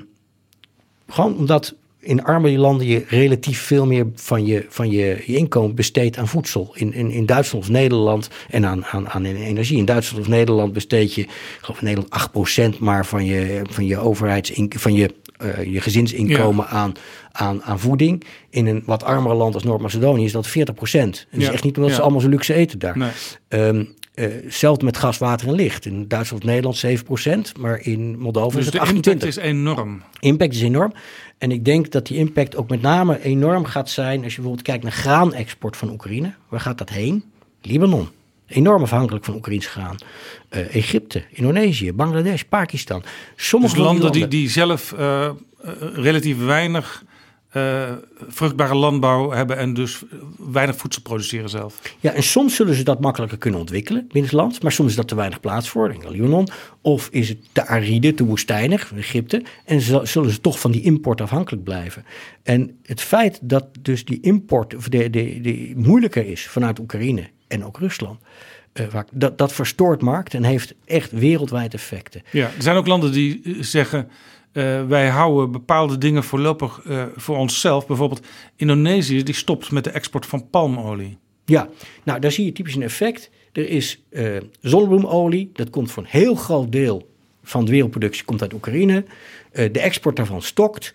gewoon 1.08 1.36
omdat 1.36 1.74
in 2.06 2.24
armere 2.24 2.58
landen 2.58 2.86
je 2.86 3.04
relatief 3.08 3.60
veel 3.60 3.86
meer 3.86 4.06
van 4.14 4.46
je, 4.46 4.66
van 4.68 4.90
je, 4.90 5.22
je 5.26 5.36
inkomen 5.36 5.74
besteedt 5.74 6.18
aan 6.18 6.28
voedsel. 6.28 6.70
In, 6.74 6.92
in, 6.92 7.10
in 7.10 7.26
Duitsland 7.26 7.64
of 7.64 7.70
Nederland 7.70 8.28
en 8.50 8.66
aan, 8.66 8.84
aan, 8.84 9.08
aan 9.08 9.24
energie. 9.24 9.78
In 9.78 9.84
Duitsland 9.84 10.24
of 10.24 10.30
Nederland 10.30 10.72
besteed 10.72 11.14
je, 11.14 11.26
geloof 11.60 11.80
in 11.80 11.86
Nederland 11.86 12.76
8% 12.76 12.78
maar 12.78 13.06
van 13.06 13.24
je, 13.24 13.62
van 13.70 13.86
je 13.86 13.98
overheidsinkomen, 13.98 14.80
van 14.80 14.94
je, 14.94 15.14
eh, 15.36 15.72
je 15.72 15.80
gezinsinkomen 15.80 16.66
aan, 16.66 16.92
aan, 17.32 17.62
aan 17.62 17.80
voeding. 17.80 18.24
In 18.50 18.66
een 18.66 18.82
wat 18.86 19.04
armere 19.04 19.34
land 19.34 19.54
als 19.54 19.64
Noord-Macedonië 19.64 20.24
is 20.24 20.32
dat 20.32 20.48
40%. 20.48 20.52
En 20.52 21.14
dat 21.30 21.40
is 21.40 21.48
echt 21.48 21.64
niet 21.64 21.76
omdat 21.76 21.90
ja. 21.90 21.96
ze 21.96 22.02
allemaal 22.02 22.20
zo 22.20 22.28
luxe 22.28 22.54
eten 22.54 22.78
daar. 22.78 22.98
Nee. 22.98 23.10
Ehm, 23.48 23.84
hetzelfde 24.24 24.84
met 24.84 24.96
gas, 24.96 25.18
water 25.18 25.48
en 25.48 25.54
licht. 25.54 25.86
In 25.86 26.08
Duitsland 26.08 26.42
of 26.42 26.48
Nederland 26.50 26.84
7%, 27.56 27.60
maar 27.60 27.80
in 27.80 28.18
Moldova 28.18 28.56
Dus 28.56 28.66
is 28.66 28.72
de 28.72 28.78
het 28.78 28.88
impact 28.88 29.24
28%. 29.24 29.26
is 29.26 29.36
enorm. 29.36 30.02
Impact 30.20 30.54
is 30.54 30.62
enorm. 30.62 30.92
En 31.38 31.50
ik 31.50 31.64
denk 31.64 31.90
dat 31.90 32.06
die 32.06 32.18
impact 32.18 32.56
ook 32.56 32.68
met 32.68 32.82
name 32.82 33.22
enorm 33.22 33.64
gaat 33.64 33.90
zijn 33.90 34.22
als 34.22 34.34
je 34.34 34.40
bijvoorbeeld 34.40 34.66
kijkt 34.66 34.82
naar 34.82 34.92
graanexport 34.92 35.76
van 35.76 35.90
Oekraïne. 35.90 36.34
Waar 36.48 36.60
gaat 36.60 36.78
dat 36.78 36.88
heen? 36.88 37.24
Libanon. 37.62 38.08
Enorm 38.46 38.82
afhankelijk 38.82 39.24
van 39.24 39.34
Oekraïns 39.34 39.66
graan. 39.66 39.96
Eh, 40.48 40.74
Egypte, 40.74 41.22
Indonesië, 41.30 41.92
Bangladesh, 41.92 42.42
Pakistan. 42.42 43.02
Sommige 43.36 43.74
Dus 43.74 43.84
landen 43.84 44.12
die, 44.12 44.28
die 44.28 44.50
zelf 44.50 44.92
eh, 44.92 45.30
relatief 45.94 46.38
weinig 46.38 47.04
eh, 47.56 47.92
vruchtbare 48.28 48.74
landbouw 48.74 49.30
hebben 49.30 49.56
en 49.56 49.74
dus 49.74 50.02
weinig 50.50 50.76
voedsel 50.76 51.02
produceren 51.02 51.48
zelf. 51.48 51.96
Ja, 52.00 52.12
en 52.12 52.22
soms 52.22 52.56
zullen 52.56 52.74
ze 52.74 52.82
dat 52.82 53.00
makkelijker 53.00 53.38
kunnen 53.38 53.60
ontwikkelen 53.60 54.08
binnenlands, 54.12 54.60
maar 54.60 54.72
soms 54.72 54.90
is 54.90 54.96
dat 54.96 55.08
te 55.08 55.14
weinig 55.14 55.40
plaats 55.40 55.68
voor, 55.68 55.88
denk 55.88 56.00
ik 56.00 56.06
aan 56.06 56.12
Libanon. 56.12 56.48
Of 56.80 57.08
is 57.10 57.28
het 57.28 57.38
te 57.52 57.66
aride, 57.66 58.14
te 58.14 58.24
woestijnig, 58.24 58.92
Egypte, 58.96 59.42
en 59.64 59.80
zullen 60.06 60.30
ze 60.30 60.40
toch 60.40 60.60
van 60.60 60.70
die 60.70 60.82
import 60.82 61.20
afhankelijk 61.20 61.64
blijven. 61.64 62.04
En 62.42 62.78
het 62.82 63.00
feit 63.00 63.38
dat 63.42 63.64
dus 63.80 64.04
die 64.04 64.20
import 64.20 64.74
of 64.74 64.88
de, 64.88 65.10
de, 65.10 65.40
de 65.40 65.72
moeilijker 65.76 66.26
is 66.26 66.46
vanuit 66.46 66.78
Oekraïne 66.78 67.28
en 67.48 67.64
ook 67.64 67.78
Rusland, 67.78 68.20
eh, 68.72 69.00
dat, 69.12 69.38
dat 69.38 69.52
verstoort 69.52 70.02
markt 70.02 70.34
en 70.34 70.44
heeft 70.44 70.74
echt 70.84 71.10
wereldwijd 71.10 71.74
effecten. 71.74 72.22
Ja, 72.30 72.46
er 72.56 72.62
zijn 72.62 72.76
ook 72.76 72.86
landen 72.86 73.12
die 73.12 73.40
eh, 73.44 73.52
zeggen. 73.60 74.08
Eh, 74.56 74.86
wij 74.86 75.08
houden 75.08 75.52
bepaalde 75.52 75.98
dingen 75.98 76.24
voorlopig 76.24 76.80
eh, 76.84 77.04
voor 77.16 77.36
onszelf. 77.36 77.86
Bijvoorbeeld 77.86 78.26
Indonesië 78.56 79.22
die 79.22 79.34
stopt 79.34 79.70
met 79.70 79.84
de 79.84 79.90
export 79.90 80.26
van 80.26 80.50
palmolie. 80.50 81.18
Ja, 81.44 81.68
nou 82.04 82.20
daar 82.20 82.32
zie 82.32 82.44
je 82.44 82.52
typisch 82.52 82.74
een 82.74 82.82
effect. 82.82 83.30
Er 83.52 83.68
is 83.68 84.02
eh 84.10 84.36
zonnebloemolie, 84.60 85.50
dat 85.52 85.70
komt 85.70 85.90
voor 85.90 86.02
een 86.02 86.08
heel 86.08 86.34
groot 86.34 86.72
deel 86.72 87.10
van 87.42 87.64
de 87.64 87.70
wereldproductie 87.70 88.24
komt 88.24 88.42
uit 88.42 88.52
Oekraïne. 88.52 89.04
De 89.52 89.80
export 89.80 90.16
daarvan 90.16 90.42
stokt. 90.42 90.94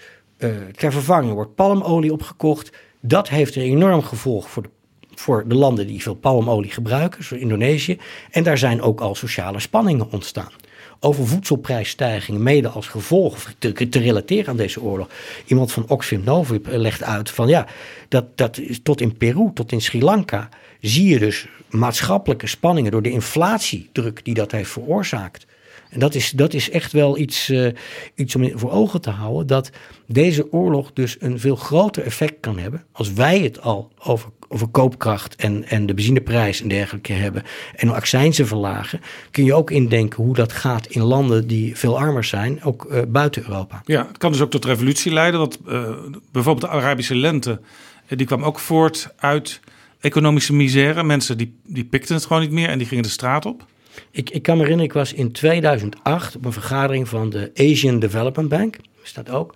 Ter 0.72 0.92
vervanging 0.92 1.34
wordt 1.34 1.56
palmolie 1.56 2.14
opgekocht. 2.14 2.72
Dat 3.02 3.30
heeft 3.30 3.56
een 3.56 3.62
enorm 3.62 4.02
gevolg 4.02 4.50
voor 4.50 4.64
de, 4.64 4.70
voor 5.16 5.48
de 5.48 5.56
landen 5.56 5.88
die 5.88 6.02
veel 6.02 6.16
palmolie 6.16 6.72
gebruiken, 6.72 7.24
zoals 7.24 7.44
Indonesië. 7.44 7.98
En 8.32 8.44
daar 8.44 8.58
zijn 8.58 8.82
ook 8.82 9.02
al 9.02 9.16
sociale 9.16 9.60
spanningen 9.60 10.12
ontstaan. 10.12 10.52
Over 11.04 11.28
voedselprijsstijgingen, 11.28 12.44
mede 12.44 12.68
als 12.68 12.88
gevolg 12.88 13.54
te, 13.58 13.90
te 13.90 14.00
relateren 14.00 14.48
aan 14.48 14.58
deze 14.58 14.82
oorlog. 14.82 15.08
Iemand 15.46 15.72
van 15.72 15.86
Oxfam 15.88 16.24
Novib 16.24 16.68
legt 16.70 17.04
uit 17.04 17.30
van 17.30 17.48
ja, 17.48 17.68
dat, 18.08 18.26
dat 18.38 18.58
is 18.58 18.80
tot 18.84 19.02
in 19.02 19.18
Peru, 19.18 19.52
tot 19.54 19.72
in 19.72 19.82
Sri 19.82 20.04
Lanka, 20.04 20.50
zie 20.82 21.08
je 21.08 21.20
dus 21.20 21.48
maatschappelijke 21.70 22.48
spanningen 22.48 22.92
door 22.92 23.02
de 23.02 23.12
inflatiedruk 23.12 24.26
die 24.26 24.34
dat 24.34 24.52
heeft 24.52 24.70
veroorzaakt. 24.70 25.46
En 25.90 26.00
dat 26.00 26.16
is, 26.16 26.32
dat 26.32 26.54
is 26.54 26.70
echt 26.70 26.92
wel 26.92 27.18
iets, 27.18 27.50
uh, 27.50 27.72
iets 28.16 28.36
om 28.36 28.60
voor 28.60 28.72
ogen 28.72 29.02
te 29.02 29.10
houden. 29.10 29.48
Dat 29.48 29.70
deze 30.08 30.52
oorlog 30.52 30.94
dus 30.94 31.18
een 31.20 31.40
veel 31.40 31.56
groter 31.56 32.04
effect 32.04 32.36
kan 32.40 32.58
hebben. 32.58 32.84
Als 32.92 33.14
wij 33.14 33.40
het 33.40 33.62
al 33.62 33.92
over, 34.00 34.30
over 34.52 34.68
koopkracht 34.68 35.36
en, 35.36 35.68
en 35.68 35.86
de 35.86 35.94
benzineprijs 35.94 36.62
en 36.62 36.68
dergelijke 36.68 37.14
hebben. 37.14 37.44
En 37.76 37.94
accijnzen 37.94 38.48
verlagen. 38.48 39.02
Kun 39.32 39.44
je 39.44 39.54
ook 39.54 39.72
indenken 39.72 40.24
hoe 40.24 40.34
dat 40.34 40.54
gaat 40.54 40.88
in 40.88 41.02
landen 41.02 41.48
die 41.48 41.78
veel 41.78 42.00
armer 42.00 42.24
zijn. 42.24 42.64
Ook 42.64 42.88
uh, 42.92 43.02
buiten 43.08 43.44
Europa. 43.44 43.82
Ja, 43.86 44.08
het 44.08 44.18
kan 44.18 44.32
dus 44.32 44.42
ook 44.42 44.52
tot 44.52 44.66
revolutie 44.66 45.14
leiden. 45.14 45.40
Want 45.40 45.60
uh, 45.68 45.90
bijvoorbeeld 46.32 46.72
de 46.72 46.78
Arabische 46.78 47.16
lente. 47.16 47.62
Die 48.08 48.26
kwam 48.26 48.44
ook 48.44 48.60
voort 48.60 49.14
uit 49.18 49.60
economische 50.00 50.54
misère. 50.54 51.04
Mensen 51.04 51.38
die, 51.38 51.60
die 51.66 51.86
pikten 51.86 52.16
het 52.16 52.26
gewoon 52.26 52.42
niet 52.42 52.52
meer 52.52 52.70
en 52.70 52.78
die 52.78 52.88
gingen 52.88 53.04
de 53.04 53.10
straat 53.10 53.46
op. 53.46 53.66
Ik, 54.12 54.30
ik 54.30 54.44
kan 54.44 54.56
me 54.58 54.62
herinneren, 54.62 54.92
ik 54.92 54.98
was 54.98 55.14
in 55.14 55.32
2008 55.32 56.36
op 56.36 56.46
een 56.46 56.54
vergadering 56.54 57.08
van 57.08 57.30
de 57.30 57.52
Asian 57.56 58.00
Development 58.00 58.50
Bank, 58.50 58.76
dat 59.14 59.30
ook. 59.30 59.56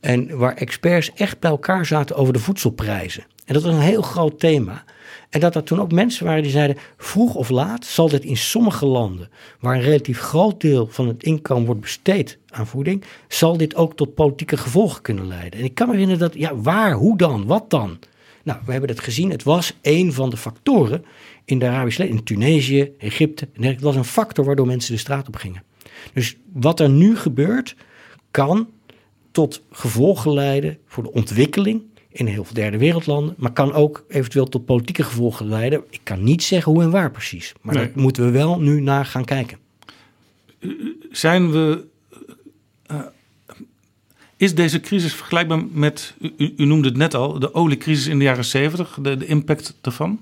En 0.00 0.38
waar 0.38 0.54
experts 0.54 1.12
echt 1.14 1.40
bij 1.40 1.50
elkaar 1.50 1.86
zaten 1.86 2.16
over 2.16 2.32
de 2.32 2.38
voedselprijzen. 2.38 3.24
En 3.46 3.54
dat 3.54 3.62
was 3.62 3.72
een 3.72 3.80
heel 3.80 4.02
groot 4.02 4.38
thema. 4.40 4.84
En 5.30 5.40
dat 5.40 5.54
er 5.54 5.62
toen 5.62 5.80
ook 5.80 5.92
mensen 5.92 6.26
waren 6.26 6.42
die 6.42 6.52
zeiden: 6.52 6.76
vroeg 6.96 7.34
of 7.34 7.48
laat 7.48 7.84
zal 7.84 8.08
dit 8.08 8.24
in 8.24 8.36
sommige 8.36 8.86
landen, 8.86 9.30
waar 9.60 9.74
een 9.74 9.82
relatief 9.82 10.20
groot 10.20 10.60
deel 10.60 10.86
van 10.90 11.08
het 11.08 11.22
inkomen 11.22 11.66
wordt 11.66 11.80
besteed 11.80 12.38
aan 12.48 12.66
voeding, 12.66 13.04
zal 13.28 13.56
dit 13.56 13.74
ook 13.74 13.96
tot 13.96 14.14
politieke 14.14 14.56
gevolgen 14.56 15.02
kunnen 15.02 15.26
leiden. 15.26 15.58
En 15.58 15.64
ik 15.64 15.74
kan 15.74 15.86
me 15.86 15.92
herinneren 15.92 16.22
dat, 16.22 16.34
ja, 16.38 16.56
waar, 16.56 16.92
hoe 16.92 17.16
dan, 17.16 17.46
wat 17.46 17.70
dan? 17.70 17.98
Nou, 18.42 18.58
we 18.64 18.72
hebben 18.72 18.90
het 18.90 19.00
gezien. 19.00 19.30
Het 19.30 19.42
was 19.42 19.72
een 19.82 20.12
van 20.12 20.30
de 20.30 20.36
factoren 20.36 21.04
in 21.44 21.58
de 21.58 21.66
Arabische 21.66 22.00
landen, 22.00 22.18
in 22.18 22.24
Tunesië, 22.24 22.92
Egypte. 22.98 23.48
Het 23.60 23.80
was 23.80 23.96
een 23.96 24.04
factor 24.04 24.44
waardoor 24.44 24.66
mensen 24.66 24.92
de 24.92 24.98
straat 24.98 25.26
op 25.26 25.36
gingen. 25.36 25.62
Dus 26.12 26.36
wat 26.52 26.80
er 26.80 26.90
nu 26.90 27.16
gebeurt, 27.16 27.76
kan 28.30 28.68
tot 29.30 29.62
gevolgen 29.70 30.32
leiden 30.32 30.78
voor 30.86 31.02
de 31.02 31.12
ontwikkeling 31.12 31.82
in 32.18 32.26
heel 32.26 32.44
veel 32.44 32.54
derde 32.54 32.78
wereldlanden, 32.78 33.34
maar 33.38 33.52
kan 33.52 33.72
ook 33.72 34.04
eventueel 34.08 34.48
tot 34.48 34.64
politieke 34.64 35.02
gevolgen 35.02 35.48
leiden. 35.48 35.82
Ik 35.90 36.00
kan 36.02 36.24
niet 36.24 36.42
zeggen 36.42 36.72
hoe 36.72 36.82
en 36.82 36.90
waar 36.90 37.10
precies, 37.10 37.52
maar 37.60 37.74
nee. 37.74 37.84
daar 37.84 38.02
moeten 38.02 38.24
we 38.24 38.30
wel 38.30 38.60
nu 38.60 38.80
naar 38.80 39.06
gaan 39.06 39.24
kijken. 39.24 39.58
Zijn 41.10 41.50
we. 41.52 41.84
Uh, 42.90 43.00
is 44.36 44.54
deze 44.54 44.80
crisis 44.80 45.14
vergelijkbaar 45.14 45.64
met, 45.72 46.14
u, 46.18 46.54
u, 46.56 46.64
noemde 46.64 46.88
het 46.88 46.96
net 46.96 47.14
al, 47.14 47.38
de 47.38 47.54
oliecrisis 47.54 48.06
in 48.06 48.18
de 48.18 48.24
jaren 48.24 48.44
70, 48.44 48.98
de, 49.02 49.16
de 49.16 49.26
impact 49.26 49.74
daarvan? 49.80 50.20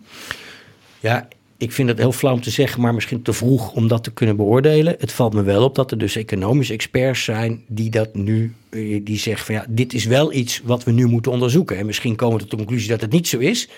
Ja, 1.01 1.28
ik 1.57 1.72
vind 1.72 1.88
het 1.88 1.98
heel 1.98 2.12
flauw 2.12 2.34
om 2.34 2.40
te 2.40 2.50
zeggen, 2.50 2.80
maar 2.80 2.94
misschien 2.94 3.22
te 3.22 3.32
vroeg 3.32 3.72
om 3.72 3.88
dat 3.88 4.05
te 4.05 4.12
kunnen 4.12 4.36
beoordelen. 4.36 4.96
Het 4.98 5.12
valt 5.12 5.34
me 5.34 5.42
wel 5.42 5.64
op 5.64 5.74
dat 5.74 5.90
er 5.90 5.98
dus 5.98 6.16
economische 6.16 6.72
experts 6.72 7.24
zijn 7.24 7.64
die 7.66 7.90
dat 7.90 8.14
nu, 8.14 8.55
die 9.02 9.18
zeggen 9.18 9.46
van 9.46 9.55
ja, 9.55 9.66
dit 9.68 9.94
is 9.94 10.05
wel 10.05 10.32
iets 10.32 10.61
wat 10.64 10.84
we 10.84 10.90
nu 10.90 11.07
moeten 11.07 11.32
onderzoeken. 11.32 11.76
En 11.76 11.86
misschien 11.86 12.16
komen 12.16 12.34
we 12.34 12.40
tot 12.40 12.50
de 12.50 12.57
conclusie 12.57 12.88
dat 12.88 13.00
het 13.00 13.11
niet 13.11 13.28
zo 13.28 13.38
is. 13.38 13.68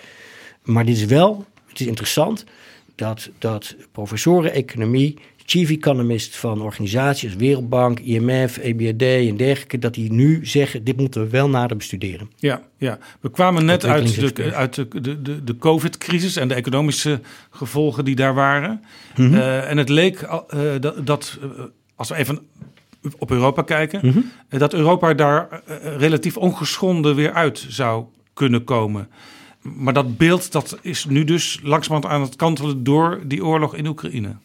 Maar 0.62 0.84
dit 0.84 0.96
is 0.96 1.04
wel, 1.04 1.44
het 1.68 1.80
is 1.80 1.86
interessant 1.86 2.44
dat, 2.94 3.30
dat 3.38 3.76
professoren 3.92 4.52
economie 4.52 5.18
chief 5.46 5.70
economist 5.70 6.36
van 6.36 6.62
organisaties 6.62 7.34
Wereldbank, 7.34 8.00
IMF, 8.00 8.56
EBRD 8.56 9.02
en 9.02 9.36
dergelijke, 9.36 9.78
dat 9.78 9.94
die 9.94 10.12
nu 10.12 10.46
zeggen: 10.46 10.84
dit 10.84 10.96
moeten 10.96 11.22
we 11.22 11.28
wel 11.28 11.48
nader 11.48 11.76
bestuderen. 11.76 12.30
Ja, 12.36 12.62
ja. 12.78 12.98
we 13.20 13.30
kwamen 13.30 13.64
net 13.64 13.84
uit 13.84 14.36
de, 14.36 14.54
uit 14.54 14.74
de, 14.74 14.88
de, 15.00 15.22
de, 15.22 15.44
de 15.44 15.56
COVID-crisis 15.56 16.36
en 16.36 16.48
de 16.48 16.54
economische 16.54 17.20
gevolgen 17.50 18.04
die 18.04 18.14
daar 18.14 18.34
waren. 18.34 18.84
Mm 19.16 19.26
-hmm. 19.26 19.34
uh, 19.34 19.70
en 19.70 19.76
het 19.76 19.88
leek 19.88 20.22
uh, 20.22 20.60
dat, 20.80 21.06
dat 21.06 21.38
uh, 21.42 21.50
als 21.94 22.08
we 22.08 22.14
even 22.14 22.38
op 23.18 23.30
Europa 23.30 23.62
kijken, 23.62 24.00
mm 24.02 24.12
-hmm. 24.12 24.58
dat 24.58 24.74
Europa 24.74 25.14
daar 25.14 25.62
relatief 25.98 26.36
ongeschonden 26.36 27.14
weer 27.14 27.32
uit 27.32 27.66
zou 27.68 28.04
kunnen 28.32 28.64
komen. 28.64 29.08
Maar 29.62 29.92
dat 29.92 30.16
beeld 30.16 30.52
dat 30.52 30.78
is 30.82 31.04
nu 31.04 31.24
dus 31.24 31.60
langzamerhand 31.62 32.14
aan 32.14 32.20
het 32.20 32.36
kantelen 32.36 32.84
door 32.84 33.20
die 33.24 33.44
oorlog 33.44 33.74
in 33.74 33.86
Oekraïne. 33.86 34.36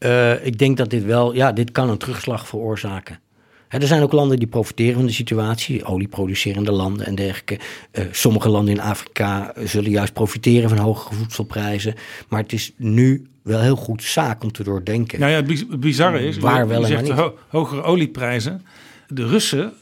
Uh, 0.00 0.46
ik 0.46 0.58
denk 0.58 0.76
dat 0.76 0.90
dit 0.90 1.04
wel, 1.04 1.34
ja, 1.34 1.52
dit 1.52 1.72
kan 1.72 1.90
een 1.90 1.98
terugslag 1.98 2.48
veroorzaken. 2.48 3.20
Er 3.68 3.86
zijn 3.86 4.02
ook 4.02 4.12
landen 4.12 4.38
die 4.38 4.48
profiteren 4.48 4.94
van 4.94 5.06
de 5.06 5.12
situatie, 5.12 5.84
olieproducerende 5.84 6.72
landen 6.72 7.06
en 7.06 7.14
dergelijke. 7.14 7.58
Uh, 7.92 8.04
sommige 8.10 8.48
landen 8.48 8.74
in 8.74 8.80
Afrika 8.80 9.52
zullen 9.64 9.90
juist 9.90 10.12
profiteren 10.12 10.68
van 10.68 10.78
hogere 10.78 11.14
voedselprijzen. 11.14 11.94
Maar 12.28 12.42
het 12.42 12.52
is 12.52 12.72
nu 12.76 13.26
wel 13.42 13.60
heel 13.60 13.76
goed 13.76 14.02
zaak 14.02 14.42
om 14.42 14.52
te 14.52 14.62
doordenken. 14.62 15.20
Nou 15.20 15.32
ja, 15.32 15.36
het 15.36 15.80
bizarre 15.80 16.26
is, 16.26 16.38
waar 16.38 16.68
wel 16.68 16.82
niet. 16.82 17.10
Ho 17.10 17.38
hogere 17.48 17.82
olieprijzen. 17.82 18.66
De 19.08 19.26
Russen 19.26 19.72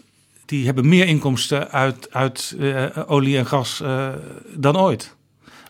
die 0.44 0.64
hebben 0.64 0.88
meer 0.88 1.06
inkomsten 1.06 1.70
uit, 1.70 2.12
uit 2.12 2.54
uh, 2.58 2.86
olie 3.06 3.38
en 3.38 3.46
gas 3.46 3.82
dan 4.54 4.78
ooit. 4.78 5.16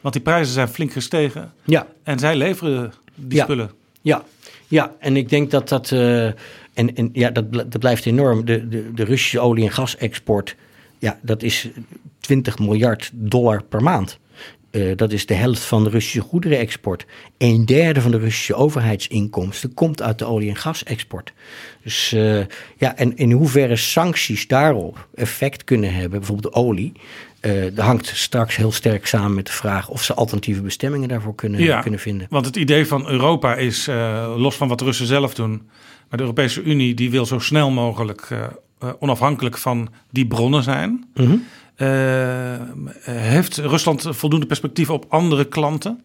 Want 0.01 0.15
die 0.15 0.23
prijzen 0.23 0.55
zijn 0.55 0.69
flink 0.69 0.93
gestegen. 0.93 1.53
Ja. 1.65 1.87
En 2.03 2.19
zij 2.19 2.37
leveren 2.37 2.93
die 3.15 3.39
ja. 3.39 3.45
spullen. 3.45 3.71
Ja, 4.01 4.25
ja, 4.69 4.95
en 4.99 5.17
ik 5.17 5.29
denk 5.29 5.51
dat 5.51 5.69
dat. 5.69 5.91
Uh, 5.91 6.25
en, 6.75 6.95
en 6.95 7.11
ja, 7.13 7.31
dat, 7.31 7.53
dat 7.53 7.79
blijft 7.79 8.07
enorm. 8.07 8.45
De, 8.45 8.69
de, 8.69 8.93
de 8.95 9.05
Russische 9.05 9.41
olie- 9.41 9.65
en 9.65 9.73
gasexport. 9.73 10.57
Ja, 10.99 11.19
dat 11.23 11.43
is 11.43 11.69
20 12.21 12.59
miljard 12.59 13.11
dollar 13.15 13.63
per 13.63 13.83
maand. 13.83 14.19
Uh, 14.71 14.97
dat 14.97 15.13
is 15.13 15.27
de 15.27 15.35
helft 15.35 15.63
van 15.63 15.85
de 15.85 15.91
Russische 15.91 16.21
goederenexport. 16.21 17.07
Een 17.39 17.67
derde 17.67 18.01
van 18.01 18.11
de 18.11 18.19
Russische 18.19 18.55
overheidsinkomsten 18.55 19.75
komt 19.75 20.03
uit 20.03 20.19
de 20.19 20.25
olie- 20.25 20.49
en 20.49 20.57
gasexport. 20.57 21.33
Dus 21.83 22.13
uh, 22.13 22.41
ja, 22.77 22.97
en 22.97 23.17
in 23.17 23.33
hoeverre 23.33 23.77
sancties 23.77 24.47
daarop 24.47 25.09
effect 25.15 25.65
kunnen 25.65 25.95
hebben, 25.95 26.19
bijvoorbeeld 26.19 26.55
olie. 26.55 26.93
Uh, 27.41 27.63
dat 27.75 27.85
hangt 27.85 28.07
straks 28.07 28.57
heel 28.57 28.73
sterk 28.73 29.07
samen 29.07 29.35
met 29.35 29.47
de 29.47 29.53
vraag 29.53 29.89
of 29.89 30.03
ze 30.03 30.15
alternatieve 30.15 30.63
bestemmingen 30.63 31.09
daarvoor 31.09 31.35
kunnen, 31.35 31.61
ja, 31.61 31.81
kunnen 31.81 32.01
vinden. 32.01 32.27
Want 32.31 32.47
het 32.47 32.57
idee 32.57 32.87
van 32.87 33.09
Europa 33.09 33.55
is, 33.55 33.89
uh, 33.89 34.35
los 34.37 34.57
van 34.57 34.69
wat 34.69 34.79
de 34.79 34.85
Russen 34.85 35.07
zelf 35.07 35.35
doen, 35.35 35.51
maar 36.09 36.19
de 36.19 36.21
Europese 36.21 36.63
Unie 36.63 36.95
die 36.95 37.11
wil 37.11 37.27
zo 37.27 37.39
snel 37.39 37.71
mogelijk 37.71 38.29
uh, 38.33 38.89
onafhankelijk 38.99 39.59
van 39.59 39.89
die 40.11 40.27
bronnen 40.27 40.63
zijn. 40.63 41.09
Mm 41.15 41.27
-hmm. 41.27 41.45
heeft 43.05 43.57
Rusland 43.57 44.07
voldoende 44.11 44.47
perspectief 44.47 44.91
op 44.91 45.07
andere 45.09 45.45
klanten? 45.45 46.03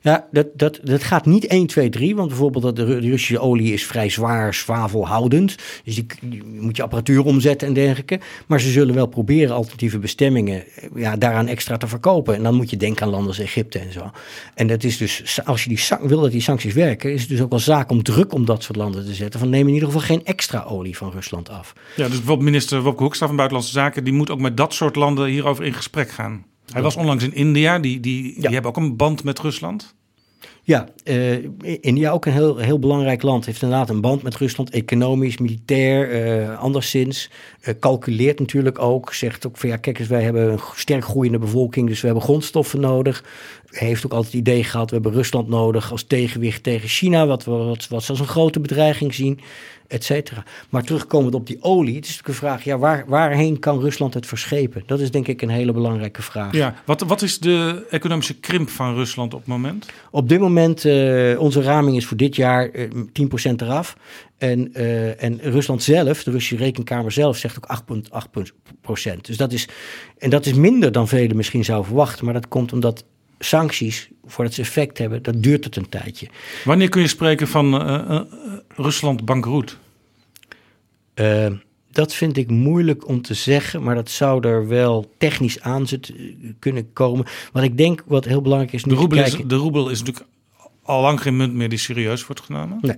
Ja, 0.00 0.28
dat, 0.30 0.46
dat, 0.54 0.80
dat 0.82 1.02
gaat 1.02 1.26
niet 1.26 1.46
1, 1.46 1.66
2, 1.66 1.88
3. 1.88 2.16
Want 2.16 2.28
bijvoorbeeld 2.28 2.76
de, 2.76 2.84
de 2.84 2.98
Russische 2.98 3.38
olie 3.38 3.72
is 3.72 3.86
vrij 3.86 4.08
zwaar, 4.08 4.54
zwavelhoudend. 4.54 5.54
Dus 5.84 5.94
die, 5.94 6.42
moet 6.44 6.76
je 6.76 6.82
apparatuur 6.82 7.24
omzetten 7.24 7.68
en 7.68 7.74
dergelijke. 7.74 8.20
Maar 8.46 8.60
ze 8.60 8.70
zullen 8.70 8.94
wel 8.94 9.06
proberen 9.06 9.54
alternatieve 9.54 9.98
bestemmingen 9.98 10.64
ja, 10.94 11.16
daaraan 11.16 11.46
extra 11.46 11.76
te 11.76 11.86
verkopen. 11.86 12.34
En 12.34 12.42
dan 12.42 12.54
moet 12.54 12.70
je 12.70 12.76
denken 12.76 13.02
aan 13.02 13.10
landen 13.10 13.28
als 13.28 13.38
Egypte 13.38 13.78
en 13.78 13.92
zo. 13.92 14.10
En 14.54 14.66
dat 14.66 14.84
is 14.84 14.96
dus, 14.96 15.40
als 15.44 15.64
je 15.64 15.68
die, 15.68 15.80
wil 16.00 16.20
dat 16.20 16.32
die 16.32 16.40
sancties 16.40 16.74
werken, 16.74 17.12
is 17.12 17.20
het 17.20 17.30
dus 17.30 17.40
ook 17.40 17.50
wel 17.50 17.58
zaak 17.58 17.90
om 17.90 18.02
druk 18.02 18.32
om 18.32 18.44
dat 18.44 18.62
soort 18.62 18.76
landen 18.76 19.04
te 19.04 19.14
zetten. 19.14 19.40
Van 19.40 19.48
neem 19.50 19.68
in 19.68 19.74
ieder 19.74 19.88
geval 19.88 20.02
geen 20.02 20.24
extra 20.24 20.62
olie 20.62 20.96
van 20.96 21.10
Rusland 21.10 21.48
af. 21.48 21.72
Ja, 21.96 22.04
dus 22.04 22.16
bijvoorbeeld 22.16 22.48
minister 22.48 22.82
Wopke 22.82 23.02
Hoekstra 23.02 23.26
van 23.26 23.36
Buitenlandse 23.36 23.72
Zaken, 23.72 24.04
die 24.04 24.12
moet 24.12 24.30
ook 24.30 24.40
met 24.40 24.56
dat 24.56 24.74
soort 24.74 24.96
landen 24.96 25.28
hierover 25.28 25.64
in 25.64 25.74
gesprek 25.74 26.10
gaan. 26.10 26.44
Hij 26.72 26.82
was 26.82 26.96
onlangs 26.96 27.24
in 27.24 27.34
India, 27.34 27.78
die, 27.78 28.00
die, 28.00 28.40
die 28.40 28.50
hebben 28.50 28.70
ook 28.70 28.76
een 28.76 28.96
band 28.96 29.24
met 29.24 29.38
Rusland. 29.38 29.94
Ja, 30.66 30.88
uh, 31.04 31.44
India 31.80 32.10
ook 32.10 32.26
een 32.26 32.32
heel, 32.32 32.56
heel 32.56 32.78
belangrijk 32.78 33.22
land. 33.22 33.46
Heeft 33.46 33.62
inderdaad 33.62 33.90
een 33.90 34.00
band 34.00 34.22
met 34.22 34.36
Rusland, 34.36 34.70
economisch, 34.70 35.38
militair, 35.38 36.26
uh, 36.26 36.58
anderszins. 36.58 37.30
Uh, 37.60 37.74
calculeert 37.80 38.38
natuurlijk 38.38 38.78
ook, 38.78 39.14
zegt 39.14 39.46
ook 39.46 39.56
van 39.56 39.68
ja, 39.68 39.76
kijk 39.76 39.98
eens, 39.98 40.08
wij 40.08 40.22
hebben 40.22 40.52
een 40.52 40.58
sterk 40.74 41.04
groeiende 41.04 41.38
bevolking, 41.38 41.88
dus 41.88 42.00
we 42.00 42.06
hebben 42.06 42.24
grondstoffen 42.24 42.80
nodig. 42.80 43.24
Heeft 43.74 44.04
ook 44.04 44.12
altijd 44.12 44.32
het 44.32 44.40
idee 44.40 44.64
gehad, 44.64 44.88
we 44.88 44.94
hebben 44.94 45.12
Rusland 45.12 45.48
nodig 45.48 45.90
als 45.90 46.02
tegenwicht 46.02 46.62
tegen 46.62 46.88
China, 46.88 47.26
wat 47.26 47.44
we 47.44 47.50
wat, 47.50 47.88
wat 47.88 48.08
als 48.08 48.20
een 48.20 48.26
grote 48.26 48.60
bedreiging 48.60 49.14
zien, 49.14 49.40
et 49.86 50.04
cetera. 50.04 50.44
Maar 50.68 50.82
terugkomend 50.82 51.34
op 51.34 51.46
die 51.46 51.62
olie, 51.62 51.94
het 51.94 52.04
is 52.04 52.10
natuurlijk 52.10 52.28
een 52.28 52.48
vraag, 52.48 52.64
ja, 52.64 52.78
waar, 52.78 53.04
waarheen 53.06 53.58
kan 53.58 53.80
Rusland 53.80 54.14
het 54.14 54.26
verschepen? 54.26 54.82
Dat 54.86 55.00
is 55.00 55.10
denk 55.10 55.28
ik 55.28 55.42
een 55.42 55.48
hele 55.48 55.72
belangrijke 55.72 56.22
vraag. 56.22 56.52
Ja, 56.52 56.74
wat, 56.84 57.00
wat 57.00 57.22
is 57.22 57.38
de 57.38 57.86
economische 57.90 58.34
krimp 58.34 58.68
van 58.68 58.94
Rusland 58.94 59.34
op 59.34 59.38
het 59.38 59.48
moment? 59.48 59.86
Op 60.10 60.28
dit 60.28 60.40
moment 60.40 60.84
uh, 60.84 61.40
onze 61.40 61.62
raming 61.62 61.96
is 61.96 62.06
voor 62.06 62.16
dit 62.16 62.36
jaar 62.36 62.70
uh, 62.72 62.88
10% 63.50 63.52
eraf. 63.56 63.96
En, 64.38 64.70
uh, 64.76 65.22
en 65.22 65.40
Rusland 65.42 65.82
zelf, 65.82 66.22
de 66.22 66.30
Russische 66.30 66.64
rekenkamer 66.64 67.12
zelf, 67.12 67.36
zegt 67.36 67.56
ook 67.56 67.82
8,8%. 68.92 69.20
Dus 69.20 69.36
dat 69.36 69.52
is, 69.52 69.68
en 70.18 70.30
dat 70.30 70.46
is 70.46 70.52
minder 70.52 70.92
dan 70.92 71.08
velen 71.08 71.36
misschien 71.36 71.64
zouden 71.64 71.86
verwachten. 71.86 72.24
Maar 72.24 72.34
dat 72.34 72.48
komt 72.48 72.72
omdat 72.72 73.04
sancties, 73.44 74.08
voordat 74.24 74.54
ze 74.54 74.60
effect 74.60 74.98
hebben, 74.98 75.22
dat 75.22 75.42
duurt 75.42 75.64
het 75.64 75.76
een 75.76 75.88
tijdje. 75.88 76.28
Wanneer 76.64 76.88
kun 76.88 77.00
je 77.00 77.08
spreken 77.08 77.48
van 77.48 77.74
uh, 77.74 78.20
Rusland 78.68 79.24
bankroet? 79.24 79.78
dat 81.90 82.14
vind 82.14 82.36
ik 82.36 82.50
moeilijk 82.50 83.08
om 83.08 83.22
te 83.22 83.34
zeggen, 83.34 83.82
maar 83.82 83.94
dat 83.94 84.10
zou 84.10 84.48
er 84.48 84.68
wel 84.68 85.10
technisch 85.18 85.60
aan 85.60 85.86
kunnen 86.58 86.92
komen. 86.92 87.26
Wat 87.52 87.62
ik 87.62 87.76
denk, 87.76 88.04
wat 88.06 88.24
heel 88.24 88.42
belangrijk 88.42 88.72
is... 88.72 88.82
De 88.82 88.94
roebel, 88.94 89.18
is, 89.18 89.36
de 89.46 89.54
roebel 89.54 89.88
is 89.88 89.98
natuurlijk 89.98 90.26
al 90.82 91.00
lang 91.00 91.20
geen 91.20 91.36
munt 91.36 91.52
meer 91.52 91.68
die 91.68 91.78
serieus 91.78 92.26
wordt 92.26 92.42
genomen. 92.42 92.78
Nee. 92.80 92.96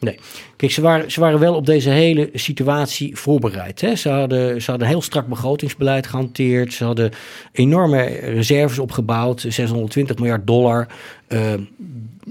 Nee. 0.00 0.18
Kijk, 0.56 0.72
ze 0.72 0.80
waren, 0.80 1.10
ze 1.10 1.20
waren 1.20 1.38
wel 1.38 1.54
op 1.54 1.66
deze 1.66 1.90
hele 1.90 2.30
situatie 2.32 3.16
voorbereid. 3.16 3.80
Hè? 3.80 3.96
Ze, 3.96 4.08
hadden, 4.08 4.62
ze 4.62 4.70
hadden 4.70 4.86
een 4.88 4.92
heel 4.92 5.02
strak 5.02 5.26
begrotingsbeleid 5.26 6.06
gehanteerd. 6.06 6.72
Ze 6.72 6.84
hadden 6.84 7.10
enorme 7.52 8.04
reserves 8.04 8.78
opgebouwd, 8.78 9.40
620 9.48 10.16
miljard 10.16 10.46
dollar. 10.46 10.86
Uh, 11.28 11.38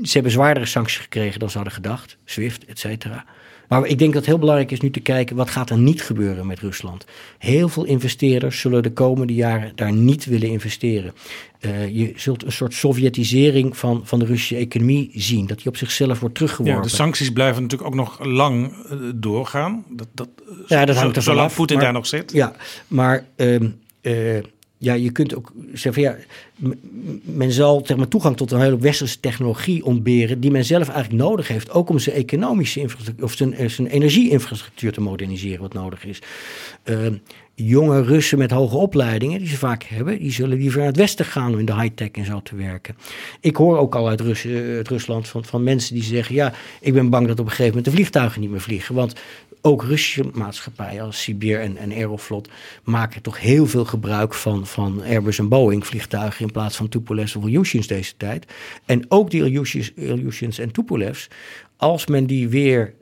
ze 0.03 0.13
hebben 0.13 0.31
zwaardere 0.31 0.65
sancties 0.65 0.97
gekregen 0.97 1.39
dan 1.39 1.49
ze 1.49 1.55
hadden 1.55 1.73
gedacht, 1.75 2.17
SWIFT, 2.25 2.65
et 2.65 2.79
cetera. 2.79 3.25
Maar 3.67 3.85
ik 3.85 3.99
denk 3.99 4.13
dat 4.13 4.21
het 4.21 4.29
heel 4.29 4.39
belangrijk 4.39 4.71
is 4.71 4.79
nu 4.79 4.89
te 4.89 4.99
kijken 4.99 5.35
wat 5.35 5.49
gaat 5.49 5.69
er 5.69 5.77
niet 5.77 6.01
gebeuren 6.01 6.47
met 6.47 6.59
Rusland. 6.59 7.05
Heel 7.37 7.69
veel 7.69 7.83
investeerders 7.83 8.59
zullen 8.59 8.83
de 8.83 8.91
komende 8.91 9.33
jaren 9.33 9.71
daar 9.75 9.93
niet 9.93 10.25
willen 10.25 10.49
investeren. 10.49 11.13
Uh, 11.59 11.95
je 11.95 12.13
zult 12.15 12.45
een 12.45 12.51
soort 12.51 12.73
Sovjetisering 12.73 13.77
van, 13.77 14.01
van 14.03 14.19
de 14.19 14.25
Russische 14.25 14.55
economie 14.55 15.11
zien. 15.13 15.47
Dat 15.47 15.57
die 15.57 15.67
op 15.67 15.77
zichzelf 15.77 16.19
wordt 16.19 16.35
teruggeworpen. 16.35 16.81
Ja, 16.81 16.89
de 16.89 16.95
sancties 16.95 17.31
blijven 17.31 17.61
natuurlijk 17.61 17.89
ook 17.89 17.95
nog 17.95 18.25
lang 18.25 18.73
uh, 18.91 18.99
doorgaan. 19.15 19.85
Dat, 19.89 20.07
dat, 20.13 20.29
ja, 20.67 20.85
dat 20.85 20.95
hangt 20.95 21.15
er 21.15 21.21
Zolang 21.21 21.53
Poetin 21.53 21.79
daar 21.79 21.93
nog 21.93 22.07
zit. 22.07 22.31
Ja, 22.31 22.55
maar... 22.87 23.25
Uh, 23.35 23.59
ja, 24.77 24.93
je 24.93 25.11
kunt 25.11 25.35
ook 25.35 25.51
zeggen, 25.73 26.01
ja, 26.01 26.15
men 27.23 27.51
zal 27.51 27.81
zeg 27.85 27.97
maar, 27.97 28.07
toegang 28.07 28.37
tot 28.37 28.51
een 28.51 28.61
hele 28.61 28.77
westerse 28.77 29.19
technologie 29.19 29.85
ontberen 29.85 30.39
die 30.39 30.51
men 30.51 30.65
zelf 30.65 30.89
eigenlijk 30.89 31.23
nodig 31.23 31.47
heeft, 31.47 31.71
ook 31.71 31.89
om 31.89 31.99
zijn 31.99 32.15
economische 32.15 32.79
infrastructuur 32.79 33.25
of 33.25 33.33
zijn, 33.33 33.53
eh, 33.53 33.69
zijn 33.69 33.87
energieinfrastructuur 33.87 34.91
te 34.91 35.01
moderniseren, 35.01 35.61
wat 35.61 35.73
nodig 35.73 36.05
is. 36.05 36.21
Uh, 36.85 37.07
jonge 37.55 38.01
Russen 38.01 38.37
met 38.37 38.51
hoge 38.51 38.77
opleidingen, 38.77 39.39
die 39.39 39.47
ze 39.47 39.57
vaak 39.57 39.83
hebben, 39.83 40.19
die 40.19 40.31
zullen 40.31 40.57
liever 40.57 40.77
naar 40.77 40.87
het 40.87 40.97
westen 40.97 41.25
gaan 41.25 41.53
om 41.53 41.59
in 41.59 41.65
de 41.65 41.75
high-tech 41.75 42.11
en 42.11 42.25
zo 42.25 42.41
te 42.41 42.55
werken. 42.55 42.95
Ik 43.41 43.55
hoor 43.55 43.77
ook 43.77 43.95
al 43.95 44.07
uit, 44.07 44.21
eh, 44.21 44.75
uit 44.75 44.87
Rusland 44.87 45.27
van, 45.27 45.45
van 45.45 45.63
mensen 45.63 45.93
die 45.93 46.03
zeggen, 46.03 46.35
ja, 46.35 46.53
ik 46.81 46.93
ben 46.93 47.09
bang 47.09 47.27
dat 47.27 47.39
op 47.39 47.45
een 47.45 47.51
gegeven 47.51 47.67
moment 47.67 47.85
de 47.85 47.91
vliegtuigen 47.91 48.41
niet 48.41 48.49
meer 48.49 48.61
vliegen, 48.61 48.95
want 48.95 49.13
ook 49.61 49.83
Russische 49.83 50.25
maatschappijen 50.33 51.03
als 51.03 51.21
Sibir 51.21 51.61
en, 51.61 51.77
en 51.77 51.91
Aeroflot 51.91 52.49
maken 52.83 53.21
toch 53.21 53.39
heel 53.39 53.65
veel 53.65 53.85
gebruik 53.85 54.33
van, 54.33 54.67
van 54.67 55.01
Airbus 55.03 55.39
en 55.39 55.49
Boeing 55.49 55.85
vliegtuigen 55.85 56.45
in 56.45 56.51
plaats 56.51 56.75
van 56.75 56.89
Tupolevs 56.89 57.35
of 57.35 57.43
Ilyushins 57.43 57.87
deze 57.87 58.13
tijd. 58.17 58.45
En 58.85 59.05
ook 59.09 59.31
die 59.31 59.43
Ilyushins 59.95 60.59
en 60.59 60.71
Tupolevs, 60.71 61.27
als 61.77 62.05
men 62.05 62.25
die 62.25 62.49
weer 62.49 62.93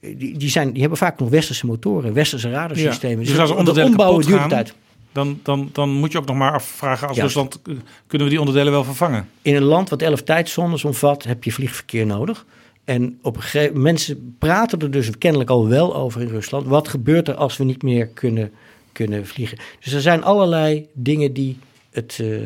die, 0.00 0.38
die, 0.38 0.48
zijn, 0.48 0.72
die 0.72 0.80
hebben 0.80 0.98
vaak 0.98 1.18
nog 1.18 1.28
westerse 1.28 1.66
motoren, 1.66 2.12
westerse 2.12 2.50
radarsystemen. 2.50 3.18
Ja, 3.18 3.24
dus, 3.24 3.30
dus 3.30 3.38
als 3.38 3.50
onderdelen 3.50 3.90
ombouwen 3.90 4.26
duurt 4.26 4.48
tijd. 4.48 4.74
Dan, 5.12 5.40
dan, 5.42 5.70
dan 5.72 5.90
moet 5.90 6.12
je 6.12 6.18
ook 6.18 6.26
nog 6.26 6.36
maar 6.36 6.52
afvragen 6.52 7.08
als 7.08 7.18
Rusland, 7.18 7.60
eh, 7.66 7.74
kunnen 8.06 8.26
we 8.26 8.32
die 8.32 8.38
onderdelen 8.40 8.72
wel 8.72 8.84
vervangen? 8.84 9.28
In 9.42 9.56
een 9.56 9.62
land 9.62 9.88
wat 9.88 10.02
elf 10.02 10.22
tijdzones 10.22 10.84
omvat, 10.84 11.24
heb 11.24 11.44
je 11.44 11.52
vliegverkeer 11.52 12.06
nodig. 12.06 12.46
En 12.90 13.18
op 13.22 13.36
een 13.36 13.42
gegeven 13.42 13.76
moment, 13.76 13.82
mensen 13.82 14.36
praten 14.38 14.78
er 14.78 14.90
dus 14.90 15.18
kennelijk 15.18 15.50
al 15.50 15.68
wel 15.68 15.96
over 15.96 16.20
in 16.20 16.28
Rusland. 16.28 16.66
Wat 16.66 16.88
gebeurt 16.88 17.28
er 17.28 17.34
als 17.34 17.56
we 17.56 17.64
niet 17.64 17.82
meer 17.82 18.06
kunnen, 18.06 18.52
kunnen 18.92 19.26
vliegen? 19.26 19.58
Dus 19.80 19.92
er 19.92 20.00
zijn 20.00 20.22
allerlei 20.22 20.86
dingen 20.92 21.32
die 21.32 21.58
het, 21.90 22.18
uh, 22.22 22.40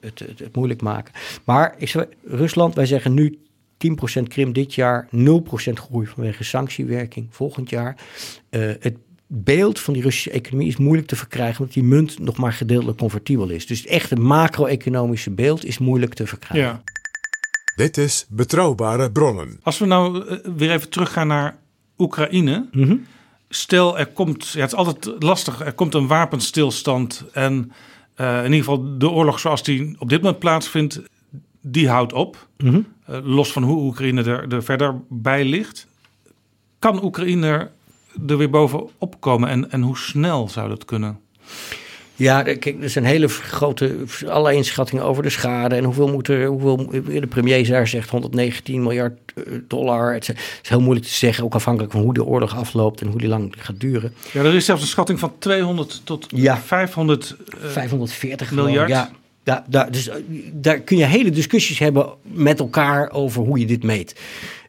het, 0.00 0.18
het, 0.18 0.56
moeilijk 0.56 0.82
maken. 0.82 1.14
Maar 1.44 1.76
Rusland, 2.24 2.74
wij 2.74 2.86
zeggen 2.86 3.14
nu 3.14 3.38
10% 4.18 4.22
krimp 4.28 4.54
dit 4.54 4.74
jaar, 4.74 5.08
0% 5.12 5.12
groei 5.72 6.06
vanwege 6.06 6.44
sanctiewerking 6.44 7.26
volgend 7.30 7.70
jaar. 7.70 7.96
Uh, 8.50 8.72
het 8.80 8.96
beeld 9.26 9.80
van 9.80 9.94
die 9.94 10.02
Russische 10.02 10.30
economie 10.30 10.68
is 10.68 10.76
moeilijk 10.76 11.08
te 11.08 11.16
verkrijgen, 11.16 11.58
omdat 11.58 11.74
die 11.74 11.84
munt 11.84 12.18
nog 12.18 12.36
maar 12.36 12.52
gedeeltelijk 12.52 12.98
convertibel 12.98 13.48
is. 13.48 13.66
Dus 13.66 13.78
het 13.78 13.88
echte 13.88 14.16
macro-economische 14.16 15.30
beeld 15.30 15.64
is 15.64 15.78
moeilijk 15.78 16.14
te 16.14 16.26
verkrijgen. 16.26 16.68
Ja. 16.68 16.82
Dit 17.80 17.96
is 17.96 18.26
Betrouwbare 18.28 19.10
Bronnen. 19.10 19.60
Als 19.62 19.78
we 19.78 19.86
nou 19.86 20.24
uh, 20.24 20.38
weer 20.56 20.70
even 20.70 20.88
teruggaan 20.88 21.26
naar 21.26 21.58
Oekraïne. 21.98 22.68
Mm 22.72 22.82
-hmm. 22.82 23.06
Stel, 23.48 23.98
er 23.98 24.06
komt, 24.06 24.48
ja, 24.48 24.60
het 24.60 24.72
is 24.72 24.76
altijd 24.76 25.22
lastig, 25.22 25.60
er 25.60 25.72
komt 25.72 25.94
een 25.94 26.06
wapenstilstand 26.06 27.24
en 27.32 27.72
uh, 28.20 28.38
in 28.38 28.52
ieder 28.52 28.58
geval 28.58 28.98
de 28.98 29.10
oorlog 29.10 29.38
zoals 29.38 29.62
die 29.62 29.96
op 29.98 30.08
dit 30.08 30.22
moment 30.22 30.38
plaatsvindt, 30.38 31.00
die 31.60 31.88
houdt 31.88 32.12
op. 32.12 32.48
Mm 32.56 32.68
-hmm. 32.70 32.86
uh, 33.10 33.18
los 33.22 33.52
van 33.52 33.62
hoe 33.62 33.82
Oekraïne 33.82 34.22
er, 34.22 34.52
er 34.52 34.64
verder 34.64 35.00
bij 35.08 35.44
ligt. 35.44 35.86
Kan 36.78 37.04
Oekraïne 37.04 37.70
er 38.26 38.36
weer 38.36 38.50
bovenop 38.50 39.16
komen 39.20 39.48
en, 39.48 39.70
en 39.70 39.82
hoe 39.82 39.98
snel 39.98 40.48
zou 40.48 40.68
dat 40.68 40.84
kunnen? 40.84 41.20
Ja, 42.20 42.42
kijk, 42.42 42.76
er 42.82 42.90
zijn 42.90 43.04
hele 43.04 43.28
grote, 43.28 43.96
alle 44.28 44.54
inschattingen 44.54 45.04
over 45.04 45.22
de 45.22 45.30
schade 45.30 45.74
en 45.74 45.84
hoeveel 45.84 46.08
moet 46.08 46.28
er, 46.28 46.46
hoeveel, 46.46 46.76
de 47.04 47.26
premier 47.26 47.68
daar 47.68 47.88
zegt 47.88 48.10
119 48.10 48.82
miljard 48.82 49.18
eh, 49.34 49.42
dollar. 49.68 50.12
Het 50.12 50.28
is 50.62 50.68
heel 50.68 50.80
moeilijk 50.80 51.06
te 51.06 51.14
zeggen, 51.14 51.44
ook 51.44 51.54
afhankelijk 51.54 51.92
van 51.92 52.00
hoe 52.00 52.14
de 52.14 52.24
oorlog 52.24 52.56
afloopt 52.56 53.00
en 53.00 53.06
hoe 53.06 53.18
die 53.18 53.28
lang 53.28 53.54
gaat 53.58 53.80
duren. 53.80 54.14
Ja, 54.32 54.42
er 54.42 54.54
is 54.54 54.64
zelfs 54.64 54.82
een 54.82 54.88
schatting 54.88 55.18
van 55.18 55.32
200 55.38 56.00
tot 56.04 56.26
ja, 56.34 56.58
500 56.58 57.36
uh, 57.62 57.70
540 57.70 58.50
miljard. 58.50 58.88
Ja, 58.88 59.10
ja, 59.44 59.64
daar, 59.68 59.90
dus, 59.90 60.08
eh, 60.08 60.16
daar 60.52 60.80
kun 60.80 60.96
je 60.96 61.04
hele 61.04 61.30
discussies 61.30 61.78
hebben 61.78 62.08
met 62.22 62.60
elkaar 62.60 63.10
over 63.10 63.42
hoe 63.42 63.58
je 63.58 63.66
dit 63.66 63.82
meet. 63.82 64.20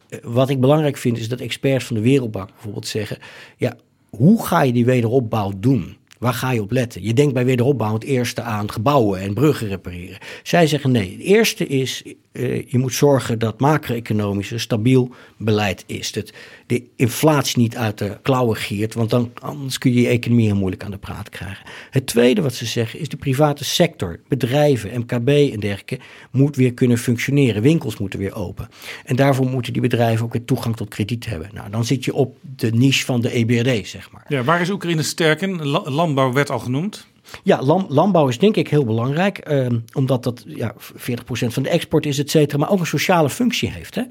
Eh, 0.10 0.20
wat 0.24 0.50
ik 0.50 0.60
belangrijk 0.60 0.98
vind 0.98 1.18
is 1.18 1.30
dat 1.30 1.40
experts 1.40 1.86
van 1.86 1.96
de 1.96 2.02
Wereldbank 2.02 2.50
bijvoorbeeld 2.54 2.88
zeggen: 2.88 3.18
ja, 3.58 3.76
hoe 4.10 4.46
ga 4.46 4.62
je 4.62 4.74
die 4.74 4.86
wederopbouw 4.86 5.52
doen? 5.56 6.00
Waar 6.22 6.34
ga 6.34 6.52
je 6.52 6.62
op 6.62 6.72
letten? 6.72 7.04
Je 7.04 7.14
denkt 7.14 7.34
bij 7.34 7.46
wederopbouw 7.46 7.94
het 7.94 8.04
eerste 8.04 8.42
aan 8.42 8.72
gebouwen 8.72 9.20
en 9.20 9.34
bruggen 9.34 9.68
repareren. 9.68 10.18
Zij 10.44 10.68
zeggen 10.68 10.92
nee. 10.92 11.12
Het 11.12 11.22
eerste 11.22 11.68
is, 11.68 12.04
je 12.34 12.78
moet 12.78 12.94
zorgen 12.94 13.40
dat 13.40 13.60
macro-economisch 13.60 14.52
een 14.52 14.60
stabiel 14.60 15.14
beleid 15.38 15.84
is. 15.88 16.12
Dat 16.12 16.34
de 16.66 16.84
inflatie 16.96 17.62
niet 17.62 17.78
uit 17.78 17.98
de 17.98 18.18
klauwen 18.22 18.56
giert, 18.56 18.94
want 18.94 19.10
dan, 19.10 19.32
anders 19.42 19.78
kun 19.78 19.94
je 19.94 20.02
je 20.02 20.08
economie 20.08 20.46
heel 20.46 20.56
moeilijk 20.56 20.84
aan 20.84 20.92
de 20.92 20.98
praat 20.98 21.30
krijgen. 21.30 21.66
Het 21.90 22.06
tweede 22.06 22.42
wat 22.42 22.54
ze 22.54 22.66
zeggen 22.66 23.00
is 23.00 23.10
de 23.10 23.18
private 23.18 23.64
sector, 23.64 24.20
bedrijven, 24.28 25.00
MKB 25.00 25.30
en 25.30 25.60
dergelijke, 25.60 26.00
moet 26.32 26.56
weer 26.56 26.74
kunnen 26.74 26.98
functioneren. 26.98 27.62
Winkels 27.62 27.98
moeten 27.98 28.20
weer 28.20 28.36
open. 28.36 28.70
En 29.06 29.16
daarvoor 29.16 29.50
moeten 29.50 29.74
die 29.74 29.82
bedrijven 29.82 30.26
ook 30.26 30.34
weer 30.34 30.46
toegang 30.46 30.76
tot 30.76 30.90
krediet 30.90 31.26
hebben. 31.26 31.50
Nou, 31.54 31.70
dan 31.70 31.86
zit 31.86 32.06
je 32.06 32.14
op 32.14 32.38
de 32.56 32.72
niche 32.72 33.06
van 33.06 33.22
de 33.22 33.32
EBRD, 33.32 33.88
zeg 33.88 34.12
maar. 34.12 34.26
Ja, 34.28 34.44
waar 34.44 34.62
is 34.62 34.70
Oekraïne 34.70 35.04
sterk 35.04 35.42
in? 35.42 35.66
Landbouw 35.68 36.34
werd 36.34 36.50
al 36.50 36.60
genoemd. 36.60 37.10
Ja, 37.44 37.62
landbouw 37.88 38.28
is 38.28 38.40
denk 38.40 38.56
ik 38.56 38.68
heel 38.68 38.86
belangrijk, 38.86 39.38
eh, 39.38 39.68
omdat 39.94 40.24
dat 40.24 40.44
ja, 40.48 40.76
40% 40.78 41.54
van 41.54 41.64
de 41.64 41.70
export 41.70 42.06
is, 42.06 42.20
et 42.20 42.30
cetera, 42.30 42.58
maar 42.58 42.72
ook 42.72 42.80
een 42.80 42.86
sociale 42.86 43.30
functie 43.30 43.70
heeft. 43.70 43.96
Hè? 43.96 44.04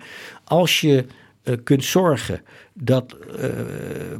Als 0.44 0.80
je 0.80 1.04
uh, 1.44 1.54
kunt 1.64 1.84
zorgen 1.84 2.42
dat 2.74 3.16
uh, 3.38 3.44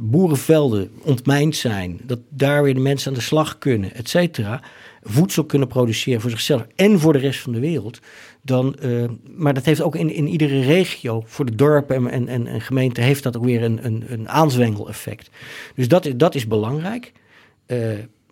boerenvelden 0.01 0.91
ontmijnd 1.01 1.55
zijn, 1.55 1.99
dat 2.03 2.19
daar 2.29 2.63
weer 2.63 2.73
de 2.73 2.79
mensen 2.79 3.11
aan 3.11 3.17
de 3.17 3.23
slag 3.23 3.57
kunnen, 3.57 3.93
et 3.93 4.09
cetera, 4.09 4.61
voedsel 5.03 5.45
kunnen 5.45 5.67
produceren 5.67 6.21
voor 6.21 6.29
zichzelf 6.29 6.65
en 6.75 6.99
voor 6.99 7.13
de 7.13 7.19
rest 7.19 7.39
van 7.39 7.51
de 7.51 7.59
wereld, 7.59 7.99
dan, 8.41 8.75
uh, 8.83 9.03
maar 9.35 9.53
dat 9.53 9.65
heeft 9.65 9.81
ook 9.81 9.95
in, 9.95 10.09
in 10.13 10.27
iedere 10.27 10.61
regio, 10.61 11.23
voor 11.25 11.45
de 11.45 11.55
dorpen 11.55 12.07
en, 12.07 12.27
en, 12.27 12.47
en 12.47 12.61
gemeenten, 12.61 13.03
heeft 13.03 13.23
dat 13.23 13.37
ook 13.37 13.45
weer 13.45 13.63
een, 13.63 13.85
een, 13.85 14.03
een 14.07 14.29
aanzwengeleffect. 14.29 15.29
Dus 15.75 15.87
dat, 15.87 16.09
dat 16.15 16.35
is 16.35 16.47
belangrijk. 16.47 17.11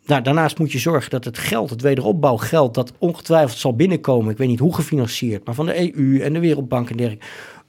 Nou, 0.10 0.22
daarnaast 0.22 0.60
moet 0.60 0.72
je 0.72 0.80
zorgen 0.80 1.10
dat 1.10 1.26
het 1.26 1.38
geld, 1.38 1.69
het 1.69 1.81
wederopbouwgeld, 1.81 2.73
dat 2.73 2.94
ongetwijfeld 2.98 3.60
zal 3.60 3.76
binnenkomen, 3.76 4.31
ik 4.31 4.38
weet 4.38 4.48
niet 4.48 4.60
hoe 4.60 4.76
gefinancierd, 4.76 5.45
maar 5.45 5.56
van 5.56 5.65
de 5.65 5.95
EU 5.95 6.19
en 6.19 6.34
de 6.34 6.40
Wereldbank 6.40 6.90
en 6.90 6.98
dergelijke, 6.98 7.26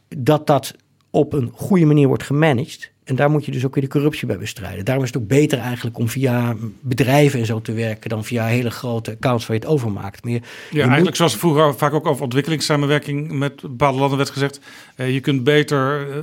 dat 0.09 0.47
dat 0.47 0.75
op 1.11 1.33
een 1.33 1.51
goede 1.55 1.85
manier 1.85 2.07
wordt 2.07 2.23
gemanaged. 2.23 2.93
En 3.05 3.17
daar 3.17 3.31
moet 3.31 3.45
je 3.45 3.53
dus 3.53 3.65
ook 3.67 3.75
weer 3.75 3.85
de 3.85 3.91
corruptie 3.91 4.27
bij 4.27 4.39
bestrijden. 4.39 4.85
Daarom 4.85 5.05
is 5.05 5.13
het 5.13 5.23
ook 5.23 5.29
beter 5.29 5.59
eigenlijk 5.59 5.99
om 5.99 6.09
via 6.09 6.55
bedrijven 6.81 7.41
en 7.41 7.47
zo 7.47 7.61
te 7.61 7.73
werken 7.73 8.11
dan 8.11 8.25
via 8.25 8.45
hele 8.45 8.71
grote 8.71 9.11
accounts 9.11 9.47
waar 9.47 9.57
je 9.57 9.63
het 9.63 9.73
overmaakt. 9.73 10.25
Maar 10.25 10.33
ja, 10.33 10.41
eigenlijk 10.71 11.05
moet... 11.05 11.17
zoals 11.17 11.37
vroeger 11.37 11.75
vaak 11.75 11.93
ook 11.93 12.07
over 12.07 12.23
ontwikkelingssamenwerking 12.23 13.33
met 13.33 13.61
bepaalde 13.61 13.99
landen 13.99 14.17
werd 14.17 14.31
gezegd. 14.31 14.61
Uh, 14.97 15.13
je 15.13 15.21
kunt 15.21 15.45
beter 15.45 16.09
uh, 16.09 16.15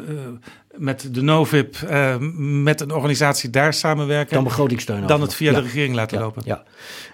met 0.77 1.09
de 1.11 1.21
NOVIP, 1.21 1.75
eh, 1.75 2.15
met 2.63 2.81
een 2.81 2.91
organisatie 2.91 3.49
daar 3.49 3.73
samenwerken. 3.73 4.33
Dan 4.33 4.43
begrotingssteun. 4.43 5.07
Dan 5.07 5.21
het 5.21 5.33
via 5.33 5.51
Ja. 5.51 5.57
de 5.57 5.63
regering 5.63 5.95
laten 5.95 6.17
Ja, 6.17 6.23
lopen. 6.23 6.41
Ja. 6.45 6.63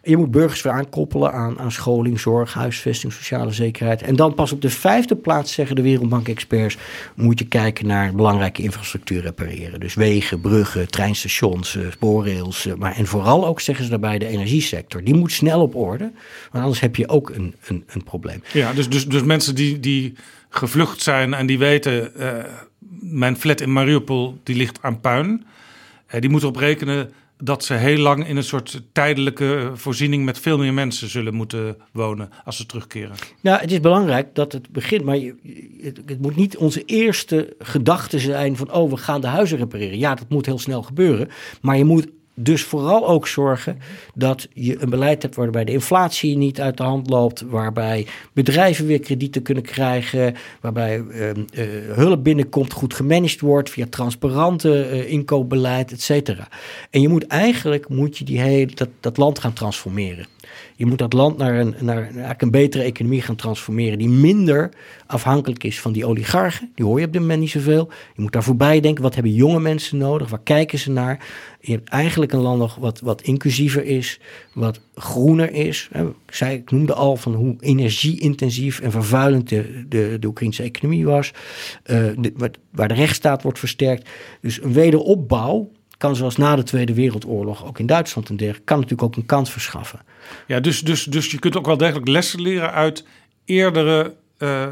En 0.01 0.11
je 0.11 0.17
moet 0.17 0.31
burgers 0.31 0.61
weer 0.61 0.73
aankoppelen 0.73 1.31
aan, 1.33 1.59
aan 1.59 1.71
scholing, 1.71 2.19
zorg, 2.19 2.53
huisvesting, 2.53 3.13
sociale 3.13 3.51
zekerheid. 3.51 4.01
En 4.01 4.15
dan 4.15 4.33
pas 4.33 4.51
op 4.51 4.61
de 4.61 4.69
vijfde 4.69 5.15
plaats, 5.15 5.53
zeggen 5.53 5.75
de 5.75 5.81
Wereldbank-experts, 5.81 6.77
moet 7.15 7.39
je 7.39 7.45
kijken 7.45 7.87
naar 7.87 8.13
belangrijke 8.15 8.61
infrastructuur 8.63 9.21
repareren. 9.21 9.79
Dus 9.79 9.93
wegen, 9.93 10.41
bruggen, 10.41 10.87
treinstations, 10.89 11.75
eh, 11.75 11.83
spoorrails. 11.91 12.65
eh, 12.65 12.73
maar, 12.73 12.95
en 12.95 13.05
vooral 13.07 13.47
ook, 13.47 13.59
zeggen 13.61 13.83
ze 13.83 13.89
daarbij, 13.89 14.17
de 14.19 14.27
energiesector. 14.27 15.03
Die 15.03 15.15
moet 15.15 15.31
snel 15.31 15.61
op 15.61 15.75
orde, 15.75 16.11
want 16.51 16.63
anders 16.63 16.79
heb 16.79 16.95
je 16.95 17.09
ook 17.09 17.29
een, 17.29 17.55
een, 17.65 17.83
een 17.87 18.03
probleem. 18.03 18.43
Ja, 18.53 18.73
dus, 18.73 18.89
dus, 18.89 19.07
dus 19.07 19.23
mensen 19.23 19.55
die, 19.55 19.79
die 19.79 20.13
gevlucht 20.49 21.01
zijn 21.01 21.33
en 21.33 21.45
die 21.45 21.57
weten... 21.57 22.11
mijn 22.99 23.37
flat 23.37 23.61
in 23.61 23.73
Mariupol 23.73 24.39
die 24.43 24.55
ligt 24.55 24.79
aan 24.81 24.99
puin. 24.99 25.45
Eh, 26.05 26.21
die 26.21 26.29
moeten 26.29 26.49
op 26.49 26.55
rekenen 26.55 27.11
dat 27.37 27.63
ze 27.63 27.73
heel 27.73 27.97
lang 27.97 28.27
in 28.27 28.37
een 28.37 28.43
soort 28.43 28.81
tijdelijke 28.91 29.71
voorziening... 29.73 30.25
met 30.25 30.39
veel 30.39 30.57
meer 30.57 30.73
mensen 30.73 31.09
zullen 31.09 31.33
moeten 31.33 31.77
wonen 31.91 32.29
als 32.45 32.57
ze 32.57 32.65
terugkeren. 32.65 33.15
Nou, 33.41 33.59
het 33.61 33.71
is 33.71 33.79
belangrijk 33.79 34.35
dat 34.35 34.51
het 34.51 34.69
begint, 34.69 35.03
maar 35.03 35.17
het, 35.81 36.01
het 36.05 36.21
moet 36.21 36.35
niet 36.35 36.57
onze 36.57 36.85
eerste 36.85 37.55
gedachte 37.59 38.19
zijn 38.19 38.57
van, 38.57 38.73
oh, 38.73 38.89
we 38.89 38.97
gaan 38.97 39.21
de 39.21 39.27
huizen 39.27 39.57
repareren. 39.57 39.97
Ja, 39.97 40.15
dat 40.15 40.29
moet 40.29 40.45
heel 40.45 40.59
snel 40.59 40.81
gebeuren, 40.81 41.29
maar 41.61 41.77
je 41.77 41.85
moet 41.85 42.07
dus 42.35 42.63
vooral 42.63 43.07
ook 43.07 43.27
zorgen 43.27 43.79
dat 44.13 44.47
je 44.53 44.81
een 44.81 44.89
beleid 44.89 45.21
hebt 45.21 45.35
waarbij 45.35 45.63
de 45.63 45.71
inflatie 45.71 46.37
niet 46.37 46.61
uit 46.61 46.77
de 46.77 46.83
hand 46.83 47.09
loopt, 47.09 47.41
waarbij 47.41 48.07
bedrijven 48.33 48.85
weer 48.85 48.99
kredieten 48.99 49.41
kunnen 49.41 49.63
krijgen, 49.63 50.35
waarbij 50.61 51.03
eh, 51.07 51.29
eh, 51.29 51.35
hulp 51.95 52.23
binnenkomt, 52.23 52.73
goed 52.73 52.93
gemanaged 52.93 53.39
wordt 53.39 53.69
via 53.69 53.85
transparante 53.89 54.83
eh, 54.83 55.11
inkoopbeleid, 55.11 55.91
et 55.91 56.01
cetera. 56.01 56.47
En 56.89 57.01
je 57.01 57.09
moet 57.09 57.27
eigenlijk 57.27 57.89
moet 57.89 58.17
je 58.17 58.25
die 58.25 58.39
hele, 58.39 58.71
dat, 58.73 58.89
dat 58.99 59.17
land 59.17 59.39
gaan 59.39 59.53
transformeren. 59.53 60.25
Je 60.75 60.85
moet 60.85 60.97
dat 60.97 61.13
land 61.13 61.37
naar 61.37 61.59
een, 61.59 61.75
naar 61.79 62.35
een 62.37 62.51
betere 62.51 62.83
economie 62.83 63.21
gaan 63.21 63.35
transformeren. 63.35 63.97
Die 63.97 64.09
minder 64.09 64.69
afhankelijk 65.07 65.63
is 65.63 65.79
van 65.79 65.91
die 65.91 66.05
oligarchen. 66.05 66.71
Die 66.75 66.85
hoor 66.85 66.99
je 66.99 67.05
op 67.05 67.11
dit 67.11 67.21
moment 67.21 67.39
niet 67.39 67.49
zoveel. 67.49 67.89
Je 68.15 68.21
moet 68.21 68.31
daar 68.31 68.43
voorbij 68.43 68.79
denken. 68.79 69.03
Wat 69.03 69.13
hebben 69.13 69.33
jonge 69.33 69.59
mensen 69.59 69.97
nodig? 69.97 70.29
Waar 70.29 70.43
kijken 70.43 70.79
ze 70.79 70.91
naar? 70.91 71.25
Je 71.59 71.71
hebt 71.71 71.89
eigenlijk 71.89 72.33
een 72.33 72.39
land 72.39 72.59
nog 72.59 72.75
wat, 72.75 72.99
wat 72.99 73.21
inclusiever 73.21 73.85
is. 73.85 74.19
Wat 74.53 74.79
groener 74.95 75.51
is. 75.51 75.89
Ik, 75.93 76.33
zei, 76.33 76.55
ik 76.55 76.71
noemde 76.71 76.93
al 76.93 77.15
van 77.15 77.33
hoe 77.33 77.55
energie-intensief 77.59 78.79
en 78.79 78.91
vervuilend 78.91 79.49
de, 79.49 79.85
de, 79.89 80.27
Oekraïnse 80.27 80.63
economie 80.63 81.05
was. 81.05 81.33
Eh, 81.83 82.05
waar 82.71 82.87
de 82.87 82.93
rechtsstaat 82.93 83.41
wordt 83.43 83.59
versterkt. 83.59 84.09
Dus 84.41 84.63
een 84.63 84.73
wederopbouw 84.73 85.71
kan 86.03 86.15
zoals 86.15 86.37
na 86.37 86.55
de 86.55 86.63
Tweede 86.63 86.93
Wereldoorlog, 86.93 87.65
ook 87.65 87.79
in 87.79 87.85
Duitsland 87.85 88.29
en 88.29 88.35
dergelijke, 88.35 88.65
kan 88.65 88.79
natuurlijk 88.79 89.03
ook 89.03 89.15
een 89.15 89.25
kans 89.25 89.51
verschaffen. 89.51 89.99
Ja, 90.47 90.59
dus, 90.59 90.81
dus, 90.81 91.03
dus 91.03 91.31
je 91.31 91.39
kunt 91.39 91.57
ook 91.57 91.65
wel 91.65 91.77
degelijk 91.77 92.07
lessen 92.07 92.41
leren 92.41 92.71
uit 92.71 93.05
eerdere 93.45 94.15
eh, 94.37 94.67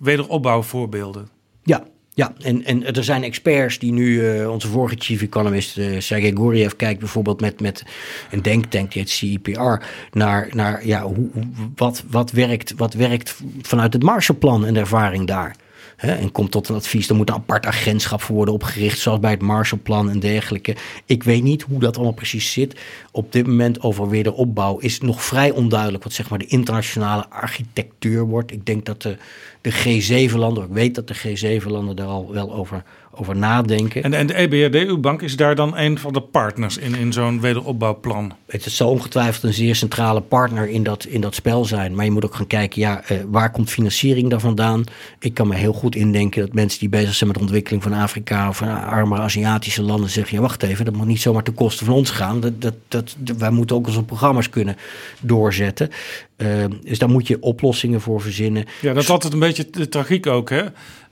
wederopbouwvoorbeelden. 0.00 1.28
Ja, 1.62 1.84
ja. 2.14 2.32
En, 2.40 2.64
en 2.64 2.94
er 2.94 3.04
zijn 3.04 3.22
experts 3.22 3.78
die 3.78 3.92
nu, 3.92 4.28
eh, 4.30 4.50
onze 4.50 4.68
vorige 4.68 4.94
chief 4.98 5.22
economist 5.22 5.76
uh, 5.76 6.00
Sergei 6.00 6.36
Guriev 6.36 6.72
kijkt 6.76 7.00
bijvoorbeeld 7.00 7.40
met, 7.40 7.60
met 7.60 7.82
een 8.30 8.42
denktank, 8.42 8.92
die 8.92 9.02
heet 9.02 9.10
CEPR, 9.10 9.84
naar, 10.12 10.48
naar 10.52 10.86
ja, 10.86 11.02
hoe- 11.02 11.30
wat, 11.76 12.04
wat, 12.10 12.30
werkt, 12.30 12.74
wat 12.76 12.94
werkt 12.94 13.40
vanuit 13.62 13.92
het 13.92 14.02
Marshallplan 14.02 14.66
en 14.66 14.74
de 14.74 14.80
ervaring 14.80 15.26
daar. 15.26 15.56
Hè, 15.98 16.14
en 16.14 16.32
komt 16.32 16.50
tot 16.50 16.68
een 16.68 16.74
advies, 16.74 17.08
er 17.08 17.14
moet 17.14 17.28
een 17.28 17.34
apart 17.34 17.66
agentschap 17.66 18.22
voor 18.22 18.34
worden 18.34 18.54
opgericht, 18.54 18.98
zoals 18.98 19.20
bij 19.20 19.30
het 19.30 19.42
Marshallplan 19.42 20.10
en 20.10 20.20
dergelijke. 20.20 20.76
Ik 21.04 21.22
weet 21.22 21.42
niet 21.42 21.62
hoe 21.62 21.80
dat 21.80 21.94
allemaal 21.96 22.14
precies 22.14 22.52
zit. 22.52 22.80
Op 23.10 23.32
dit 23.32 23.46
moment 23.46 23.80
over 23.80 24.08
wederopbouw 24.08 24.78
is 24.78 25.00
nog 25.00 25.24
vrij 25.24 25.50
onduidelijk 25.50 26.04
wat 26.04 26.12
zeg 26.12 26.30
maar 26.30 26.38
de 26.38 26.46
internationale 26.46 27.28
architectuur 27.28 28.24
wordt. 28.24 28.52
Ik 28.52 28.66
denk 28.66 28.86
dat 28.86 29.02
de, 29.02 29.16
de 29.60 29.72
G7-landen, 29.72 30.64
ik 30.64 30.72
weet 30.72 30.94
dat 30.94 31.08
de 31.08 31.16
G7-landen 31.16 31.96
daar 31.96 32.06
al 32.06 32.32
wel 32.32 32.54
over, 32.54 32.82
over 33.20 33.36
nadenken. 33.36 34.02
En, 34.02 34.14
en 34.14 34.26
de 34.26 34.34
EBRD, 34.34 34.74
uw 34.74 34.98
bank, 34.98 35.22
is 35.22 35.36
daar 35.36 35.54
dan 35.54 35.76
een 35.76 35.98
van 35.98 36.12
de 36.12 36.20
partners 36.20 36.76
in, 36.76 36.94
in 36.94 37.12
zo'n 37.12 37.40
wederopbouwplan. 37.40 38.32
Het 38.46 38.62
zal 38.62 38.90
ongetwijfeld 38.90 39.42
een 39.42 39.54
zeer 39.54 39.74
centrale 39.74 40.20
partner 40.20 40.68
in 40.68 40.82
dat, 40.82 41.04
in 41.04 41.20
dat 41.20 41.34
spel 41.34 41.64
zijn. 41.64 41.94
Maar 41.94 42.04
je 42.04 42.10
moet 42.10 42.24
ook 42.24 42.34
gaan 42.34 42.46
kijken, 42.46 42.80
ja, 42.80 43.02
eh, 43.04 43.18
waar 43.28 43.50
komt 43.50 43.70
financiering 43.70 44.30
daar 44.30 44.40
vandaan? 44.40 44.84
Ik 45.18 45.34
kan 45.34 45.48
me 45.48 45.54
heel 45.54 45.72
goed 45.72 45.94
indenken 45.94 46.40
dat 46.40 46.52
mensen 46.52 46.80
die 46.80 46.88
bezig 46.88 47.14
zijn 47.14 47.28
met 47.28 47.38
de 47.38 47.44
ontwikkeling 47.44 47.82
van 47.82 47.92
Afrika 47.92 48.48
of 48.48 48.56
van 48.56 48.84
armere 48.84 49.20
Aziatische 49.20 49.82
landen 49.82 50.10
zeggen, 50.10 50.36
ja, 50.36 50.42
wacht 50.42 50.62
even, 50.62 50.84
dat 50.84 50.96
moet 50.96 51.06
niet 51.06 51.20
zomaar 51.20 51.42
ten 51.42 51.54
koste 51.54 51.84
van 51.84 51.94
ons 51.94 52.10
gaan. 52.10 52.40
Dat, 52.40 52.60
dat, 52.60 52.74
dat, 52.88 53.16
wij 53.38 53.50
moeten 53.50 53.76
ook 53.76 53.86
onze 53.86 54.02
programma's 54.02 54.50
kunnen 54.50 54.76
doorzetten. 55.20 55.90
Eh, 56.36 56.64
dus 56.82 56.98
daar 56.98 57.08
moet 57.08 57.26
je 57.26 57.42
oplossingen 57.42 58.00
voor 58.00 58.20
verzinnen. 58.20 58.64
Ja, 58.80 58.92
dat 58.92 59.02
is 59.02 59.10
altijd 59.10 59.32
een 59.32 59.38
beetje 59.38 59.70
de 59.70 59.88
tragiek 59.88 60.26
ook. 60.26 60.50
Hè? 60.50 60.62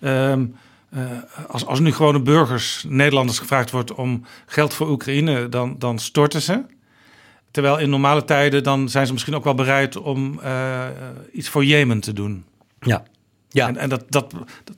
Ehm, 0.00 0.40
eh, 0.40 0.46
als, 1.48 1.66
als 1.66 1.80
nu 1.80 1.92
gewone 1.92 2.20
burgers, 2.20 2.84
Nederlanders, 2.88 3.38
gevraagd 3.38 3.70
wordt 3.70 3.94
om 3.94 4.24
geld 4.46 4.74
voor 4.74 4.88
Oekraïne, 4.90 5.48
dan, 5.48 5.78
dan 5.78 5.98
storten 5.98 6.42
ze. 6.42 6.64
Terwijl 7.50 7.78
in 7.78 7.90
normale 7.90 8.24
tijden 8.24 8.62
dan 8.62 8.88
zijn 8.88 9.06
ze 9.06 9.12
misschien 9.12 9.34
ook 9.34 9.44
wel 9.44 9.54
bereid 9.54 9.96
om 9.96 10.40
eh, 10.40 10.84
iets 11.32 11.48
voor 11.48 11.64
Jemen 11.64 12.00
te 12.00 12.12
doen. 12.12 12.44
Ja, 12.80 13.04
ja. 13.56 13.68
En, 13.68 13.76
en 13.76 13.88
dat, 13.88 14.04
dat, 14.08 14.32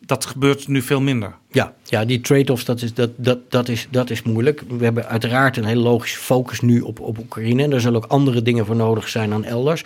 dat 0.06 0.26
gebeurt 0.26 0.68
nu 0.68 0.82
veel 0.82 1.00
minder. 1.00 1.34
Ja, 1.50 1.74
ja 1.84 2.04
die 2.04 2.20
trade-offs, 2.20 2.64
dat 2.64 2.82
is, 2.82 2.94
dat, 2.94 3.10
dat, 3.16 3.38
dat, 3.50 3.68
is, 3.68 3.88
dat 3.90 4.10
is 4.10 4.22
moeilijk. 4.22 4.62
We 4.68 4.84
hebben 4.84 5.08
uiteraard 5.08 5.56
een 5.56 5.64
hele 5.64 5.80
logische 5.80 6.18
focus 6.18 6.60
nu 6.60 6.80
op, 6.80 7.00
op 7.00 7.18
Oekraïne. 7.18 7.62
En 7.62 7.72
er 7.72 7.80
zullen 7.80 8.02
ook 8.02 8.10
andere 8.10 8.42
dingen 8.42 8.66
voor 8.66 8.76
nodig 8.76 9.08
zijn 9.08 9.30
dan 9.30 9.44
elders. 9.44 9.84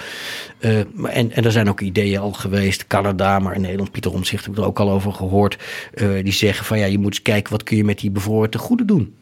Uh, 0.61 0.81
maar 0.95 1.11
en, 1.11 1.33
en 1.33 1.45
er 1.45 1.53
zijn 1.53 1.69
ook 1.69 1.81
ideeën 1.81 2.21
al 2.21 2.33
geweest. 2.33 2.87
Canada, 2.87 3.39
maar 3.39 3.55
in 3.55 3.61
Nederland, 3.61 3.91
Pieter 3.91 4.13
Omtzigt, 4.13 4.45
heb 4.45 4.55
ik 4.55 4.61
er 4.61 4.67
ook 4.67 4.81
al 4.81 4.91
over 4.91 5.13
gehoord. 5.13 5.59
Uh, 5.95 6.25
die 6.25 6.33
zeggen 6.33 6.67
van 6.67 6.79
ja, 6.79 6.87
je 6.87 6.99
moet 6.99 7.13
eens 7.13 7.23
kijken 7.23 7.53
wat 7.53 7.63
kun 7.63 7.77
je 7.77 7.85
met 7.85 7.99
die 7.99 8.11
bevoorrechte 8.11 8.59
te 8.59 8.65
goede 8.65 8.85
doen. 8.85 9.15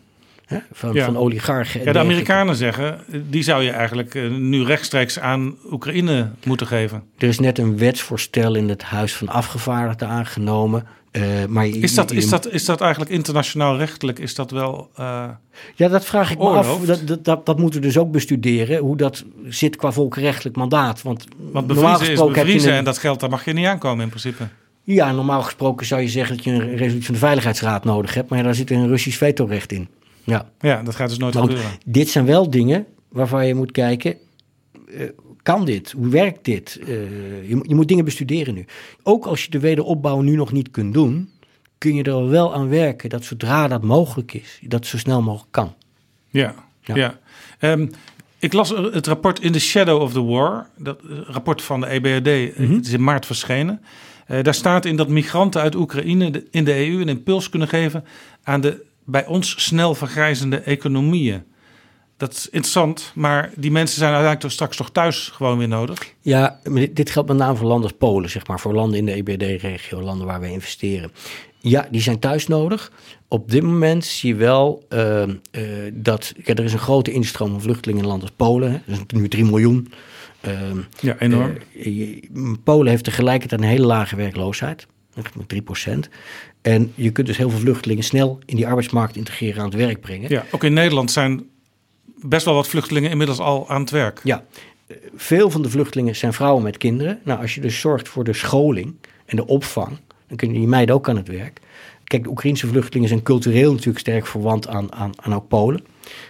Hè? 0.50 0.58
Van, 0.72 0.92
Ja. 0.92 1.04
van 1.04 1.16
oligarchen. 1.16 1.80
en 1.80 1.86
Ja, 1.86 1.92
de. 1.92 1.98
Amerikanen 1.98 2.56
zeggen, 2.56 3.00
die 3.30 3.42
zou 3.42 3.62
je 3.62 3.70
eigenlijk 3.70 4.14
eh, 4.14 4.30
nu 4.30 4.64
rechtstreeks 4.64 5.18
aan 5.18 5.54
Oekraïne 5.70 6.30
moeten 6.44 6.66
geven. 6.66 7.02
Er 7.18 7.28
is 7.28 7.38
net 7.38 7.58
een 7.58 7.78
wetsvoorstel 7.78 8.54
in 8.54 8.68
het 8.68 8.82
Huis 8.82 9.14
van 9.14 9.28
Afgevaardigden 9.28 10.08
aangenomen. 10.08 10.86
Uh, 11.12 11.22
maar 11.48 11.66
je- 11.66 11.78
Is 11.78 11.94
dat, 11.94 12.10
je- 12.10 12.16
is, 12.16 12.28
dat, 12.28 12.48
is 12.50 12.64
dat 12.64 12.80
eigenlijk 12.80 13.10
internationaal 13.12 13.76
rechtelijk? 13.76 14.18
Is 14.18 14.34
dat 14.34 14.50
wel. 14.50 14.90
eh, 14.96 15.24
Ja, 15.74 15.88
dat 15.88 16.04
vraag 16.04 16.30
ik 16.30 16.38
me 16.38 16.44
af. 16.44 16.80
Dat, 16.80 17.00
dat, 17.06 17.24
dat, 17.24 17.46
dat 17.46 17.58
moeten 17.58 17.80
we 17.80 17.86
dus 17.86 17.98
ook 17.98 18.10
bestuderen. 18.12 18.78
Hoe 18.78 18.96
dat 18.96 19.24
zit 19.48 19.76
qua 19.76 19.92
volkenrechtelijk 19.92 20.56
mandaat. 20.56 21.02
Want, 21.02 21.24
want 21.52 21.66
normaal 21.66 22.00
is 22.00 22.06
gesproken 22.06 22.34
heb 22.34 22.34
je 22.34 22.40
bevriezen 22.42 22.70
een- 22.72 22.78
en 22.78 22.84
dat 22.84 22.98
geld, 22.98 23.20
daar 23.20 23.30
mag 23.30 23.44
je 23.44 23.52
niet 23.52 23.66
aankomen 23.66 24.02
in 24.02 24.08
principe. 24.08 24.44
Ja, 24.84 25.12
normaal 25.12 25.42
gesproken 25.42 25.86
zou 25.86 26.00
je 26.00 26.08
zeggen 26.08 26.36
dat 26.36 26.44
je 26.44 26.50
een 26.52 26.76
resolutie 26.76 27.04
van 27.04 27.14
de 27.14 27.20
Veiligheidsraad 27.20 27.84
nodig 27.84 28.14
hebt. 28.14 28.28
Maar 28.28 28.38
ja, 28.38 28.44
daar 28.44 28.54
zit 28.54 28.70
een 28.70 28.88
Russisch 28.88 29.18
vetorecht 29.18 29.72
in. 29.72 29.88
Ja. 30.30 30.50
Ja, 30.60 30.82
dat 30.82 30.94
gaat 30.94 31.08
dus 31.08 31.18
nooit 31.18 31.36
goed, 31.36 31.48
gebeuren. 31.48 31.70
dit 31.86 32.08
zijn 32.08 32.24
wel 32.26 32.50
dingen 32.50 32.86
waarvan 33.08 33.46
je 33.46 33.54
moet 33.54 33.72
kijken. 33.72 34.16
eh, 34.88 35.08
kan 35.42 35.64
dit? 35.64 35.90
Hoe 35.92 36.08
werkt 36.08 36.44
dit? 36.44 36.78
Eh, 36.82 37.48
je, 37.48 37.56
moet- 37.56 37.68
je 37.68 37.74
moet 37.74 37.88
dingen 37.88 38.04
bestuderen 38.04 38.54
nu. 38.54 38.64
Ook 39.02 39.26
als 39.26 39.44
je 39.44 39.50
de 39.50 39.58
wederopbouw 39.58 40.20
nu 40.20 40.36
nog 40.36 40.52
niet 40.52 40.70
kunt 40.70 40.94
doen, 40.94 41.30
kun 41.78 41.94
je 41.94 42.02
er 42.02 42.28
wel 42.28 42.54
aan 42.54 42.68
werken 42.68 43.08
dat 43.08 43.24
zodra 43.24 43.68
dat 43.68 43.82
mogelijk 43.82 44.32
is, 44.34 44.58
dat 44.62 44.86
zo 44.86 44.98
snel 44.98 45.22
mogelijk 45.22 45.52
kan. 45.52 45.74
Ja, 46.28 46.54
ja. 46.80 46.94
Ja. 46.94 47.18
Ehm, 47.58 47.86
ik 48.38 48.52
las 48.52 48.68
het 48.68 49.06
rapport 49.06 49.40
In 49.40 49.52
the 49.52 49.60
Shadow 49.60 50.00
of 50.02 50.12
the 50.12 50.24
War. 50.24 50.68
Dat 50.78 51.00
eh, 51.00 51.16
rapport 51.26 51.62
van 51.62 51.80
de 51.80 51.86
EBRD. 51.86 52.58
Mhm. 52.58 52.74
Het 52.74 52.86
is 52.86 52.92
in 52.92 53.04
maart 53.04 53.26
verschenen. 53.26 53.80
Daar 54.42 54.54
staat 54.54 54.84
in 54.84 54.96
dat 54.96 55.08
migranten 55.08 55.60
uit 55.60 55.74
Oekraïne 55.74 56.44
in 56.50 56.64
de 56.64 56.74
EU 56.86 57.00
een 57.00 57.08
impuls 57.08 57.48
kunnen 57.48 57.68
geven 57.68 58.04
aan 58.42 58.60
de 58.60 58.84
bij 59.04 59.26
ons 59.26 59.64
snel 59.64 59.94
vergrijzende 59.94 60.56
economieën. 60.58 61.42
Dat 62.16 62.32
is 62.32 62.48
interessant, 62.48 63.12
maar 63.14 63.50
die 63.56 63.70
mensen 63.70 63.96
zijn 63.98 64.12
uiteindelijk 64.12 64.40
toch 64.40 64.52
straks 64.52 64.76
toch 64.76 64.90
thuis 64.90 65.28
gewoon 65.28 65.58
weer 65.58 65.68
nodig. 65.68 66.14
Ja, 66.20 66.60
dit, 66.92 67.10
geldt 67.10 67.28
met 67.28 67.38
name 67.38 67.56
voor 67.56 67.66
landen 67.66 67.88
als 67.90 67.98
Polen, 67.98 68.30
zeg 68.30 68.46
maar, 68.46 68.60
voor 68.60 68.74
landen 68.74 68.98
in 68.98 69.06
de 69.06 69.12
EBD-regio, 69.12 70.00
landen 70.00 70.26
waar 70.26 70.40
we 70.40 70.50
investeren. 70.50 71.10
Ja, 71.58 71.88
die 71.90 72.00
zijn 72.00 72.18
thuis 72.18 72.46
nodig. 72.46 72.92
Op 73.28 73.50
dit 73.50 73.62
moment 73.62 74.04
zie 74.04 74.28
je 74.28 74.40
wel 74.40 74.84
eh, 74.88 75.22
eh, 75.22 75.30
dat 75.92 76.32
er 76.44 76.64
is 76.64 76.72
een 76.72 76.78
grote 76.78 77.12
instroom 77.12 77.50
van 77.50 77.60
vluchtelingen 77.60 78.02
in 78.02 78.08
landen 78.08 78.28
als 78.28 78.36
Polen. 78.36 78.70
Hè. 78.70 78.74
Er 78.76 78.82
zijn 78.94 79.06
nu 79.08 79.28
3 79.28 79.44
miljoen. 79.44 79.92
Ehm, 80.40 80.78
Ja, 81.00 81.18
enorm. 81.18 81.56
eh, 81.84 82.22
Polen 82.64 82.90
heeft 82.90 83.04
tegelijkertijd 83.04 83.60
een 83.60 83.66
hele 83.66 83.86
lage 83.86 84.16
werkloosheid, 84.16 84.86
echt 85.14 85.36
met 85.36 85.48
3 85.48 85.62
En 86.62 86.92
je 86.94 87.10
kunt 87.10 87.26
dus 87.26 87.36
heel 87.36 87.50
veel 87.50 87.58
vluchtelingen 87.58 88.04
snel 88.04 88.38
in 88.44 88.56
die 88.56 88.66
arbeidsmarkt 88.66 89.16
integreren 89.16 89.58
aan 89.58 89.68
het 89.68 89.78
werk 89.78 90.00
brengen. 90.00 90.30
ja, 90.30 90.44
ook 90.50 90.64
in 90.64 90.72
Nederland 90.72 91.10
zijn 91.10 91.48
best 92.22 92.44
wel 92.44 92.54
wat 92.54 92.68
vluchtelingen 92.68 93.10
inmiddels 93.10 93.38
al 93.38 93.68
aan 93.68 93.80
het 93.80 93.90
werk. 93.90 94.20
Ja, 94.24 94.44
eh, 94.86 94.96
veel 95.14 95.50
van 95.50 95.62
de 95.62 95.70
vluchtelingen 95.70 96.16
zijn 96.16 96.32
vrouwen 96.32 96.62
met 96.62 96.76
kinderen. 96.76 97.20
Nou, 97.24 97.40
als 97.40 97.54
je 97.54 97.60
dus 97.60 97.80
zorgt 97.80 98.08
voor 98.08 98.24
de 98.24 98.32
scholing 98.32 98.94
en 99.26 99.36
de 99.36 99.46
opvang, 99.46 99.98
dan 100.26 100.36
kunnen 100.36 100.56
die 100.56 100.66
meiden 100.66 100.94
ook 100.94 101.08
aan 101.08 101.16
het 101.16 101.28
werk. 101.28 101.60
kijk, 102.04 102.22
de 102.22 102.28
Oekraïnse 102.28 102.66
vluchtelingen 102.66 103.08
zijn 103.08 103.22
cultureel 103.22 103.70
natuurlijk 103.72 103.98
sterk 103.98 104.26
verwant 104.26 104.68
aan, 104.68 104.92
aan, 104.92 105.12
aan 105.16 105.34
ook 105.34 105.48
Polen. 105.48 105.84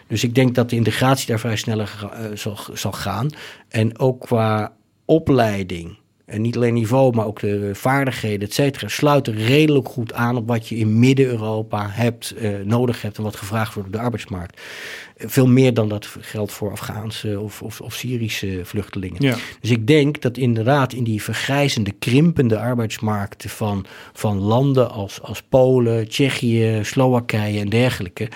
Dus 0.07 0.25
ik 0.25 0.35
denk 0.35 0.55
dat 0.55 0.71
de 0.71 0.77
integratie 0.77 1.27
daar 1.27 1.39
vrij 1.39 1.57
sneller 1.57 2.11
uh, 2.13 2.37
zal, 2.37 2.59
zal 2.73 2.93
gaan. 2.93 3.31
En 3.69 3.99
ook 3.99 4.21
qua 4.21 4.73
opleiding 5.05 6.00
en 6.31 6.41
niet 6.41 6.57
alleen 6.57 6.75
niveau, 6.75 7.15
maar 7.15 7.27
ook 7.27 7.41
de 7.41 7.71
vaardigheden, 7.73 8.49
et 8.49 8.55
cetera, 8.55 8.89
sluiten 8.89 9.35
redelijk 9.35 9.89
goed 9.89 10.13
aan 10.13 10.37
op 10.37 10.49
wat 10.49 10.69
je 10.69 10.77
in 10.77 10.99
Midden-Europa 10.99 11.87
hebt, 11.91 12.35
uh, 12.39 12.51
nodig 12.65 13.03
hebt 13.03 13.17
en 13.17 13.23
wat 13.23 13.37
gevraagd 13.37 13.75
wordt 13.75 13.89
op 13.89 13.95
de 13.95 14.01
arbeidsmarkt. 14.01 14.61
Veel 15.27 15.47
meer 15.47 15.75
dan 15.75 15.89
dat 15.89 16.09
geldt 16.21 16.53
voor 16.53 16.71
Afghaanse 16.71 17.41
of, 17.41 17.63
of, 17.63 17.81
of 17.81 17.95
Syrische 17.95 18.61
vluchtelingen. 18.63 19.23
Ja. 19.23 19.37
Dus 19.61 19.71
ik 19.71 19.87
denk 19.87 20.21
dat 20.21 20.37
inderdaad 20.37 20.93
in 20.93 21.05
die 21.05 21.23
vergrijzende, 21.23 21.93
krimpende 21.93 22.59
arbeidsmarkten 22.59 23.51
van, 23.51 23.87
van 24.13 24.39
landen 24.39 24.91
als, 24.91 25.23
als 25.23 25.43
Polen, 25.43 26.09
Tsjechië, 26.09 26.81
Slowakije 26.83 27.61
en 27.61 27.69
dergelijke, 27.69 28.29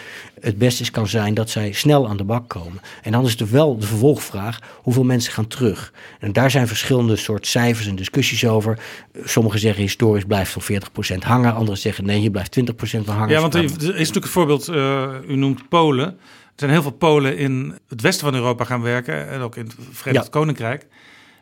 het 0.44 0.58
beste 0.58 0.82
is 0.82 0.90
kan 0.90 1.06
zijn 1.06 1.34
dat 1.34 1.50
zij 1.50 1.72
snel 1.72 2.08
aan 2.08 2.16
de 2.16 2.24
bak 2.24 2.48
komen. 2.48 2.80
En 3.02 3.12
dan 3.12 3.24
is 3.24 3.40
er 3.40 3.50
wel 3.50 3.78
de 3.78 3.86
vervolgvraag, 3.86 4.58
hoeveel 4.82 5.04
mensen 5.04 5.32
gaan 5.32 5.46
terug? 5.46 5.92
En 6.20 6.32
daar 6.32 6.50
zijn 6.50 6.66
verschillende 6.68 7.16
soort 7.16 7.46
cijfers 7.46 7.86
en 7.86 7.96
discussies 7.96 8.46
over. 8.46 8.78
Sommigen 9.24 9.60
zeggen 9.60 9.82
historisch 9.82 10.24
blijft 10.24 10.52
zo'n 10.52 10.80
40% 11.16 11.18
hangen, 11.18 11.54
anderen 11.54 11.78
zeggen 11.78 12.04
nee, 12.04 12.22
je 12.22 12.30
blijft 12.30 12.60
20% 12.60 12.64
van 12.80 13.04
hangen. 13.04 13.34
Ja, 13.34 13.40
want 13.40 13.54
er 13.54 13.64
is 13.64 13.72
natuurlijk 13.72 14.14
een 14.14 14.30
voorbeeld, 14.30 14.68
uh, 14.68 15.08
u 15.28 15.36
noemt 15.36 15.68
Polen. 15.68 16.18
Er 16.54 16.60
zijn 16.60 16.70
heel 16.70 16.82
veel 16.82 16.90
Polen 16.90 17.36
in 17.36 17.78
het 17.88 18.00
westen 18.00 18.24
van 18.24 18.34
Europa 18.34 18.64
gaan 18.64 18.82
werken 18.82 19.28
en 19.28 19.40
ook 19.40 19.56
in 19.56 19.64
het 19.64 19.74
Verenigd 19.90 20.24
ja. 20.24 20.30
Koninkrijk. 20.30 20.86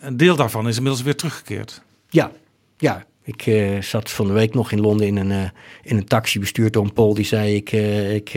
Een 0.00 0.16
deel 0.16 0.36
daarvan 0.36 0.68
is 0.68 0.76
inmiddels 0.76 1.02
weer 1.04 1.16
teruggekeerd. 1.16 1.82
Ja, 2.08 2.30
ja. 2.76 3.04
Ik 3.24 3.46
uh, 3.46 3.82
zat 3.82 4.10
van 4.10 4.26
de 4.26 4.32
week 4.32 4.54
nog 4.54 4.72
in 4.72 4.80
Londen 4.80 5.06
in 5.06 5.16
een, 5.16 5.30
uh, 5.30 5.42
in 5.82 5.96
een 5.96 6.04
taxi 6.04 6.38
bestuurd 6.38 6.72
door 6.72 6.84
een 6.84 6.92
Pool. 6.92 7.14
Die 7.14 7.24
zei, 7.24 7.54
ik, 7.54 7.72
uh, 7.72 8.14
ik 8.14 8.28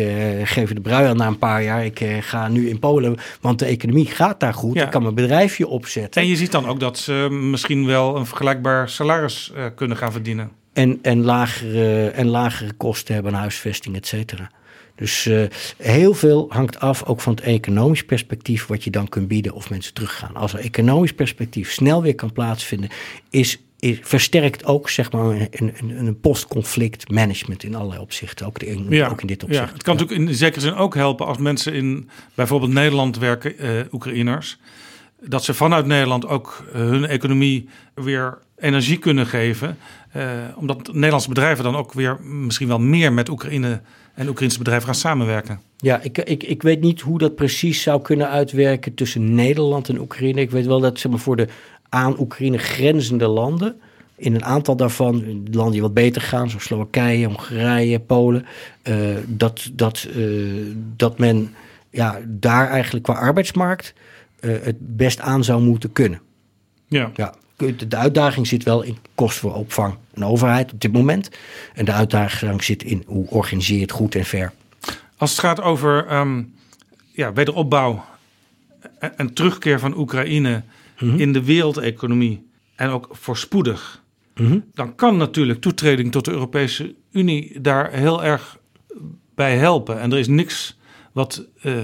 geef 0.43 0.73
de 0.73 0.81
brui 0.81 1.07
aan 1.07 1.18
na 1.18 1.27
een 1.27 1.38
paar 1.38 1.64
jaar. 1.64 1.85
Ik 1.85 2.02
ga 2.19 2.47
nu 2.47 2.69
in 2.69 2.80
Polen, 2.80 3.18
want 3.41 3.60
de 3.60 3.65
economie 3.65 4.06
gaat 4.06 4.39
daar 4.39 4.53
goed. 4.53 4.76
Ja. 4.76 4.84
Ik 4.84 4.91
kan 4.91 5.02
mijn 5.02 5.15
bedrijfje 5.15 5.68
opzetten. 5.68 6.22
En 6.22 6.27
je 6.27 6.35
ziet 6.35 6.52
dan 6.52 6.68
ook 6.68 6.80
dat 6.80 6.97
ze 6.97 7.27
misschien 7.31 7.85
wel 7.85 8.15
een 8.15 8.26
vergelijkbaar 8.26 8.89
salaris 8.89 9.52
kunnen 9.76 9.97
gaan 9.97 10.11
verdienen. 10.11 10.52
En, 10.73 10.99
en, 11.02 11.23
lagere, 11.23 12.10
en 12.10 12.27
lagere 12.27 12.73
kosten 12.73 13.14
hebben 13.14 13.34
huisvesting, 13.34 13.95
et 13.95 14.07
cetera. 14.07 14.52
Dus 14.95 15.26
uh, 15.26 15.43
heel 15.77 16.13
veel 16.13 16.45
hangt 16.49 16.80
af 16.80 17.03
ook 17.03 17.22
van 17.22 17.34
het 17.34 17.43
economisch 17.43 18.05
perspectief 18.05 18.65
wat 18.65 18.84
je 18.84 18.89
dan 18.89 19.09
kunt 19.09 19.27
bieden 19.27 19.53
of 19.53 19.69
mensen 19.69 19.93
teruggaan. 19.93 20.35
Als 20.35 20.53
er 20.53 20.59
economisch 20.59 21.13
perspectief 21.13 21.72
snel 21.72 22.01
weer 22.01 22.15
kan 22.15 22.31
plaatsvinden, 22.31 22.89
is, 23.30 23.61
is 23.80 23.99
versterkt 24.01 24.65
ook 24.65 24.89
zeg 24.89 25.11
maar 25.11 25.26
een, 25.26 25.49
een, 25.51 26.05
een 26.05 26.19
post-conflict 26.19 27.11
management 27.11 27.63
in 27.63 27.76
allerlei 27.76 28.01
opzichten. 28.01 28.45
Ook, 28.45 28.59
in, 28.59 28.85
ja, 28.89 29.07
ook 29.07 29.22
in 29.22 29.27
dit 29.27 29.43
opzicht. 29.43 29.67
Ja, 29.67 29.73
het 29.73 29.84
kan 29.84 29.95
natuurlijk 29.95 30.30
in 30.30 30.35
zekere 30.35 30.61
zin 30.61 30.73
ook 30.73 30.95
helpen 30.95 31.26
als 31.26 31.38
mensen 31.38 31.73
in 31.73 32.09
bijvoorbeeld 32.34 32.72
Nederland 32.72 33.17
werken, 33.17 33.65
uh, 33.65 33.69
Oekraïners. 33.91 34.57
Dat 35.22 35.43
ze 35.43 35.53
vanuit 35.53 35.85
Nederland 35.85 36.27
ook 36.27 36.65
uh, 36.67 36.73
hun 36.73 37.05
economie 37.05 37.69
weer 37.93 38.38
energie 38.57 38.97
kunnen 38.97 39.27
geven. 39.27 39.77
Uh, 40.15 40.23
omdat 40.55 40.93
Nederlandse 40.93 41.30
bedrijven 41.30 41.63
dan 41.63 41.76
ook 41.76 41.93
weer 41.93 42.19
misschien 42.22 42.67
wel 42.67 42.80
meer 42.80 43.13
met 43.13 43.30
Oekraïne 43.30 43.81
en 44.15 44.27
Oekraïnse 44.27 44.57
bedrijven 44.57 44.85
gaan 44.85 44.95
samenwerken. 44.95 45.59
Ja, 45.77 46.01
ik, 46.01 46.17
ik, 46.17 46.43
ik 46.43 46.61
weet 46.61 46.81
niet 46.81 47.01
hoe 47.01 47.17
dat 47.17 47.35
precies 47.35 47.81
zou 47.81 48.01
kunnen 48.01 48.29
uitwerken 48.29 48.93
tussen 48.93 49.35
Nederland 49.35 49.89
en 49.89 49.99
Oekraïne. 49.99 50.41
Ik 50.41 50.51
weet 50.51 50.65
wel 50.65 50.79
dat 50.79 50.99
zeg 50.99 51.11
maar, 51.11 51.19
voor 51.19 51.35
de 51.35 51.47
aan 51.89 52.19
Oekraïne 52.19 52.57
grenzende 52.57 53.27
landen, 53.27 53.75
in 54.15 54.35
een 54.35 54.45
aantal 54.45 54.75
daarvan, 54.75 55.43
landen 55.51 55.71
die 55.71 55.81
wat 55.81 55.93
beter 55.93 56.21
gaan, 56.21 56.49
zoals 56.49 56.63
Slowakije, 56.63 57.25
Hongarije, 57.25 57.99
Polen, 57.99 58.45
uh, 58.83 59.15
dat, 59.27 59.69
dat, 59.73 60.07
uh, 60.15 60.75
dat 60.95 61.17
men 61.17 61.53
ja, 61.89 62.19
daar 62.27 62.69
eigenlijk 62.69 63.03
qua 63.03 63.13
arbeidsmarkt 63.13 63.93
uh, 64.39 64.55
het 64.61 64.75
best 64.79 65.19
aan 65.19 65.43
zou 65.43 65.61
moeten 65.61 65.91
kunnen. 65.91 66.21
Ja. 66.87 67.11
ja. 67.15 67.33
De 67.57 67.98
uitdaging 67.98 68.48
zit 68.48 68.64
wel 68.64 68.82
in 68.82 68.98
kosten 69.15 69.41
voor 69.41 69.53
opvang 69.53 69.95
en 70.14 70.26
overheid 70.26 70.73
op 70.73 70.82
dit 70.82 70.91
moment. 70.91 71.30
En 71.73 71.86
de 71.86 71.91
uitdaging 71.91 72.64
zit 72.64 72.84
in 72.84 73.03
hoe 73.07 73.27
organiseer 73.30 73.76
je 73.76 73.82
het 73.82 73.91
goed 73.91 74.15
en 74.15 74.26
ver. 74.26 74.53
Als 75.18 75.32
het 75.32 75.40
gaat 75.40 75.61
over 75.61 76.18
um, 76.18 76.53
ja, 77.11 77.34
wederopbouw 77.34 78.06
en, 78.99 79.18
en, 79.18 79.34
terugkeer 79.34 79.80
van 79.80 79.98
Oekraïne 79.98 80.64
mm 80.99 81.10
-hmm. 81.10 81.19
in 81.19 81.34
de 81.34 81.44
wereldeconomie 81.44 82.48
en 82.76 82.90
ook 82.90 83.07
voorspoedig, 83.11 84.03
mm 84.36 84.48
-hmm. 84.48 84.64
dan 84.73 84.95
kan 84.95 85.18
natuurlijk 85.18 85.61
toetreding 85.61 86.11
tot 86.11 86.26
de 86.26 86.32
Europese 86.32 86.95
Unie 87.11 87.61
daar 87.61 87.91
heel 87.91 88.23
erg 88.23 88.57
bij 89.36 89.57
helpen. 89.57 89.99
En 89.99 90.11
er 90.11 90.18
is 90.18 90.27
niks 90.27 90.77
wat 91.11 91.45
uh, 91.64 91.77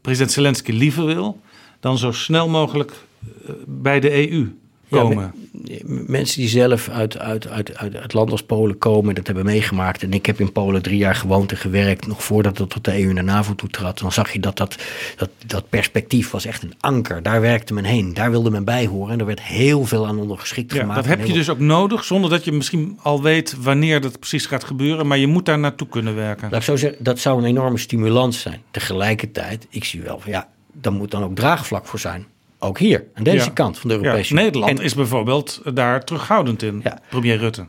president 0.00 0.32
Zelensky 0.32 0.72
liever 0.72 1.04
wil 1.04 1.40
dan 1.80 1.98
zo 1.98 2.12
snel 2.12 2.48
mogelijk 2.48 2.92
uh, 2.92 3.50
bij 3.66 4.00
de 4.00 4.30
EU 4.30 4.57
komen. 4.90 5.34
Ja, 5.64 5.78
mensen 6.06 6.40
die 6.40 6.48
zelf 6.48 6.88
uit, 6.88 7.18
uit, 7.18 7.48
uit, 7.48 7.76
uit 7.76 8.02
het 8.02 8.12
land 8.12 8.30
als 8.30 8.42
Polen 8.42 8.78
komen, 8.78 9.14
dat 9.14 9.26
hebben 9.26 9.44
meegemaakt. 9.44 10.02
En 10.02 10.12
ik 10.12 10.26
heb 10.26 10.40
in 10.40 10.52
Polen 10.52 10.82
drie 10.82 10.98
jaar 10.98 11.14
gewoond 11.14 11.50
en 11.50 11.56
gewerkt, 11.56 12.06
nog 12.06 12.24
voordat 12.24 12.58
het 12.58 12.70
tot 12.70 12.84
de 12.84 13.02
EU 13.02 13.08
en 13.08 13.14
de 13.14 13.22
NAVO 13.22 13.54
toetrad. 13.54 13.98
Dan 13.98 14.12
zag 14.12 14.32
je 14.32 14.40
dat 14.40 14.56
dat, 14.56 14.76
dat 15.16 15.30
dat 15.46 15.68
perspectief 15.68 16.30
was 16.30 16.44
echt 16.44 16.62
een 16.62 16.74
anker. 16.80 17.22
Daar 17.22 17.40
werkte 17.40 17.74
men 17.74 17.84
heen, 17.84 18.14
daar 18.14 18.30
wilde 18.30 18.50
men 18.50 18.64
bij 18.64 18.86
horen. 18.86 19.12
En 19.12 19.18
er 19.18 19.26
werd 19.26 19.42
heel 19.42 19.84
veel 19.84 20.06
aan 20.06 20.18
ondergeschikt 20.18 20.72
ja, 20.72 20.80
gemaakt. 20.80 21.06
Dat 21.06 21.18
heb 21.18 21.26
je 21.26 21.32
dus 21.32 21.48
ook 21.48 21.58
nodig, 21.58 22.04
zonder 22.04 22.30
dat 22.30 22.44
je 22.44 22.52
misschien 22.52 22.98
al 23.02 23.22
weet 23.22 23.56
wanneer 23.60 24.00
dat 24.00 24.18
precies 24.18 24.46
gaat 24.46 24.64
gebeuren. 24.64 25.06
Maar 25.06 25.18
je 25.18 25.26
moet 25.26 25.46
daar 25.46 25.58
naartoe 25.58 25.88
kunnen 25.88 26.14
werken. 26.14 26.48
Laat 26.50 26.60
ik 26.60 26.66
zo 26.66 26.76
zeggen, 26.76 27.04
dat 27.04 27.18
zou 27.18 27.38
een 27.38 27.48
enorme 27.48 27.78
stimulans 27.78 28.40
zijn. 28.40 28.62
Tegelijkertijd, 28.70 29.66
ik 29.70 29.84
zie 29.84 30.00
wel 30.00 30.20
van 30.20 30.32
ja, 30.32 30.48
daar 30.72 30.92
moet 30.92 31.10
dan 31.10 31.22
ook 31.22 31.34
draagvlak 31.34 31.86
voor 31.86 31.98
zijn. 31.98 32.26
Ook 32.58 32.78
hier, 32.78 33.04
aan 33.14 33.24
deze 33.24 33.44
Ja. 33.44 33.50
kant 33.50 33.78
van 33.78 33.88
de 33.88 33.94
Europese 33.96 34.24
Ja, 34.24 34.30
Unie. 34.32 34.44
Nederland 34.44 34.78
En 34.78 34.84
is 34.84 34.94
bijvoorbeeld 34.94 35.60
daar 35.74 36.04
terughoudend 36.04 36.62
in, 36.62 36.80
Ja. 36.84 36.98
premier 37.08 37.36
Rutte. 37.38 37.66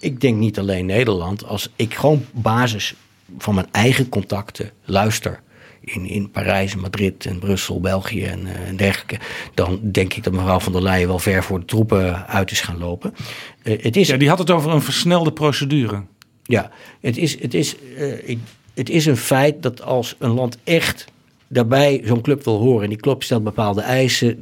ik 0.00 0.20
denk 0.20 0.36
niet 0.36 0.58
alleen 0.58 0.86
Nederland. 0.86 1.44
Als 1.46 1.68
ik 1.76 1.94
gewoon 1.94 2.24
op 2.34 2.42
basis 2.42 2.94
van 3.38 3.54
mijn 3.54 3.66
eigen 3.70 4.08
contacten 4.08 4.70
luister. 4.84 5.40
In, 5.80 6.06
in 6.06 6.30
Parijs, 6.30 6.74
Madrid 6.76 7.26
en 7.26 7.38
Brussel, 7.38 7.80
België 7.80 8.24
en, 8.24 8.46
eh, 8.46 8.68
en 8.68 8.76
dergelijke. 8.76 9.18
Dan 9.54 9.80
denk 9.92 10.14
ik 10.14 10.22
dat 10.24 10.32
mevrouw 10.32 10.60
van 10.60 10.72
der 10.72 10.82
Leyen 10.82 11.08
wel 11.08 11.18
ver 11.18 11.44
voor 11.44 11.58
de 11.60 11.64
troepen 11.64 12.26
uit 12.26 12.50
is 12.50 12.60
gaan 12.60 12.78
lopen. 12.78 13.14
Eh, 13.62 13.82
het 13.82 13.96
is 13.96 14.08
Ja, 14.08 14.16
die 14.16 14.28
had 14.28 14.38
het 14.38 14.50
over 14.50 14.70
een 14.70 14.82
versnelde 14.82 15.32
procedure. 15.32 16.02
Ja, 16.42 16.70
het 17.00 17.16
is, 17.16 17.40
het, 17.40 17.54
is, 17.54 17.76
eh, 17.96 18.28
ik- 18.28 18.38
het 18.74 18.90
is 18.90 19.06
een 19.06 19.16
feit 19.16 19.62
dat 19.62 19.82
als 19.82 20.14
een 20.18 20.30
land 20.30 20.58
echt 20.64 21.04
daarbij 21.52 22.02
zo'n 22.04 22.20
club 22.20 22.44
wil 22.44 22.58
horen... 22.58 22.82
en 22.82 22.88
die 22.88 22.98
club 22.98 23.22
stelt 23.22 23.44
bepaalde 23.44 23.80
eisen... 23.80 24.38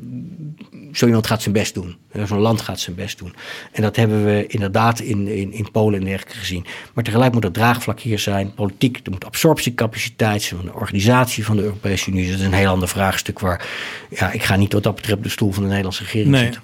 zo 0.93 1.07
iemand 1.07 1.27
gaat 1.27 1.43
zijn 1.43 1.55
best 1.55 1.75
doen. 1.75 1.97
Zo'n 2.25 2.39
land 2.39 2.61
gaat 2.61 2.81
zijn 2.81 2.97
best 2.97 3.19
doen. 3.19 3.35
En 3.73 3.83
dat 3.83 3.97
hebben 3.97 4.25
we 4.25 4.47
inderdaad 4.47 5.01
in, 5.01 5.29
in, 5.29 5.53
in 5.53 5.71
Polen 5.71 5.99
en 5.99 6.05
dergelijke 6.05 6.39
gezien. 6.39 6.65
Maar 6.95 7.05
tegelijk 7.05 7.33
moet 7.33 7.45
er 7.45 7.53
draagvlak 7.53 8.01
hier 8.01 8.19
zijn. 8.19 8.55
Politiek, 8.55 9.01
er 9.05 9.11
moet 9.11 9.25
absorptiecapaciteit 9.25 10.43
zijn... 10.43 10.61
van 10.61 10.69
de 10.69 10.75
organisatie 10.75 11.45
van 11.45 11.57
de 11.57 11.63
Europese 11.63 12.11
Unie. 12.11 12.31
Dat 12.31 12.39
is 12.39 12.45
een 12.45 12.53
heel 12.53 12.71
ander 12.71 12.89
vraagstuk 12.89 13.39
waar... 13.39 13.69
Ja, 14.11 14.33
ik 14.33 14.43
ga 14.43 14.57
niet 14.57 14.73
wat 14.73 14.83
dat 14.83 14.95
betreft 14.95 15.19
op 15.19 15.25
de 15.25 15.31
stoel 15.31 15.53
van 15.53 15.63
de 15.63 15.69
Nederlandse 15.69 16.03
regering 16.03 16.31
Nee. 16.31 16.43
zitten. 16.43 16.63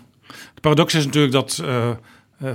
De 0.55 0.61
paradox 0.61 0.95
is 0.95 1.05
natuurlijk 1.05 1.33
dat 1.33 1.61
eh, 1.65 1.91
eh, 1.91 1.97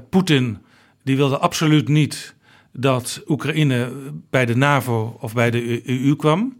Poetin, 0.09 0.57
die 1.03 1.15
wilde 1.15 1.37
absoluut 1.37 1.87
niet 1.87 2.35
dat 2.73 3.21
Oekraïne 3.27 3.91
bij 4.29 4.45
de 4.45 4.55
NAVO 4.55 5.17
of 5.19 5.33
bij 5.33 5.51
de 5.51 5.81
EU 5.89 6.15
kwam. 6.15 6.57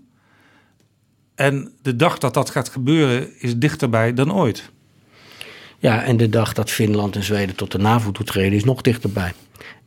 En 1.39 1.71
de 1.81 1.95
dag 1.95 2.17
dat 2.17 2.33
dat 2.33 2.49
gaat 2.49 2.69
gebeuren 2.69 3.29
is 3.39 3.57
dichterbij 3.57 4.13
dan 4.13 4.33
ooit. 4.33 4.71
Ja, 5.77 6.03
en 6.03 6.17
de 6.17 6.29
dag 6.29 6.53
dat 6.53 6.71
Finland 6.71 7.15
en 7.15 7.23
Zweden 7.23 7.55
tot 7.55 7.71
de 7.71 7.77
NAVO 7.77 8.11
toetreden... 8.11 8.53
is 8.53 8.63
nog 8.63 8.81
dichterbij. 8.81 9.33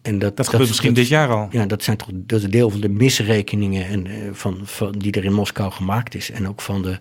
En 0.02 0.18
dat, 0.18 0.36
Dat 0.36 0.48
gebeurt 0.48 0.68
misschien 0.68 0.94
dit 0.94 1.08
jaar 1.08 1.28
al. 1.28 1.48
Ja, 1.50 1.66
dat 1.66 1.82
zijn 1.82 1.96
toch 1.96 2.08
dat 2.12 2.42
is 2.42 2.48
deel 2.48 2.70
van 2.70 2.80
de 2.80 2.88
misrekeningen 2.88 3.86
en, 3.86 4.06
eh, 4.06 4.14
van, 4.32 4.60
van, 4.64 4.92
die 4.92 5.12
er 5.12 5.24
in 5.24 5.32
Moskou 5.32 5.72
gemaakt 5.72 6.14
is. 6.14 6.30
En 6.30 6.48
ook 6.48 6.60
van 6.60 6.82
de, 6.82 6.98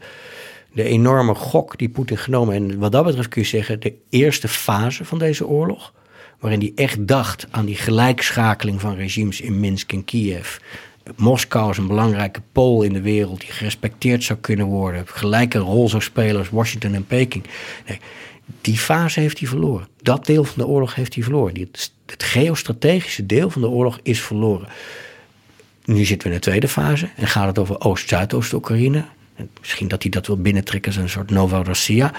de 0.74 0.84
enorme 0.84 1.36
gok 1.36 1.78
die 1.78 1.90
Poetin 1.90 2.18
genomen. 2.18 2.56
En 2.56 2.80
wat 2.80 2.92
dat 2.92 3.06
betreft 3.06 3.28
kun 3.28 3.42
je 3.42 3.48
zeggen, 3.48 3.80
de 3.80 3.94
eerste 4.10 4.48
fase 4.48 5.06
van 5.06 5.20
deze 5.20 5.48
oorlog. 5.48 5.94
Waarin 6.40 6.60
hij 6.60 6.72
echt 6.76 7.08
dacht 7.08 7.48
aan 7.52 7.66
die 7.66 7.76
gelijkschakeling 7.76 8.82
van 8.82 8.96
regimes 8.96 9.42
in 9.42 9.60
Minsk 9.60 9.92
en 9.92 10.04
Kiev. 10.04 10.58
Moskou 11.16 11.72
is 11.72 11.78
een 11.78 11.88
belangrijke 11.88 12.42
pool 12.52 12.82
in 12.84 12.94
de 12.94 13.02
wereld 13.02 13.40
die 13.40 13.52
gerespecteerd 13.52 14.24
zou 14.24 14.40
kunnen 14.40 14.66
worden. 14.66 15.08
Gelijke 15.08 15.58
rol 15.58 15.90
zou 15.90 16.02
spelen 16.02 16.38
als 16.38 16.50
Washington 16.50 16.94
en 16.94 17.06
Peking. 17.06 17.44
Nee, 17.88 18.00
die 18.62 18.78
fase 18.78 19.20
heeft 19.20 19.40
hij 19.40 19.48
verloren. 19.48 19.88
Dat 20.02 20.26
deel 20.26 20.44
van 20.44 20.64
de 20.64 20.68
oorlog 20.68 20.96
heeft 20.96 21.14
hij 21.14 21.24
verloren. 21.24 21.60
Het, 21.60 21.94
het 22.06 22.24
geostrategische 22.24 23.26
deel 23.26 23.50
van 23.50 23.62
de 23.62 23.70
oorlog 23.70 24.00
is 24.04 24.22
verloren. 24.22 24.68
Nu 25.86 26.06
zitten 26.06 26.28
we 26.28 26.34
in 26.34 26.40
de 26.40 26.46
tweede 26.48 26.68
fase 26.68 27.10
en 27.16 27.28
gaat 27.28 27.48
het 27.48 27.60
over 27.60 27.80
Oost-Zuidoost-Oekraïne. 27.80 29.06
En 29.36 29.50
Misschien 29.60 29.88
dat 29.88 30.02
hij 30.02 30.12
dat 30.12 30.28
wil 30.28 30.42
binnentrekken 30.42 30.92
als 30.92 31.02
een 31.02 31.10
soort 31.10 31.30
Nova 31.30 31.62
Russia. 31.62 32.14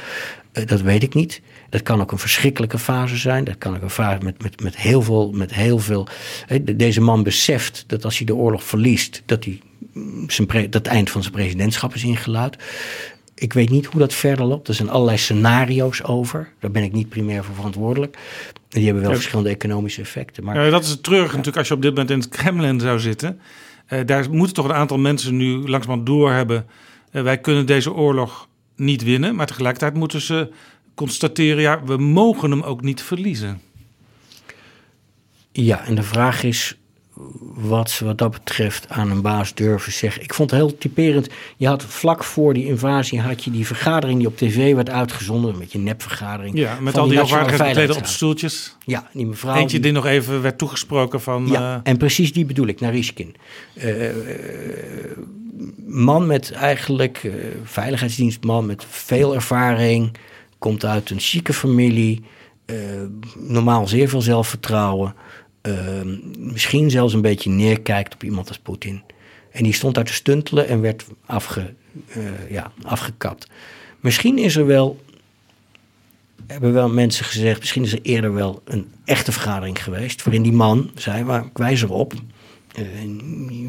Eh, 0.52 0.66
dat 0.66 0.80
weet 0.80 1.02
ik 1.02 1.14
niet. 1.14 1.40
Dat 1.72 1.82
kan 1.82 2.00
ook 2.00 2.12
een 2.12 2.18
verschrikkelijke 2.18 2.78
fase 2.78 3.16
zijn. 3.16 3.44
Dat 3.44 3.58
kan 3.58 3.76
ook 3.76 3.82
een 3.82 3.90
fase 3.90 4.24
met, 4.24 4.42
met, 4.42 4.62
met 4.62 4.76
heel 4.76 5.02
veel. 5.02 5.32
Met 5.32 5.54
heel 5.54 5.78
veel 5.78 6.08
deze 6.72 7.00
man 7.00 7.22
beseft 7.22 7.84
dat 7.86 8.04
als 8.04 8.16
hij 8.16 8.26
de 8.26 8.34
oorlog 8.34 8.64
verliest, 8.64 9.22
dat 9.26 9.44
hij 9.44 9.60
mm, 9.92 10.30
zijn 10.30 10.46
pre, 10.46 10.68
dat 10.68 10.84
het 10.84 10.94
eind 10.94 11.10
van 11.10 11.22
zijn 11.22 11.34
presidentschap 11.34 11.94
is 11.94 12.04
ingeluid. 12.04 12.56
Ik 13.34 13.52
weet 13.52 13.70
niet 13.70 13.86
hoe 13.86 14.00
dat 14.00 14.14
verder 14.14 14.44
loopt. 14.44 14.68
Er 14.68 14.74
zijn 14.74 14.90
allerlei 14.90 15.18
scenario's 15.18 16.02
over. 16.02 16.52
Daar 16.60 16.70
ben 16.70 16.82
ik 16.82 16.92
niet 16.92 17.08
primair 17.08 17.44
voor 17.44 17.54
verantwoordelijk. 17.54 18.18
Die 18.68 18.84
hebben 18.84 19.02
wel 19.02 19.12
verschillende 19.12 19.50
economische 19.50 20.00
effecten. 20.00 20.44
Maar... 20.44 20.64
Ja, 20.64 20.70
dat 20.70 20.82
is 20.82 20.90
het 20.90 21.02
terug 21.02 21.26
natuurlijk 21.26 21.56
als 21.56 21.68
je 21.68 21.74
op 21.74 21.82
dit 21.82 21.90
moment 21.90 22.10
in 22.10 22.18
het 22.18 22.28
Kremlin 22.28 22.80
zou 22.80 23.00
zitten. 23.00 23.40
Uh, 23.88 24.00
daar 24.06 24.30
moeten 24.30 24.54
toch 24.54 24.64
een 24.64 24.74
aantal 24.74 24.98
mensen 24.98 25.36
nu 25.36 25.46
langzamerhand 25.46 26.06
doorhebben. 26.06 26.66
Uh, 27.12 27.22
wij 27.22 27.38
kunnen 27.38 27.66
deze 27.66 27.92
oorlog 27.92 28.48
niet 28.76 29.02
winnen. 29.02 29.34
Maar 29.34 29.46
tegelijkertijd 29.46 29.94
moeten 29.94 30.20
ze 30.20 30.52
constateren, 30.94 31.62
ja, 31.62 31.84
we 31.84 31.96
mogen 31.96 32.50
hem 32.50 32.62
ook 32.62 32.82
niet 32.82 33.02
verliezen. 33.02 33.60
Ja, 35.52 35.84
en 35.84 35.94
de 35.94 36.02
vraag 36.02 36.42
is 36.42 36.76
wat 37.54 37.90
ze 37.90 38.04
wat 38.04 38.18
dat 38.18 38.30
betreft 38.30 38.88
aan 38.88 39.10
een 39.10 39.22
baas 39.22 39.54
durven 39.54 39.92
zeggen. 39.92 40.22
Ik 40.22 40.34
vond 40.34 40.50
het 40.50 40.60
heel 40.60 40.78
typerend. 40.78 41.28
Je 41.56 41.66
had 41.66 41.84
vlak 41.84 42.24
voor 42.24 42.54
die 42.54 42.66
invasie 42.66 43.20
had 43.20 43.44
je 43.44 43.50
die 43.50 43.66
vergadering 43.66 44.18
die 44.18 44.28
op 44.28 44.36
tv 44.36 44.74
werd 44.74 44.90
uitgezonden. 44.90 45.58
Met 45.58 45.72
je 45.72 45.78
nepvergadering. 45.78 46.58
Ja, 46.58 46.80
met 46.80 46.98
al 46.98 47.08
die 47.08 47.18
hoogwaardigheidskleden 47.18 47.96
op 47.96 48.06
stoeltjes. 48.06 48.76
Ja, 48.84 49.08
die 49.12 49.26
mevrouw. 49.26 49.54
Eentje 49.54 49.80
die, 49.80 49.92
nog 49.92 50.06
even 50.06 50.42
werd 50.42 50.58
toegesproken 50.58 51.20
van... 51.20 51.46
Ja, 51.46 51.74
uh... 51.74 51.80
en 51.82 51.96
precies 51.96 52.32
die 52.32 52.44
bedoel 52.44 52.66
ik, 52.66 52.80
Narishkin. 52.80 53.34
Uh, 53.74 54.10
man 55.86 56.26
met 56.26 56.52
eigenlijk 56.52 57.22
uh, 57.22 57.34
veiligheidsdienstman 57.64 58.66
met 58.66 58.84
veel 58.88 59.34
ervaring. 59.34 60.16
Komt 60.62 60.84
uit 60.84 61.10
een 61.10 61.20
chique 61.20 61.52
familie. 61.52 62.22
normaal 63.38 63.86
zeer 63.86 64.08
veel 64.08 64.22
zelfvertrouwen. 64.22 65.14
Ehm, 65.60 66.16
misschien 66.38 66.90
zelfs 66.90 67.14
een 67.14 67.20
beetje 67.20 67.50
neerkijkt 67.50 68.14
op 68.14 68.22
iemand 68.22 68.48
als 68.48 68.58
Poetin. 68.58 69.02
En 69.50 69.64
die 69.64 69.72
stond 69.72 69.94
daar 69.94 70.04
te 70.04 70.12
stuntelen 70.12 70.68
en 70.68 70.80
werd 70.80 71.04
afge, 71.26 71.74
uh, 72.16 72.50
ja, 72.50 72.72
afgekapt. 72.82 73.46
Misschien 74.00 74.38
is 74.38 74.56
er 74.56 74.66
wel, 74.66 75.00
hebben 76.46 76.72
wel 76.72 76.88
mensen 76.88 77.24
gezegd, 77.24 77.60
misschien 77.60 77.82
is 77.82 77.92
er 77.92 78.02
eerder 78.02 78.34
wel 78.34 78.62
een 78.64 78.92
echte 79.04 79.32
vergadering 79.32 79.82
geweest. 79.82 80.22
waarin 80.24 80.42
die 80.42 80.52
man 80.52 80.90
zei: 80.94 81.24
waar, 81.24 81.44
wijs 81.52 81.82
erop. 81.82 82.12
Uh, 82.78 82.84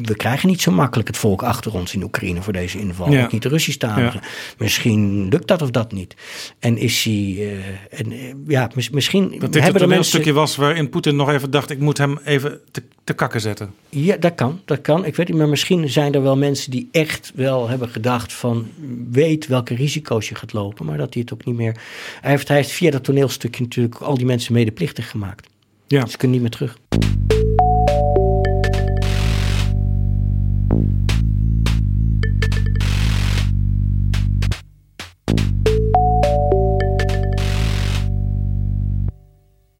we 0.02 0.14
krijgen 0.16 0.48
niet 0.48 0.60
zo 0.60 0.70
makkelijk 0.70 1.08
het 1.08 1.16
volk 1.16 1.42
achter 1.42 1.74
ons 1.74 1.94
in 1.94 2.02
Oekraïne 2.02 2.42
voor 2.42 2.52
deze 2.52 2.78
inval. 2.78 3.12
Ja. 3.12 3.24
Ook 3.24 3.32
niet 3.32 3.42
de 3.42 3.48
Russisch 3.48 3.78
taligen. 3.78 4.20
Ja. 4.22 4.28
Misschien 4.58 5.28
lukt 5.28 5.48
dat 5.48 5.62
of 5.62 5.70
dat 5.70 5.92
niet. 5.92 6.14
En 6.58 6.76
is 6.76 7.04
hij. 7.04 7.34
Uh, 7.38 7.52
en, 7.90 8.12
uh, 8.12 8.34
ja, 8.46 8.70
mis, 8.74 8.90
misschien. 8.90 9.38
Dat 9.38 9.52
dit 9.52 9.62
hebben 9.62 9.90
een 9.90 10.04
stukje 10.04 10.32
was 10.32 10.56
waarin 10.56 10.88
Poetin 10.88 11.16
nog 11.16 11.30
even 11.30 11.50
dacht: 11.50 11.70
ik 11.70 11.78
moet 11.78 11.98
hem 11.98 12.18
even 12.24 12.60
te, 12.70 12.82
te, 13.04 13.12
kakken 13.12 13.40
zetten. 13.40 13.74
Ja, 13.88 14.16
dat 14.16 14.34
kan. 14.34 14.60
Dat 14.64 14.80
kan. 14.80 15.04
Ik 15.04 15.16
weet 15.16 15.28
niet, 15.28 15.36
maar 15.36 15.48
misschien 15.48 15.88
zijn 15.88 16.14
er 16.14 16.22
wel 16.22 16.36
mensen 16.36 16.70
die 16.70 16.88
echt 16.92 17.32
wel 17.34 17.68
hebben 17.68 17.88
gedacht: 17.88 18.32
van 18.32 18.68
weet 19.10 19.46
welke 19.46 19.74
risico's 19.74 20.28
je 20.28 20.34
gaat 20.34 20.52
lopen, 20.52 20.86
maar 20.86 20.98
dat 20.98 21.14
hij 21.14 21.22
het 21.22 21.32
ook 21.32 21.44
niet 21.44 21.56
meer. 21.56 21.76
Hij 22.20 22.30
heeft, 22.30 22.48
hij 22.48 22.56
heeft 22.56 22.70
via 22.70 22.90
dat 22.90 23.04
toneelstukje 23.04 23.62
natuurlijk 23.62 23.96
al 23.96 24.16
die 24.16 24.26
mensen 24.26 24.52
medeplichtig 24.52 25.10
gemaakt. 25.10 25.48
Ja. 25.86 26.06
Ze 26.06 26.16
kunnen 26.16 26.40
niet 26.40 26.48
meer 26.48 26.56
terug. 26.56 26.76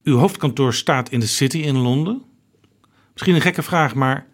Uw 0.05 0.17
hoofdkantoor 0.17 0.75
staat 0.75 1.11
in 1.11 1.21
de 1.21 1.27
City 1.27 1.59
in 1.59 1.77
Londen. 1.77 2.23
Misschien 3.13 3.35
een 3.35 3.41
gekke 3.41 3.63
vraag, 3.63 3.95
maar 3.95 4.27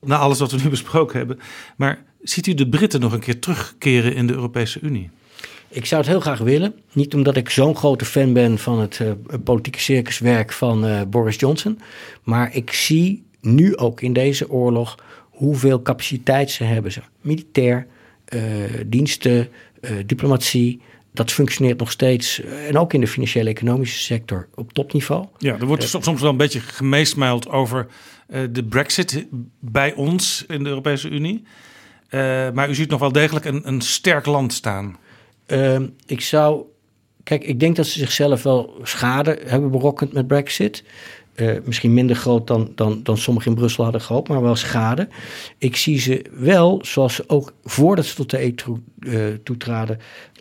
na 0.00 0.16
alles 0.16 0.38
wat 0.38 0.50
we 0.50 0.62
nu 0.62 0.68
besproken 0.78 1.18
hebben. 1.18 1.38
Maar 1.76 2.04
ziet 2.22 2.46
u 2.46 2.54
de 2.54 2.68
Britten 2.68 3.00
nog 3.00 3.12
een 3.12 3.20
keer 3.20 3.38
terugkeren 3.38 4.14
in 4.14 4.26
de 4.26 4.32
Europese 4.32 4.80
Unie? 4.80 5.10
Ik 5.68 5.86
zou 5.86 6.00
het 6.00 6.10
heel 6.10 6.20
graag 6.20 6.38
willen. 6.38 6.74
Niet 6.92 7.14
omdat 7.14 7.36
ik 7.36 7.50
zo'n 7.50 7.76
grote 7.76 8.04
fan 8.04 8.32
ben 8.32 8.58
van 8.58 8.80
het 8.80 8.98
uh, 9.02 9.10
politieke 9.44 9.80
circuswerk 9.80 10.52
van 10.52 10.86
uh, 10.86 11.02
Boris 11.02 11.36
Johnson. 11.36 11.80
Maar 12.22 12.54
ik 12.54 12.72
zie 12.72 13.24
nu 13.40 13.76
ook 13.76 14.00
in 14.00 14.12
deze 14.12 14.50
oorlog 14.50 14.98
hoeveel 15.30 15.82
capaciteit 15.82 16.50
ze 16.50 16.64
hebben. 16.64 16.92
Militair, 17.20 17.86
uh, 18.34 18.42
diensten, 18.86 19.48
diplomatie, 20.06 20.80
dat 21.12 21.32
functioneert 21.32 21.78
nog 21.78 21.90
steeds. 21.90 22.40
Eh, 22.40 22.68
en 22.68 22.78
ook 22.78 22.92
in 22.92 23.00
de 23.00 23.06
financiële 23.06 23.50
economische 23.50 23.98
sector 23.98 24.48
op 24.54 24.72
topniveau. 24.72 25.26
Ja, 25.38 25.58
er 25.58 25.66
wordt 25.66 25.82
uh, 25.82 26.00
soms 26.02 26.20
wel 26.20 26.30
een 26.30 26.36
beetje 26.36 26.60
gemeesmuild 26.60 27.48
over 27.48 27.86
uh, 28.28 28.40
de 28.50 28.64
brexit 28.64 29.26
bij 29.58 29.94
ons 29.94 30.44
in 30.48 30.62
de 30.62 30.68
Europese 30.68 31.08
Unie. 31.08 31.42
maar 32.54 32.68
u 32.68 32.74
ziet 32.74 32.90
nog 32.90 33.00
wel 33.00 33.12
degelijk 33.12 33.44
een, 33.44 33.68
een 33.68 33.80
sterk 33.80 34.26
land 34.26 34.52
staan. 34.52 34.96
Ehm, 35.46 35.86
ik 36.06 36.20
zou... 36.20 36.62
Kijk, 37.22 37.44
ik 37.44 37.60
denk 37.60 37.76
dat 37.76 37.86
ze 37.86 37.98
zichzelf 37.98 38.42
wel 38.42 38.80
schade 38.82 39.38
hebben 39.46 39.70
berokkend 39.70 40.12
met 40.12 40.26
brexit. 40.26 40.84
Uh, 41.36 41.56
misschien 41.64 41.94
minder 41.94 42.16
groot 42.16 42.46
dan, 42.46 42.72
dan, 42.74 43.00
dan 43.02 43.18
sommigen 43.18 43.50
in 43.50 43.56
Brussel 43.56 43.82
hadden 43.84 44.00
gehoopt, 44.00 44.28
maar 44.28 44.42
wel 44.42 44.56
schade. 44.56 45.08
Ik 45.58 45.76
zie 45.76 45.98
ze 45.98 46.24
wel, 46.30 46.78
zoals 46.82 47.14
ze 47.14 47.24
ook 47.26 47.52
voordat 47.64 48.04
ze 48.04 48.14
tot 48.14 48.30
de 48.30 48.42
EU 48.42 48.76
uh, 49.00 49.34
toetraden, 49.42 49.98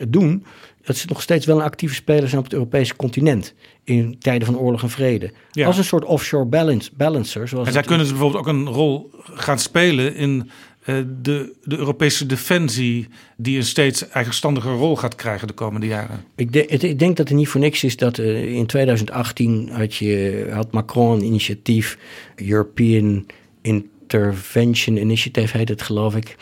doen, 0.08 0.46
dat 0.84 0.98
ze 0.98 1.06
nog 1.10 1.22
steeds 1.22 1.46
wel 1.46 1.58
een 1.58 1.64
actieve 1.64 1.94
speler 1.94 2.28
zijn 2.28 2.38
op 2.38 2.44
het 2.44 2.54
Europese 2.54 2.96
continent. 2.96 3.54
In 3.84 4.16
tijden 4.20 4.46
van 4.46 4.58
oorlog 4.58 4.82
en 4.82 4.90
vrede. 4.90 5.32
Ja. 5.52 5.66
Als 5.66 5.78
een 5.78 5.84
soort 5.84 6.06
offshore 6.06 6.46
balance, 6.46 6.90
balancer. 6.98 7.48
Zoals 7.48 7.68
en 7.68 7.74
zij 7.74 7.82
kunnen 7.82 8.06
ze 8.06 8.12
bijvoorbeeld 8.12 8.42
ook 8.42 8.54
een 8.54 8.68
rol 8.68 9.12
gaan 9.34 9.60
spelen 9.60 10.16
in 10.16 10.50
de, 11.22 11.54
de 11.64 11.78
Europese 11.78 12.26
defensie, 12.26 13.08
die 13.38 13.58
een 13.58 13.64
steeds 13.64 14.10
eigenstandige 14.10 14.70
rol 14.70 14.96
gaat 14.96 15.16
krijgen 15.16 15.48
de 15.48 15.54
komende 15.54 15.88
jaren. 15.88 16.24
Ik, 16.36 16.54
de, 16.54 16.66
het, 16.68 16.84
ik 16.84 17.00
denk 17.00 17.18
dat 17.18 17.28
het 17.28 17.38
niet 17.38 17.48
voor 17.48 17.62
niks 17.62 17.84
is 17.84 17.98
dat 17.98 18.18
uh, 18.18 18.56
in 18.56 18.66
2018 18.66 19.70
had, 19.72 19.96
je, 19.96 20.48
had 20.52 20.72
Macron 20.72 21.18
een 21.18 21.24
initiatief, 21.24 21.98
European 22.36 23.26
Intervention 23.62 24.98
Initiative 24.98 25.58
heet 25.58 25.70
het 25.70 25.82
geloof 25.82 26.16
ik 26.16 26.36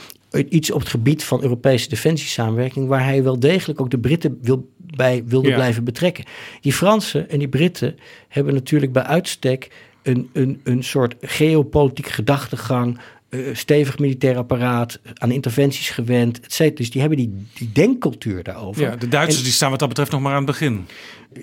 iets 0.50 0.72
op 0.72 0.80
het 0.80 0.90
gebied 0.90 1.24
van 1.24 1.42
Europese 1.42 1.90
defensiesamenwerking, 1.90 2.88
waar 2.88 3.04
hij 3.04 3.24
wel 3.24 3.40
degelijk 3.40 3.82
ook 3.82 3.90
de 3.90 4.00
Britten 4.00 4.38
wil, 4.42 4.70
bij 4.78 5.24
wilde 5.26 5.50
ja. 5.50 5.56
blijven 5.56 5.84
betrekken. 5.84 6.26
Die 6.62 6.74
Fransen 6.74 7.30
en 7.30 7.40
die 7.40 7.48
Britten 7.48 7.96
hebben 8.28 8.54
natuurlijk 8.54 8.92
bij 8.92 9.04
uitstek 9.04 9.70
een, 10.04 10.30
een, 10.34 10.62
een 10.64 10.84
soort 10.84 11.16
geopolitiek 11.22 12.08
gedachtegang, 12.08 13.00
uh, 13.30 13.56
stevig 13.56 14.00
militair 14.00 14.38
apparaat, 14.38 15.00
aan 15.14 15.32
interventies 15.32 15.90
gewend, 15.90 16.40
et 16.40 16.54
cetera. 16.54 16.76
Dus 16.76 16.92
die 16.92 17.02
hebben 17.02 17.20
die, 17.20 17.46
die 17.54 17.72
denkcultuur 17.72 18.44
daarover. 18.44 18.82
Ja, 18.82 18.96
de 18.96 19.08
Duitsers 19.08 19.38
en, 19.38 19.44
die 19.44 19.54
staan 19.54 19.70
wat 19.70 19.80
dat 19.80 19.88
betreft 19.88 20.12
nog 20.12 20.22
maar 20.22 20.32
aan 20.32 20.38
het 20.38 20.46
begin. 20.46 20.86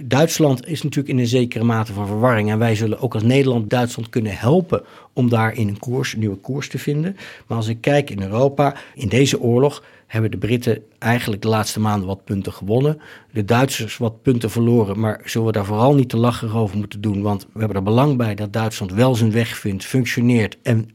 Duitsland 0.03 0.67
is 0.67 0.83
natuurlijk 0.83 1.15
in 1.15 1.21
een 1.21 1.27
zekere 1.27 1.65
mate 1.65 1.93
van 1.93 2.07
verwarring. 2.07 2.51
En 2.51 2.59
wij 2.59 2.75
zullen 2.75 3.01
ook 3.01 3.15
als 3.15 3.23
Nederland 3.23 3.71
Duitsland 3.71 4.09
kunnen 4.09 4.37
helpen 4.37 4.83
om 5.13 5.29
daar 5.29 5.55
in 5.55 5.69
een 5.69 5.79
koers, 5.79 6.13
een 6.13 6.19
nieuwe 6.19 6.37
koers 6.37 6.69
te 6.69 6.79
vinden. 6.79 7.17
Maar 7.47 7.57
als 7.57 7.69
ik 7.69 7.81
kijk 7.81 8.11
in 8.11 8.23
Europa, 8.23 8.77
in 8.95 9.09
deze 9.09 9.41
oorlog 9.41 9.85
hebben 10.07 10.31
de 10.31 10.37
Britten 10.37 10.83
eigenlijk 10.99 11.43
de 11.43 11.49
laatste 11.49 11.81
maanden 11.81 12.07
wat 12.07 12.25
punten 12.25 12.53
gewonnen. 12.53 13.01
De 13.33 13.45
Duitsers 13.45 13.97
wat 13.97 14.23
punten 14.23 14.51
verloren. 14.51 15.01
Maar 15.01 15.21
zullen 15.25 15.47
we 15.47 15.53
daar 15.53 15.65
vooral 15.65 15.95
niet 15.95 16.09
te 16.09 16.17
lachen 16.17 16.53
over 16.53 16.77
moeten 16.77 17.01
doen. 17.01 17.23
Want 17.23 17.47
we 17.53 17.59
hebben 17.59 17.77
er 17.77 17.83
belang 17.83 18.17
bij 18.17 18.35
dat 18.35 18.53
Duitsland 18.53 18.93
wel 18.93 19.15
zijn 19.15 19.33
weg 19.33 19.57
vindt, 19.57 19.85
functioneert 19.85 20.59
en 20.63 20.89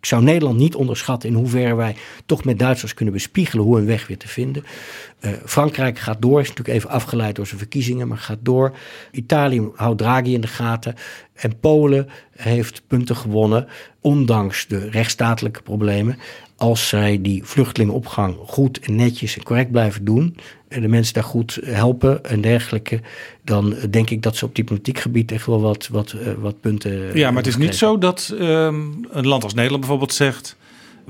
ik 0.00 0.06
zou 0.06 0.22
Nederland 0.22 0.58
niet 0.58 0.74
onderschatten 0.74 1.28
in 1.28 1.34
hoeverre 1.34 1.74
wij 1.74 1.96
toch 2.26 2.44
met 2.44 2.58
Duitsers 2.58 2.94
kunnen 2.94 3.14
bespiegelen 3.14 3.64
hoe 3.64 3.78
een 3.78 3.86
weg 3.86 4.06
weer 4.06 4.18
te 4.18 4.28
vinden. 4.28 4.64
Uh, 5.20 5.30
Frankrijk 5.44 5.98
gaat 5.98 6.22
door, 6.22 6.40
is 6.40 6.48
natuurlijk 6.48 6.76
even 6.76 6.90
afgeleid 6.90 7.36
door 7.36 7.46
zijn 7.46 7.58
verkiezingen, 7.58 8.08
maar 8.08 8.18
gaat 8.18 8.38
door. 8.40 8.76
Italië 9.10 9.68
houdt 9.74 9.98
Draghi 9.98 10.34
in 10.34 10.40
de 10.40 10.46
gaten. 10.46 10.94
En 11.34 11.58
Polen 11.58 12.08
heeft 12.36 12.82
punten 12.86 13.16
gewonnen, 13.16 13.68
ondanks 14.00 14.66
de 14.66 14.90
rechtsstatelijke 14.90 15.62
problemen. 15.62 16.18
Als 16.60 16.88
zij 16.88 17.18
die 17.22 17.44
vluchtelingenopgang 17.44 18.36
goed 18.46 18.78
en 18.78 18.94
netjes 18.94 19.36
en 19.36 19.42
correct 19.42 19.70
blijven 19.70 20.04
doen, 20.04 20.36
en 20.68 20.80
de 20.80 20.88
mensen 20.88 21.14
daar 21.14 21.24
goed 21.24 21.58
helpen 21.64 22.24
en 22.24 22.40
dergelijke, 22.40 23.00
dan 23.44 23.74
denk 23.90 24.10
ik 24.10 24.22
dat 24.22 24.36
ze 24.36 24.44
op 24.44 24.54
diplomatiek 24.54 24.98
gebied 24.98 25.32
echt 25.32 25.46
wel 25.46 25.60
wat, 25.60 25.88
wat, 25.88 26.12
uh, 26.12 26.32
wat 26.38 26.60
punten. 26.60 27.16
Ja, 27.16 27.28
maar 27.28 27.42
het 27.42 27.46
is 27.46 27.56
niet 27.56 27.74
zo 27.74 27.98
dat 27.98 28.34
um, 28.40 29.06
een 29.10 29.26
land 29.26 29.44
als 29.44 29.54
Nederland 29.54 29.80
bijvoorbeeld 29.80 30.14
zegt. 30.14 30.56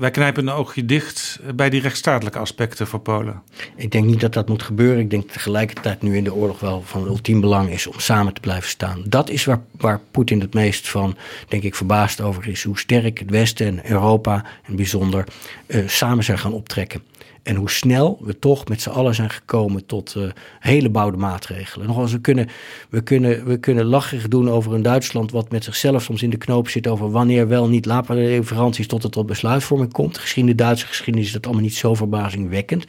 Wij 0.01 0.11
knijpen 0.11 0.47
een 0.47 0.53
oogje 0.53 0.85
dicht 0.85 1.39
bij 1.55 1.69
die 1.69 1.81
rechtsstatelijke 1.81 2.39
aspecten 2.39 2.87
voor 2.87 2.99
Polen. 2.99 3.41
Ik 3.75 3.91
denk 3.91 4.05
niet 4.05 4.19
dat 4.19 4.33
dat 4.33 4.47
moet 4.47 4.63
gebeuren. 4.63 4.99
Ik 4.99 5.09
denk 5.09 5.29
tegelijkertijd 5.31 6.01
nu 6.01 6.17
in 6.17 6.23
de 6.23 6.33
oorlog 6.33 6.59
wel 6.59 6.81
van 6.85 7.05
ultiem 7.05 7.41
belang 7.41 7.69
is 7.69 7.87
om 7.87 7.99
samen 7.99 8.33
te 8.33 8.41
blijven 8.41 8.69
staan. 8.69 9.03
Dat 9.05 9.29
is 9.29 9.45
waar, 9.45 9.61
waar 9.77 9.99
Poetin 10.11 10.39
het 10.39 10.53
meest 10.53 10.89
van, 10.89 11.17
denk 11.47 11.63
ik, 11.63 11.75
verbaasd 11.75 12.21
over 12.21 12.47
is. 12.47 12.63
Hoe 12.63 12.79
sterk 12.79 13.19
het 13.19 13.29
Westen 13.29 13.67
en 13.67 13.91
Europa 13.91 14.45
in 14.67 14.75
bijzonder 14.75 15.25
uh, 15.67 15.87
samen 15.87 16.23
zijn 16.23 16.39
gaan 16.39 16.53
optrekken. 16.53 17.01
En 17.43 17.55
hoe 17.55 17.69
snel 17.69 18.19
we 18.23 18.39
toch 18.39 18.67
met 18.67 18.81
z'n 18.81 18.89
allen 18.89 19.15
zijn 19.15 19.29
gekomen 19.29 19.85
tot 19.85 20.15
uh, 20.17 20.29
hele 20.59 20.89
bouwde 20.89 21.17
maatregelen. 21.17 21.87
Nogals, 21.87 22.11
we 22.11 22.21
kunnen, 22.21 22.47
we, 22.89 23.01
kunnen, 23.01 23.45
we 23.45 23.57
kunnen 23.57 23.85
lacherig 23.85 24.27
doen 24.27 24.49
over 24.49 24.73
een 24.73 24.81
Duitsland 24.81 25.31
wat 25.31 25.51
met 25.51 25.63
zichzelf 25.63 26.03
soms 26.03 26.23
in 26.23 26.29
de 26.29 26.37
knoop 26.37 26.69
zit 26.69 26.87
over 26.87 27.11
wanneer 27.11 27.47
wel 27.47 27.67
niet 27.67 27.85
leveranties 28.07 28.87
tot 28.87 29.03
het 29.03 29.11
tot 29.11 29.25
besluitvorming 29.25 29.93
komt. 29.93 30.17
Gezien 30.17 30.45
de 30.45 30.55
Duitse 30.55 30.87
geschiedenis 30.87 31.27
is 31.27 31.33
dat 31.33 31.45
allemaal 31.45 31.63
niet 31.63 31.75
zo 31.75 31.95
verbazingwekkend. 31.95 32.85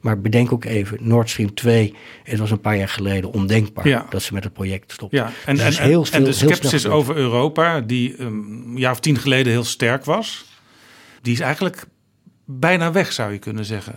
Maar 0.00 0.20
bedenk 0.20 0.52
ook 0.52 0.64
even, 0.64 0.98
Nord 1.00 1.30
Stream 1.30 1.54
2, 1.54 1.94
het 2.22 2.38
was 2.38 2.50
een 2.50 2.60
paar 2.60 2.76
jaar 2.76 2.88
geleden 2.88 3.32
ondenkbaar 3.32 4.06
dat 4.10 4.22
ze 4.22 4.34
met 4.34 4.44
het 4.44 4.52
project 4.52 4.92
stopten. 4.92 5.18
Ja, 5.18 5.32
en, 5.46 5.56
dus 5.56 6.10
en, 6.10 6.24
de 6.24 6.32
scepticis 6.32 6.86
over 6.86 7.16
Europa, 7.16 7.80
die 7.80 8.22
um, 8.22 8.64
een 8.66 8.78
jaar 8.78 8.92
of 8.92 9.00
tien 9.00 9.18
geleden 9.18 9.52
heel 9.52 9.64
sterk 9.64 10.04
was, 10.04 10.44
die 11.22 11.32
is 11.32 11.40
eigenlijk 11.40 11.86
bijna 12.46 12.92
weg, 12.92 13.12
zou 13.12 13.32
je 13.32 13.38
kunnen 13.38 13.64
zeggen. 13.64 13.94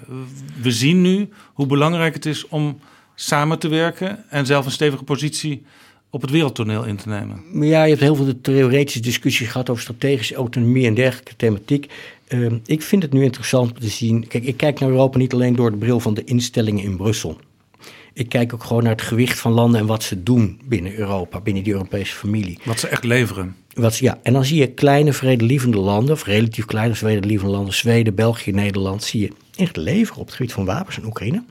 We 0.61 0.71
zien 0.71 1.01
nu 1.01 1.29
hoe 1.53 1.65
belangrijk 1.65 2.13
het 2.13 2.25
is 2.25 2.47
om 2.47 2.79
samen 3.15 3.59
te 3.59 3.67
werken 3.67 4.29
en 4.29 4.45
zelf 4.45 4.65
een 4.65 4.71
stevige 4.71 5.03
positie 5.03 5.65
op 6.09 6.21
het 6.21 6.31
wereldtoneel 6.31 6.83
in 6.83 6.95
te 6.95 7.09
nemen. 7.09 7.43
Ja, 7.67 7.83
je 7.83 7.89
hebt 7.89 8.01
heel 8.01 8.15
veel 8.15 8.41
theoretische 8.41 8.99
discussies 8.99 9.47
gehad 9.47 9.69
over 9.69 9.83
strategische 9.83 10.35
autonomie 10.35 10.85
en 10.85 10.93
dergelijke 10.93 11.35
thematiek. 11.35 11.91
Uh, 12.27 12.51
ik 12.65 12.81
vind 12.81 13.03
het 13.03 13.13
nu 13.13 13.23
interessant 13.23 13.81
te 13.81 13.89
zien. 13.89 14.27
Kijk, 14.27 14.43
ik 14.43 14.57
kijk 14.57 14.79
naar 14.79 14.89
Europa 14.89 15.17
niet 15.17 15.33
alleen 15.33 15.55
door 15.55 15.71
de 15.71 15.77
bril 15.77 15.99
van 15.99 16.13
de 16.13 16.23
instellingen 16.23 16.83
in 16.83 16.97
Brussel. 16.97 17.39
Ik 18.19 18.29
kijk 18.29 18.53
ook 18.53 18.63
gewoon 18.63 18.83
naar 18.83 18.91
het 18.91 19.01
gewicht 19.01 19.39
van 19.39 19.51
landen 19.51 19.79
en 19.79 19.85
wat 19.85 20.03
ze 20.03 20.23
doen 20.23 20.61
binnen 20.63 20.95
Europa, 20.95 21.39
binnen 21.41 21.63
die 21.63 21.73
Europese 21.73 22.15
familie. 22.15 22.59
Wat 22.63 22.79
ze 22.79 22.87
echt 22.87 23.03
leveren. 23.03 23.55
Wat, 23.73 23.97
ja, 23.97 24.19
en 24.23 24.33
dan 24.33 24.45
zie 24.45 24.59
je 24.59 24.67
kleine 24.67 25.13
vredelievende 25.13 25.77
landen, 25.77 26.15
of 26.15 26.23
relatief 26.23 26.65
kleine 26.65 26.95
vredelievende 26.95 27.53
landen, 27.53 27.73
Zweden, 27.73 28.15
België, 28.15 28.51
Nederland, 28.51 29.03
zie 29.03 29.21
je 29.21 29.31
echt 29.55 29.75
leveren 29.75 30.21
op 30.21 30.25
het 30.25 30.35
gebied 30.35 30.53
van 30.53 30.65
wapens 30.65 30.97
in 30.97 31.05
Oekraïne. 31.05 31.43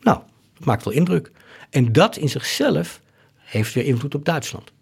Nou, 0.00 0.18
dat 0.54 0.64
maakt 0.64 0.84
wel 0.84 0.94
indruk. 0.94 1.30
En 1.70 1.92
dat 1.92 2.16
in 2.16 2.28
zichzelf 2.28 3.00
heeft 3.36 3.74
weer 3.74 3.84
invloed 3.84 4.14
op 4.14 4.24
Duitsland. 4.24 4.72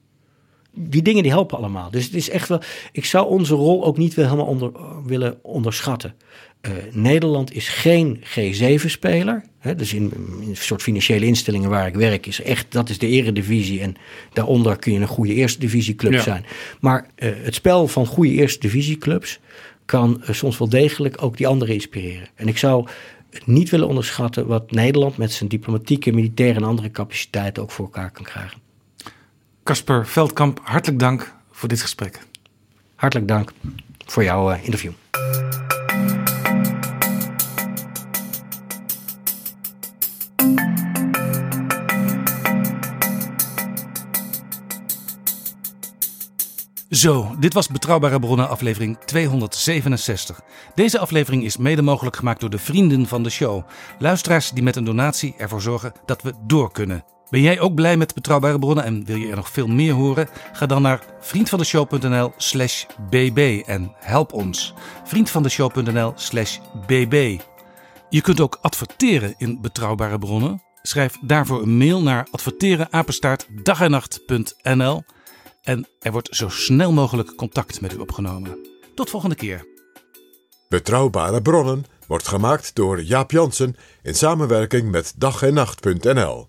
Die 0.73 1.03
dingen 1.03 1.23
die 1.23 1.33
helpen 1.33 1.59
allemaal. 1.59 1.91
Dus 1.91 2.05
het 2.05 2.15
is 2.15 2.31
echt 2.31 2.49
wel. 2.49 2.61
Ik 2.93 3.05
zou 3.05 3.29
onze 3.29 3.55
rol 3.55 3.85
ook 3.85 3.97
niet 3.97 4.15
helemaal 4.15 4.47
onder, 4.47 4.73
willen 5.05 5.39
onderschatten. 5.43 6.15
Uh, 6.63 6.73
Nederland 6.93 7.55
is 7.55 7.69
geen 7.69 8.23
G7-speler. 8.25 9.43
Dus 9.77 9.95
in, 9.95 10.13
in, 10.41 10.49
een 10.49 10.57
soort 10.57 10.83
financiële 10.83 11.27
instellingen 11.27 11.71
waar 11.71 11.87
ik 11.87 11.95
werk, 11.95 12.27
is 12.27 12.43
echt 12.43 12.73
dat 12.73 12.89
is 12.89 12.99
de 12.99 13.07
eredivisie. 13.07 13.81
En 13.81 13.97
daaronder 14.33 14.77
kun 14.77 14.93
je 14.93 15.01
een 15.01 15.07
goede 15.07 15.35
eerste 15.35 15.59
divisieclub 15.59 16.13
ja. 16.13 16.21
zijn. 16.21 16.45
Maar 16.81 17.07
uh, 17.19 17.31
het 17.43 17.55
spel 17.55 17.89
van 17.89 18.07
goede 18.07 18.33
eerste 18.33 18.61
divisieclubs 18.61 19.41
kan 19.85 20.23
uh, 20.23 20.31
soms 20.31 20.59
wel 20.59 20.69
degelijk 20.69 21.23
ook 21.23 21.37
die 21.37 21.47
anderen 21.47 21.75
inspireren. 21.75 22.29
En 22.35 22.49
ik 22.49 22.59
zou 22.59 22.89
niet 23.45 23.71
willen 23.71 23.89
onderschatten 23.89 24.47
wat 24.47 24.71
Nederland 24.71 25.17
met 25.17 25.33
zijn 25.33 25.49
diplomatieke, 25.49 26.13
militaire 26.13 26.59
en 26.59 26.65
andere 26.65 26.91
capaciteiten 26.91 27.63
ook 27.63 27.71
voor 27.71 27.85
elkaar 27.85 28.11
kan 28.11 28.25
krijgen. 28.25 28.59
Casper 29.63 30.07
Veldkamp, 30.07 30.61
hartelijk 30.63 31.01
dank 31.01 31.35
voor 31.51 31.69
dit 31.69 31.81
gesprek. 31.81 32.19
Hartelijk 32.95 33.29
dank 33.29 33.53
voor 34.07 34.25
jouw 34.25 34.51
interview. 34.63 34.93
Zo, 46.91 47.35
dit 47.39 47.55
was 47.55 47.69
Betrouwbare 47.69 48.19
Bronnen 48.19 48.49
aflevering 48.49 48.99
267. 49.05 50.41
Deze 50.75 50.99
aflevering 50.99 51.45
is 51.45 51.57
mede 51.57 51.83
mogelijk 51.83 52.17
gemaakt 52.17 52.41
door 52.41 52.51
de 52.51 52.59
vrienden 52.59 53.07
van 53.07 53.23
de 53.23 53.31
show. 53.31 53.65
Luisteraars 53.99 54.51
die 54.51 54.63
met 54.63 54.77
een 54.77 54.85
donatie 54.85 55.35
ervoor 55.39 55.61
zorgen 55.61 55.93
dat 56.05 56.23
we 56.23 56.33
door 56.47 56.73
kunnen. 56.73 57.05
Ben 57.29 57.41
jij 57.41 57.61
ook 57.61 57.75
blij 57.75 57.97
met 57.97 58.15
Betrouwbare 58.15 58.59
Bronnen 58.59 58.85
en 58.85 59.05
wil 59.05 59.17
je 59.17 59.31
er 59.31 59.37
nog 59.37 59.51
veel 59.51 59.67
meer 59.67 59.93
horen? 59.93 60.29
Ga 60.53 60.67
dan 60.67 60.83
naar 60.83 61.03
vriendvandeshow.nl 61.21 62.33
slash 62.37 62.85
bb 63.11 63.63
en 63.67 63.93
help 63.99 64.33
ons. 64.33 64.75
vriendvandeshow.nl 65.05 66.13
slash 66.17 66.59
bb 66.87 67.41
Je 68.09 68.21
kunt 68.21 68.41
ook 68.41 68.59
adverteren 68.61 69.35
in 69.39 69.61
Betrouwbare 69.61 70.19
Bronnen. 70.19 70.63
Schrijf 70.83 71.17
daarvoor 71.21 71.63
een 71.63 71.77
mail 71.77 72.03
naar 72.03 72.27
adverteren 72.31 72.89
en 75.71 75.87
er 76.01 76.13
wordt 76.13 76.37
zo 76.37 76.49
snel 76.49 76.93
mogelijk 76.93 77.35
contact 77.35 77.81
met 77.81 77.93
u 77.93 77.97
opgenomen. 77.97 78.59
Tot 78.95 79.11
volgende 79.11 79.35
keer. 79.35 79.67
Betrouwbare 80.69 81.43
bronnen 81.43 81.85
wordt 82.07 82.29
gemaakt 82.29 82.75
door 82.75 83.03
Jaap 83.03 83.31
Jansen 83.31 83.77
in 84.03 84.15
samenwerking 84.15 84.91
met 84.91 85.13
dag 85.17 85.43
en 85.43 85.55
nacht.nl. 85.55 86.47